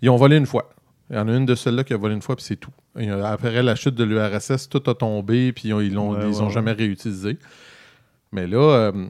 Ils 0.00 0.08
ont 0.10 0.16
volé 0.16 0.36
une 0.36 0.46
fois. 0.46 0.70
Il 1.10 1.16
y 1.16 1.18
en 1.18 1.26
a 1.26 1.36
une 1.36 1.44
de 1.44 1.56
celles-là 1.56 1.82
qui 1.82 1.92
a 1.92 1.96
volé 1.96 2.14
une 2.14 2.22
fois, 2.22 2.36
puis 2.36 2.44
c'est 2.44 2.56
tout. 2.56 2.70
Et, 2.96 3.10
euh, 3.10 3.24
après 3.24 3.62
la 3.64 3.74
chute 3.74 3.96
de 3.96 4.04
l'URSS, 4.04 4.68
tout 4.68 4.82
a 4.88 4.94
tombé, 4.94 5.52
puis 5.52 5.68
ils 5.70 5.82
ils 5.82 5.92
l'ont 5.92 6.12
Ouais, 6.12 6.20
ils 6.22 6.26
ouais, 6.36 6.40
ont 6.40 6.46
ouais. 6.46 6.52
jamais 6.52 6.72
réutilisé. 6.72 7.36
Mais 8.30 8.46
là, 8.46 8.58
euh, 8.58 9.08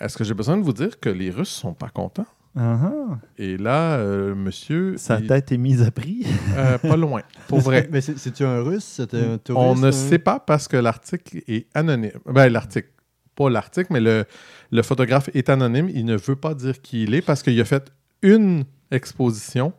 est-ce 0.00 0.16
que 0.16 0.24
j'ai 0.24 0.34
besoin 0.34 0.56
de 0.56 0.62
vous 0.62 0.72
dire 0.72 0.98
que 1.00 1.08
les 1.08 1.30
Russes 1.30 1.48
sont 1.50 1.74
pas 1.74 1.88
contents? 1.88 2.26
Uh-huh. 2.56 3.18
Et 3.36 3.58
là, 3.58 3.96
euh, 3.98 4.34
monsieur... 4.34 4.96
Sa 4.96 5.18
il- 5.20 5.26
tête 5.26 5.52
est 5.52 5.58
mise 5.58 5.82
à 5.82 5.90
prix. 5.90 6.24
euh, 6.56 6.78
pas 6.78 6.96
loin, 6.96 7.22
pour 7.48 7.60
vrai. 7.60 7.86
Mais 7.92 8.00
c'est- 8.00 8.16
c'est-tu 8.18 8.44
un 8.44 8.62
russe? 8.62 8.84
C'était 8.84 9.18
un 9.24 9.36
touriste 9.38 9.66
On 9.66 9.74
ne 9.76 9.90
sait 9.90 10.18
pas 10.18 10.40
parce 10.40 10.66
que 10.66 10.76
l'article 10.78 11.42
est 11.48 11.66
anonyme. 11.74 12.12
Ben, 12.24 12.48
l'article. 12.48 12.88
Pas 13.34 13.50
l'article, 13.50 13.88
mais 13.92 14.00
le, 14.00 14.24
le 14.70 14.82
photographe 14.82 15.28
est 15.34 15.50
anonyme. 15.50 15.90
Il 15.92 16.06
ne 16.06 16.16
veut 16.16 16.36
pas 16.36 16.54
dire 16.54 16.80
qui 16.80 17.02
il 17.02 17.14
est 17.14 17.20
parce 17.20 17.42
qu'il 17.42 17.60
a 17.60 17.66
fait 17.66 17.92
une 18.22 18.64
exposition 18.90 19.74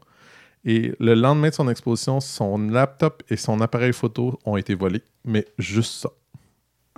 et 0.63 0.93
le 0.99 1.15
lendemain 1.15 1.49
de 1.49 1.55
son 1.55 1.67
exposition, 1.67 2.19
son 2.19 2.59
laptop 2.69 3.23
et 3.31 3.35
son 3.35 3.59
appareil 3.61 3.93
photo 3.93 4.37
ont 4.45 4.57
été 4.57 4.75
volés. 4.75 5.01
Mais 5.25 5.43
juste 5.57 5.93
ça, 6.03 6.09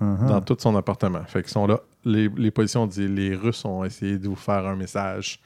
Uh-huh. 0.02 0.28
dans 0.28 0.40
tout 0.42 0.56
son 0.60 0.76
appartement. 0.78 1.24
Fait 1.28 1.42
qu'ils 1.44 1.52
sont 1.52 1.68
là. 1.68 1.80
Les, 2.06 2.30
les 2.30 2.52
policiers 2.52 2.80
ont 2.80 2.88
dit 2.88 3.08
les 3.08 3.36
Russes 3.36 3.66
ont 3.66 3.84
essayé 3.84 4.18
de 4.18 4.28
vous 4.28 4.36
faire 4.36 4.66
un 4.66 4.76
message. 4.76 5.40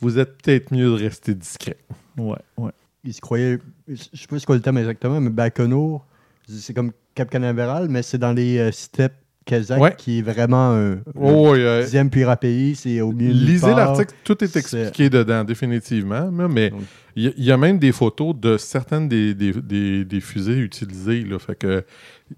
Vous 0.00 0.18
êtes 0.18 0.42
peut-être 0.42 0.72
mieux 0.72 0.86
de 0.86 0.94
rester 1.04 1.34
discret. 1.34 1.76
Ouais, 2.16 2.38
ouais. 2.56 2.72
Il 3.04 3.14
se 3.14 3.20
croyait, 3.20 3.58
je 3.88 3.96
sais 3.96 4.26
pas 4.28 4.38
c'est 4.38 4.46
quoi 4.46 4.56
le 4.56 4.62
terme 4.62 4.78
exactement, 4.78 5.20
mais 5.20 5.30
Baïkonour, 5.30 6.06
c'est 6.46 6.74
comme 6.74 6.92
Cap 7.14 7.30
Canaveral, 7.30 7.88
mais 7.88 8.02
c'est 8.02 8.18
dans 8.18 8.32
les 8.32 8.58
euh, 8.58 8.72
steppes 8.72 9.19
kazakhs 9.44 9.80
Ouais. 9.80 9.94
qui 9.96 10.18
est 10.18 10.22
vraiment 10.22 10.72
un 10.74 10.98
Oh, 11.14 11.54
euh, 11.54 11.82
dixième 11.82 12.10
pays, 12.10 12.74
c'est 12.76 13.00
au 13.00 13.12
milieu 13.12 13.32
lisez 13.32 13.74
l'article, 13.74 14.14
tout 14.24 14.42
est 14.44 14.54
expliqué 14.56 15.10
dedans, 15.10 15.44
définitivement. 15.44 16.30
Mais 16.30 16.72
il 17.16 17.24
y, 17.24 17.26
a- 17.28 17.32
il 17.36 17.44
y 17.44 17.50
a 17.52 17.56
même 17.56 17.78
des 17.78 17.92
photos 17.92 18.34
de 18.38 18.56
certaines 18.56 19.08
des, 19.08 19.34
des, 19.34 19.52
des- 19.52 20.04
des 20.04 20.20
fusées 20.20 20.58
utilisées. 20.58 21.22
Là, 21.22 21.38
fait 21.38 21.56
que 21.56 21.84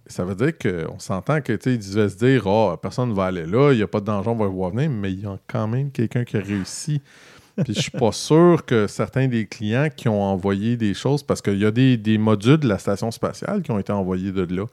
ça 0.07 0.25
veut 0.25 0.35
dire 0.35 0.53
qu'on 0.57 0.99
s'entend 0.99 1.41
que 1.41 1.53
tu 1.53 1.71
sais, 1.71 1.75
ils 1.75 1.79
devaient 1.95 2.09
se 2.09 2.17
dire 2.17 2.47
oh, 2.47 2.75
personne 2.81 3.11
ne 3.11 3.15
va 3.15 3.25
aller 3.27 3.45
là, 3.47 3.73
il 3.73 3.77
n'y 3.77 3.83
a 3.83 3.87
pas 3.89 4.01
de 4.01 4.07
danger, 4.07 4.31
on 4.31 4.37
va 4.37 4.47
voir 4.47 4.71
venir, 4.71 4.89
mais 4.91 5.13
il 5.13 5.21
y 5.21 5.27
a 5.27 5.37
quand 5.47 5.69
même 5.69 5.91
quelqu'un 5.91 6.25
qui 6.25 6.37
a 6.37 6.41
réussi. 6.41 7.01
Puis 7.65 7.75
je 7.75 7.81
suis 7.83 7.91
pas 7.91 8.13
sûr 8.13 8.65
que 8.65 8.87
certains 8.87 9.29
des 9.29 9.45
clients 9.47 9.89
qui 9.95 10.09
ont 10.09 10.23
envoyé 10.23 10.79
des 10.79 10.95
choses, 10.95 11.23
parce 11.23 11.43
qu'il 11.43 11.59
y 11.59 11.67
a 11.67 11.71
des, 11.71 11.99
des 11.99 12.17
modules 12.17 12.57
de 12.57 12.69
la 12.69 12.79
station 12.79 13.11
spatiale 13.11 13.61
qui 13.61 13.71
ont 13.71 13.79
été 13.79 13.93
envoyés 13.93 14.33
de 14.33 14.43
là. 14.55 14.65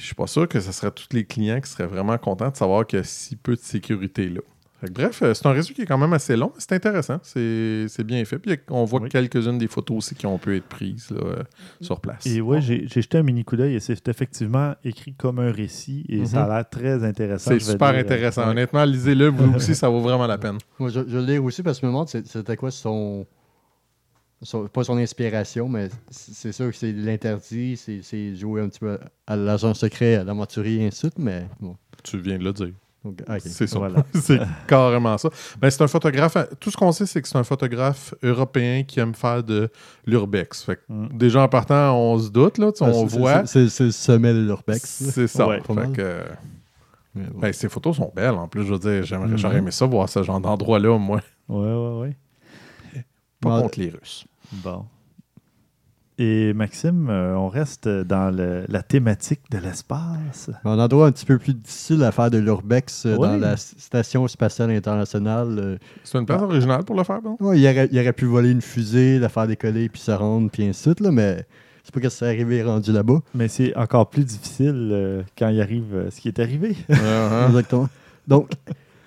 Puis 0.00 0.04
je 0.04 0.06
suis 0.06 0.14
pas 0.14 0.26
sûr 0.26 0.48
que 0.48 0.58
ce 0.60 0.72
serait 0.72 0.90
tous 0.92 1.08
les 1.12 1.24
clients 1.26 1.60
qui 1.60 1.68
seraient 1.70 1.86
vraiment 1.86 2.16
contents 2.16 2.48
de 2.48 2.56
savoir 2.56 2.86
qu'il 2.86 3.00
y 3.00 3.00
a 3.00 3.04
si 3.04 3.36
peu 3.36 3.54
de 3.54 3.60
sécurité 3.60 4.30
là. 4.30 4.40
Fait 4.80 4.86
que 4.86 4.92
bref, 4.92 5.20
euh, 5.20 5.34
c'est 5.34 5.44
un 5.44 5.52
réseau 5.52 5.74
qui 5.74 5.82
est 5.82 5.84
quand 5.84 5.98
même 5.98 6.14
assez 6.14 6.36
long, 6.36 6.52
mais 6.54 6.60
c'est 6.66 6.72
intéressant, 6.72 7.18
c'est 7.22 8.02
bien 8.02 8.24
fait. 8.24 8.38
Puis 8.38 8.56
on 8.70 8.86
voit 8.86 9.02
Oui. 9.02 9.10
quelques-unes 9.10 9.58
des 9.58 9.68
photos 9.68 9.98
aussi 9.98 10.14
qui 10.14 10.24
ont 10.24 10.38
pu 10.38 10.56
être 10.56 10.64
prises 10.64 11.10
là, 11.10 11.20
euh, 11.22 11.42
sur 11.82 12.00
place. 12.00 12.24
Et 12.24 12.40
ouais, 12.40 12.62
j'ai 12.62 12.86
j'ai 12.88 13.02
jeté 13.02 13.18
un 13.18 13.22
mini 13.22 13.44
coup 13.44 13.56
d'œil 13.56 13.74
et 13.74 13.80
c'est 13.80 14.08
effectivement 14.08 14.74
écrit 14.82 15.12
comme 15.12 15.38
un 15.38 15.52
récit 15.52 16.06
et 16.08 16.24
ça 16.24 16.44
a 16.44 16.48
l'air 16.48 16.70
très 16.70 17.04
intéressant. 17.04 17.50
C'est 17.50 17.60
super 17.60 17.90
dire. 17.92 18.00
intéressant. 18.00 18.44
Ouais. 18.44 18.52
Honnêtement, 18.52 18.84
lisez-le, 18.86 19.26
vous 19.28 19.52
aussi, 19.56 19.74
ça 19.74 19.90
vaut 19.90 20.00
vraiment 20.00 20.26
la 20.26 20.38
peine. 20.38 20.56
Moi, 20.78 20.88
je, 20.88 21.00
je 21.06 21.18
l'ai 21.18 21.36
aussi 21.36 21.62
parce 21.62 21.76
que 21.78 21.82
je 21.82 21.86
me 21.86 21.92
demande 21.92 22.08
c'est- 22.08 22.26
c'était 22.26 22.56
quoi 22.56 22.70
son, 22.70 23.26
son- 24.42 24.66
Pas 24.68 24.84
son 24.84 24.96
inspiration, 24.98 25.68
mais 25.68 25.88
c'est 26.10 26.52
sûr 26.52 26.70
que 26.70 26.76
c'est 26.76 26.92
l'interdit, 26.92 27.76
c'est 27.76 28.00
c'est 28.02 28.34
jouer 28.34 28.62
un 28.62 28.68
petit 28.68 28.80
peu 28.80 28.98
à 29.26 29.36
l'agent 29.36 29.74
secret, 29.74 30.16
à 30.16 30.24
l'aventurier 30.24 30.82
et 30.82 30.86
ainsi 30.86 31.06
de 31.06 31.10
suite, 31.10 31.18
mais 31.18 31.46
bon. 31.60 31.76
Tu 32.02 32.18
viens 32.18 32.38
de 32.38 32.44
le 32.44 32.52
dire. 32.52 32.70
C'est 33.38 33.66
ça. 33.66 33.78
Voilà. 33.78 34.04
c'est 34.14 34.38
carrément 34.66 35.16
ça. 35.16 35.30
Ben, 35.58 35.70
c'est 35.70 35.82
un 35.82 35.88
photographe. 35.88 36.36
Tout 36.58 36.70
ce 36.70 36.76
qu'on 36.76 36.92
sait, 36.92 37.06
c'est 37.06 37.22
que 37.22 37.28
c'est 37.28 37.38
un 37.38 37.44
photographe 37.44 38.14
européen 38.22 38.82
qui 38.82 39.00
aime 39.00 39.14
faire 39.14 39.42
de 39.42 39.70
l'urbex. 40.06 40.62
Fait 40.64 40.76
que 40.76 40.80
Mm. 40.88 41.08
déjà 41.16 41.42
en 41.42 41.48
partant, 41.48 41.96
on 41.98 42.18
se 42.18 42.28
doute, 42.30 42.58
là, 42.58 42.70
Ah, 42.80 42.84
on 42.84 43.08
c'est- 43.08 43.18
voit. 43.18 43.46
C'est 43.46 43.68
c'est 43.70 43.84
le 43.84 43.90
sommet 43.90 44.34
de 44.34 44.40
l'urbex. 44.40 44.82
C'est 45.14 45.26
ça. 45.28 45.46
Ouais, 45.48 45.60
Fait 45.60 45.92
que, 45.92 46.20
bon. 47.14 47.38
ben, 47.40 47.52
ces 47.54 47.68
photos 47.70 47.96
sont 47.96 48.12
belles 48.14 48.30
en 48.34 48.48
plus. 48.48 48.64
Je 48.66 48.72
veux 48.74 48.78
dire, 48.78 49.02
j'aimerais, 49.02 49.28
Mhm. 49.28 49.38
j'aurais 49.38 49.56
aimé 49.58 49.70
ça, 49.70 49.86
voir 49.86 50.06
ce 50.08 50.22
genre 50.22 50.40
d'endroit-là, 50.40 50.98
moi. 50.98 51.20
Ouais, 51.48 51.58
ouais, 51.58 52.00
ouais. 52.02 52.16
Pas 53.40 53.60
contre 53.62 53.78
les 53.80 53.90
Russes. 53.90 54.26
Bon. 54.52 54.84
Et 56.18 56.52
Maxime, 56.52 57.08
euh, 57.08 57.34
on 57.34 57.48
reste 57.48 57.88
dans 57.88 58.30
le- 58.34 58.66
la 58.68 58.82
thématique 58.82 59.40
de 59.50 59.56
l'espace. 59.56 60.50
Un 60.66 60.78
endroit 60.78 61.06
un 61.06 61.12
petit 61.12 61.24
peu 61.24 61.38
plus 61.38 61.54
difficile 61.54 62.02
à 62.04 62.12
faire 62.12 62.30
de 62.30 62.36
l'urbex 62.36 63.06
euh, 63.06 63.16
dans 63.16 63.34
Oui. 63.34 63.40
la 63.40 63.56
Station 63.56 64.28
spatiale 64.28 64.70
internationale. 64.70 65.56
euh, 65.58 65.78
C'est 66.04 66.18
une 66.18 66.26
place 66.26 66.42
originale 66.42 66.84
pour 66.84 66.94
le 66.96 67.04
faire, 67.04 67.22
bon? 67.22 67.38
ouais, 67.40 67.58
il, 67.58 67.64
aurait, 67.66 67.88
il 67.90 67.98
aurait 67.98 68.12
pu 68.12 68.26
voler 68.26 68.50
une 68.50 68.60
fusée, 68.60 69.18
la 69.18 69.30
faire 69.30 69.46
décoller, 69.46 69.88
puis 69.88 70.00
se 70.02 70.10
rendre, 70.10 70.50
puis 70.50 70.64
ainsi 70.64 70.80
de 70.90 70.92
suite, 70.94 71.00
là, 71.00 71.10
mais 71.10 71.46
c'est 71.84 71.94
pas 71.94 72.00
que 72.00 72.10
c'est 72.10 72.26
arrivé 72.26 72.62
rendu 72.62 72.92
là-bas. 72.92 73.20
Mais 73.34 73.48
c'est 73.48 73.74
encore 73.74 74.10
plus 74.10 74.24
difficile 74.26 74.90
euh, 74.92 75.22
quand 75.38 75.48
il 75.48 75.62
arrive 75.62 75.94
euh, 75.94 76.10
ce 76.10 76.20
qui 76.20 76.28
est 76.28 76.38
arrivé. 76.38 76.76
Exactement. 77.48 77.88
Donc, 78.28 78.50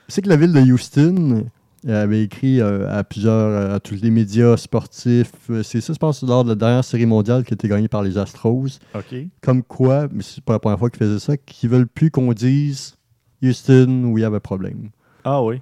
c'est 0.07 0.23
que 0.23 0.29
la 0.29 0.35
ville 0.35 0.51
de 0.51 0.59
Houston 0.61 1.45
euh, 1.87 2.03
avait 2.03 2.23
écrit 2.23 2.61
euh, 2.61 2.89
à 2.89 3.03
plusieurs, 3.03 3.33
euh, 3.33 3.75
à 3.75 3.79
tous 3.79 3.95
les 4.01 4.09
médias 4.11 4.55
sportifs, 4.57 5.31
euh, 5.49 5.63
c'est 5.63 5.81
ça, 5.81 5.93
je 5.93 5.97
pense, 5.99 6.23
lors 6.23 6.43
de 6.43 6.49
la 6.49 6.55
dernière 6.55 6.83
série 6.83 7.05
mondiale 7.05 7.43
qui 7.43 7.53
a 7.53 7.55
été 7.55 7.67
gagnée 7.67 7.87
par 7.87 8.01
les 8.03 8.17
Astros, 8.17 8.79
OK. 8.95 9.15
comme 9.41 9.63
quoi, 9.63 10.07
mais 10.11 10.23
c'est 10.23 10.43
pas 10.43 10.53
la 10.53 10.59
première 10.59 10.79
fois 10.79 10.89
qu'ils 10.89 10.99
faisaient 11.05 11.19
ça, 11.19 11.37
qu'ils 11.37 11.69
veulent 11.69 11.87
plus 11.87 12.09
qu'on 12.11 12.31
dise 12.33 12.95
Houston 13.43 14.03
où 14.05 14.17
il 14.17 14.21
y 14.21 14.25
avait 14.25 14.39
problème. 14.39 14.89
Ah 15.23 15.43
oui. 15.43 15.61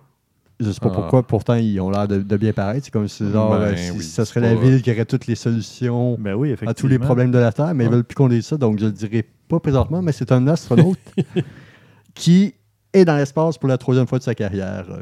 Je 0.60 0.70
sais 0.70 0.80
pas 0.80 0.90
Ah. 0.92 0.96
pourquoi, 0.96 1.24
pourtant 1.26 1.56
ils 1.56 1.80
ont 1.80 1.90
l'air 1.90 2.08
de, 2.08 2.20
de 2.20 2.38
bien 2.38 2.54
paraître. 2.54 2.86
C'est 2.86 2.92
comme 2.92 3.08
si 3.08 3.28
genre, 3.32 3.58
Ben 3.58 3.76
si- 3.76 3.90
oui, 3.92 4.04
ça 4.04 4.26
serait 4.26 4.42
la 4.42 4.54
ville 4.54 4.84
qui 4.84 4.92
aurait 4.92 5.06
toutes 5.06 5.26
les 5.26 5.34
solutions 5.34 6.18
Ben 6.20 6.36
oui, 6.36 6.54
à 6.68 6.74
tous 6.76 6.86
les 6.86 7.00
problèmes 7.00 7.32
de 7.32 7.40
la 7.40 7.52
Terre, 7.52 7.74
mais 7.74 7.86
ils 7.86 7.90
veulent 7.90 8.04
plus 8.04 8.14
qu'on 8.14 8.30
dise 8.30 8.46
ça, 8.46 8.58
donc 8.58 8.78
je 8.80 8.86
le 8.86 8.92
dirai 8.92 9.26
pas 9.48 9.60
présentement, 9.60 10.04
mais 10.04 10.12
c'est 10.12 10.32
un 10.32 10.48
astronaute 10.48 11.00
qui 12.14 12.54
est 12.94 13.06
dans 13.06 13.16
l'espace 13.18 13.58
pour 13.58 13.70
la 13.70 13.78
troisième 13.78 14.06
fois 14.08 14.20
de 14.20 14.24
sa 14.24 14.36
carrière 14.36 14.86
euh, 14.92 15.02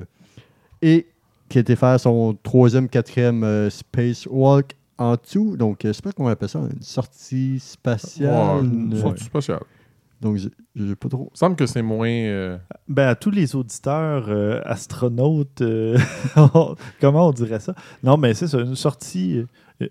et 0.81 1.07
qui 1.49 1.57
a 1.57 1.61
été 1.61 1.75
faire 1.75 1.99
son 1.99 2.37
troisième, 2.43 2.87
quatrième 2.89 3.43
euh, 3.43 3.69
spacewalk 3.69 4.75
en 4.97 5.17
tout. 5.17 5.57
Donc, 5.57 5.83
euh, 5.85 5.89
je 5.89 5.93
sais 5.93 6.01
pas 6.01 6.11
comment 6.11 6.29
on 6.29 6.31
appelle 6.31 6.49
ça, 6.49 6.59
une 6.59 6.81
sortie 6.81 7.59
spatiale. 7.59 8.57
Ouais, 8.57 8.61
une- 8.63 8.95
sortie 8.97 9.23
spatiale. 9.23 9.59
Donc, 10.21 10.35
je 10.37 10.49
je 10.75 10.87
sais 10.89 10.95
pas 10.95 11.07
trop. 11.09 11.29
Il 11.33 11.37
semble 11.37 11.55
que 11.55 11.65
c'est 11.65 11.81
moins. 11.81 12.09
euh, 12.09 12.57
Ben, 12.87 13.07
à 13.07 13.15
tous 13.15 13.31
les 13.31 13.55
auditeurs 13.55 14.25
euh, 14.29 14.61
astronautes, 14.65 15.61
euh, 15.61 15.97
comment 17.01 17.27
on 17.29 17.31
dirait 17.31 17.59
ça? 17.59 17.73
Non, 18.03 18.17
mais 18.17 18.33
c'est 18.33 18.47
ça, 18.47 18.59
une 18.59 18.75
sortie, 18.75 19.45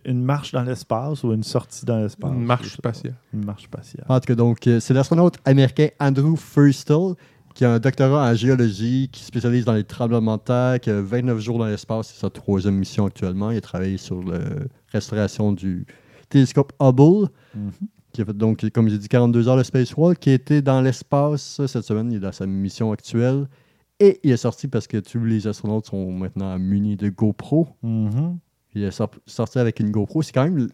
une 0.05 0.23
marche 0.23 0.53
dans 0.53 0.63
l'espace 0.63 1.25
ou 1.25 1.33
une 1.33 1.43
sortie 1.43 1.85
dans 1.87 1.99
l'espace. 1.99 2.31
une 2.31 2.45
marche 2.45 2.73
spatiale. 2.75 3.15
Une 3.35 3.45
marche 3.45 3.65
spatiale. 3.65 4.05
En 4.09 4.21
tout 4.21 4.27
cas, 4.27 4.35
donc, 4.35 4.59
c'est 4.81 4.93
l'astronaute 4.93 5.37
américain 5.45 5.89
Andrew 5.99 6.37
Furstel 6.37 7.15
qui 7.59 7.65
a 7.65 7.73
un 7.73 7.81
doctorat 7.81 8.31
en 8.31 8.35
géologie, 8.37 9.09
qui 9.11 9.25
spécialise 9.25 9.65
dans 9.65 9.73
les 9.73 9.83
tremblements 9.83 10.37
de 10.37 10.43
terre, 10.43 10.79
qui 10.81 10.91
a 10.91 11.03
29 11.03 11.41
jours 11.41 11.59
dans 11.59 11.67
l'espace, 11.67 12.13
c'est 12.15 12.21
sa 12.21 12.31
troisième 12.31 12.77
mission 12.77 13.05
actuellement. 13.07 13.51
Il 13.51 13.57
a 13.57 13.61
travaillé 13.61 13.97
sur 13.97 14.23
la 14.23 14.39
restauration 14.93 15.51
du 15.51 15.85
télescope 16.29 16.73
Hubble, 16.81 17.29
Mhm. 17.57 17.73
qui 18.13 18.23
a 18.23 18.25
fait 18.27 18.37
donc, 18.37 18.65
comme 18.71 18.89
j'ai 18.89 18.97
dit, 18.99 19.09
42 19.09 19.49
heures 19.49 19.57
de 19.57 19.65
spacewalk, 19.65 20.21
qui 20.21 20.31
était 20.31 20.63
dans 20.63 20.81
l'espace 20.81 21.61
cette 21.67 21.83
semaine. 21.83 22.13
Il 22.13 22.19
est 22.19 22.21
dans 22.21 22.31
sa 22.31 22.47
mission 22.47 22.93
actuelle. 22.93 23.49
Et 23.99 24.21
il 24.23 24.31
est 24.31 24.37
sorti 24.37 24.69
parce 24.69 24.87
que 24.87 24.99
tous 24.99 25.25
les 25.25 25.49
astronautes 25.49 25.87
sont 25.87 26.13
maintenant 26.13 26.57
munis 26.61 26.95
de 26.95 27.09
GoPro. 27.09 27.67
Mhm. 27.83 28.39
Il 28.77 28.85
est 28.85 28.93
sor- 28.93 29.11
sorti 29.27 29.59
avec 29.59 29.81
une 29.81 29.91
GoPro. 29.91 30.23
C'est 30.23 30.31
quand 30.31 30.45
même 30.45 30.69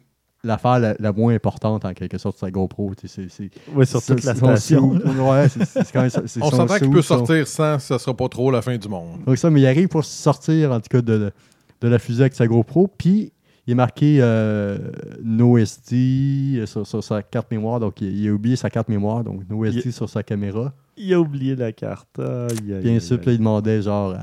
l'affaire 0.45 0.79
la, 0.79 0.95
la 0.99 1.13
moins 1.13 1.35
importante, 1.35 1.85
en 1.85 1.93
quelque 1.95 2.19
sorte, 2.19 2.39
sa 2.39 2.51
GoPro. 2.51 2.93
C'est- 3.05 3.29
c'est- 3.29 3.51
Oui, 3.75 3.87
sur 3.87 4.03
toute 4.03 4.23
la 4.25 4.35
son 4.35 4.47
station. 4.57 4.91
Ouais, 4.93 5.49
c'est- 5.49 5.93
quand 5.93 6.03
même 6.03 6.11
On 6.41 6.51
s'entend 6.51 6.79
qu'il 6.79 6.91
peut 6.91 7.03
son- 7.03 7.19
sortir 7.19 7.47
sans, 7.49 7.79
ça 7.79 7.99
sera 7.99 8.15
pas 8.17 8.29
trop 8.29 8.51
la 8.51 8.63
fin 8.63 8.77
du 8.77 8.89
monde. 8.89 9.19
Donc 9.27 9.37
ça, 9.39 9.51
mais 9.51 9.61
il 9.63 9.67
arrive 9.67 9.89
pour 9.89 10.05
sortir, 10.05 10.71
en 10.73 10.81
tout 10.81 10.89
cas, 10.91 11.01
de, 11.03 11.33
de 11.81 11.89
la 11.89 11.99
fusée 11.99 12.23
avec 12.23 12.35
sa 12.35 12.47
GoPro. 12.47 12.89
Puis, 12.97 13.33
il 13.67 13.73
est 13.73 13.75
marqué 13.75 14.19
euh, 14.21 14.79
No 15.23 15.57
SD 15.57 16.59
euh, 16.61 16.67
sur, 16.67 16.87
sur 16.87 17.03
sa 17.03 17.23
carte 17.23 17.51
mémoire. 17.51 17.81
Donc, 17.81 18.01
il, 18.01 18.15
il 18.17 18.29
a 18.29 18.33
oublié 18.33 18.57
sa 18.57 18.69
carte 18.71 18.89
mémoire. 18.89 19.25
Donc, 19.25 19.43
No 19.49 19.65
SD 19.65 19.83
Il- 19.87 19.93
sur 19.93 20.09
sa 20.09 20.23
caméra. 20.23 20.73
Il 20.97 21.13
a 21.13 21.21
oublié 21.21 21.57
la 21.57 21.73
carte. 21.73 22.19
Aïe, 22.19 22.73
aïe, 22.75 22.81
Puis 22.83 22.91
aïe, 22.91 23.19
il 23.35 23.39
demandait, 23.39 23.83
genre, 23.83 24.15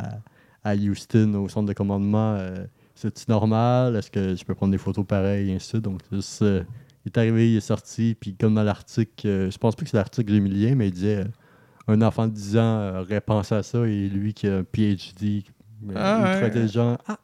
à, 0.64 0.70
à 0.72 0.76
Houston, 0.76 1.34
au 1.44 1.50
centre 1.50 1.68
de 1.68 1.74
commandement, 1.74 2.36
euh, 2.38 2.66
c'est-tu 3.02 3.26
normal? 3.30 3.96
Est-ce 3.96 4.12
que 4.12 4.36
je 4.36 4.44
peux 4.46 4.56
prendre 4.56 4.72
des 4.72 4.78
photos 4.78 5.06
pareilles? 5.06 5.50
Et 5.50 5.56
ainsi 5.56 5.66
de 5.68 5.70
suite? 5.72 5.84
Donc, 5.84 6.02
c'est 6.10 6.16
juste, 6.18 6.42
euh, 6.42 6.64
il 7.06 7.10
est 7.10 7.18
arrivé, 7.18 7.52
il 7.52 7.58
est 7.58 7.62
sorti. 7.62 8.16
Puis, 8.20 8.36
comme 8.36 8.56
dans 8.56 8.64
l'article, 8.64 9.28
euh, 9.28 9.52
je 9.52 9.58
pense 9.58 9.76
pas 9.76 9.84
que 9.84 9.90
c'est 9.90 9.98
l'article 9.98 10.28
que 10.28 10.34
j'ai 10.34 10.40
mis 10.40 10.50
le 10.50 10.56
lien, 10.68 10.76
mais 10.76 10.88
il 10.88 10.94
disait... 10.94 11.18
euh, 11.18 11.26
un 11.88 12.02
enfant 12.04 12.28
de 12.28 12.32
10 12.32 12.58
ans 12.58 12.80
euh, 12.80 13.02
aurait 13.02 13.22
pensé 13.22 13.56
à 13.56 13.64
ça 13.64 13.80
et 13.88 14.08
lui 14.08 14.34
qui 14.36 14.48
a 14.48 14.58
un 14.58 14.64
PhD 14.64 15.44
euh, 15.90 15.94
Ah, 15.96 16.18
ultra 16.28 16.42
ouais. 16.42 16.46
intelligent, 16.48 16.98
ah, 17.08 17.18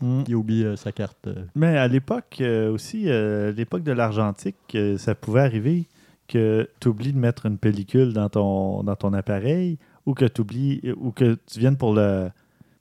il 0.00 0.34
euh, 0.64 0.76
sa 0.76 0.92
carte. 0.92 1.26
euh. 1.26 1.44
Mais 1.56 1.76
à 1.76 1.88
l'époque 1.88 2.36
euh, 2.40 2.70
aussi, 2.72 3.10
euh, 3.10 3.52
l'époque 3.52 3.82
de 3.82 3.92
l'argentique, 3.92 4.56
euh, 4.76 4.96
ça 4.96 5.14
pouvait 5.16 5.40
arriver 5.40 5.86
que 6.28 6.68
tu 6.80 6.88
oublies 6.88 7.12
de 7.12 7.18
mettre 7.18 7.46
une 7.46 7.58
pellicule 7.58 8.12
dans 8.12 8.28
ton, 8.28 8.84
dans 8.84 8.96
ton 8.96 9.12
appareil 9.12 9.76
ou 10.06 10.14
que 10.14 10.24
tu 10.24 10.40
oublies 10.40 10.80
ou 10.96 11.10
que 11.10 11.36
tu 11.46 11.58
viennes 11.58 11.76
pour 11.76 11.92
le 11.92 12.30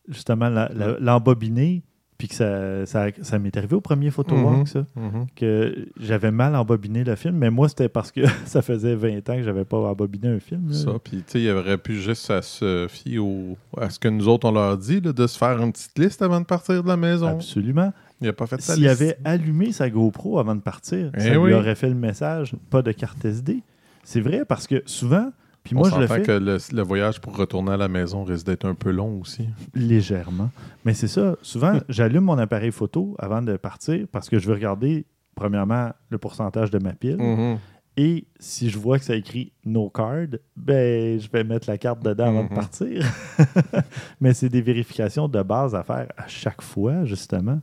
justement 0.07 0.47
la- 0.49 0.71
la- 0.73 0.99
l'embobiner. 0.99 1.81
Puis 2.17 2.29
que 2.29 2.35
ça, 2.35 2.85
ça, 2.85 3.07
ça 3.23 3.39
m'est 3.39 3.55
arrivé 3.57 3.75
au 3.75 3.81
premier 3.81 4.09
photowalk, 4.09 4.59
Mhm. 4.59 4.65
ça, 4.67 4.85
Mhm. 4.95 5.25
que 5.35 5.87
j'avais 5.99 6.31
mal 6.31 6.55
embobiné 6.55 7.03
le 7.03 7.15
film, 7.15 7.35
mais 7.35 7.49
moi, 7.49 7.67
c'était 7.67 7.89
parce 7.89 8.11
que 8.11 8.21
ça 8.45 8.61
faisait 8.61 8.95
20 8.95 9.29
ans 9.29 9.35
que 9.35 9.43
j'avais 9.43 9.65
pas 9.65 9.77
embobiné 9.77 10.29
un 10.29 10.39
film. 10.39 10.69
là. 10.69 10.73
Ça, 10.75 10.91
puis 11.03 11.17
tu 11.17 11.23
sais, 11.27 11.41
il 11.41 11.51
aurait 11.51 11.77
pu 11.77 11.95
juste 11.95 12.31
à 12.31 12.41
se 12.41 12.87
fier 12.89 13.19
au- 13.19 13.57
à 13.77 13.89
ce 13.89 13.99
que 13.99 14.07
nous 14.07 14.27
autres 14.29 14.47
on 14.47 14.51
leur 14.53 14.77
dit, 14.77 15.01
là, 15.01 15.11
de 15.11 15.27
se 15.27 15.37
faire 15.37 15.61
une 15.61 15.73
petite 15.73 15.99
liste 15.99 16.21
avant 16.21 16.39
de 16.39 16.45
partir 16.45 16.81
de 16.83 16.87
la 16.87 16.95
maison. 16.97 17.27
Absolument. 17.27 17.91
Il 18.21 18.29
a 18.29 18.33
pas 18.33 18.47
fait 18.47 18.61
ça. 18.61 18.75
S'il 18.75 18.87
avait 18.87 19.17
allumé 19.25 19.73
sa 19.73 19.89
GoPro 19.89 20.39
avant 20.39 20.55
de 20.55 20.61
partir, 20.61 21.11
Eh 21.17 21.19
ça 21.19 21.29
lui 21.31 21.53
aurait 21.53 21.75
fait 21.75 21.89
le 21.89 21.95
message, 21.95 22.53
pas 22.69 22.81
de 22.81 22.93
carte 22.93 23.25
SD. 23.25 23.61
C'est 24.05 24.21
vrai 24.21 24.45
parce 24.47 24.67
que 24.67 24.81
souvent, 24.85 25.33
puis 25.65 25.75
on 25.75 25.79
moi 25.79 25.89
je 25.89 25.95
le 25.99 26.07
s'entend 26.07 26.13
fais 26.15 26.21
que 26.21 26.31
le, 26.31 26.57
le 26.71 26.81
voyage 26.81 27.19
pour 27.19 27.35
retourner 27.35 27.71
à 27.73 27.77
la 27.77 27.89
maison 27.89 28.23
risque 28.23 28.45
d'être 28.45 28.63
un 28.65 28.75
peu 28.75 28.91
long 28.91 29.19
aussi. 29.19 29.49
légèrement. 29.73 30.49
Mais 30.85 30.93
c'est 30.93 31.09
ça, 31.09 31.35
souvent 31.41 31.79
j'allume 31.89 32.23
mon 32.23 32.37
appareil 32.37 32.71
photo 32.71 33.15
avant 33.19 33.41
de 33.41 33.57
partir 33.57 34.05
parce 34.13 34.29
que 34.29 34.39
je 34.39 34.47
veux 34.47 34.53
regarder 34.53 35.05
premièrement 35.35 35.89
le 36.09 36.17
pourcentage 36.17 36.71
de 36.71 36.79
ma 36.79 36.93
pile 36.93 37.17
Mhm. 37.17 37.57
Et 37.97 38.25
si 38.39 38.69
je 38.69 38.77
vois 38.77 38.99
que 38.99 39.05
ça 39.05 39.15
écrit 39.15 39.53
no 39.63 39.89
card, 39.89 40.27
ben 40.57 41.17
je 41.17 41.29
vais 41.31 41.45
mettre 41.45 41.69
la 41.69 41.77
carte 41.77 42.03
dedans 42.03 42.27
avant 42.27 42.43
de 42.43 42.49
Mhm. 42.49 42.55
partir. 42.55 43.05
Mais 44.21 44.33
c'est 44.33 44.49
des 44.49 44.61
vérifications 44.61 45.27
de 45.29 45.41
base 45.41 45.75
à 45.75 45.83
faire 45.83 46.07
à 46.17 46.27
chaque 46.27 46.61
fois, 46.61 47.05
justement. 47.05 47.59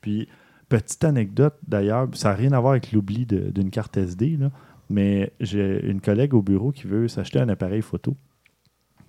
Puis, 0.00 0.28
petite 0.70 1.04
anecdote 1.04 1.54
d'ailleurs, 1.66 2.08
ça 2.14 2.30
n'a 2.30 2.36
rien 2.36 2.52
à 2.52 2.60
voir 2.60 2.72
avec 2.72 2.90
l'oubli 2.92 3.26
d'une 3.26 3.70
carte 3.70 3.96
SD, 3.98 4.38
là, 4.38 4.50
mais 4.88 5.32
j'ai 5.40 5.84
une 5.86 6.00
collègue 6.00 6.34
au 6.34 6.42
bureau 6.42 6.70
qui 6.72 6.86
veut 6.86 7.08
s'acheter 7.08 7.38
un 7.40 7.48
appareil 7.48 7.82
photo. 7.82 8.16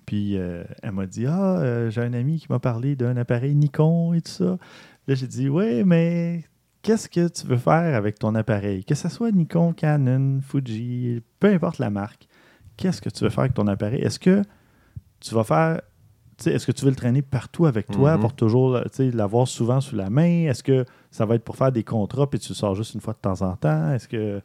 Puis 0.06 0.38
euh, 0.38 0.64
elle 0.82 0.92
m'a 0.92 1.06
dit 1.06 1.26
Ah, 1.26 1.58
euh, 1.58 1.90
j'ai 1.90 2.00
un 2.00 2.14
ami 2.14 2.38
qui 2.38 2.46
m'a 2.50 2.58
parlé 2.58 2.96
d'un 2.96 3.16
appareil 3.16 3.54
Nikon 3.54 4.14
et 4.14 4.22
tout 4.22 4.30
ça. 4.32 4.58
Là, 5.06 5.14
j'ai 5.14 5.26
dit 5.26 5.48
Oui, 5.48 5.84
mais 5.84 6.44
qu'est-ce 6.82 7.08
que 7.08 7.28
tu 7.28 7.46
veux 7.46 7.56
faire 7.58 7.94
avec 7.94 8.18
ton 8.18 8.34
appareil? 8.34 8.84
Que 8.84 8.94
ce 8.94 9.08
soit 9.08 9.30
Nikon, 9.32 9.72
Canon, 9.74 10.40
Fuji, 10.42 11.22
peu 11.40 11.48
importe 11.52 11.78
la 11.78 11.90
marque, 11.90 12.26
qu'est-ce 12.76 13.02
que 13.02 13.10
tu 13.10 13.24
veux 13.24 13.30
faire 13.30 13.40
avec 13.40 13.54
ton 13.54 13.66
appareil? 13.66 14.00
Est-ce 14.00 14.18
que 14.18 14.42
tu 15.20 15.34
vas 15.34 15.44
faire. 15.44 15.80
Est-ce 16.46 16.66
que 16.68 16.72
tu 16.72 16.84
veux 16.84 16.90
le 16.90 16.96
traîner 16.96 17.20
partout 17.20 17.66
avec 17.66 17.88
toi 17.88 18.14
Mhm. 18.14 18.20
pour 18.20 18.32
toujours 18.32 18.78
l'avoir 18.98 19.48
souvent 19.48 19.80
sous 19.80 19.96
la 19.96 20.08
main? 20.08 20.46
Est-ce 20.48 20.62
que 20.62 20.84
ça 21.10 21.26
va 21.26 21.34
être 21.34 21.42
pour 21.42 21.56
faire 21.56 21.72
des 21.72 21.82
contrats 21.82 22.30
puis 22.30 22.38
tu 22.38 22.50
le 22.50 22.54
sors 22.54 22.76
juste 22.76 22.94
une 22.94 23.00
fois 23.00 23.12
de 23.12 23.18
temps 23.18 23.42
en 23.42 23.56
temps? 23.56 23.92
Est-ce 23.92 24.06
que. 24.08 24.40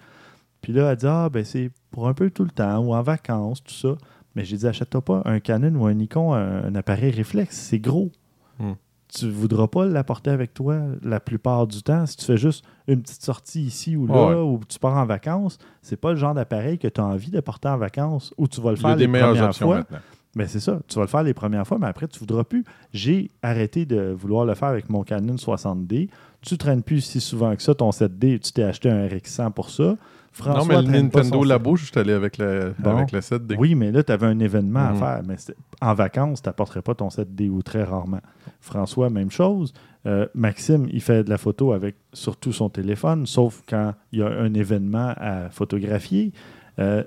Puis 0.64 0.74
là, 0.74 0.90
elle 0.92 0.98
dit 0.98 1.06
Ah, 1.08 1.30
ben 1.32 1.46
c'est 1.46 1.70
pour 1.92 2.08
un 2.08 2.16
peu 2.16 2.32
tout 2.32 2.44
le 2.44 2.50
temps 2.50 2.80
ou 2.80 2.96
en 2.96 3.02
vacances, 3.04 3.64
tout 3.64 3.74
ça. 3.74 3.96
Mais 4.36 4.44
j'ai 4.46 4.58
dit 4.58 4.66
Achète-toi 4.66 5.02
pas 5.02 5.22
un 5.26 5.40
Canon 5.40 5.76
ou 5.80 5.86
un 5.86 5.94
Nikon, 5.94 6.34
un, 6.34 6.64
un 6.66 6.74
appareil 6.76 7.12
réflexe, 7.12 7.56
c'est 7.58 7.78
gros. 7.80 8.12
Hmm. 8.60 8.72
Tu 9.16 9.30
voudras 9.30 9.68
pas 9.68 9.86
l'apporter 9.86 10.32
avec 10.32 10.56
toi 10.56 10.80
la 11.04 11.20
plupart 11.20 11.68
du 11.68 11.84
temps. 11.84 12.08
Si 12.08 12.18
tu 12.18 12.26
fais 12.26 12.38
juste 12.38 12.66
une 12.88 13.04
petite 13.04 13.22
sortie 13.22 13.62
ici 13.62 13.96
ou 13.96 14.08
là, 14.08 14.30
Ouais. 14.30 14.36
ou 14.42 14.60
tu 14.68 14.80
pars 14.80 14.98
en 14.98 15.06
vacances, 15.06 15.60
c'est 15.84 15.98
pas 15.98 16.10
le 16.12 16.16
genre 16.16 16.34
d'appareil 16.34 16.80
que 16.80 16.88
tu 16.88 17.00
as 17.00 17.06
envie 17.06 17.30
de 17.30 17.40
porter 17.40 17.68
en 17.68 17.78
vacances 17.78 18.34
ou 18.40 18.48
tu 18.48 18.60
vas 18.60 18.72
le 18.72 18.78
Il 18.78 18.82
y 18.82 18.86
a 18.86 18.88
faire 18.88 18.98
des 18.98 19.04
les 19.04 19.08
meilleures 19.08 19.30
premières 19.30 19.46
options 19.50 19.68
fois. 19.68 19.78
maintenant. 19.78 20.00
Ben 20.36 20.48
c'est 20.48 20.60
ça. 20.60 20.80
Tu 20.88 20.96
vas 20.96 21.02
le 21.02 21.08
faire 21.08 21.22
les 21.22 21.36
premières 21.36 21.68
fois, 21.68 21.78
mais 21.80 21.86
après, 21.86 22.08
tu 22.08 22.16
ne 22.16 22.20
voudras 22.22 22.44
plus. 22.44 22.64
J'ai 22.92 23.30
arrêté 23.44 23.86
de 23.86 24.16
vouloir 24.18 24.46
le 24.46 24.56
faire 24.56 24.70
avec 24.70 24.90
mon 24.90 25.04
Canon 25.04 25.36
60D. 25.36 26.10
Tu 26.42 26.54
ne 26.56 26.58
traînes 26.58 26.82
plus 26.82 27.02
si 27.02 27.22
souvent 27.22 27.56
que 27.56 27.62
ça 27.62 27.76
ton 27.76 27.92
7D. 27.92 28.40
Tu 28.40 28.52
t'es 28.52 28.64
acheté 28.64 28.90
un 28.90 29.06
RX100 29.06 29.52
pour 29.52 29.70
ça. 29.70 29.96
François 30.34 30.82
non, 30.82 30.82
mais 30.82 30.82
le 30.98 31.04
Nintendo 31.04 31.44
Labo, 31.44 31.76
je 31.76 31.86
suis 31.86 32.00
allé 32.00 32.12
avec 32.12 32.38
le, 32.40 32.74
Bon. 32.80 32.98
avec 32.98 33.12
le 33.12 33.20
7D. 33.22 33.56
Oui, 33.58 33.76
mais 33.76 33.92
là, 33.92 34.04
tu 34.04 34.12
avais 34.12 34.26
un 34.26 34.40
événement 34.40 34.80
à 34.80 34.92
Mhm. 34.94 34.98
faire. 35.00 35.22
Mais 35.28 35.36
en 35.80 35.94
vacances, 35.94 36.42
tu 36.42 36.50
n'apporterais 36.50 36.82
pas 36.82 36.96
ton 36.96 37.10
7D 37.10 37.50
ou 37.50 37.62
très 37.62 37.84
rarement. 37.84 38.22
François, 38.60 39.10
même 39.12 39.30
chose. 39.32 39.74
Euh, 40.08 40.28
Maxime, 40.34 40.88
il 40.92 41.02
fait 41.02 41.24
de 41.24 41.30
la 41.30 41.38
photo 41.38 41.72
avec 41.72 41.96
surtout 42.14 42.52
son 42.52 42.70
téléphone, 42.70 43.26
sauf 43.28 43.62
quand 43.70 43.94
il 44.12 44.20
y 44.20 44.22
a 44.24 44.28
un 44.28 44.54
événement 44.54 45.14
à 45.18 45.50
photographier. 45.52 46.34
Euh, 46.80 47.04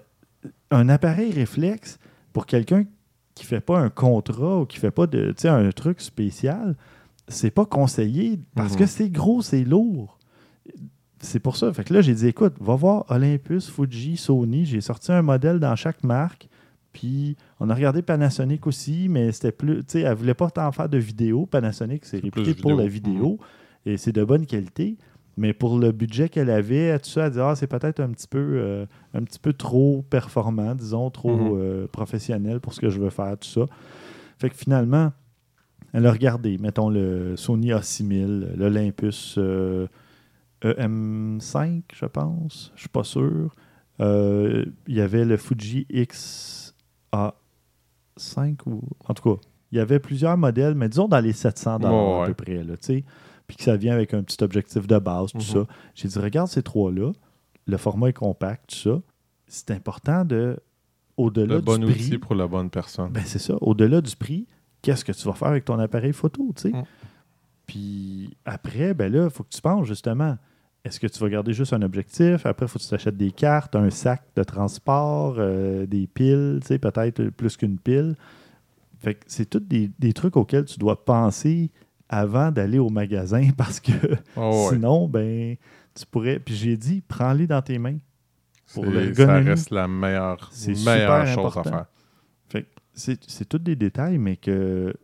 un 0.71 0.89
appareil 0.89 1.33
réflexe, 1.33 1.99
pour 2.33 2.47
quelqu'un 2.47 2.85
qui 3.35 3.45
fait 3.45 3.61
pas 3.61 3.79
un 3.79 3.91
contrat 3.91 4.61
ou 4.61 4.67
qui 4.67 4.79
fait 4.79 4.91
pas 4.93 5.07
de, 5.07 5.35
un 5.47 5.71
truc 5.73 6.01
spécial, 6.01 6.77
c'est 7.29 7.51
pas 7.51 7.67
conseillé 7.67 8.39
parce 8.55 8.73
Mhm. 8.75 8.79
que 8.79 8.87
c'est 8.87 9.11
gros, 9.11 9.43
c'est 9.43 9.65
lourd. 9.65 10.19
C'est 11.27 11.41
pour 11.41 11.57
ça. 11.57 11.73
Fait 11.73 11.85
que 11.85 11.93
là, 11.93 12.01
j'ai 12.01 12.15
dit, 12.15 12.29
écoute, 12.29 12.55
va 12.61 12.75
voir 12.77 13.05
Olympus, 13.11 13.69
Fuji, 13.69 14.17
Sony. 14.17 14.65
J'ai 14.65 14.81
sorti 14.81 15.13
un 15.13 15.23
modèle 15.23 15.59
dans 15.61 15.75
chaque 15.77 16.03
marque. 16.05 16.49
Puis 16.93 17.37
on 17.61 17.69
a 17.69 17.75
regardé 17.75 18.01
Panasonic 18.01 18.67
aussi, 18.67 19.09
mais 19.11 19.31
c'était 19.33 19.53
plus. 19.53 19.79
Tu 19.81 19.85
sais, 19.89 20.01
elle 20.01 20.15
voulait 20.15 20.35
pas 20.35 20.49
tant 20.51 20.71
faire 20.73 20.89
de 20.89 20.99
vidéo. 20.99 21.45
Panasonic, 21.47 22.05
c'est 22.05 22.19
réputé 22.21 22.55
pour 22.55 22.71
vidéo. 22.73 22.77
la 22.79 22.87
vidéo. 22.87 23.39
Et 23.85 23.97
c'est 23.99 24.13
de 24.13 24.25
bonne 24.25 24.47
qualité. 24.47 24.97
Mais 25.37 25.53
pour 25.53 25.79
le 25.79 25.93
budget 25.93 26.31
qu'elle 26.31 26.49
avait, 26.49 26.99
tout 26.99 27.11
ça, 27.11 27.27
elle 27.27 27.33
dit 27.33 27.41
Ah, 27.41 27.55
c'est 27.55 27.67
peut-être 27.67 28.01
un 28.01 28.09
petit 28.11 28.27
peu 28.29 28.39
euh, 28.39 28.87
un 29.13 29.23
petit 29.23 29.39
peu 29.39 29.53
trop 29.53 30.03
performant, 30.09 30.75
disons, 30.75 31.11
trop 31.11 31.37
Mhm. 31.37 31.59
euh, 31.61 31.87
professionnel 31.87 32.61
pour 32.61 32.73
ce 32.73 32.81
que 32.81 32.89
je 32.89 32.99
veux 32.99 33.11
faire, 33.11 33.37
tout 33.37 33.49
ça. 33.49 33.67
Fait 34.39 34.49
que 34.49 34.57
finalement, 34.57 35.13
elle 35.93 36.07
a 36.07 36.13
regardé, 36.13 36.57
mettons 36.59 36.89
le 36.89 37.37
Sony 37.37 37.73
A6000, 37.73 38.57
l'Olympus 38.57 39.35
euh, 39.37 39.87
EM5, 40.63 41.83
je 41.95 42.07
pense. 42.07 42.73
Je 42.75 42.81
suis 42.81 42.89
pas 42.89 43.05
sûr. 43.05 43.55
Euh, 44.01 44.65
Il 44.87 44.95
y 44.95 45.01
avait 45.01 45.25
le 45.25 45.37
Fuji 45.37 45.87
XA5 45.91 46.73
ou. 48.67 48.83
En 49.09 49.15
tout 49.15 49.35
cas, 49.37 49.41
il 49.73 49.79
y 49.79 49.81
avait 49.81 49.99
plusieurs 49.99 50.37
modèles, 50.37 50.75
mais 50.75 50.89
disons 50.89 51.09
dans 51.09 51.21
les 51.21 51.33
700 51.33 51.79
Ouais, 51.81 51.87
à 51.87 52.21
ouais. 52.21 52.27
peu 52.29 52.35
près, 52.35 52.63
là, 52.65 52.77
tu 52.77 52.87
sais. 52.87 53.05
Puis 53.47 53.57
que 53.57 53.63
ça 53.63 53.77
vient 53.77 53.95
avec 53.95 54.13
un 54.15 54.23
petit 54.23 54.43
objectif 54.43 54.87
de 54.87 54.99
base, 54.99 55.31
tout 55.33 55.39
Mhm. 55.39 55.43
ça. 55.45 55.67
J'ai 55.95 56.09
dit, 56.09 56.19
regarde 56.19 56.49
ces 56.49 56.63
trois-là. 56.63 57.13
Le 57.67 57.77
format 57.77 58.09
est 58.09 58.13
compact, 58.13 58.71
tout 58.71 58.77
ça. 58.77 59.01
C'est 59.47 59.71
important 59.71 60.25
de. 60.25 60.59
Au-delà 61.17 61.55
Le 61.55 61.61
du 61.61 61.65
bon 61.65 61.81
prix. 61.81 61.93
outil 61.93 62.19
pour 62.19 62.35
la 62.35 62.47
bonne 62.47 62.69
personne. 62.69 63.11
Ben, 63.11 63.23
c'est 63.25 63.39
ça. 63.39 63.55
Au-delà 63.63 64.03
du 64.03 64.15
prix, 64.17 64.47
qu'est-ce 64.83 65.03
que 65.05 65.13
tu 65.13 65.27
vas 65.27 65.33
faire 65.33 65.49
avec 65.49 65.65
ton 65.65 65.79
appareil 65.79 66.13
photo, 66.13 66.53
tu 66.55 66.63
sais? 66.63 66.69
Mm. 66.77 66.85
Puis 67.67 68.37
après, 68.45 68.95
ben 68.95 69.13
là, 69.13 69.25
il 69.25 69.31
faut 69.31 69.43
que 69.45 69.51
tu 69.51 69.61
penses 69.61 69.87
justement. 69.87 70.37
Est-ce 70.85 71.01
que 71.01 71.09
tu 71.09 71.19
vas 71.19 71.29
garder 71.29 71.53
juste 71.53 71.73
un 71.73 71.83
objectif? 71.83 72.47
Après, 72.47 72.67
il 72.67 72.69
faut 72.69 72.79
que 72.79 72.85
tu 72.85 72.89
t'achètes 72.91 73.17
des 73.17 73.33
cartes, 73.33 73.75
un 73.75 73.91
sac 73.91 74.23
de 74.37 74.45
transport, 74.45 75.35
euh, 75.39 75.85
des 75.85 76.07
piles, 76.07 76.59
tu 76.63 76.69
sais, 76.69 76.79
peut-être 76.79 77.25
plus 77.31 77.57
qu'une 77.57 77.77
pile. 77.79 78.15
Fait 79.01 79.15
que 79.15 79.25
c'est 79.27 79.47
tous 79.51 79.59
des, 79.59 79.91
des 79.99 80.13
trucs 80.13 80.37
auxquels 80.37 80.65
tu 80.65 80.79
dois 80.79 81.05
penser 81.05 81.73
avant 82.09 82.53
d'aller 82.53 82.79
au 82.79 82.89
magasin 82.89 83.51
parce 83.57 83.81
que 83.81 83.91
Oh, 84.37 84.69
ouais. 84.69 84.75
sinon, 84.77 85.09
ben, 85.09 85.57
tu 85.95 86.07
pourrais. 86.07 86.39
Puis 86.39 86.55
j'ai 86.55 86.77
dit, 86.77 87.03
prends-les 87.09 87.49
dans 87.49 87.63
tes 87.63 87.79
mains. 87.79 87.99
pour 88.73 88.85
ça 89.17 89.35
reste 89.41 89.71
la 89.71 89.89
meilleure, 89.89 90.53
chose 91.27 91.45
à 91.45 91.51
important. 91.61 91.63
faire. 91.65 91.87
Fait 92.49 92.67
c'est 92.95 93.49
tous 93.49 93.59
des 93.59 93.75
détails, 93.75 94.19
mais 94.19 94.37
que. 94.37 94.95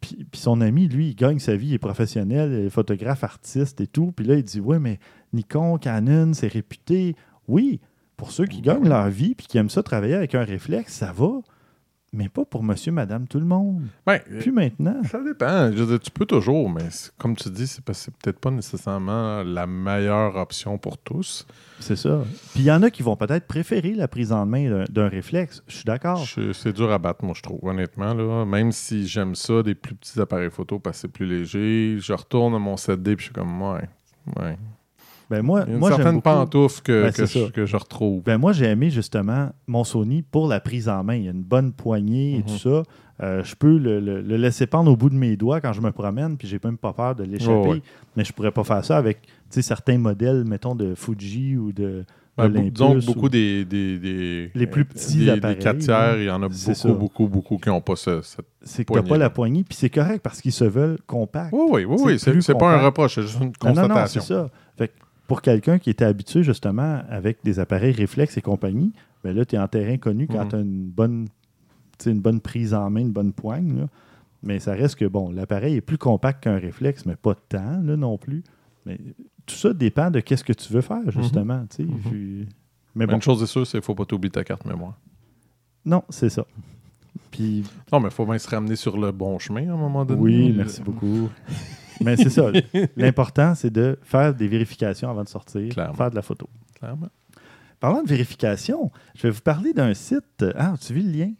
Puis, 0.00 0.26
puis 0.30 0.40
son 0.40 0.60
ami, 0.60 0.88
lui, 0.88 1.08
il 1.08 1.14
gagne 1.14 1.38
sa 1.38 1.56
vie, 1.56 1.68
il 1.68 1.74
est 1.74 1.78
professionnel, 1.78 2.52
il 2.52 2.66
est 2.66 2.70
photographe, 2.70 3.24
artiste 3.24 3.80
et 3.80 3.86
tout. 3.86 4.12
Puis 4.12 4.26
là, 4.26 4.34
il 4.34 4.44
dit 4.44 4.60
Ouais, 4.60 4.78
mais 4.78 4.98
Nikon, 5.32 5.78
Canon, 5.78 6.32
c'est 6.34 6.48
réputé. 6.48 7.16
Oui, 7.48 7.80
pour 8.16 8.32
ceux 8.32 8.46
qui 8.46 8.60
gagnent 8.60 8.88
leur 8.88 9.08
vie 9.08 9.34
puis 9.34 9.46
qui 9.46 9.58
aiment 9.58 9.70
ça 9.70 9.82
travailler 9.82 10.14
avec 10.14 10.34
un 10.34 10.44
réflexe, 10.44 10.94
ça 10.94 11.12
va. 11.12 11.40
Mais 12.12 12.28
pas 12.28 12.44
pour 12.44 12.64
monsieur, 12.64 12.90
madame, 12.90 13.28
tout 13.28 13.38
le 13.38 13.46
monde. 13.46 13.86
Ben, 14.04 14.18
Puis 14.40 14.50
maintenant. 14.50 15.00
Ça 15.04 15.22
dépend. 15.22 15.70
Je 15.70 15.76
veux 15.82 15.86
dire, 15.86 16.00
tu 16.00 16.10
peux 16.10 16.26
toujours, 16.26 16.68
mais 16.68 16.88
comme 17.18 17.36
tu 17.36 17.48
dis, 17.50 17.68
c'est, 17.68 17.84
peut-être 17.84 18.40
pas 18.40 18.50
nécessairement 18.50 19.44
la 19.44 19.64
meilleure 19.68 20.34
option 20.34 20.76
pour 20.76 20.98
tous. 20.98 21.46
C'est 21.78 21.94
ça. 21.94 22.24
Puis 22.52 22.62
il 22.62 22.64
y 22.64 22.72
en 22.72 22.82
a 22.82 22.90
qui 22.90 23.04
vont 23.04 23.14
peut-être 23.14 23.46
préférer 23.46 23.92
la 23.94 24.08
prise 24.08 24.32
en 24.32 24.44
main 24.44 24.84
d'un- 24.90 25.08
réflexe. 25.08 25.62
Je 25.68 25.76
suis 25.76 25.84
d'accord. 25.84 26.24
C'est 26.52 26.72
dur 26.72 26.90
à 26.90 26.98
battre, 26.98 27.24
moi, 27.24 27.34
je 27.36 27.42
trouve, 27.42 27.60
honnêtement. 27.62 28.12
Là. 28.12 28.44
Même 28.44 28.72
si 28.72 29.06
j'aime 29.06 29.36
ça, 29.36 29.62
des 29.62 29.76
plus 29.76 29.94
petits 29.94 30.20
appareils 30.20 30.50
photo 30.50 30.80
parce 30.80 30.96
que 30.96 31.00
c'est 31.02 31.12
plus 31.12 31.26
léger, 31.26 31.96
je 32.00 32.12
retourne 32.12 32.54
à 32.54 32.58
mon 32.58 32.74
7D 32.74 33.14
puis 33.14 33.18
je 33.18 33.22
suis 33.26 33.32
comme, 33.32 33.62
ouais, 33.62 33.88
ouais. 34.36 34.58
Ben 35.30 35.42
moi, 35.42 35.60
Il 35.66 35.68
y 35.68 35.70
a 35.70 35.74
une 35.74 35.78
moi 35.80 35.90
certaine 35.94 36.20
pantoufle 36.20 36.82
que, 36.82 37.04
Ben, 37.04 37.12
que, 37.12 37.24
je, 37.26 37.38
ça. 37.44 37.50
que 37.54 37.64
je 37.64 37.76
retrouve. 37.76 38.22
Ben 38.24 38.36
moi, 38.36 38.52
j'ai 38.52 38.66
aimé 38.66 38.90
justement 38.90 39.50
mon 39.68 39.84
Sony 39.84 40.22
pour 40.22 40.48
la 40.48 40.58
prise 40.60 40.88
en 40.88 41.04
main. 41.04 41.14
Il 41.14 41.24
y 41.24 41.28
a 41.28 41.30
une 41.30 41.42
bonne 41.44 41.72
poignée 41.72 42.34
et 42.34 42.38
Mhm. 42.38 42.44
tout 42.44 42.58
ça. 42.58 42.82
Euh, 43.22 43.44
je 43.44 43.54
peux 43.54 43.76
le, 43.78 44.00
le- 44.00 44.22
le 44.22 44.36
laisser 44.36 44.66
pendre 44.66 44.90
au 44.90 44.96
bout 44.96 45.10
de 45.10 45.14
mes 45.14 45.36
doigts 45.36 45.60
quand 45.60 45.72
je 45.74 45.80
me 45.82 45.92
promène, 45.92 46.36
puis 46.36 46.48
j'ai 46.48 46.58
même 46.64 46.78
pas 46.78 46.92
peur 46.92 47.14
de 47.14 47.22
l'échapper. 47.24 47.68
Ouais. 47.68 47.82
Mais 48.16 48.24
je 48.24 48.32
pourrais 48.32 48.50
pas 48.50 48.64
faire 48.64 48.84
ça 48.84 48.96
avec 48.96 49.18
tu 49.50 49.62
certains 49.62 49.98
modèles, 49.98 50.44
mettons, 50.44 50.74
de 50.74 50.94
Fuji 50.94 51.56
ou 51.56 51.70
de. 51.72 52.04
Ben, 52.38 52.46
ou- 52.56 53.00
beaucoup 53.04 53.28
des, 53.28 53.66
des, 53.66 53.98
des- 53.98 54.50
Les 54.54 54.66
plus 54.66 54.86
petits 54.86 55.18
des, 55.18 55.28
appareils, 55.30 55.56
Des 55.56 55.62
4 55.62 55.78
tiers, 55.78 55.98
là. 56.12 56.16
il 56.16 56.24
y 56.24 56.30
en 56.30 56.42
a 56.42 56.48
beaucoup, 56.48 56.94
beaucoup, 56.94 57.28
beaucoup 57.28 57.56
qui 57.58 57.68
n'ont 57.68 57.82
pas 57.82 57.96
ce, 57.96 58.22
cette. 58.22 58.46
C'est 58.62 58.84
que 58.86 58.94
t'as 58.94 59.02
pas 59.02 59.18
la 59.18 59.28
poignée, 59.28 59.62
puis 59.62 59.76
c'est 59.76 59.90
correct 59.90 60.22
parce 60.22 60.40
qu'ils 60.40 60.52
se 60.52 60.64
veulent 60.64 60.96
compacts. 61.06 61.52
Oui, 61.52 61.66
oui, 61.70 61.84
oui, 61.84 62.18
C'est 62.18 62.30
oui. 62.32 62.42
C'est, 62.42 62.54
pas 62.56 62.72
un 62.72 62.80
reproche, 62.80 63.16
c'est 63.16 63.22
juste 63.22 63.34
une 63.40 63.52
Non, 63.62 63.74
non, 63.74 63.74
non, 63.74 63.74
constatation. 63.88 64.20
c'est 64.22 64.34
ça. 64.34 64.50
Fait 64.78 64.88
que 64.88 64.92
pour 65.30 65.42
quelqu'un 65.42 65.78
qui 65.78 65.90
était 65.90 66.04
habitué 66.04 66.42
justement 66.42 67.02
avec 67.08 67.38
des 67.44 67.60
appareils 67.60 67.92
réflexes 67.92 68.36
et 68.36 68.42
compagnie, 68.42 68.92
ben 69.22 69.32
là, 69.36 69.44
tu 69.44 69.54
es 69.54 69.58
en 69.60 69.68
terrain 69.68 69.96
connu 69.96 70.26
quand 70.26 70.42
Mhm. 70.42 70.48
tu 70.48 70.56
as 70.56 70.58
une 70.58 70.86
bonne, 70.90 71.28
une 72.04 72.20
bonne 72.20 72.40
prise 72.40 72.74
en 72.74 72.90
main, 72.90 72.98
une 73.02 73.12
bonne 73.12 73.32
poigne. 73.32 73.78
là. 73.78 73.86
Mais 74.42 74.58
ça 74.58 74.72
reste 74.72 74.96
que, 74.96 75.04
bon, 75.04 75.30
l'appareil 75.30 75.76
est 75.76 75.80
plus 75.82 75.98
compact 75.98 76.42
qu'un 76.42 76.58
réflexe, 76.58 77.06
mais 77.06 77.14
pas 77.14 77.36
tant 77.48 77.80
là, 77.80 77.96
non 77.96 78.18
plus. 78.18 78.42
Mais 78.86 78.98
tout 79.46 79.54
ça 79.54 79.72
dépend 79.72 80.10
de 80.10 80.18
qu'est-ce 80.18 80.42
que 80.42 80.52
tu 80.52 80.72
veux 80.72 80.80
faire, 80.80 81.08
justement. 81.12 81.64
Mhm. 81.78 81.98
Puis- 82.08 82.48
Mais 82.96 83.06
Mais 83.06 83.06
bon, 83.06 83.14
Une 83.14 83.22
chose 83.22 83.40
est 83.40 83.46
sûre, 83.46 83.64
c'est 83.66 83.72
qu'il 83.72 83.78
ne 83.80 83.84
faut 83.84 83.94
pas 83.94 84.06
t'oublier 84.06 84.32
ta 84.32 84.42
carte 84.42 84.64
mémoire. 84.66 84.98
non, 85.84 86.02
c'est 86.08 86.28
ça. 86.30 86.44
Puis 87.30 87.62
Non, 87.92 88.00
mais 88.00 88.08
il 88.08 88.12
faut 88.12 88.26
bien 88.26 88.36
se 88.38 88.48
ramener 88.50 88.74
sur 88.74 88.98
le 88.98 89.12
bon 89.12 89.38
chemin 89.38 89.68
à 89.70 89.74
un 89.74 89.76
moment 89.76 90.04
donné. 90.04 90.20
oui, 90.20 90.52
merci 90.56 90.82
beaucoup. 90.82 91.28
Mais 92.00 92.16
c'est 92.16 92.30
ça. 92.30 92.50
L'important, 92.96 93.54
c'est 93.54 93.70
de 93.70 93.98
faire 94.02 94.34
des 94.34 94.48
vérifications 94.48 95.10
avant 95.10 95.24
de 95.24 95.28
sortir, 95.28 95.68
Clairement. 95.72 95.94
faire 95.94 96.10
de 96.10 96.16
la 96.16 96.22
photo. 96.22 96.48
Clairement. 96.78 97.08
Parlant 97.78 98.02
de 98.02 98.08
vérification, 98.08 98.90
je 99.14 99.22
vais 99.22 99.30
vous 99.30 99.40
parler 99.40 99.72
d'un 99.72 99.94
site. 99.94 100.44
Ah, 100.56 100.74
tu 100.80 100.92
vu 100.94 101.00
le 101.02 101.10
lien? 101.10 101.32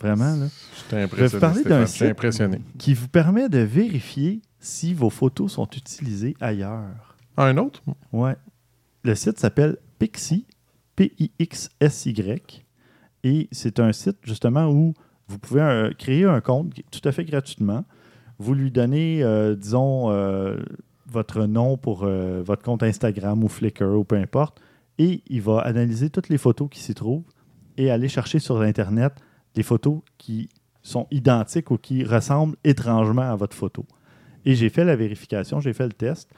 Vraiment, 0.00 0.36
là? 0.36 0.46
J'étais 0.76 0.90
Je 0.90 0.96
vais 0.96 1.02
impressionné. 1.04 1.28
vous 1.28 1.40
parler 1.40 1.62
d'un 1.64 1.86
site 1.86 2.02
impressionné. 2.02 2.60
qui 2.78 2.94
vous 2.94 3.08
permet 3.08 3.48
de 3.48 3.58
vérifier 3.58 4.42
si 4.60 4.92
vos 4.94 5.10
photos 5.10 5.52
sont 5.52 5.68
utilisées 5.76 6.34
ailleurs. 6.40 7.16
Un 7.36 7.56
autre? 7.58 7.82
Ouais. 8.12 8.36
Le 9.04 9.14
site 9.14 9.38
s'appelle 9.38 9.76
Pixie, 9.98 10.46
P-I-X-S-Y. 10.96 12.64
Et 13.24 13.48
c'est 13.52 13.80
un 13.80 13.92
site 13.92 14.18
justement 14.22 14.66
où 14.68 14.94
vous 15.28 15.38
pouvez 15.38 15.60
euh, 15.62 15.90
créer 15.98 16.24
un 16.24 16.40
compte 16.40 16.72
tout 16.90 17.06
à 17.08 17.12
fait 17.12 17.24
gratuitement. 17.24 17.84
Vous 18.38 18.54
lui 18.54 18.70
donnez, 18.70 19.22
euh, 19.22 19.54
disons, 19.54 20.10
euh, 20.10 20.56
votre 21.08 21.46
nom 21.46 21.76
pour 21.76 22.04
euh, 22.04 22.42
votre 22.44 22.62
compte 22.62 22.82
Instagram 22.82 23.42
ou 23.44 23.48
Flickr 23.48 23.84
ou 23.84 24.04
peu 24.04 24.16
importe. 24.16 24.60
Et 24.98 25.22
il 25.28 25.42
va 25.42 25.60
analyser 25.60 26.10
toutes 26.10 26.28
les 26.28 26.38
photos 26.38 26.68
qui 26.70 26.80
s'y 26.80 26.94
trouvent 26.94 27.24
et 27.76 27.90
aller 27.90 28.08
chercher 28.08 28.38
sur 28.38 28.60
Internet 28.60 29.12
des 29.54 29.62
photos 29.62 30.00
qui 30.18 30.48
sont 30.82 31.06
identiques 31.10 31.70
ou 31.70 31.76
qui 31.78 32.04
ressemblent 32.04 32.56
étrangement 32.64 33.22
à 33.30 33.36
votre 33.36 33.56
photo. 33.56 33.84
Et 34.44 34.54
j'ai 34.54 34.68
fait 34.68 34.84
la 34.84 34.96
vérification, 34.96 35.60
j'ai 35.60 35.72
fait 35.72 35.86
le 35.86 35.92
test 35.92 36.30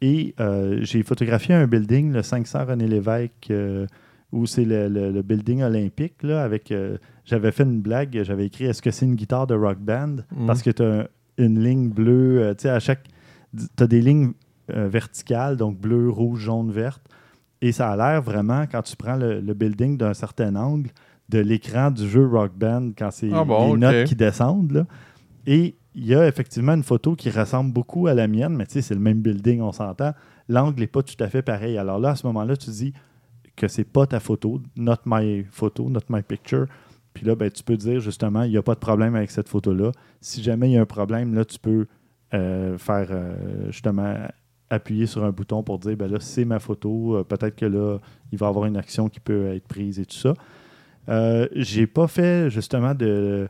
et 0.00 0.34
j'ai 0.82 1.02
photographié 1.02 1.54
un 1.54 1.66
building, 1.66 2.12
le 2.12 2.22
500 2.22 2.66
René 2.66 2.86
Lévesque, 2.86 3.52
où 4.32 4.46
c'est 4.46 4.64
le, 4.64 4.88
le- 4.88 5.10
le 5.10 5.22
building 5.22 5.62
olympique. 5.62 6.22
Là, 6.22 6.42
avec, 6.44 6.72
j'avais 7.24 7.52
fait 7.52 7.62
une 7.62 7.80
blague, 7.80 8.22
j'avais 8.22 8.46
écrit 8.46 8.64
Est-ce 8.66 8.82
que 8.82 8.90
c'est 8.90 9.06
une 9.06 9.14
guitare 9.14 9.46
de 9.46 9.54
rock 9.54 9.78
band 9.78 10.16
Mhm. 10.36 10.46
Parce 10.46 10.62
que 10.62 10.70
tu 10.70 10.82
as 10.82 11.08
une 11.38 11.62
ligne 11.62 11.88
bleue, 11.90 12.42
euh, 12.42 12.54
tu 12.54 12.62
sais, 12.62 12.68
à 12.70 12.80
chaque. 12.80 13.04
Tu 13.56 13.82
as 13.82 13.86
des 13.86 14.00
lignes 14.00 14.32
euh, 14.74 14.88
verticales, 14.88 15.56
donc 15.56 15.78
bleu, 15.78 16.08
rouge, 16.10 16.40
jaune, 16.40 16.70
verte. 16.72 17.02
Et 17.62 17.72
ça 17.72 17.90
a 17.90 17.96
l'air 17.96 18.20
vraiment, 18.22 18.64
quand 18.70 18.82
tu 18.82 18.96
prends 18.96 19.16
le, 19.16 19.40
le 19.40 19.54
building 19.54 19.96
d'un 19.96 20.14
certain 20.14 20.54
angle, 20.56 20.90
de 21.28 21.38
l'écran 21.38 21.90
du 21.90 22.06
jeu 22.08 22.26
Rock 22.26 22.52
Band, 22.56 22.90
quand 22.98 23.10
c'est 23.10 23.30
Ah 23.32 23.44
bon, 23.44 23.74
les 23.74 23.80
notes 23.80 24.04
qui 24.06 24.14
descendent. 24.14 24.72
là. 24.72 24.86
Et 25.46 25.74
il 25.94 26.06
y 26.06 26.14
a 26.14 26.26
effectivement 26.26 26.74
une 26.74 26.82
photo 26.82 27.14
qui 27.14 27.30
ressemble 27.30 27.72
beaucoup 27.72 28.06
à 28.08 28.14
la 28.14 28.26
mienne, 28.26 28.54
mais 28.56 28.66
tu 28.66 28.72
sais, 28.74 28.82
c'est 28.82 28.94
le 28.94 29.00
même 29.00 29.20
building, 29.20 29.60
on 29.60 29.72
s'entend. 29.72 30.12
L'angle 30.48 30.80
n'est 30.80 30.86
pas 30.86 31.02
tout 31.02 31.14
à 31.22 31.28
fait 31.28 31.40
pareil. 31.42 31.78
Alors 31.78 31.98
là, 31.98 32.10
à 32.10 32.16
ce 32.16 32.26
moment-là, 32.26 32.56
tu 32.56 32.68
dis 32.70 32.92
que 33.56 33.68
c'est 33.68 33.84
pas 33.84 34.06
ta 34.06 34.20
photo, 34.20 34.60
not 34.76 34.96
my 35.06 35.44
photo, 35.50 35.88
not 35.88 36.00
my 36.10 36.22
picture. 36.22 36.66
Puis 37.14 37.24
là, 37.24 37.36
ben, 37.36 37.50
tu 37.50 37.62
peux 37.62 37.76
dire 37.76 38.00
justement, 38.00 38.42
il 38.42 38.50
n'y 38.50 38.56
a 38.56 38.62
pas 38.62 38.74
de 38.74 38.80
problème 38.80 39.14
avec 39.14 39.30
cette 39.30 39.48
photo-là. 39.48 39.92
Si 40.20 40.42
jamais 40.42 40.68
il 40.68 40.72
y 40.72 40.76
a 40.76 40.82
un 40.82 40.86
problème, 40.86 41.34
là, 41.34 41.44
tu 41.44 41.58
peux 41.58 41.86
euh, 42.34 42.76
faire 42.76 43.08
euh, 43.10 43.70
justement 43.70 44.16
appuyer 44.68 45.06
sur 45.06 45.22
un 45.24 45.30
bouton 45.30 45.62
pour 45.62 45.78
dire 45.78 45.96
ben 45.96 46.10
là, 46.10 46.18
c'est 46.18 46.44
ma 46.44 46.58
photo. 46.58 47.16
Euh, 47.16 47.24
Peut-être 47.24 47.54
que 47.54 47.66
là, 47.66 47.98
il 48.32 48.38
va 48.38 48.46
y 48.46 48.48
avoir 48.48 48.66
une 48.66 48.76
action 48.76 49.08
qui 49.08 49.20
peut 49.20 49.54
être 49.54 49.68
prise 49.68 50.00
et 50.00 50.06
tout 50.06 50.16
ça. 50.16 50.34
J'ai 51.52 51.86
pas 51.86 52.08
fait 52.08 52.50
justement 52.50 52.94
de. 52.94 53.48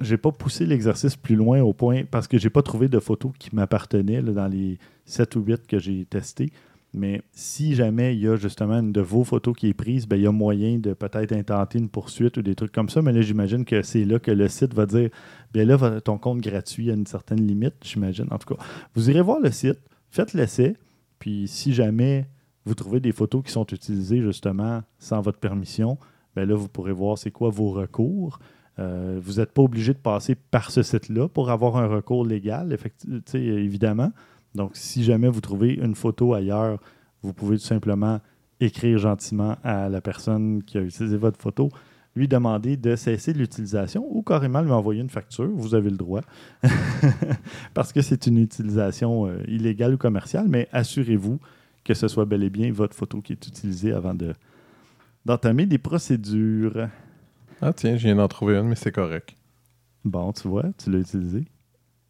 J'ai 0.00 0.16
pas 0.16 0.32
poussé 0.32 0.66
l'exercice 0.66 1.16
plus 1.16 1.36
loin 1.36 1.60
au 1.62 1.72
point 1.72 2.02
parce 2.08 2.26
que 2.26 2.36
j'ai 2.36 2.50
pas 2.50 2.62
trouvé 2.62 2.88
de 2.88 2.98
photos 2.98 3.32
qui 3.38 3.54
m'appartenaient 3.54 4.20
là, 4.22 4.32
dans 4.32 4.48
les 4.48 4.78
7 5.04 5.36
ou 5.36 5.40
8 5.40 5.66
que 5.66 5.78
j'ai 5.78 6.04
testés. 6.04 6.50
Mais 6.94 7.22
si 7.32 7.74
jamais 7.74 8.14
il 8.14 8.20
y 8.20 8.28
a 8.28 8.36
justement 8.36 8.78
une 8.78 8.92
de 8.92 9.00
vos 9.00 9.24
photos 9.24 9.56
qui 9.56 9.68
est 9.68 9.74
prise, 9.74 10.06
ben, 10.06 10.16
il 10.16 10.22
y 10.22 10.26
a 10.26 10.32
moyen 10.32 10.78
de 10.78 10.94
peut-être 10.94 11.32
intenter 11.32 11.78
une 11.78 11.88
poursuite 11.88 12.36
ou 12.36 12.42
des 12.42 12.54
trucs 12.54 12.72
comme 12.72 12.88
ça. 12.88 13.02
Mais 13.02 13.12
là, 13.12 13.20
j'imagine 13.20 13.64
que 13.64 13.82
c'est 13.82 14.04
là 14.04 14.18
que 14.18 14.30
le 14.30 14.48
site 14.48 14.74
va 14.74 14.86
dire 14.86 15.10
bien 15.52 15.64
là, 15.64 16.00
ton 16.00 16.18
compte 16.18 16.40
gratuit 16.40 16.90
a 16.90 16.94
une 16.94 17.06
certaine 17.06 17.46
limite, 17.46 17.74
j'imagine. 17.82 18.26
En 18.30 18.38
tout 18.38 18.54
cas, 18.54 18.62
vous 18.94 19.10
irez 19.10 19.22
voir 19.22 19.40
le 19.40 19.50
site, 19.50 19.78
faites 20.10 20.32
l'essai, 20.32 20.76
puis 21.18 21.46
si 21.48 21.72
jamais 21.72 22.26
vous 22.64 22.74
trouvez 22.74 23.00
des 23.00 23.12
photos 23.12 23.42
qui 23.44 23.52
sont 23.52 23.66
utilisées 23.66 24.20
justement 24.20 24.82
sans 24.98 25.20
votre 25.20 25.38
permission, 25.38 25.98
ben 26.34 26.48
là, 26.48 26.54
vous 26.54 26.68
pourrez 26.68 26.92
voir 26.92 27.18
c'est 27.18 27.30
quoi 27.30 27.50
vos 27.50 27.70
recours. 27.70 28.38
Euh, 28.78 29.20
vous 29.22 29.34
n'êtes 29.34 29.52
pas 29.52 29.62
obligé 29.62 29.92
de 29.92 29.98
passer 29.98 30.34
par 30.34 30.70
ce 30.70 30.82
site-là 30.82 31.28
pour 31.28 31.50
avoir 31.50 31.76
un 31.76 31.86
recours 31.86 32.26
légal, 32.26 32.76
évidemment. 33.34 34.10
Donc, 34.54 34.72
si 34.74 35.02
jamais 35.04 35.28
vous 35.28 35.40
trouvez 35.40 35.74
une 35.74 35.94
photo 35.94 36.34
ailleurs, 36.34 36.78
vous 37.22 37.32
pouvez 37.32 37.56
tout 37.58 37.64
simplement 37.64 38.20
écrire 38.60 38.98
gentiment 38.98 39.56
à 39.64 39.88
la 39.88 40.00
personne 40.00 40.62
qui 40.62 40.78
a 40.78 40.82
utilisé 40.82 41.16
votre 41.16 41.40
photo, 41.40 41.70
lui 42.16 42.28
demander 42.28 42.76
de 42.76 42.94
cesser 42.94 43.32
l'utilisation 43.32 44.06
ou 44.08 44.22
carrément 44.22 44.62
lui 44.62 44.70
envoyer 44.70 45.00
une 45.00 45.10
facture. 45.10 45.48
Vous 45.52 45.74
avez 45.74 45.90
le 45.90 45.96
droit. 45.96 46.20
Parce 47.74 47.92
que 47.92 48.02
c'est 48.02 48.26
une 48.26 48.38
utilisation 48.38 49.26
euh, 49.26 49.42
illégale 49.48 49.94
ou 49.94 49.98
commerciale, 49.98 50.46
mais 50.48 50.68
assurez-vous 50.72 51.40
que 51.82 51.94
ce 51.94 52.08
soit 52.08 52.24
bel 52.24 52.42
et 52.42 52.50
bien 52.50 52.72
votre 52.72 52.94
photo 52.94 53.20
qui 53.20 53.32
est 53.32 53.46
utilisée 53.46 53.92
avant 53.92 54.14
de 54.14 54.32
d'entamer 55.26 55.64
des 55.66 55.78
procédures. 55.78 56.88
Ah 57.62 57.72
tiens, 57.72 57.96
je 57.96 58.02
viens 58.04 58.16
d'en 58.16 58.28
trouver 58.28 58.56
une, 58.56 58.68
mais 58.68 58.74
c'est 58.74 58.92
correct. 58.92 59.34
Bon, 60.04 60.32
tu 60.32 60.48
vois, 60.48 60.64
tu 60.76 60.90
l'as 60.90 60.98
utilisé. 60.98 61.44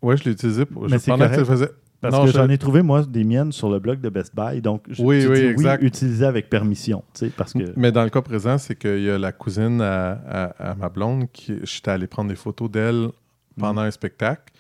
Ouais, 0.03 0.17
je 0.17 0.25
l'ai 0.25 0.33
utilisé 0.33 0.67
pour. 0.67 0.83
Mais 0.83 0.89
je- 0.91 0.99
c'est 0.99 1.11
pendant 1.13 1.27
que 1.29 1.31
correct. 1.37 1.47
faisais. 1.51 1.69
Parce 2.05 2.15
Non, 2.15 2.25
que 2.27 2.33
je- 2.33 2.33
j'en 2.37 2.49
ai 2.49 2.59
trouvé, 2.59 2.83
moi, 2.83 3.03
des 3.03 3.25
miennes 3.25 3.51
sur 3.51 3.71
le 3.71 3.79
blog 3.79 4.01
de 4.01 4.09
Best 4.11 4.35
Buy. 4.37 4.61
Donc, 4.61 4.83
je, 4.91 5.03
Oui, 5.03 5.25
oui, 5.27 5.39
exact. 5.39 5.83
utiliser 5.83 6.27
avec 6.27 6.51
permission. 6.51 7.03
Parce 7.37 7.53
que. 7.55 7.73
Mais 7.77 7.93
dans 7.93 8.05
le 8.05 8.11
cas 8.11 8.21
présent, 8.23 8.59
c'est 8.59 8.77
qu'il 8.79 9.03
y 9.03 9.11
a 9.11 9.17
la 9.19 9.33
cousine 9.33 9.81
à, 9.81 10.13
à- 10.29 10.71
à 10.71 10.75
ma 10.75 10.89
blonde 10.89 11.25
qui 11.33 11.55
j'étais 11.63 11.91
allé 11.91 12.07
prendre 12.07 12.29
des 12.29 12.37
photos 12.37 12.71
d'elle 12.71 13.09
pendant 13.59 13.83
Mm. 13.83 13.87
un 13.87 13.91
spectacle. 13.91 14.53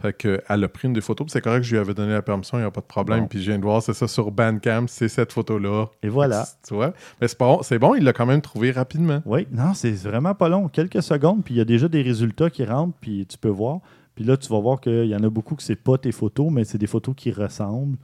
Fait 0.00 0.12
que 0.12 0.40
elle 0.48 0.64
a 0.64 0.68
pris 0.68 0.88
une 0.88 0.94
des 0.94 1.00
photos, 1.00 1.28
c'est 1.30 1.40
correct, 1.40 1.62
je 1.62 1.72
lui 1.72 1.78
avais 1.78 1.94
donné 1.94 2.12
la 2.12 2.22
permission, 2.22 2.58
il 2.58 2.62
n'y 2.62 2.66
a 2.66 2.70
pas 2.72 2.80
de 2.80 2.86
problème. 2.86 3.20
Bon. 3.20 3.26
Puis 3.28 3.40
je 3.40 3.50
viens 3.50 3.58
de 3.58 3.62
voir, 3.64 3.80
c'est 3.82 3.92
ça 3.92 4.08
sur 4.08 4.32
Bandcamp, 4.32 4.86
c'est 4.88 5.06
cette 5.08 5.32
photo-là. 5.32 5.86
Et 6.02 6.08
voilà. 6.08 6.44
Tu 6.66 6.74
vois? 6.74 6.92
Mais 7.20 7.28
c'est 7.28 7.38
bon, 7.38 7.60
c'est 7.62 7.78
bon, 7.78 7.94
il 7.94 8.02
l'a 8.02 8.12
quand 8.12 8.26
même 8.26 8.40
trouvé 8.40 8.72
rapidement. 8.72 9.22
Oui, 9.26 9.46
non, 9.52 9.74
c'est 9.74 9.92
vraiment 9.92 10.34
pas 10.34 10.48
long. 10.48 10.66
Quelques 10.68 11.02
secondes, 11.02 11.44
puis 11.44 11.54
il 11.54 11.58
y 11.58 11.60
a 11.60 11.64
déjà 11.64 11.86
des 11.88 12.02
résultats 12.02 12.50
qui 12.50 12.64
rentrent, 12.64 12.96
puis 13.00 13.26
tu 13.26 13.38
peux 13.38 13.48
voir. 13.48 13.78
Puis 14.14 14.24
là, 14.24 14.36
tu 14.36 14.48
vas 14.48 14.60
voir 14.60 14.80
qu'il 14.80 15.06
y 15.06 15.16
en 15.16 15.22
a 15.22 15.30
beaucoup 15.30 15.54
que 15.54 15.62
c'est 15.62 15.76
pas 15.76 15.98
tes 15.98 16.12
photos, 16.12 16.50
mais 16.50 16.64
c'est 16.64 16.78
des 16.78 16.86
photos 16.86 17.14
qui 17.16 17.30
ressemblent. 17.30 17.96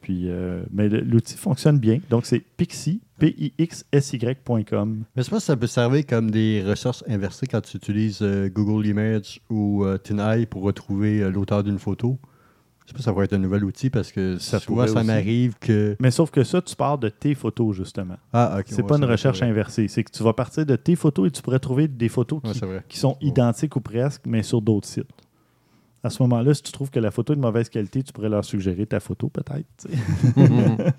Puis, 0.00 0.28
euh, 0.30 0.62
mais 0.70 0.88
l'outil 0.88 1.36
fonctionne 1.36 1.78
bien. 1.78 1.98
Donc, 2.10 2.26
c'est 2.26 2.38
Pixie, 2.38 3.00
P-I-X-S-Y.com. 3.18 5.04
Mais 5.16 5.22
je 5.22 5.30
pense 5.30 5.38
que 5.40 5.44
ça 5.44 5.56
peut 5.56 5.66
servir 5.66 6.06
comme 6.06 6.30
des 6.30 6.62
recherches 6.64 7.02
inversées 7.08 7.46
quand 7.46 7.62
tu 7.62 7.76
utilises 7.76 8.20
euh, 8.22 8.48
Google 8.48 8.86
Images 8.86 9.40
ou 9.50 9.84
euh, 9.84 9.98
TinEye 9.98 10.46
pour 10.46 10.62
retrouver 10.62 11.22
euh, 11.22 11.30
l'auteur 11.30 11.64
d'une 11.64 11.78
photo. 11.78 12.18
Je 12.84 12.90
sais 12.90 12.92
pas 12.92 12.98
si 12.98 13.04
ça 13.04 13.12
va 13.12 13.24
être 13.24 13.32
un 13.32 13.38
nouvel 13.38 13.64
outil 13.64 13.90
parce 13.90 14.12
que 14.12 14.38
Ça 14.38 14.60
pourrait 14.60 14.86
ça 14.86 15.02
m'arrive 15.02 15.54
que. 15.58 15.96
Mais 15.98 16.12
sauf 16.12 16.30
que 16.30 16.44
ça, 16.44 16.62
tu 16.62 16.76
pars 16.76 16.98
de 16.98 17.08
tes 17.08 17.34
photos, 17.34 17.74
justement. 17.74 18.16
Ah, 18.32 18.58
ok. 18.60 18.66
C'est 18.68 18.82
ouais, 18.82 18.86
pas 18.86 18.96
une 18.96 19.04
recherche 19.04 19.38
vrai. 19.38 19.48
inversée. 19.48 19.88
C'est 19.88 20.04
que 20.04 20.12
tu 20.12 20.22
vas 20.22 20.34
partir 20.34 20.64
de 20.64 20.76
tes 20.76 20.94
photos 20.94 21.26
et 21.26 21.30
tu 21.32 21.42
pourrais 21.42 21.58
trouver 21.58 21.88
des 21.88 22.08
photos 22.08 22.40
qui 22.88 22.98
sont 22.98 23.16
identiques 23.20 23.74
ou 23.74 23.80
presque, 23.80 24.22
mais 24.24 24.44
sur 24.44 24.62
d'autres 24.62 24.86
sites. 24.86 25.10
À 26.06 26.10
ce 26.10 26.22
moment-là, 26.22 26.54
si 26.54 26.62
tu 26.62 26.70
trouves 26.70 26.90
que 26.90 27.00
la 27.00 27.10
photo 27.10 27.32
est 27.32 27.36
de 27.36 27.40
mauvaise 27.40 27.68
qualité, 27.68 28.00
tu 28.00 28.12
pourrais 28.12 28.28
leur 28.28 28.44
suggérer 28.44 28.86
ta 28.86 29.00
photo, 29.00 29.28
peut-être. 29.28 29.88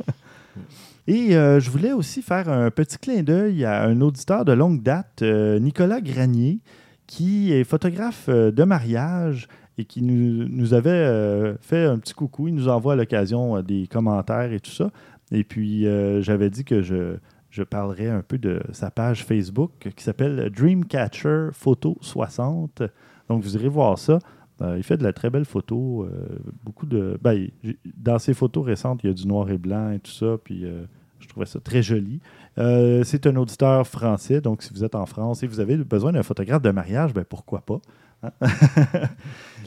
Et 1.08 1.38
euh, 1.38 1.62
je 1.62 1.70
voulais 1.72 1.94
aussi 1.94 2.22
faire 2.22 2.50
un 2.50 2.70
petit 2.72 2.98
clin 2.98 3.24
d'œil 3.24 3.64
à 3.64 3.84
un 3.84 4.02
auditeur 4.02 4.44
de 4.44 4.52
longue 4.52 4.84
date, 4.84 5.22
euh, 5.22 5.60
Nicolas 5.60 6.02
Granier, 6.02 6.60
qui 7.06 7.54
est 7.54 7.64
photographe 7.64 8.26
euh, 8.28 8.52
de 8.52 8.66
mariage 8.66 9.48
et 9.78 9.86
qui 9.86 10.02
nous, 10.02 10.46
nous 10.50 10.74
avait 10.74 10.90
euh, 10.90 11.56
fait 11.62 11.86
un 11.86 12.00
petit 12.00 12.14
coucou. 12.14 12.50
Il 12.50 12.56
nous 12.56 12.68
envoie 12.68 12.92
à 12.94 12.96
l'occasion 12.98 13.62
des 13.62 13.88
commentaires 13.88 14.52
et 14.52 14.60
tout 14.60 14.72
ça. 14.72 14.92
Et 15.32 15.46
puis, 15.46 15.86
j'avais 16.22 16.50
dit 16.50 16.66
que 16.66 16.82
je, 16.82 17.18
je 17.50 17.64
parlerais 17.64 18.08
un 18.08 18.22
peu 18.22 18.38
de 18.38 18.62
sa 18.72 18.92
page 18.92 19.24
Facebook 19.24 19.90
qui 19.96 20.04
s'appelle 20.04 20.50
Dreamcatcher 20.50 21.50
Photo 21.54 21.98
60. 22.02 22.84
Donc, 23.30 23.44
vous 23.44 23.56
irez 23.56 23.68
voir 23.70 23.98
ça. 23.98 24.20
Euh, 24.62 24.76
il 24.78 24.84
fait 24.84 24.98
de 24.98 25.04
la 25.04 25.14
très 25.14 25.30
belle 25.30 25.46
photo. 25.46 26.04
euh, 26.04 26.40
beaucoup 26.64 26.86
de. 26.86 27.18
ben, 27.22 27.34
il- 27.64 27.76
dans 27.96 28.20
ses 28.20 28.34
photos 28.34 28.66
récentes, 28.66 29.02
il 29.04 29.08
y 29.08 29.10
a 29.10 29.14
du 29.14 29.28
noir 29.28 29.50
et 29.52 29.58
blanc 29.58 29.92
et 29.92 30.00
tout 30.00 30.12
ça. 30.12 30.38
Puis 30.44 30.66
euh, 30.66 30.84
je 31.20 31.28
trouvais 31.28 31.46
ça 31.46 31.60
très 31.60 31.84
joli. 31.84 32.20
Euh, 32.58 33.04
c'est 33.04 33.28
un 33.28 33.36
auditeur 33.36 33.86
français. 33.88 34.42
Donc, 34.42 34.64
si 34.64 34.74
vous 34.74 34.84
êtes 34.84 34.96
en 34.96 35.06
France 35.06 35.44
et 35.44 35.48
vous 35.48 35.60
avez 35.60 35.78
besoin 35.78 36.12
d'un 36.12 36.24
photographe 36.24 36.62
de 36.64 36.72
mariage, 36.72 37.14
ben 37.14 37.24
pourquoi 37.24 37.62
pas. 37.62 37.80
hein? 38.24 38.32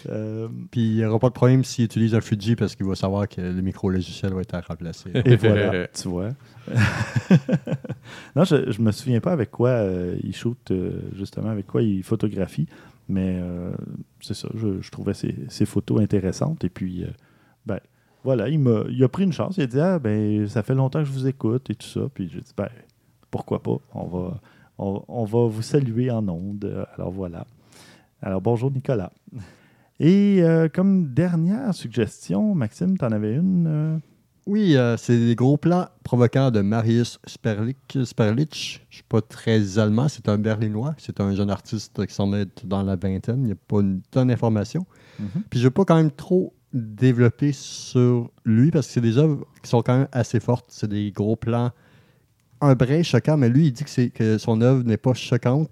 Euh, 0.08 0.48
Puis 0.70 0.80
il 0.80 0.96
n'y 0.96 1.04
aura 1.04 1.18
pas 1.18 1.28
de 1.28 1.34
problème 1.34 1.62
s'il 1.62 1.84
utilise 1.84 2.14
un 2.14 2.22
Fuji 2.22 2.56
parce 2.56 2.74
qu'il 2.74 2.86
va 2.86 2.94
savoir 2.94 3.28
que 3.28 3.38
le 3.42 3.60
micro-logiciel 3.60 4.32
va 4.32 4.40
être 4.40 4.54
à 4.54 4.62
remplacer. 4.62 5.10
Et 5.26 5.36
voilà, 5.36 5.88
tu 5.88 6.08
vois. 6.08 6.30
non, 8.36 8.44
je 8.44 8.56
ne 8.80 8.82
me 8.84 8.92
souviens 8.92 9.20
pas 9.20 9.32
avec 9.32 9.50
quoi 9.50 9.68
euh, 9.70 10.16
il 10.22 10.34
shoot, 10.34 10.58
euh, 10.70 11.02
justement, 11.16 11.50
avec 11.50 11.66
quoi 11.66 11.82
il 11.82 12.02
photographie, 12.02 12.66
mais 13.10 13.38
euh, 13.40 13.72
c'est 14.20 14.34
ça, 14.34 14.48
je, 14.54 14.90
trouvais 14.90 15.14
ses 15.14 15.66
photos 15.66 16.00
intéressantes. 16.00 16.64
Et 16.64 16.70
puis, 16.70 17.04
euh, 17.04 17.10
ben, 17.66 17.80
voilà, 18.24 18.48
il, 18.48 18.58
m'a, 18.58 18.84
il 18.88 19.02
a 19.02 19.08
pris 19.08 19.24
une 19.24 19.32
chance. 19.32 19.56
Il 19.56 19.64
a 19.64 19.66
dit 19.66 19.80
Ah, 19.80 19.98
ben, 19.98 20.46
ça 20.46 20.62
fait 20.62 20.74
longtemps 20.74 21.00
que 21.00 21.06
je 21.06 21.12
vous 21.12 21.26
écoute 21.26 21.68
et 21.70 21.74
tout 21.74 21.86
ça. 21.86 22.00
Puis 22.14 22.28
j'ai 22.28 22.40
dit 22.40 22.52
Ben, 22.56 22.68
pourquoi 23.30 23.62
pas 23.62 23.76
On 23.94 24.06
va, 24.06 24.40
on, 24.78 25.24
va 25.24 25.46
vous 25.46 25.62
saluer 25.62 26.10
en 26.10 26.26
ondes. 26.28 26.86
Alors 26.94 27.10
voilà. 27.10 27.46
Alors 28.22 28.40
bonjour 28.40 28.70
Nicolas. 28.70 29.12
Et 29.98 30.42
euh, 30.42 30.68
comme 30.72 31.12
dernière 31.12 31.74
suggestion, 31.74 32.54
Maxime, 32.54 32.96
tu 32.96 33.04
en 33.04 33.12
avais 33.12 33.34
une 33.34 33.66
euh? 33.66 33.98
Oui, 34.50 34.76
euh, 34.76 34.96
c'est 34.96 35.16
des 35.16 35.36
gros 35.36 35.56
plans 35.56 35.86
provocants 36.02 36.50
de 36.50 36.60
Marius 36.60 37.20
Sperlich. 37.24 37.76
Sperlich. 38.04 38.80
Je 38.88 38.94
ne 38.94 38.94
suis 38.96 39.02
pas 39.08 39.20
très 39.22 39.78
allemand, 39.78 40.08
c'est 40.08 40.28
un 40.28 40.38
berlinois. 40.38 40.94
C'est 40.98 41.20
un 41.20 41.32
jeune 41.36 41.50
artiste 41.50 42.04
qui 42.04 42.12
semble 42.12 42.36
être 42.36 42.66
dans 42.66 42.82
la 42.82 42.96
vingtaine. 42.96 43.42
Il 43.42 43.46
n'y 43.46 43.52
a 43.52 43.56
pas 43.68 43.78
une 43.80 44.02
tonne 44.10 44.26
d'informations. 44.28 44.86
Mhm. 45.20 45.28
Puis 45.50 45.60
je 45.60 45.64
ne 45.64 45.68
veux 45.68 45.70
pas 45.70 45.84
quand 45.84 45.94
même 45.94 46.10
trop 46.10 46.52
développer 46.72 47.52
sur 47.52 48.30
lui 48.44 48.72
parce 48.72 48.88
que 48.88 48.92
c'est 48.94 49.00
des 49.00 49.18
œuvres 49.18 49.44
qui 49.62 49.70
sont 49.70 49.82
quand 49.82 49.96
même 49.98 50.08
assez 50.10 50.40
fortes. 50.40 50.66
C'est 50.68 50.88
des 50.88 51.12
gros 51.12 51.36
plans 51.36 51.70
un 52.60 52.74
brin 52.74 53.02
choquant, 53.04 53.36
mais 53.36 53.48
lui, 53.48 53.68
il 53.68 53.72
dit 53.72 53.84
que, 53.84 53.90
c'est, 53.90 54.10
que 54.10 54.36
son 54.36 54.60
œuvre 54.62 54.82
n'est 54.82 54.96
pas 54.98 55.14
choquante. 55.14 55.70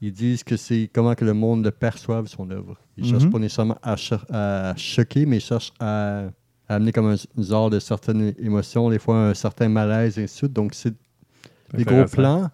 Ils 0.00 0.12
disent 0.12 0.42
que 0.42 0.56
c'est 0.56 0.90
comment 0.92 1.14
que 1.14 1.24
le 1.24 1.32
monde 1.32 1.64
le 1.64 1.70
perçoive, 1.70 2.26
son 2.26 2.50
œuvre. 2.50 2.76
Il 2.96 3.04
ne 3.04 3.08
cherche 3.10 3.24
Mhm. 3.24 3.30
pas 3.30 3.38
nécessairement 3.38 3.78
à, 3.82 3.96
cho- 3.96 4.16
à 4.30 4.74
choquer, 4.76 5.24
mais 5.26 5.36
il 5.36 5.40
cherche 5.40 5.72
à, 5.78 6.24
à 6.24 6.30
amener 6.68 6.92
comme 6.92 7.06
un, 7.06 7.42
genre 7.42 7.70
de 7.70 7.78
certaines 7.78 8.34
émotions, 8.38 8.90
des 8.90 8.98
fois 8.98 9.28
un 9.28 9.34
certain 9.34 9.68
malaise, 9.68 10.18
et 10.18 10.24
ainsi 10.24 10.34
de 10.34 10.38
suite. 10.38 10.52
Donc, 10.52 10.74
c'est 10.74 10.94
des 11.74 11.84
gros 11.84 12.04
plans, 12.04 12.50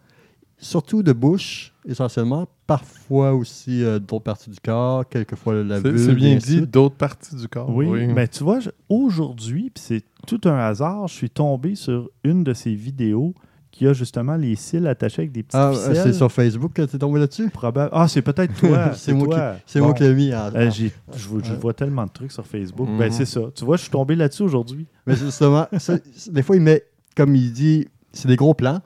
surtout 0.59 1.03
de 1.03 1.13
bouche, 1.13 1.75
essentiellement. 1.87 2.47
Parfois 2.67 3.35
aussi 3.35 3.83
euh, 3.83 3.99
d'autres 3.99 4.25
parties 4.25 4.51
du 4.51 4.61
corps, 4.61 5.09
quelquefois 5.09 5.55
la 5.55 5.81
vulve. 5.81 6.05
c'est 6.05 6.15
bien 6.15 6.37
dit, 6.37 6.67
d'autres 6.67 6.97
parties 6.97 7.35
du 7.35 7.49
corps. 7.49 7.69
Oui, 7.71 8.07
mais 8.07 8.29
tu 8.29 8.45
vois, 8.45 8.61
aujourd'hui, 8.89 9.71
puis 9.71 9.83
c'est 9.85 10.05
tout 10.27 10.41
un 10.45 10.57
hasard, 10.57 11.09
je 11.09 11.15
suis 11.15 11.31
tombé 11.31 11.75
sur 11.75 12.11
une 12.25 12.45
de 12.45 12.53
ces 12.53 12.75
vidéos 12.75 13.35
qui 13.71 13.87
a 13.87 13.93
justement 13.93 14.37
les 14.37 14.57
cils 14.57 14.87
attachés 14.87 15.23
avec 15.23 15.33
des 15.33 15.43
petites 15.43 15.55
Ah, 15.55 15.73
ficelles. 15.73 15.97
c'est 15.97 16.13
sur 16.13 16.31
Facebook 16.31 16.73
que 16.73 16.83
tu 16.83 16.97
es 16.97 16.99
tombé 16.99 17.21
là-dessus? 17.21 17.49
Probable- 17.51 17.91
Ah, 17.93 18.09
c'est 18.09 18.23
peut-être 18.23 18.53
toi. 18.59 18.93
c'est 18.95 19.13
moi, 19.13 19.27
toi. 19.29 19.57
qui, 19.67 19.79
Bon. 19.79 19.85
moi 19.87 19.95
qui 19.95 20.03
l'ai 20.03 20.15
mis. 20.15 20.35
en- 20.35 20.55
Euh, 20.55 20.71
je, 20.71 21.29
vois- 21.29 21.41
je 21.43 21.55
vois 21.55 21.73
tellement 21.75 22.05
de 22.05 22.11
trucs 22.11 22.33
sur 22.33 22.47
Facebook. 22.47 22.89
Mhm. 22.89 22.99
Ben, 22.99 23.13
c'est 23.13 23.25
ça. 23.27 23.41
Tu 23.55 23.65
vois, 23.65 23.77
je 23.77 23.83
suis 23.83 23.91
tombé 23.91 24.17
là-dessus 24.17 24.43
aujourd'hui. 24.43 24.87
Mais 25.07 25.15
justement, 25.17 25.67
ça, 25.79 25.99
des 26.31 26.43
fois, 26.43 26.57
il 26.57 26.63
met, 26.63 26.85
comme 27.17 27.35
il 27.37 27.53
dit, 27.53 27.87
c'est 28.13 28.29
des 28.29 28.37
gros 28.37 28.55
plans. 28.55 28.81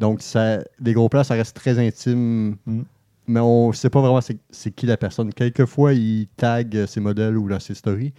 Donc, 0.00 0.22
ça, 0.22 0.58
des 0.80 0.94
gros 0.94 1.08
plans, 1.08 1.22
ça 1.24 1.34
reste 1.34 1.54
très 1.54 1.78
intime. 1.78 2.56
Mm. 2.66 2.80
Mais 3.28 3.40
on 3.40 3.68
ne 3.68 3.72
sait 3.72 3.90
pas 3.90 4.00
vraiment 4.00 4.20
c'est, 4.20 4.70
qui 4.72 4.86
la 4.86 4.96
personne. 4.96 5.32
Quelquefois, 5.32 5.92
il 5.92 6.26
tag 6.36 6.76
euh, 6.76 6.86
ses 6.88 6.98
modèles 7.00 7.36
ou 7.38 7.48
dans 7.48 7.60
ses 7.60 7.74
stories. 7.74 8.12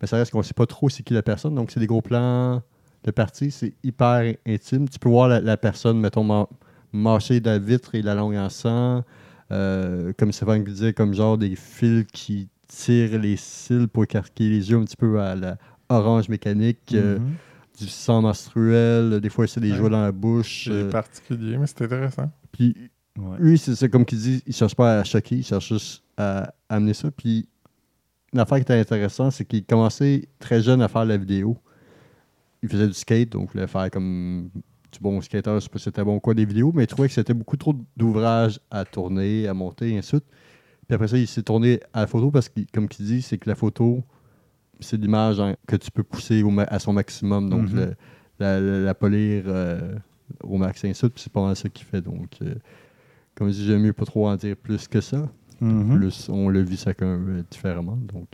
Mais 0.00 0.08
ça 0.08 0.16
reste 0.16 0.32
qu'on 0.32 0.38
ne 0.38 0.42
sait 0.44 0.54
pas 0.54 0.66
trop 0.66 0.88
c'est 0.88 1.02
qui 1.04 1.14
la 1.14 1.22
personne. 1.22 1.54
Donc, 1.54 1.70
c'est 1.70 1.78
des 1.78 1.86
gros 1.86 2.02
plans 2.02 2.62
de 3.04 3.10
partie. 3.10 3.50
C'est 3.50 3.74
hyper 3.82 4.34
intime. 4.46 4.88
Tu 4.88 4.98
peux 4.98 5.08
voir 5.08 5.28
la, 5.28 5.40
la 5.40 5.56
personne, 5.56 5.98
mettons, 6.00 6.24
ma- 6.24 6.48
mâcher 6.92 7.40
de 7.40 7.48
la 7.50 7.58
vitre 7.58 7.94
et 7.94 8.02
la 8.02 8.14
langue 8.14 8.34
en 8.36 8.48
sang. 8.48 9.04
Euh, 9.50 10.12
comme 10.18 10.32
Stéphane 10.32 10.64
disait, 10.64 10.92
comme 10.92 11.14
genre 11.14 11.38
des 11.38 11.56
fils 11.56 12.04
qui 12.12 12.48
tirent 12.66 13.18
les 13.18 13.36
cils 13.36 13.88
pour 13.88 14.04
écarquer 14.04 14.48
les 14.48 14.70
yeux 14.70 14.76
un 14.76 14.84
petit 14.84 14.96
peu 14.96 15.20
à 15.20 15.34
la 15.34 15.56
orange 15.88 16.28
mécanique. 16.28 16.92
euh, 16.94 17.18
Mhm. 17.18 17.34
du 17.80 17.86
sang 17.86 18.20
menstruel, 18.22 19.20
des 19.20 19.28
fois 19.30 19.46
c'est 19.46 19.60
des 19.60 19.70
Ouais. 19.70 19.76
jouets 19.76 19.90
dans 19.90 20.02
la 20.02 20.10
bouche. 20.12 20.64
C'est 20.64 20.70
euh, 20.72 20.90
particulier, 20.90 21.56
mais 21.56 21.66
c'est 21.68 21.80
intéressant. 21.82 22.28
puis 22.50 22.74
Ouais. 23.16 23.36
lui, 23.38 23.56
c'est 23.58 23.74
ça, 23.76 23.88
comme 23.88 24.04
qu'il 24.04 24.18
dit, 24.18 24.42
il 24.46 24.52
cherche 24.52 24.74
pas 24.74 24.98
à 24.98 25.04
choquer, 25.04 25.36
il 25.36 25.44
cherche 25.44 25.68
juste 25.68 26.02
à 26.16 26.52
amener 26.68 26.92
ça. 26.94 27.10
Puis 27.12 27.48
l'affaire 28.32 28.58
qui 28.58 28.62
était 28.62 28.78
intéressante, 28.80 29.32
c'est 29.32 29.44
qu'il 29.44 29.64
commençait 29.64 30.28
très 30.40 30.60
jeune 30.60 30.82
à 30.82 30.88
faire 30.88 31.04
la 31.04 31.16
vidéo. 31.16 31.56
Il 32.62 32.68
faisait 32.68 32.86
du 32.88 32.92
skate, 32.94 33.30
donc 33.30 33.50
il 33.50 33.52
voulait 33.58 33.66
faire 33.68 33.90
comme 33.90 34.50
du 34.90 34.98
bon 35.00 35.20
skater, 35.20 35.54
je 35.56 35.60
sais 35.60 35.68
pas 35.68 35.78
si 35.78 35.84
c'était 35.84 36.02
bon 36.02 36.16
ou 36.16 36.20
quoi 36.20 36.34
des 36.34 36.44
vidéos, 36.44 36.72
mais 36.74 36.84
il 36.84 36.86
trouvait 36.86 37.08
que 37.08 37.14
c'était 37.14 37.34
beaucoup 37.34 37.56
trop 37.56 37.74
d'ouvrages 37.96 38.58
à 38.70 38.84
tourner, 38.84 39.46
à 39.46 39.54
monter, 39.54 39.90
et 39.90 39.98
ainsi 39.98 40.12
de 40.12 40.20
suite. 40.20 40.24
Puis 40.86 40.94
après 40.94 41.08
ça, 41.08 41.18
il 41.18 41.26
s'est 41.28 41.42
tourné 41.42 41.80
à 41.92 42.00
la 42.00 42.06
photo 42.06 42.30
parce 42.30 42.48
que, 42.48 42.60
comme 42.72 42.88
il 42.98 43.04
dit, 43.06 43.22
c'est 43.22 43.36
que 43.38 43.48
la 43.48 43.54
photo, 43.54 44.02
c'est 44.80 44.96
l'image 44.96 45.38
hein, 45.40 45.54
que 45.66 45.76
tu 45.76 45.90
peux 45.90 46.02
pousser 46.02 46.42
au 46.42 46.50
à 46.58 46.78
son 46.78 46.92
maximum. 46.94 47.50
Donc, 47.50 47.68
Mhm. 47.70 47.76
le- 47.76 47.94
la, 48.40 48.60
la- 48.60 48.80
la 48.80 48.94
polir 48.94 49.44
euh, 49.46 49.96
au 50.42 50.56
max, 50.56 50.82
et 50.84 50.88
ainsi 50.88 50.92
de 50.92 50.96
suite. 51.06 51.14
Puis 51.14 51.22
c'est 51.24 51.32
pas 51.32 51.42
mal 51.44 51.54
ça 51.56 51.68
qu'il 51.68 51.84
fait. 51.86 52.00
Donc, 52.00 52.38
euh, 52.40 52.54
comme 53.34 53.48
je 53.48 53.54
dis, 53.54 53.66
j'aime 53.66 53.82
mieux 53.82 53.92
pas 53.92 54.04
trop 54.06 54.26
en 54.28 54.36
dire 54.36 54.56
plus 54.56 54.88
que 54.88 55.00
ça. 55.02 55.28
Mhm. 55.60 55.96
Plus, 55.98 56.28
on 56.30 56.48
le 56.48 56.60
vit 56.62 56.76
chacun 56.78 57.06
euh, 57.06 57.42
différemment. 57.50 57.96
Donc, 57.96 58.28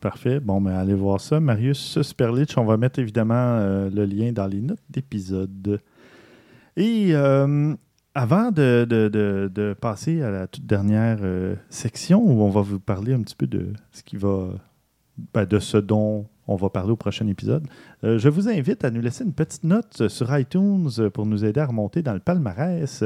Parfait. 0.00 0.40
Bon, 0.40 0.64
allez 0.66 0.94
voir 0.94 1.20
ça. 1.20 1.40
Marius 1.40 2.02
Sperlich, 2.02 2.58
on 2.58 2.64
va 2.64 2.76
mettre 2.76 2.98
évidemment 2.98 3.34
euh, 3.34 3.88
le 3.90 4.04
lien 4.04 4.32
dans 4.32 4.46
les 4.46 4.60
notes 4.60 4.82
d'épisode. 4.90 5.80
Et 6.76 7.14
euh, 7.14 7.74
avant 8.14 8.50
de, 8.50 9.74
passer 9.80 10.22
à 10.22 10.30
la 10.30 10.46
toute 10.46 10.66
dernière 10.66 11.18
euh, 11.22 11.54
section 11.70 12.22
où 12.22 12.42
on 12.42 12.50
va 12.50 12.60
vous 12.60 12.78
parler 12.78 13.14
un 13.14 13.22
petit 13.22 13.36
peu 13.36 13.46
de 13.46 13.72
ce 13.90 14.02
qui 14.02 14.16
va. 14.16 14.50
ben, 15.32 15.46
de 15.46 15.58
ce 15.58 15.78
dont 15.78 16.26
on 16.46 16.56
va 16.56 16.68
parler 16.68 16.92
au 16.92 16.96
prochain 16.96 17.26
épisode, 17.26 17.66
je 18.04 18.28
vous 18.28 18.48
invite 18.48 18.84
à 18.84 18.92
nous 18.92 19.00
laisser 19.00 19.24
une 19.24 19.32
petite 19.32 19.64
note 19.64 20.06
sur 20.06 20.38
iTunes 20.38 20.88
pour 21.12 21.26
nous 21.26 21.44
aider 21.44 21.58
à 21.58 21.66
remonter 21.66 22.02
dans 22.02 22.14
le 22.14 22.20
palmarès. 22.20 23.02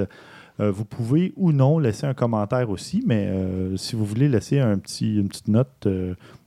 Vous 0.59 0.84
pouvez 0.84 1.32
ou 1.36 1.53
non 1.53 1.78
laisser 1.78 2.07
un 2.07 2.12
commentaire 2.12 2.68
aussi, 2.68 3.03
mais 3.07 3.32
si 3.76 3.97
vous 3.97 4.05
voulez 4.05 4.28
laisser 4.28 4.61
une 4.61 4.78
petite 4.78 5.49
note 5.49 5.88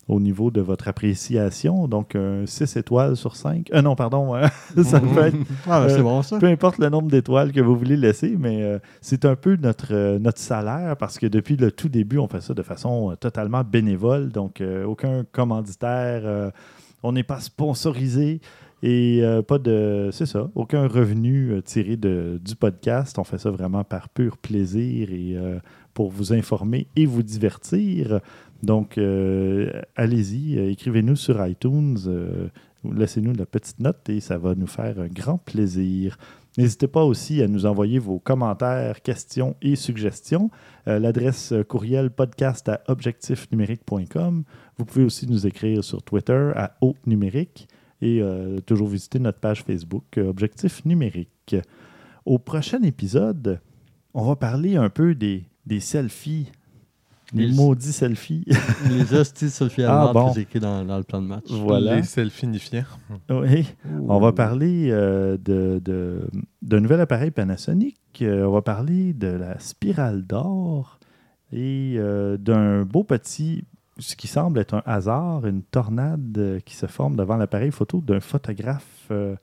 au 0.10 0.20
niveau 0.20 0.52
de 0.52 0.60
votre 0.60 0.88
appréciation, 0.90 1.88
donc 1.88 2.16
un 2.16 2.46
6 2.46 2.76
étoiles 2.76 3.16
sur 3.16 3.36
5. 3.38 3.70
Euh, 3.74 3.82
non, 3.82 3.96
pardon, 3.96 4.36
euh, 4.36 4.48
ça 4.84 5.00
peut 5.00 5.22
être 5.28 5.38
ah, 5.68 5.84
Euh, 5.84 5.90
c'est 5.90 6.02
bon 6.02 6.22
ça. 6.22 6.40
peu 6.40 6.48
importe 6.48 6.78
le 6.78 6.90
nombre 6.90 7.10
d'étoiles 7.10 7.52
que 7.54 7.62
vous 7.62 7.78
voulez 7.78 7.96
laisser, 7.96 8.36
mais 8.38 8.62
euh, 8.64 8.80
c'est 9.02 9.24
un 9.24 9.36
peu 9.36 9.56
notre, 9.56 9.94
euh, 9.94 10.20
notre 10.20 10.40
salaire 10.40 10.98
parce 10.98 11.18
que 11.18 11.28
depuis 11.28 11.56
le 11.56 11.72
tout 11.72 11.88
début, 11.90 12.18
on 12.18 12.28
fait 12.28 12.42
ça 12.42 12.54
de 12.54 12.64
façon 12.64 13.12
euh, 13.12 13.16
totalement 13.16 13.64
bénévole. 13.64 14.30
Donc, 14.30 14.60
euh, 14.60 14.84
aucun 14.86 15.24
commanditaire, 15.32 16.22
euh, 16.26 16.52
on 17.02 17.14
n'est 17.14 17.24
pas 17.24 17.40
sponsorisé 17.40 18.42
et 18.82 19.22
euh, 19.24 19.42
pas 19.42 19.58
de. 19.60 20.10
C'est 20.12 20.26
ça, 20.26 20.50
aucun 20.56 20.88
revenu 20.88 21.52
euh, 21.52 21.62
tiré 21.62 21.96
de, 21.96 22.42
du 22.44 22.56
podcast. 22.58 23.18
On 23.18 23.24
fait 23.24 23.38
ça 23.38 23.50
vraiment 23.52 23.86
par 23.86 24.10
pur 24.10 24.38
plaisir 24.38 25.10
et 25.12 25.36
euh, 25.38 25.60
pour 25.94 26.12
vous 26.12 26.34
informer 26.34 26.88
et 26.98 27.06
vous 27.06 27.24
divertir. 27.24 28.20
Donc, 28.64 28.98
euh, 28.98 29.82
allez-y, 29.98 30.58
euh, 30.58 30.72
écrivez-nous 30.72 31.18
sur 31.18 31.46
iTunes. 31.46 31.98
euh, 32.08 32.48
Laissez-nous 32.90 33.34
la 33.34 33.46
petite 33.46 33.80
note 33.80 34.10
et 34.10 34.20
ça 34.22 34.38
va 34.38 34.56
nous 34.56 34.68
faire 34.68 35.00
un 35.00 35.08
grand 35.08 35.38
plaisir. 35.38 36.18
N'hésitez 36.58 36.88
pas 36.88 37.04
aussi 37.04 37.42
à 37.42 37.48
nous 37.48 37.66
envoyer 37.66 38.00
vos 38.00 38.20
commentaires, 38.20 39.02
questions 39.02 39.56
et 39.62 39.76
suggestions. 39.76 40.52
L'adresse 40.86 41.54
courriel 41.70 42.12
podcast 42.12 42.68
à 42.68 42.82
objectifnumérique.com. 42.90 44.44
Vous 44.78 44.86
pouvez 44.86 45.06
aussi 45.06 45.28
nous 45.28 45.48
écrire 45.48 45.82
sur 45.82 46.04
Twitter 46.04 46.52
à 46.56 46.76
Haut 46.82 46.96
Numérique 47.08 47.70
et 48.02 48.22
toujours 48.66 48.90
visiter 48.90 49.18
notre 49.18 49.40
page 49.40 49.64
Facebook 49.64 50.18
Objectif 50.18 50.84
Numérique. 50.84 51.56
Au 52.26 52.38
prochain 52.38 52.84
épisode, 52.84 53.62
on 54.14 54.26
va 54.26 54.36
parler 54.36 54.76
un 54.76 54.90
peu 54.90 55.16
des 55.16 55.46
selfies, 55.80 56.52
les 57.34 57.48
Les- 57.48 57.56
maudits 57.56 57.92
selfies. 57.94 58.46
Les 58.90 59.14
hosties 59.14 59.50
selfie 59.50 59.84
Ah, 59.84 60.12
bon. 60.14 60.30
que 60.30 60.36
j'ai 60.36 60.42
écrit 60.42 60.60
dans, 60.60 60.84
dans 60.86 60.98
le 60.98 61.04
plan 61.04 61.22
de 61.22 61.28
match. 61.28 61.46
voilà. 61.50 61.96
Les 61.96 62.04
selfinifiants. 62.04 62.84
Oui. 63.30 63.68
On 64.08 64.20
va 64.20 64.32
parler 64.32 64.90
euh, 64.92 65.38
de, 65.38 65.82
de, 65.84 66.28
d'un 66.62 66.80
nouvel 66.80 67.02
appareil 67.02 67.32
Panasonic. 67.32 67.98
Euh, 68.22 68.46
on 68.46 68.52
va 68.52 68.62
parler 68.62 69.14
de 69.14 69.28
la 69.28 69.58
spirale 69.60 70.24
d'or 70.26 71.00
et 71.52 71.96
euh, 71.98 72.38
d'un 72.38 72.84
beau 72.84 73.04
petit, 73.04 73.64
ce 74.00 74.16
qui 74.16 74.28
semble 74.28 74.60
être 74.60 74.74
un 74.76 74.84
hasard, 74.86 75.46
une 75.46 75.62
tornade 75.64 76.60
qui 76.66 76.76
se 76.76 76.86
forme 76.88 77.16
devant 77.16 77.38
l'appareil 77.38 77.72
photo 77.72 78.02
d'un 78.02 78.20
photographe 78.20 79.08
euh, 79.12 79.36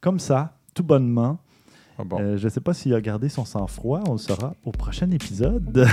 comme 0.00 0.18
ça, 0.18 0.56
tout 0.74 0.84
bonnement. 0.84 1.38
Ah 1.98 2.04
bon. 2.04 2.18
Euh, 2.20 2.36
je 2.36 2.44
ne 2.44 2.50
sais 2.50 2.60
pas 2.60 2.74
s'il 2.74 2.94
a 2.94 3.00
gardé 3.00 3.28
son 3.28 3.44
sang-froid. 3.44 4.00
On 4.08 4.12
le 4.12 4.18
saura 4.18 4.54
au 4.64 4.70
prochain 4.70 5.10
épisode. 5.10 5.86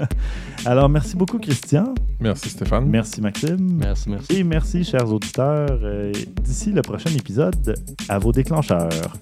Alors, 0.66 0.88
merci 0.88 1.16
beaucoup, 1.16 1.38
Christian. 1.38 1.94
Merci 2.20 2.50
Stéphane. 2.50 2.86
Merci, 2.88 3.20
Maxime. 3.20 3.78
Merci, 3.78 4.10
merci. 4.10 4.32
Et 4.36 4.44
merci, 4.44 4.84
chers 4.84 5.10
auditeurs. 5.12 5.78
Euh, 5.82 6.12
D'ici 6.42 6.72
le 6.72 6.82
prochain 6.82 7.10
épisode, 7.10 7.76
à 8.08 8.18
vos 8.18 8.32
déclencheurs. 8.32 9.14